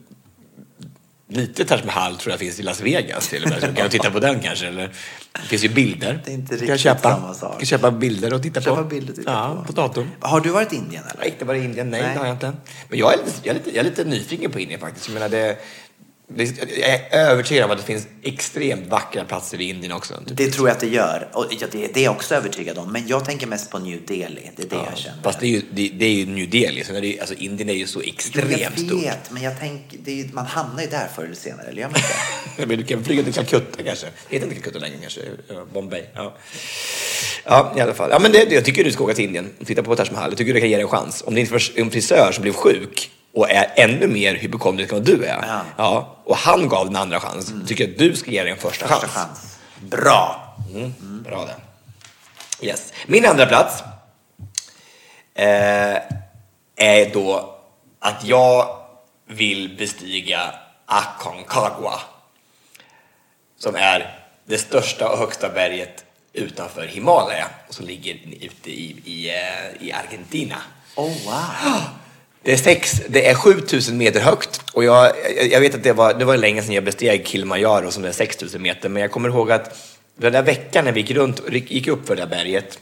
Lite 1.32 1.64
Taj 1.64 1.84
Mahal 1.84 2.16
tror 2.16 2.30
jag 2.32 2.40
finns 2.40 2.60
i 2.60 2.62
Las 2.62 2.80
Vegas 2.80 3.28
till 3.28 3.42
och 3.44 3.48
med. 3.50 3.60
Så 3.60 3.66
kan 3.66 3.74
du 3.84 3.88
titta 3.88 4.10
på 4.10 4.20
den 4.20 4.40
kanske? 4.40 4.66
Eller, 4.66 4.92
det 5.32 5.48
finns 5.48 5.64
ju 5.64 5.68
bilder. 5.68 6.22
Det 6.24 6.30
är 6.30 6.34
inte 6.34 6.54
Du 6.54 6.58
kan 6.58 6.66
riktigt 6.66 6.80
köpa, 6.80 7.10
samma 7.16 7.34
sak. 7.34 7.58
Kan 7.58 7.66
köpa 7.66 7.90
bilder 7.90 8.34
och 8.34 8.42
titta 8.42 8.60
Köpa 8.60 8.76
på. 8.82 8.88
bilder 8.88 9.14
titta 9.14 9.30
ja, 9.30 9.64
på. 9.66 9.72
på 9.72 9.80
datorn. 9.80 10.10
Har 10.20 10.40
du 10.40 10.50
varit 10.50 10.72
i 10.72 10.76
Indien 10.76 11.02
eller? 11.04 11.16
Nej, 11.20 11.28
inte 11.28 11.44
bara 11.44 11.56
i 11.56 11.64
Indien. 11.64 11.90
Nej, 11.90 12.02
Nej. 12.02 12.12
det 12.14 12.18
har 12.18 12.26
jag 12.26 12.34
inte. 12.34 12.52
Men 12.88 12.98
jag 12.98 13.12
är 13.12 13.16
lite, 13.16 13.30
jag 13.42 13.50
är 13.50 13.58
lite, 13.58 13.70
jag 13.70 13.86
är 13.86 13.90
lite 13.90 14.04
nyfiken 14.04 14.50
på 14.50 14.60
Indien 14.60 14.80
faktiskt. 14.80 15.08
Jag 15.08 15.14
menar, 15.14 15.28
det, 15.28 15.56
jag 16.36 16.88
är 16.88 17.18
övertygad 17.18 17.64
om 17.64 17.70
att 17.70 17.78
det 17.78 17.84
finns 17.84 18.06
extremt 18.22 18.86
vackra 18.86 19.24
platser 19.24 19.60
i 19.60 19.68
Indien 19.68 19.92
också. 19.92 20.14
Typ. 20.26 20.36
Det 20.36 20.50
tror 20.50 20.68
jag 20.68 20.74
att 20.74 20.80
det 20.80 20.86
gör. 20.88 21.28
Och 21.32 21.46
ja, 21.60 21.66
det, 21.72 21.86
det 21.94 22.00
är 22.00 22.04
jag 22.04 22.12
också 22.12 22.34
övertygad 22.34 22.78
om. 22.78 22.92
Men 22.92 23.06
jag 23.08 23.24
tänker 23.24 23.46
mest 23.46 23.70
på 23.70 23.78
New 23.78 24.00
Delhi. 24.06 24.50
Det 24.56 24.62
är 24.62 24.68
det 24.68 24.76
jag 24.90 24.98
känner. 24.98 25.22
Fast 25.22 25.40
det 25.40 25.46
är 25.46 25.50
ju, 25.50 25.62
det, 25.70 25.88
det 25.88 26.04
är 26.06 26.10
ju 26.12 26.26
New 26.26 26.50
Delhi. 26.50 26.84
Så 26.84 26.92
när 26.92 27.00
det, 27.00 27.20
alltså, 27.20 27.34
Indien 27.34 27.68
är 27.70 27.74
ju 27.74 27.86
så 27.86 28.00
extremt 28.00 28.58
jag 28.60 28.78
stort. 28.78 29.02
vet, 29.02 29.30
men 29.30 29.42
jag 29.42 29.58
tänker, 29.60 29.98
det 30.04 30.12
ju- 30.12 30.28
man 30.32 30.46
hamnar 30.46 30.82
ju 30.82 30.88
där 30.88 31.08
förr 31.16 31.24
eller 31.24 31.34
senare, 31.34 31.66
eller 31.68 31.80
gör 31.82 31.88
man 31.88 31.96
inte? 31.96 32.66
Men 32.66 32.78
du 32.78 32.84
kan 32.84 33.04
flyga 33.04 33.22
till 33.22 33.32
Calcutta 33.34 33.82
kanske. 33.82 34.06
Det 34.06 34.34
heter 34.36 34.46
inte 34.48 34.54
Calcutta 34.60 34.78
längre 34.78 34.96
kanske. 35.00 35.20
Ja, 35.48 35.64
Bombay. 35.72 36.04
Ja. 36.14 36.36
ja, 37.44 37.74
i 37.76 37.80
alla 37.80 37.94
fall. 37.94 38.10
Ja, 38.12 38.18
men 38.18 38.32
det, 38.32 38.52
jag 38.52 38.64
tycker 38.64 38.84
du 38.84 38.92
ska 38.92 39.04
åka 39.04 39.14
till 39.14 39.24
Indien 39.24 39.50
och 39.60 39.66
titta 39.66 39.82
på 39.82 39.96
Taj 39.96 40.06
Mahal. 40.12 40.30
Jag 40.30 40.38
tycker 40.38 40.54
du 40.54 40.60
kan 40.60 40.70
ge 40.70 40.76
det 40.76 40.82
en 40.82 40.88
chans. 40.88 41.22
Om 41.26 41.34
din 41.34 41.46
fris- 41.46 41.72
en 41.74 41.90
frisör 41.90 42.32
som 42.32 42.42
blev 42.42 42.52
sjuk 42.52 43.10
och 43.34 43.50
är 43.50 43.72
ännu 43.76 44.06
mer 44.06 44.34
hypokondrisk 44.34 44.92
än 44.92 44.98
vad 44.98 45.06
du 45.06 45.24
är. 45.24 45.44
Ja. 45.48 45.60
Ja, 45.76 46.16
och 46.24 46.36
han 46.36 46.68
gav 46.68 46.86
den 46.86 46.96
andra 46.96 47.20
chans. 47.20 47.52
tycker 47.66 47.84
jag 47.84 47.92
att 47.92 47.98
du 47.98 48.16
ska 48.16 48.30
ge 48.30 48.44
det 48.44 48.50
en 48.50 48.56
första, 48.56 48.86
Första 48.88 49.08
chans. 49.08 49.12
chans. 49.38 49.58
Bra! 49.80 50.54
Mm, 50.74 51.22
bra 51.22 51.44
det. 51.44 51.56
Yes. 52.66 52.92
Min 53.06 53.26
andra 53.26 53.46
plats 53.46 53.82
eh, 55.34 55.96
är 56.76 57.12
då 57.12 57.54
att 57.98 58.24
jag 58.24 58.76
vill 59.26 59.76
bestiga 59.78 60.54
Aconcagua. 60.86 62.00
Som 63.58 63.74
är 63.76 64.18
det 64.44 64.58
största 64.58 65.08
och 65.08 65.18
högsta 65.18 65.48
berget 65.48 66.04
utanför 66.32 66.86
Himalaya 66.86 67.46
och 67.68 67.74
som 67.74 67.86
ligger 67.86 68.14
ute 68.40 68.70
i, 68.70 68.96
i, 69.04 69.28
eh, 69.30 69.86
i 69.86 69.92
Argentina. 69.92 70.56
Oh, 70.96 71.08
wow. 71.26 71.80
Det 72.42 72.52
är, 72.52 72.56
sex, 72.56 73.02
det 73.08 73.28
är 73.28 73.34
7000 73.34 73.96
meter 73.98 74.20
högt 74.20 74.62
och 74.72 74.84
jag, 74.84 75.12
jag, 75.50 75.60
vet 75.60 75.74
att 75.74 75.82
det 75.82 75.92
var, 75.92 76.14
det 76.14 76.24
var 76.24 76.36
länge 76.36 76.62
sedan 76.62 76.74
jag 76.74 76.84
besteg 76.84 77.26
Kilimanjaro 77.26 77.90
som 77.90 78.04
är 78.04 78.12
6000 78.12 78.62
meter 78.62 78.88
men 78.88 79.02
jag 79.02 79.10
kommer 79.10 79.28
ihåg 79.28 79.52
att 79.52 79.76
den 80.16 80.32
där 80.32 80.42
veckan 80.42 80.84
när 80.84 80.92
vi 80.92 81.00
gick 81.00 81.10
runt 81.10 81.38
och 81.38 81.52
gick 81.52 81.88
upp 81.88 82.06
för 82.06 82.16
det 82.16 82.22
där 82.22 82.28
berget 82.28 82.78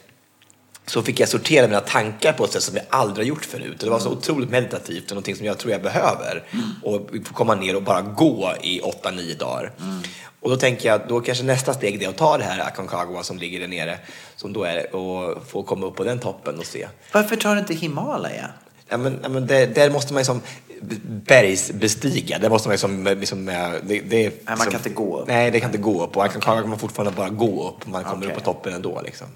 så 0.87 1.03
fick 1.03 1.21
jag 1.21 1.29
sortera 1.29 1.67
mina 1.67 1.81
tankar 1.81 2.33
på 2.33 2.45
ett 2.45 2.53
sätt 2.53 2.63
som 2.63 2.77
jag 2.77 2.85
aldrig 2.89 3.27
har 3.27 3.29
gjort 3.29 3.45
förut. 3.45 3.81
Det 3.81 3.91
var 3.91 3.99
så 3.99 4.11
otroligt 4.11 4.51
meditativt 4.51 5.05
och 5.05 5.11
någonting 5.11 5.37
som 5.37 5.47
jag 5.47 5.59
tror 5.59 5.73
jag 5.73 5.83
behöver. 5.83 6.45
Och 6.83 7.11
få 7.25 7.35
komma 7.35 7.55
ner 7.55 7.77
och 7.77 7.83
bara 7.83 8.01
gå 8.01 8.55
i 8.63 8.81
8-9 8.81 9.39
dagar. 9.39 9.73
Och 10.41 10.51
då 10.51 10.57
tänker 10.57 10.89
jag, 10.89 11.01
då 11.09 11.21
kanske 11.21 11.45
nästa 11.45 11.75
steg 11.75 12.03
är 12.03 12.09
att 12.09 12.17
ta 12.17 12.39
det 12.39 12.45
här 12.45 12.61
Aconcagua 12.61 13.23
som 13.23 13.39
ligger 13.39 13.61
där 13.61 13.69
nere, 13.69 13.99
som 14.37 14.53
då 14.53 14.65
är 14.65 14.97
och 14.97 15.49
få 15.49 15.63
komma 15.63 15.87
upp 15.87 15.97
på 15.97 16.05
den 16.05 16.19
toppen 16.19 16.59
och 16.59 16.67
se. 16.67 16.89
Varför 17.13 17.37
tar 17.37 17.55
du 17.55 17.61
inte 17.61 17.75
Himalaya? 17.75 18.51
Ja, 18.89 18.97
men, 18.97 19.19
ja, 19.23 19.29
men 19.29 19.47
det, 19.47 19.67
där 19.67 19.91
måste 19.91 20.13
man 20.13 20.21
ju 20.21 20.25
som 20.25 20.41
bergsbestiga. 21.27 22.39
Där 22.39 22.49
måste 22.51 22.69
man 22.69 22.73
liksom, 23.05 23.49
eh, 23.49 23.71
det, 23.83 24.01
det, 24.01 24.27
är 24.27 24.33
man 24.47 24.57
som- 24.57 24.67
kan 24.67 24.81
inte 24.81 24.91
gå 24.91 25.19
upp. 25.19 25.29
Nej, 25.29 25.51
det 25.51 25.61
kan 25.61 25.69
inte 25.69 25.79
gå 25.79 26.05
upp. 26.05 26.17
Och 26.17 26.25
Aconcagua 26.25 26.61
kan 26.61 26.71
man 26.71 26.79
fortfarande 26.79 27.17
bara 27.17 27.29
gå 27.29 27.69
upp. 27.69 27.87
Man 27.87 28.05
kommer 28.05 28.17
Okej. 28.17 28.29
upp 28.29 28.35
på 28.35 28.53
toppen 28.53 28.73
ändå. 28.75 29.01
Liksom. 29.05 29.27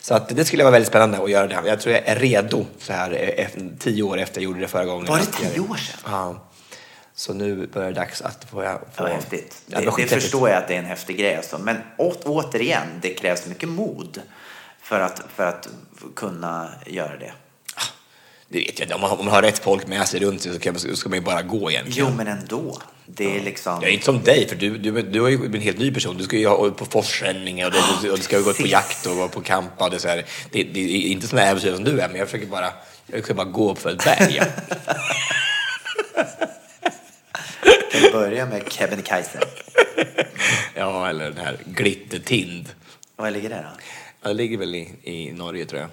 Så 0.00 0.14
att 0.14 0.28
det 0.28 0.44
skulle 0.44 0.62
vara 0.64 0.72
väldigt 0.72 0.88
spännande 0.88 1.18
att 1.22 1.30
göra 1.30 1.46
det. 1.46 1.62
Jag 1.66 1.80
tror 1.80 1.94
jag 1.94 2.08
är 2.08 2.16
redo 2.16 2.66
så 2.78 2.92
här 2.92 3.34
eh, 3.36 3.46
tio 3.78 4.02
år 4.02 4.18
efter 4.18 4.40
jag 4.40 4.44
gjorde 4.44 4.60
det 4.60 4.68
förra 4.68 4.84
gången. 4.84 5.06
Var 5.06 5.18
det 5.18 5.26
tio 5.26 5.60
år 5.60 5.76
sedan? 5.76 6.00
Ja. 6.04 6.44
Så 7.14 7.34
nu 7.34 7.66
börjar 7.66 7.88
det 7.88 7.94
dags 7.94 8.22
att 8.22 8.44
få... 8.44 8.56
få 8.56 8.62
Det 8.96 9.02
var 9.02 9.08
häftigt. 9.08 9.62
Ja, 9.66 9.80
Det, 9.80 10.02
det 10.02 10.06
förstår 10.08 10.48
jag 10.48 10.58
att 10.58 10.68
det 10.68 10.74
är 10.74 10.78
en 10.78 10.84
häftig 10.84 11.18
grej. 11.18 11.36
Alltså. 11.36 11.58
Men 11.58 11.76
å, 11.96 12.12
återigen, 12.24 12.86
det 13.02 13.08
krävs 13.08 13.46
mycket 13.46 13.68
mod 13.68 14.22
för 14.82 15.00
att, 15.00 15.22
för 15.36 15.46
att 15.46 15.68
kunna 16.16 16.68
göra 16.86 17.16
det. 17.16 17.32
Det 18.50 18.58
vet 18.58 18.78
jag. 18.80 18.92
Om 18.94 19.00
man, 19.00 19.10
om 19.10 19.24
man 19.24 19.34
har 19.34 19.42
rätt 19.42 19.58
folk 19.58 19.86
med 19.86 20.08
sig 20.08 20.20
runt 20.20 20.42
sig 20.42 20.52
så 20.52 20.58
kan 20.58 20.78
så 20.78 20.96
ska 20.96 21.08
man 21.08 21.18
ju 21.18 21.24
bara 21.24 21.42
gå 21.42 21.70
egentligen. 21.70 22.08
Jo, 22.08 22.14
men 22.16 22.26
ändå. 22.26 22.78
Det 23.06 23.36
är 23.36 23.40
liksom... 23.40 23.78
Jag 23.82 23.88
är 23.90 23.92
inte 23.92 24.04
som 24.04 24.22
dig, 24.22 24.48
för 24.48 24.56
du, 24.56 24.78
du, 24.78 25.02
du 25.02 25.20
har 25.20 25.28
ju 25.28 25.44
en 25.44 25.60
helt 25.60 25.78
ny 25.78 25.90
person. 25.94 26.16
Du 26.18 26.24
ska 26.24 26.36
ju 26.36 26.46
ha 26.46 26.70
på 26.70 26.84
forsränningar 26.84 27.66
och, 27.66 28.02
du, 28.02 28.10
och 28.10 28.16
du 28.16 28.22
ska 28.22 28.40
gå 28.40 28.50
ut 28.50 28.58
på 28.58 28.66
jakt 28.66 29.06
och 29.06 29.16
vara 29.16 29.28
på 29.28 29.40
campa. 29.40 29.84
Och 29.84 29.90
det, 29.90 29.96
är 29.96 30.00
så 30.00 30.08
här. 30.08 30.24
Det, 30.50 30.62
det 30.62 30.80
är 30.80 31.10
inte 31.10 31.26
sådana 31.26 31.46
äventyr 31.46 31.74
som 31.74 31.84
du 31.84 32.00
är, 32.00 32.08
men 32.08 32.16
jag 32.16 32.28
försöker 32.28 32.46
bara, 32.46 32.72
jag 33.06 33.20
försöker 33.20 33.34
bara 33.34 33.46
gå 33.46 33.70
upp 33.72 33.78
för 33.78 33.90
ett 33.90 34.04
berg. 34.04 34.40
Kan 37.92 38.00
vi 38.02 38.10
börja 38.12 38.46
med 38.46 38.72
Kebnekaise? 38.72 39.40
ja, 40.74 41.08
eller 41.08 41.24
den 41.30 41.44
här 41.44 41.56
Glittertind. 41.64 42.68
Var 43.16 43.30
ligger 43.30 43.48
det 43.48 43.56
då? 43.56 43.80
Ja, 44.22 44.28
det 44.28 44.34
ligger 44.34 44.58
väl 44.58 44.74
i, 44.74 44.94
i 45.02 45.32
Norge, 45.32 45.64
tror 45.64 45.80
jag. 45.80 45.90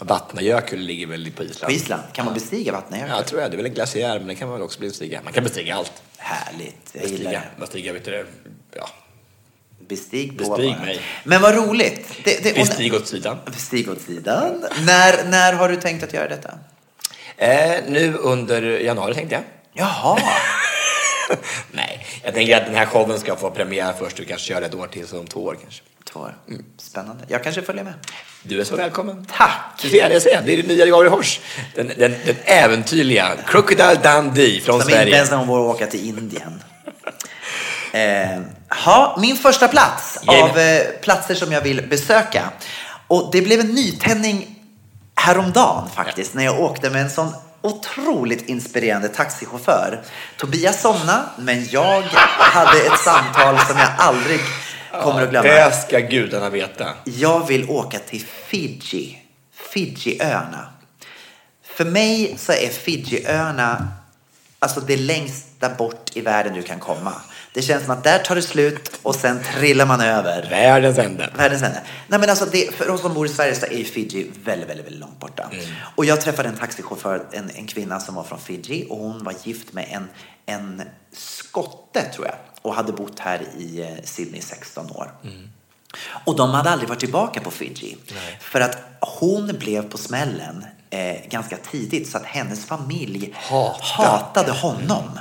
Vatnajökull 0.00 0.80
ligger 0.80 1.06
väl 1.06 1.30
på 1.30 1.42
Island? 1.44 1.66
På 1.66 1.72
Island? 1.72 2.02
Kan 2.12 2.24
man 2.24 2.34
bestiga 2.34 2.72
Vatnajökull? 2.72 3.10
Ja, 3.10 3.16
jag 3.16 3.26
tror 3.26 3.40
jag. 3.40 3.50
Det 3.50 3.54
är 3.54 3.56
väl 3.56 3.66
en 3.66 3.74
glaciär, 3.74 4.18
men 4.18 4.28
det 4.28 4.34
kan 4.34 4.48
man 4.48 4.58
väl 4.58 4.64
också 4.64 4.80
bestiga. 4.80 5.20
Man 5.24 5.32
kan 5.32 5.44
bestiga 5.44 5.74
allt. 5.74 5.92
Härligt. 6.18 6.90
Jag 6.92 7.02
gillar 7.04 7.16
Bestiga, 7.16 7.42
det. 7.56 7.60
bestiga 7.60 7.92
vet 7.92 8.04
du 8.04 8.10
det? 8.10 8.26
Ja. 8.76 8.88
Bestig 9.88 10.38
på 10.38 10.44
Bestig 10.56 10.70
mig. 10.70 11.00
Men 11.24 11.42
vad 11.42 11.54
roligt. 11.54 12.08
Det, 12.24 12.42
det, 12.42 12.54
Bestig 12.54 12.94
åt 12.94 13.06
sidan. 13.08 13.38
Bestig 13.46 13.90
åt 13.90 14.00
sidan. 14.00 14.64
När, 14.86 15.24
när 15.24 15.52
har 15.52 15.68
du 15.68 15.76
tänkt 15.76 16.04
att 16.04 16.12
göra 16.12 16.28
detta? 16.28 16.58
Eh, 17.36 17.74
nu 17.88 18.14
under 18.16 18.62
januari 18.62 19.14
tänkte 19.14 19.34
jag. 19.34 19.44
Jaha. 19.72 20.18
Nej, 21.72 22.06
jag 22.24 22.34
tänker 22.34 22.56
att 22.56 22.66
den 22.66 22.74
här 22.74 22.86
showen 22.86 23.20
ska 23.20 23.36
få 23.36 23.50
premiär 23.50 23.92
först. 23.98 24.16
Du 24.16 24.24
kanske 24.24 24.54
kör 24.54 24.62
ett 24.62 24.74
år 24.74 24.86
till, 24.86 25.06
så 25.06 25.20
om 25.20 25.26
två 25.26 25.44
år 25.44 25.58
kanske. 25.62 25.82
Två 26.12 26.20
år. 26.20 26.34
Spännande. 26.78 27.24
Jag 27.28 27.44
kanske 27.44 27.62
följer 27.62 27.84
med. 27.84 27.94
Du 28.42 28.60
är 28.60 28.64
så 28.64 28.76
välkommen. 28.76 29.26
Tack! 29.36 29.60
Du 29.82 29.88
ser, 29.90 30.10
jag 30.10 30.22
säger, 30.22 30.42
det 30.42 30.52
är 30.52 30.56
det 30.62 30.68
nya 30.68 30.86
Gabrielhors. 30.86 31.40
Den, 31.74 31.86
den, 31.98 32.14
den 32.26 32.36
äventyrliga 32.44 33.36
Crocodile 33.46 33.94
Dundee 33.94 34.60
från 34.60 34.80
Som 34.80 34.90
inte 34.90 35.02
Sverige. 35.02 35.16
ens 35.16 35.30
någon 35.30 35.46
vågar 35.46 35.62
åka 35.74 35.86
till 35.86 36.08
Indien. 36.08 36.62
Eh, 37.92 38.40
ha, 38.84 39.16
min 39.20 39.36
första 39.36 39.68
plats 39.68 40.18
Jajamän. 40.26 40.50
av 40.50 40.58
eh, 40.58 40.80
platser 41.02 41.34
som 41.34 41.52
jag 41.52 41.60
vill 41.60 41.88
besöka. 41.88 42.50
Och 43.08 43.28
det 43.32 43.42
blev 43.42 43.60
en 43.60 43.66
nytändning 43.74 44.58
häromdagen 45.14 45.88
faktiskt 45.94 46.34
när 46.34 46.44
jag 46.44 46.60
åkte 46.60 46.90
med 46.90 47.02
en 47.02 47.10
sån 47.10 47.32
otroligt 47.62 48.48
inspirerande 48.48 49.08
taxichaufför. 49.08 50.02
Tobias 50.36 50.80
somnade, 50.82 51.22
men 51.38 51.66
jag 51.70 52.02
hade 52.38 52.78
ett 52.80 52.98
samtal 53.00 53.58
som 53.58 53.78
jag 53.78 53.88
aldrig 53.98 54.40
kommer 54.92 55.22
att 55.22 55.30
glömma. 55.30 55.48
Det 55.48 55.72
ska 55.72 55.98
gudarna 56.00 56.50
veta. 56.50 56.88
Jag 57.04 57.46
vill 57.46 57.70
åka 57.70 57.98
till 57.98 58.24
Fiji. 58.26 59.22
Fijiöarna. 59.52 60.68
För 61.62 61.84
mig 61.84 62.34
så 62.38 62.52
är 62.52 62.68
Fijiöarna 62.68 63.88
alltså 64.58 64.80
det 64.80 64.96
längsta 64.96 65.68
bort 65.68 66.10
i 66.16 66.20
världen 66.20 66.54
du 66.54 66.62
kan 66.62 66.80
komma. 66.80 67.12
Det 67.52 67.62
känns 67.62 67.82
som 67.82 67.92
att 67.92 68.04
där 68.04 68.18
tar 68.18 68.34
det 68.34 68.42
slut 68.42 68.90
och 69.02 69.14
sen 69.14 69.38
trillar 69.42 69.86
man 69.86 70.00
över. 70.00 70.50
Världens 70.50 70.98
ände. 70.98 71.30
Världens 71.36 71.62
ände. 71.62 71.80
Nej, 72.08 72.20
men 72.20 72.30
alltså 72.30 72.46
det, 72.52 72.74
för 72.74 72.90
oss 72.90 73.00
som 73.00 73.14
bor 73.14 73.26
i 73.26 73.28
Sverige 73.28 73.54
så 73.54 73.66
är 73.66 73.84
Fiji 73.84 74.30
väldigt, 74.44 74.68
väldigt, 74.68 74.86
väldigt 74.86 75.00
långt 75.00 75.20
borta. 75.20 75.50
Och 75.94 76.04
jag 76.04 76.20
träffade 76.20 76.48
en 76.48 76.56
taxichaufför, 76.56 77.26
en, 77.32 77.50
en 77.54 77.66
kvinna 77.66 78.00
som 78.00 78.14
var 78.14 78.24
från 78.24 78.38
Fiji 78.38 78.86
och 78.90 78.98
hon 78.98 79.24
var 79.24 79.34
gift 79.44 79.72
med 79.72 79.88
en, 79.90 80.08
en 80.46 80.82
skotte 81.12 82.02
tror 82.02 82.26
jag 82.26 82.34
och 82.66 82.74
hade 82.74 82.92
bott 82.92 83.18
här 83.18 83.42
i 83.58 83.80
eh, 83.80 84.04
Sydney 84.04 84.38
i 84.38 84.42
16 84.42 84.90
år. 84.90 85.10
Och 86.24 86.36
de 86.36 86.50
hade 86.50 86.70
aldrig 86.70 86.88
varit 86.88 87.00
tillbaka 87.00 87.40
på 87.40 87.50
Fiji. 87.50 87.96
För 88.40 88.60
att 88.60 88.78
hon 89.00 89.46
blev 89.58 89.88
på 89.90 89.98
smällen 89.98 90.64
eh, 90.90 91.28
ganska 91.30 91.56
tidigt 91.56 92.08
så 92.10 92.16
att 92.16 92.24
hennes 92.24 92.66
familj 92.66 93.34
Hatar. 93.34 94.04
hatade 94.04 94.52
honom. 94.52 95.18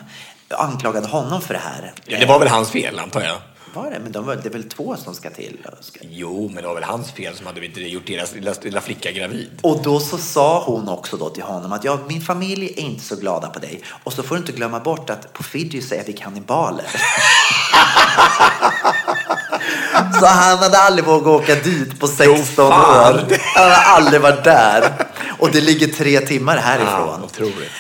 Anklagade 0.50 1.08
honom 1.08 1.42
för 1.42 1.54
det 1.54 1.60
här. 1.60 1.94
Ja, 2.06 2.20
det 2.20 2.26
var 2.26 2.40
väl 2.40 2.48
hans 2.48 2.70
fel, 2.70 3.00
antar 3.00 3.22
jag. 3.22 3.38
Var 3.76 3.92
det? 3.92 4.00
Men 4.00 4.12
de 4.12 4.26
var, 4.26 4.36
det 4.36 4.50
är 4.50 4.54
väl 4.54 4.70
två 4.70 4.98
som 4.98 5.16
ska 5.16 5.30
till? 5.30 5.58
Ska... 5.82 6.00
Jo, 6.02 6.52
men 6.54 6.64
det 6.64 6.68
var 6.68 6.76
väl 6.76 6.84
hans 6.84 7.12
fel 7.12 7.36
som 7.36 7.46
hade 7.46 7.66
inte 7.66 7.82
gjort 7.82 8.08
deras 8.08 8.34
lilla, 8.34 8.54
lilla 8.62 8.82
flicka 8.82 9.12
gravid. 9.12 9.50
Och 9.62 9.82
då 9.84 10.00
så 10.00 10.18
sa 10.18 10.64
hon 10.64 10.90
också 10.90 11.18
då 11.18 11.30
till 11.30 11.44
honom 11.44 11.74
att 11.74 11.84
ja, 11.84 12.00
min 12.08 12.22
familj 12.22 12.66
är 12.66 12.80
inte 12.80 13.04
så 13.04 13.16
glada 13.16 13.50
på 13.50 13.60
dig. 13.60 13.82
Och 14.04 14.14
så 14.14 14.24
får 14.24 14.36
du 14.36 14.40
inte 14.40 14.52
glömma 14.52 14.80
bort 14.80 15.10
att 15.10 15.34
på 15.34 15.44
Fiji 15.44 15.82
så 15.82 15.96
är 15.96 16.04
vi 16.06 16.14
kannibaler. 16.14 16.86
så 20.20 20.26
han 20.26 20.58
hade 20.58 20.78
aldrig 20.78 21.06
vågat 21.06 21.28
åka 21.28 21.56
dit 21.56 22.00
på 22.00 22.08
16 22.08 22.56
fan. 22.56 23.16
år. 23.16 23.26
Han 23.56 23.64
hade 23.64 23.76
aldrig 23.76 24.22
varit 24.22 24.44
där. 24.44 24.94
Och 25.40 25.52
det 25.52 25.62
ligger 25.62 25.88
tre 25.88 26.20
timmar 26.20 26.58
härifrån. 26.58 27.20
Ja, 27.20 27.26
otroligt. 27.26 27.72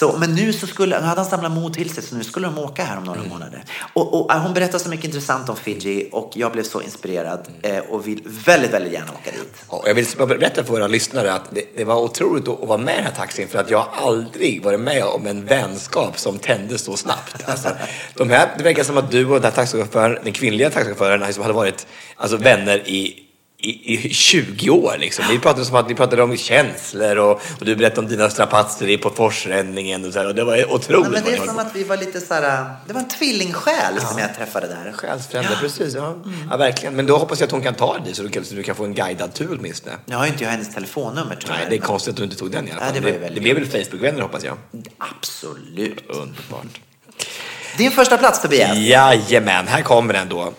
Så, 0.00 0.16
men 0.18 0.34
nu 0.34 0.52
så 0.52 0.66
skulle, 0.66 1.00
nu 1.00 1.06
hade 1.06 1.20
han 1.20 1.30
samlat 1.30 1.52
mod 1.52 1.74
till 1.74 1.90
sig 1.90 2.02
så 2.02 2.14
nu 2.14 2.24
skulle 2.24 2.46
de 2.46 2.58
åka 2.58 2.84
här 2.84 2.98
om 2.98 3.04
några 3.04 3.22
månader. 3.22 3.64
Och, 3.92 4.20
och, 4.20 4.32
äh, 4.32 4.42
hon 4.42 4.54
berättade 4.54 4.84
så 4.84 4.88
mycket 4.88 5.04
intressant 5.04 5.48
om 5.48 5.56
Fiji 5.56 6.08
och 6.12 6.32
jag 6.34 6.52
blev 6.52 6.62
så 6.62 6.82
inspirerad 6.82 7.48
eh, 7.62 7.78
och 7.78 8.08
vill 8.08 8.22
väldigt, 8.24 8.70
väldigt 8.70 8.92
gärna 8.92 9.12
åka 9.12 9.30
dit. 9.30 9.54
Ja, 9.70 9.82
jag 9.86 9.94
vill 9.94 10.06
berätta 10.16 10.64
för 10.64 10.72
våra 10.72 10.86
lyssnare 10.86 11.32
att 11.32 11.54
det, 11.54 11.64
det 11.76 11.84
var 11.84 11.96
otroligt 11.96 12.48
att, 12.48 12.62
att 12.62 12.68
vara 12.68 12.78
med 12.78 12.94
i 12.94 12.96
den 12.96 13.04
här 13.04 13.12
taxin 13.12 13.48
för 13.48 13.58
att 13.58 13.70
jag 13.70 13.78
har 13.78 14.08
aldrig 14.08 14.64
varit 14.64 14.80
med 14.80 15.04
om 15.04 15.26
en 15.26 15.44
vänskap 15.44 16.18
som 16.18 16.38
tändes 16.38 16.84
så 16.84 16.96
snabbt. 16.96 17.44
Alltså, 17.50 17.68
de 18.14 18.30
här, 18.30 18.48
det 18.58 18.64
verkar 18.64 18.84
som 18.84 18.96
att 18.98 19.10
du 19.10 19.26
och 19.26 19.34
den 19.34 19.44
här 19.44 19.50
taxichauffören, 19.50 20.18
den 20.24 20.32
kvinnliga 20.32 20.70
taxichauffören, 20.70 21.20
liksom 21.20 21.42
hade 21.42 21.54
varit 21.54 21.86
alltså, 22.16 22.36
vänner 22.36 22.88
i 22.88 23.29
i, 23.62 23.94
i 24.08 24.14
20 24.14 24.70
år 24.70 24.96
liksom. 24.98 25.24
Ni 25.30 25.38
pratade 25.38 25.64
som 25.64 25.76
att 25.76 25.88
ni 25.88 25.94
pratade 25.94 26.22
om 26.22 26.36
känslor 26.36 27.16
och, 27.18 27.30
och 27.30 27.64
du 27.64 27.76
berättade 27.76 28.00
om 28.00 28.08
dina 28.08 28.30
strapatser 28.30 28.96
på 28.96 29.10
forsränningen 29.10 30.04
och, 30.04 30.12
så 30.12 30.18
här, 30.18 30.26
och 30.26 30.34
det 30.34 30.44
var 30.44 30.72
otroligt. 30.74 31.10
Nej, 31.12 31.22
men 31.22 31.32
det 31.32 31.38
är 31.38 31.46
som 31.46 31.58
att 31.58 31.76
vi 31.76 31.84
var 31.84 31.96
lite 31.96 32.20
så 32.20 32.34
här, 32.34 32.74
det 32.86 32.92
var 32.92 33.00
en 33.00 33.08
tvillingsjäl 33.08 34.00
som 34.00 34.18
jag 34.18 34.34
träffade 34.36 34.66
där. 34.66 34.92
Själsfrände, 34.92 35.50
precis. 35.60 35.94
Ja. 35.94 36.16
ja, 36.50 36.56
verkligen. 36.56 36.94
Men 36.96 37.06
då 37.06 37.16
hoppas 37.16 37.40
jag 37.40 37.46
att 37.46 37.52
hon 37.52 37.62
kan 37.62 37.74
ta 37.74 37.98
dig 37.98 38.14
så 38.14 38.22
du 38.22 38.28
kan, 38.28 38.44
så 38.44 38.54
du 38.54 38.62
kan 38.62 38.74
få 38.76 38.84
en 38.84 38.94
guidad 38.94 39.34
tur 39.34 39.56
åtminstone. 39.58 39.96
Nu 40.06 40.16
har 40.16 40.24
ju 40.26 40.32
inte 40.32 40.44
jag 40.44 40.50
hennes 40.50 40.74
telefonnummer 40.74 41.36
tyvärr. 41.40 41.56
Nej, 41.56 41.66
det 41.68 41.76
är 41.76 41.78
men- 41.78 41.86
konstigt 41.88 42.10
att 42.12 42.16
du 42.16 42.24
inte 42.24 42.36
tog 42.36 42.50
den 42.50 42.68
i 42.68 42.70
alla 42.70 42.80
Ja, 42.80 42.86
fall. 42.86 42.96
ju 42.96 43.00
det, 43.12 43.18
väldigt 43.18 43.34
det 43.34 43.40
blev 43.40 43.56
väl 43.56 43.66
Facebook-vänner 43.84 44.20
hoppas 44.22 44.44
jag. 44.44 44.56
Absolut. 44.98 45.98
Underbart. 46.08 46.80
Din 47.78 47.90
första 47.90 48.18
plats 48.18 48.42
Tobias. 48.42 48.76
Jajamän, 48.76 49.66
här 49.68 49.82
kommer 49.82 50.14
den 50.14 50.28
då. 50.28 50.52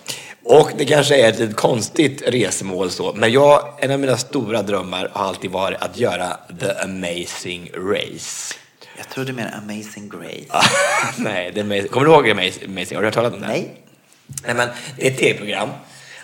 Och 0.44 0.72
det 0.78 0.86
kanske 0.86 1.26
är 1.26 1.30
ett 1.30 1.40
lite 1.40 1.54
konstigt 1.54 2.24
resmål 2.28 2.92
så, 2.92 3.14
men 3.14 3.32
jag, 3.32 3.74
en 3.80 3.92
av 3.92 4.00
mina 4.00 4.18
stora 4.18 4.62
drömmar 4.62 5.10
har 5.14 5.28
alltid 5.28 5.52
varit 5.52 5.82
att 5.82 5.98
göra 5.98 6.38
The 6.60 6.72
Amazing 6.84 7.72
Race. 7.74 8.56
Jag 8.98 9.10
trodde 9.10 9.34
mer 9.34 9.54
Amazing 9.58 10.10
Grace. 10.10 10.68
Nej, 11.18 11.52
det 11.54 11.60
är 11.60 11.64
amazing. 11.64 11.88
kommer 11.88 12.06
du 12.06 12.12
ihåg 12.12 12.30
Amazing? 12.30 12.98
Har 12.98 13.02
du 13.02 13.08
hört 13.08 13.14
talas 13.14 13.34
om 13.34 13.42
det? 13.42 13.48
Nej. 13.48 13.72
Nej, 14.46 14.56
men 14.56 14.70
det 14.98 15.08
är 15.08 15.12
ett 15.12 15.18
tv-program 15.18 15.70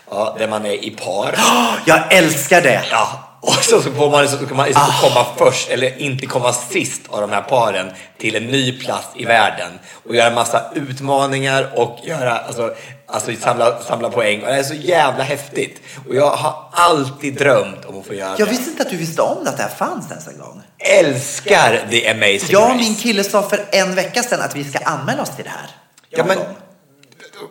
ja, 0.10 0.35
där 0.39 0.48
man 0.48 0.65
är 0.65 0.85
i 0.85 0.89
par. 0.89 1.35
Jag 1.85 2.14
älskar 2.14 2.61
det! 2.61 2.85
Ja, 2.91 3.23
och 3.41 3.53
så 3.53 3.81
så 3.81 3.91
får 3.91 4.11
man, 4.11 4.27
så 4.27 4.45
ska 4.45 4.56
man 4.56 4.69
istället 4.69 5.02
komma 5.02 5.26
först, 5.38 5.69
eller 5.69 6.02
inte 6.02 6.26
komma 6.26 6.53
sist 6.53 7.02
av 7.10 7.22
de 7.22 7.31
här 7.31 7.41
paren 7.41 7.91
till 8.18 8.35
en 8.35 8.48
ny 8.48 8.80
plats 8.80 9.07
i 9.15 9.26
världen 9.26 9.72
och 10.07 10.15
göra 10.15 10.35
massa 10.35 10.72
utmaningar 10.76 11.72
och 11.76 11.99
göra, 12.03 12.38
alltså, 12.38 12.73
alltså 13.07 13.31
samla, 13.41 13.81
samla 13.81 14.09
poäng. 14.09 14.41
Och 14.41 14.47
det 14.47 14.53
är 14.55 14.63
så 14.63 14.73
jävla 14.73 15.23
häftigt. 15.23 15.81
Och 16.09 16.15
jag 16.15 16.29
har 16.29 16.69
alltid 16.71 17.34
drömt 17.35 17.85
om 17.85 17.99
att 17.99 18.05
få 18.07 18.13
göra 18.13 18.35
Jag 18.38 18.47
det. 18.47 18.51
visste 18.51 18.69
inte 18.69 18.84
att 18.84 18.89
du 18.89 18.97
visste 18.97 19.21
om 19.21 19.47
att 19.47 19.57
det 19.57 19.63
här 19.63 19.69
fanns 19.69 20.11
ens 20.11 20.27
en 20.27 20.38
gång. 20.38 20.61
Älskar 20.99 21.88
The 21.91 22.07
Amazing 22.09 22.39
Jag 22.49 22.63
och 22.63 22.69
Race. 22.69 22.77
min 22.79 22.95
kille 22.95 23.23
sa 23.23 23.49
för 23.49 23.65
en 23.71 23.95
vecka 23.95 24.23
sedan 24.23 24.41
att 24.41 24.55
vi 24.55 24.63
ska 24.63 24.79
anmäla 24.79 25.21
oss 25.21 25.35
till 25.35 25.43
det 25.43 25.49
här. 25.49 25.69
Ja, 26.09 26.23
men 26.27 26.38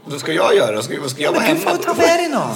då 0.06 0.18
ska 0.18 0.32
jag 0.32 0.56
göra 0.56 0.76
det. 0.76 0.82
Ska, 0.82 1.08
ska 1.08 1.22
jag 1.22 1.32
vara 1.32 1.42
Men 1.42 1.54
du 1.56 1.60
hemma? 1.64 1.76
får 1.76 1.82
ta 1.84 1.94
med 1.94 2.18
dig 2.18 2.28
någon. 2.28 2.54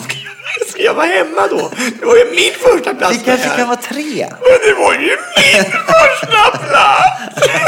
Ska 0.68 0.82
jag 0.82 0.94
vara 0.94 1.06
hemma 1.06 1.46
då? 1.50 1.70
Det 2.00 2.06
var 2.06 2.16
ju 2.16 2.24
min 2.30 2.52
första 2.54 2.94
plats. 2.94 3.18
Vi 3.20 3.24
kanske 3.24 3.48
kan 3.48 3.68
vara 3.68 3.78
tre. 3.80 4.26
Men 4.30 4.58
det 4.68 4.74
var 4.82 4.92
ju 4.94 5.16
min 5.36 5.64
första 5.64 6.58
plats! 6.58 7.46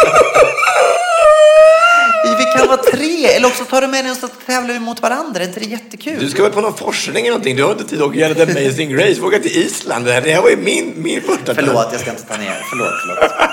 Vi 2.24 2.59
kan 2.59 2.69
vara 2.69 2.77
tre. 2.77 3.27
Eller 3.27 3.49
också 3.49 3.65
tar 3.65 3.81
du 3.81 3.86
med 3.86 4.05
dig 4.05 4.11
och 4.11 4.16
så 4.16 4.28
tävlar 4.28 4.74
vi 4.74 4.81
mot 4.81 5.03
varandra. 5.03 5.40
Är 5.40 5.44
inte 5.44 5.61
det 5.61 5.66
jättekul? 5.66 6.20
Du 6.20 6.31
ska 6.31 6.43
väl 6.43 6.53
på 6.53 6.61
någon 6.61 6.74
forskning 6.74 7.23
eller 7.27 7.31
någonting? 7.31 7.57
Du 7.57 7.65
har 7.65 7.73
inte 7.73 7.85
tid 7.85 8.03
att 8.03 8.16
göra 8.16 8.35
The 8.35 8.43
Amazing 8.43 8.97
Race. 8.97 9.23
Åka 9.23 9.39
till 9.39 9.57
Island. 9.57 10.05
Det 10.05 10.12
här, 10.12 10.20
det 10.20 10.31
här 10.31 10.43
var 10.43 10.51
ju 10.51 10.57
min, 10.57 10.93
min 10.97 11.23
första 11.23 11.55
Förlåt, 11.55 11.89
jag 11.93 12.01
ska 12.01 12.11
inte 12.11 12.23
ta 12.23 12.36
ner. 12.36 12.62
Förlåt, 12.70 12.93
förlåt. 13.07 13.32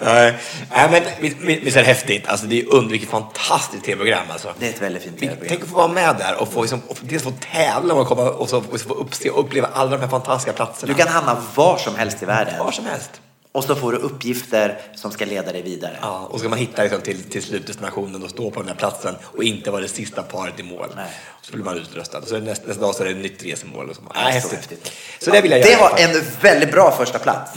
Nej, 0.00 0.34
Nej, 0.70 0.88
men 0.90 1.02
visst- 1.20 1.76
är 1.76 1.80
det 1.80 1.86
häftigt? 1.86 2.28
Alltså, 2.28 2.46
det 2.46 2.60
är 2.60 2.74
under, 2.74 2.90
vilket 2.90 3.10
fantastiskt 3.10 3.84
tv-program 3.84 4.26
alltså. 4.32 4.54
Det 4.58 4.66
är 4.66 4.70
ett 4.70 4.82
väldigt 4.82 5.02
fint 5.02 5.18
tv-program. 5.18 5.48
Tänk 5.48 5.62
att 5.62 5.68
få 5.68 5.76
vara 5.76 5.88
med 5.88 6.16
där 6.18 6.40
och 6.40 6.52
få, 6.52 6.62
liksom, 6.62 6.80
och 6.88 6.98
dels 7.00 7.22
få 7.22 7.32
tävla 7.52 7.94
och, 7.94 8.06
komma, 8.06 8.30
och 8.30 8.48
så, 8.48 8.62
och 8.70 8.80
så 8.80 8.88
få 8.88 8.94
uppse 8.94 9.30
och 9.30 9.40
uppleva 9.40 9.68
alla 9.72 9.90
de 9.90 10.00
här 10.00 10.08
fantastiska 10.08 10.52
platserna. 10.52 10.92
Du 10.92 10.98
kan 10.98 11.08
hamna 11.08 11.36
var 11.54 11.76
som 11.76 11.96
helst 11.96 12.22
i 12.22 12.26
världen. 12.26 12.58
Var 12.58 12.72
som 12.72 12.86
helst. 12.86 13.10
Och 13.52 13.64
så 13.64 13.74
får 13.76 13.92
du 13.92 13.98
uppgifter 13.98 14.80
som 14.94 15.10
ska 15.10 15.24
leda 15.24 15.52
dig 15.52 15.62
vidare. 15.62 15.96
Ja, 16.00 16.28
och 16.30 16.40
ska 16.40 16.48
man 16.48 16.58
hitta 16.58 16.82
liksom, 16.82 17.00
till, 17.00 17.22
till 17.22 17.42
slutdestinationen 17.42 18.22
och 18.22 18.30
stå 18.30 18.50
på 18.50 18.60
den 18.60 18.68
här 18.68 18.76
platsen 18.76 19.14
och 19.22 19.44
inte 19.44 19.70
vara 19.70 19.82
det 19.82 19.88
sista 19.88 20.22
paret 20.22 20.60
i 20.60 20.62
mål. 20.62 20.88
Nej. 20.96 21.06
Så 21.42 21.52
blir 21.52 21.64
man 21.64 21.78
utröstad. 21.78 22.22
Så 22.26 22.38
nästa, 22.38 22.66
nästa 22.68 22.82
dag 22.82 22.94
så 22.94 23.02
är 23.02 23.06
det 23.06 23.12
ett 23.12 23.22
nytt 23.22 23.44
resmål. 23.44 23.90
Och 23.90 23.96
så. 23.96 24.02
Ja, 24.14 24.20
så 24.40 24.48
häftigt. 24.48 24.92
Så 25.18 25.30
det 25.30 25.40
vill 25.40 25.50
jag 25.50 25.62
Det 25.62 25.70
göra. 25.70 25.80
var 25.80 25.98
en 25.98 26.22
väldigt 26.40 26.72
bra 26.72 26.90
första 26.98 27.18
plats. 27.18 27.52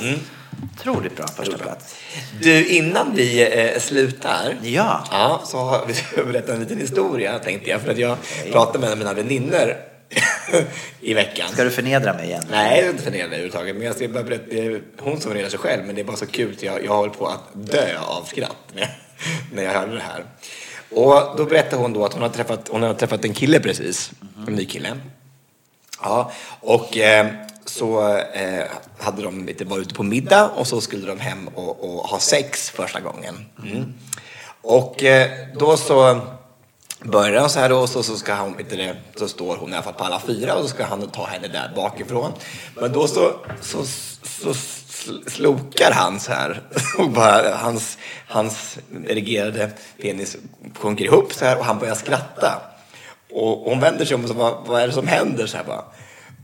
Otroligt 0.79 1.15
bra 1.15 1.27
första 1.27 1.57
plats. 1.57 1.95
Du, 2.41 2.67
innan 2.67 3.15
vi 3.15 3.53
eh, 3.73 3.79
slutar 3.79 4.57
Ja. 4.61 5.03
Ja, 5.11 5.41
så 5.45 5.57
har 5.57 5.85
vi 6.15 6.23
berättat 6.23 6.49
en 6.49 6.59
liten 6.59 6.77
historia 6.77 7.39
tänkte 7.39 7.69
jag. 7.69 7.81
För 7.81 7.91
att 7.91 7.97
jag 7.97 8.17
pratade 8.51 8.79
med 8.79 8.97
mina 8.97 9.13
vänner 9.13 9.90
i 11.01 11.13
veckan. 11.13 11.49
Ska 11.49 11.63
du 11.63 11.71
förnedra 11.71 12.13
mig 12.13 12.25
igen? 12.25 12.43
Nej, 12.51 12.81
det 12.81 12.87
är 12.87 12.91
inte 12.91 13.03
förnedrande 13.03 13.35
överhuvudtaget. 13.35 13.75
Men 13.75 13.85
jag 13.85 13.95
ska 13.95 14.07
bara 14.07 14.23
berätta, 14.23 14.43
det 14.49 14.65
är 14.65 14.81
hon 14.99 15.21
som 15.21 15.31
förnedrar 15.31 15.49
sig 15.49 15.59
själv, 15.59 15.85
men 15.85 15.95
det 15.95 16.01
är 16.01 16.05
bara 16.05 16.17
så 16.17 16.27
kul 16.27 16.55
jag, 16.59 16.85
jag 16.85 16.95
håller 16.95 17.13
på 17.13 17.27
att 17.27 17.43
dö 17.53 17.99
av 17.99 18.23
skratt 18.23 18.57
när 18.73 18.81
jag, 18.81 18.89
när 19.53 19.63
jag 19.63 19.71
hörde 19.71 19.93
det 19.93 20.01
här. 20.01 20.25
Och 20.89 21.37
då 21.37 21.45
berättade 21.45 21.81
hon 21.81 21.93
då 21.93 22.05
att 22.05 22.13
hon 22.13 22.21
har 22.21 22.29
träffat, 22.29 22.67
hon 22.67 22.83
har 22.83 22.93
träffat 22.93 23.25
en 23.25 23.33
kille 23.33 23.59
precis, 23.59 24.11
en 24.47 24.55
ny 24.55 24.65
kille. 24.65 24.97
Ja, 26.01 26.31
och 26.59 26.97
eh, 26.97 27.27
så 27.65 28.17
eh, 28.17 28.63
hade 28.97 29.21
de 29.21 29.45
lite, 29.45 29.65
var 29.65 29.79
ute 29.79 29.93
på 29.93 30.03
middag 30.03 30.49
och 30.49 30.67
så 30.67 30.81
skulle 30.81 31.07
de 31.07 31.19
hem 31.19 31.47
och, 31.47 31.83
och 31.83 32.07
ha 32.07 32.19
sex 32.19 32.69
första 32.69 32.99
gången. 32.99 33.45
Mm. 33.63 33.93
Och 34.61 35.03
eh, 35.03 35.29
då 35.59 35.77
så 35.77 36.21
börjar 37.03 37.41
han 37.41 37.49
så 37.49 37.59
här 37.59 37.69
då, 37.69 37.87
så, 37.87 38.03
så 38.03 38.15
ska 38.15 38.35
hon, 38.35 38.59
inte 38.59 38.75
det, 38.75 38.95
så 39.15 39.27
står 39.27 39.57
hon 39.57 39.69
i 39.69 39.73
alla 39.73 39.83
fall 39.83 39.93
på 39.93 40.03
alla 40.03 40.19
fyra 40.19 40.55
och 40.55 40.61
så 40.61 40.67
ska 40.67 40.85
han 40.85 41.09
ta 41.09 41.25
henne 41.25 41.47
där 41.47 41.71
bakifrån. 41.75 42.31
Men 42.75 42.91
då 42.91 43.07
så, 43.07 43.31
så, 43.61 43.85
så, 44.23 44.53
så 44.53 45.13
slokar 45.27 45.91
han 45.91 46.19
så 46.19 46.31
här 46.31 46.61
och 46.97 47.09
bara 47.09 47.55
hans, 47.55 47.97
hans 48.27 48.77
erigerade 49.07 49.71
penis 50.01 50.37
sjunker 50.79 51.05
ihop 51.05 51.33
så 51.33 51.45
här 51.45 51.57
och 51.57 51.65
han 51.65 51.79
börjar 51.79 51.95
skratta. 51.95 52.61
Och 53.31 53.57
hon 53.57 53.79
vänder 53.79 54.05
sig 54.05 54.15
om 54.15 54.23
och 54.23 54.29
så 54.29 54.35
vad, 54.35 54.67
vad 54.67 54.81
är 54.81 54.87
det 54.87 54.93
som 54.93 55.07
händer? 55.07 55.47
Så 55.47 55.57
här 55.57 55.63
bara. 55.63 55.83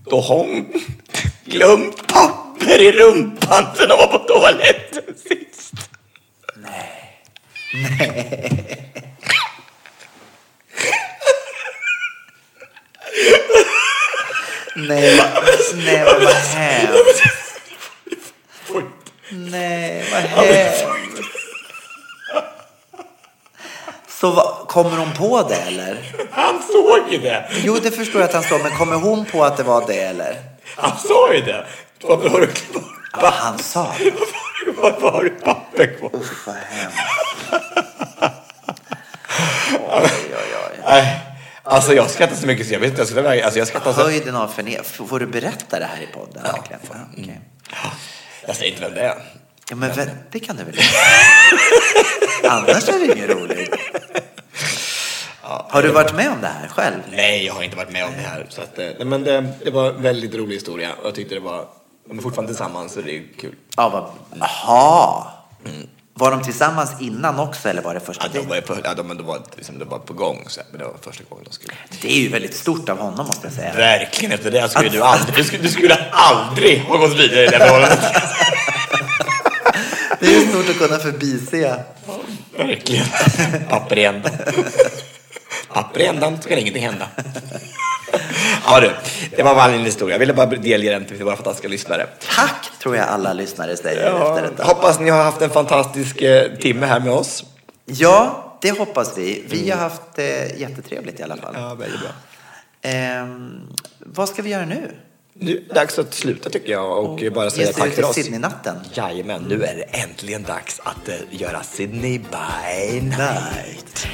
Då 0.05 0.21
har 0.21 0.37
hon 0.37 0.65
glömt 1.45 2.07
papper 2.07 2.81
i 2.81 2.91
rumpan 2.91 3.65
sen 3.75 3.89
hon 3.89 3.97
var 3.97 4.07
på 4.07 4.17
toaletten 4.17 5.15
sist. 5.15 5.73
Nej, 6.55 7.21
Nej. 7.99 8.83
nej, 14.75 15.17
vad, 15.17 15.43
vad 16.23 16.33
hemskt. 16.33 17.23
Nej, 19.29 20.03
vad 20.11 20.21
hemskt. 20.21 20.85
Så 24.07 24.31
vad, 24.31 24.67
kommer 24.67 24.97
hon 24.97 25.13
på 25.13 25.47
det 25.49 25.55
eller? 25.55 25.97
Han 26.31 26.61
såg 26.71 27.13
ju 27.13 27.17
det. 27.17 27.49
Jo, 27.63 27.77
det 27.83 27.91
förstår 27.91 28.21
jag 28.21 28.27
att 28.27 28.33
han 28.33 28.43
står, 28.43 28.59
men 28.59 28.77
kommer 28.77 28.95
hon 28.95 29.25
på 29.25 29.43
att 29.43 29.57
det 29.57 29.63
var 29.63 29.87
det 29.87 30.01
eller? 30.01 30.35
Han 30.75 30.97
sa 30.97 31.33
ju 31.33 31.41
det. 31.41 31.65
Varför 32.01 32.29
har 32.29 32.39
du 32.39 32.49
Ja, 33.21 33.33
han 33.35 33.59
sa 33.59 33.93
det. 33.99 34.11
Varför 34.77 35.11
har 35.11 35.23
du 35.23 35.29
papper 35.29 35.97
kvar? 35.97 36.09
Usch, 36.13 36.47
vad 36.47 36.55
hemskt. 36.55 36.97
Oj, 39.89 40.09
oj, 40.23 40.79
oj. 40.85 41.26
Alltså 41.69 41.93
jag 41.93 42.09
skrattar 42.09 42.35
så 42.35 42.47
mycket 42.47 42.67
så 42.67 42.73
jag 42.73 42.79
vet 42.79 42.89
inte. 42.89 43.01
Jag, 43.01 43.07
skulle, 43.09 43.43
alltså 43.45 43.59
jag 43.59 43.67
skrattar 43.67 43.93
så... 43.93 44.01
Höjden 44.01 44.35
av 44.35 44.47
förne... 44.47 44.83
Får 44.83 45.19
du 45.19 45.27
berätta 45.27 45.79
det 45.79 45.85
här 45.85 46.01
i 46.03 46.07
podden? 46.07 46.43
verkligen? 46.43 46.79
Ja, 46.89 46.95
okej. 47.13 47.41
Jag 48.47 48.55
säger 48.55 48.71
inte 48.71 48.83
vem 48.83 48.93
det 48.95 49.01
är. 49.01 49.15
Ja, 49.69 49.75
men 49.75 49.91
vä- 49.91 50.09
det 50.31 50.39
kan 50.39 50.55
du 50.55 50.63
väl 50.63 50.75
Annars 52.49 52.89
är 52.89 52.99
det 53.07 53.15
inget 53.17 53.29
roligt. 53.29 53.73
Har 55.41 55.81
du 55.83 55.89
varit 55.91 56.13
med 56.15 56.29
om 56.31 56.41
det 56.41 56.47
här 56.47 56.67
själv? 56.67 56.99
Nej, 57.11 57.45
jag 57.45 57.53
har 57.53 57.63
inte 57.63 57.77
varit 57.77 57.91
med 57.91 58.05
om 58.05 58.11
det 58.17 58.21
här. 58.21 58.45
Så 58.49 58.61
att, 58.61 58.79
eh, 58.79 58.85
nej, 58.97 59.05
men 59.05 59.23
det, 59.23 59.45
det 59.65 59.71
var 59.71 59.89
en 59.89 60.01
väldigt 60.01 60.35
rolig 60.35 60.55
historia 60.55 60.93
och 61.01 61.07
jag 61.07 61.15
tyckte 61.15 61.35
det 61.35 61.41
var... 61.41 61.65
De 62.09 62.17
är 62.17 62.21
fortfarande 62.21 62.53
tillsammans 62.53 62.93
så 62.93 63.01
det 63.01 63.17
är 63.17 63.23
kul. 63.39 63.55
Ja, 63.77 63.89
vad... 63.89 64.11
Jaha. 64.39 65.27
Var 66.19 66.31
de 66.31 66.43
tillsammans 66.43 66.91
innan 66.99 67.39
också 67.39 67.69
eller 67.69 67.81
var 67.81 67.93
det 67.93 67.99
första 67.99 68.25
Ja, 68.33 68.41
de 68.41 68.47
var, 68.47 68.61
på, 68.61 68.75
ja, 68.83 68.93
de, 68.93 69.17
de 69.17 69.25
var, 69.25 69.41
liksom, 69.55 69.79
de 69.79 69.89
var 69.89 69.99
på 69.99 70.13
gång, 70.13 70.45
så, 70.47 70.61
men 70.71 70.79
det 70.79 70.85
var 70.85 70.93
första 71.01 71.23
gången 71.29 71.45
de 71.47 71.53
skulle... 71.53 71.73
Det 72.01 72.11
är 72.11 72.19
ju 72.19 72.29
väldigt 72.29 72.55
stort 72.55 72.89
av 72.89 72.97
honom 72.99 73.27
måste 73.27 73.47
jag 73.47 73.53
säga. 73.53 73.73
Verkligen, 73.73 74.31
efter 74.31 74.51
det 74.51 74.69
skulle 74.69 74.89
du 74.89 75.01
aldrig... 75.01 75.35
Du 75.35 75.43
skulle, 75.43 75.63
du 75.63 75.69
skulle 75.69 75.95
aldrig 76.11 76.81
ha 76.81 76.97
gått 76.97 77.19
vidare 77.19 77.43
i 77.43 77.47
det 77.47 77.59
förhållandet. 77.59 77.99
Det 80.19 80.25
är 80.25 80.31
ju 80.31 80.47
stort 80.47 80.69
att 80.69 80.77
kunna 80.77 80.99
förbise. 80.99 81.83
Verkligen. 82.57 83.05
Papper 83.69 83.97
i 83.97 84.05
ändan. 84.05 84.31
Ändan 85.99 86.41
ska 86.41 86.57
ingenting 86.57 86.83
hända. 86.83 87.07
Ja 88.65 88.79
du, 88.79 88.91
det 89.35 89.43
var 89.43 89.55
bara 89.55 89.71
en 89.73 89.85
historia. 89.85 90.13
Jag 90.15 90.19
ville 90.19 90.33
bara 90.33 90.45
delge 90.45 90.91
den 90.91 91.05
till 91.05 91.23
våra 91.23 91.35
fantastiska 91.35 91.67
lyssnare. 91.67 92.07
Tack 92.35 92.69
tror 92.79 92.95
jag 92.95 93.07
alla 93.07 93.33
lyssnare 93.33 93.77
säger 93.77 94.09
Ja, 94.09 94.29
efter 94.37 94.49
detta. 94.49 94.63
hoppas 94.63 94.99
ni 94.99 95.09
har 95.09 95.23
haft 95.23 95.41
en 95.41 95.49
fantastisk 95.49 96.21
eh, 96.21 96.51
timme 96.55 96.85
här 96.85 96.99
med 96.99 97.13
oss. 97.13 97.43
Ja, 97.85 98.43
det 98.61 98.71
hoppas 98.71 99.17
vi. 99.17 99.43
Vi 99.49 99.69
har 99.69 99.77
haft 99.77 100.01
det 100.15 100.59
jättetrevligt 100.59 101.19
i 101.19 101.23
alla 101.23 101.37
fall. 101.37 101.53
Ja, 101.57 101.73
väldigt 101.73 101.99
bra. 101.99 102.09
Ehm, 102.81 103.61
vad 103.99 104.29
ska 104.29 104.41
vi 104.41 104.49
göra 104.49 104.65
nu? 104.65 104.91
Nu 105.39 105.65
är 105.69 105.73
dags 105.73 105.99
att 105.99 106.13
sluta 106.13 106.49
tycker 106.49 106.71
jag 106.71 106.97
och 107.03 107.19
bara 107.33 107.45
Ge 107.45 107.49
säga 107.51 107.73
tack 107.73 107.97
i 107.97 108.03
oss. 108.03 108.15
Sydney-natten. 108.15 108.75
Jajamän, 108.93 109.41
nu 109.49 109.63
är 109.63 109.75
det 109.75 109.83
äntligen 109.83 110.43
dags 110.43 110.81
att 110.83 111.09
eh, 111.09 111.15
göra 111.29 111.63
Sydney 111.63 112.19
by 112.19 113.01
night. 113.01 114.07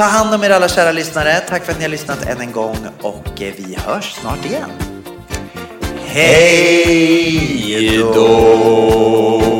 Ta 0.00 0.06
hand 0.06 0.34
om 0.34 0.44
er 0.44 0.50
alla 0.50 0.68
kära 0.68 0.92
lyssnare. 0.92 1.40
Tack 1.48 1.64
för 1.64 1.72
att 1.72 1.78
ni 1.78 1.84
har 1.84 1.90
lyssnat 1.90 2.26
än 2.26 2.40
en 2.40 2.52
gång 2.52 2.76
och 3.02 3.42
eh, 3.42 3.52
vi 3.56 3.76
hörs 3.86 4.12
snart 4.12 4.44
igen. 4.44 4.70
Hej 6.06 7.98
då! 8.14 9.59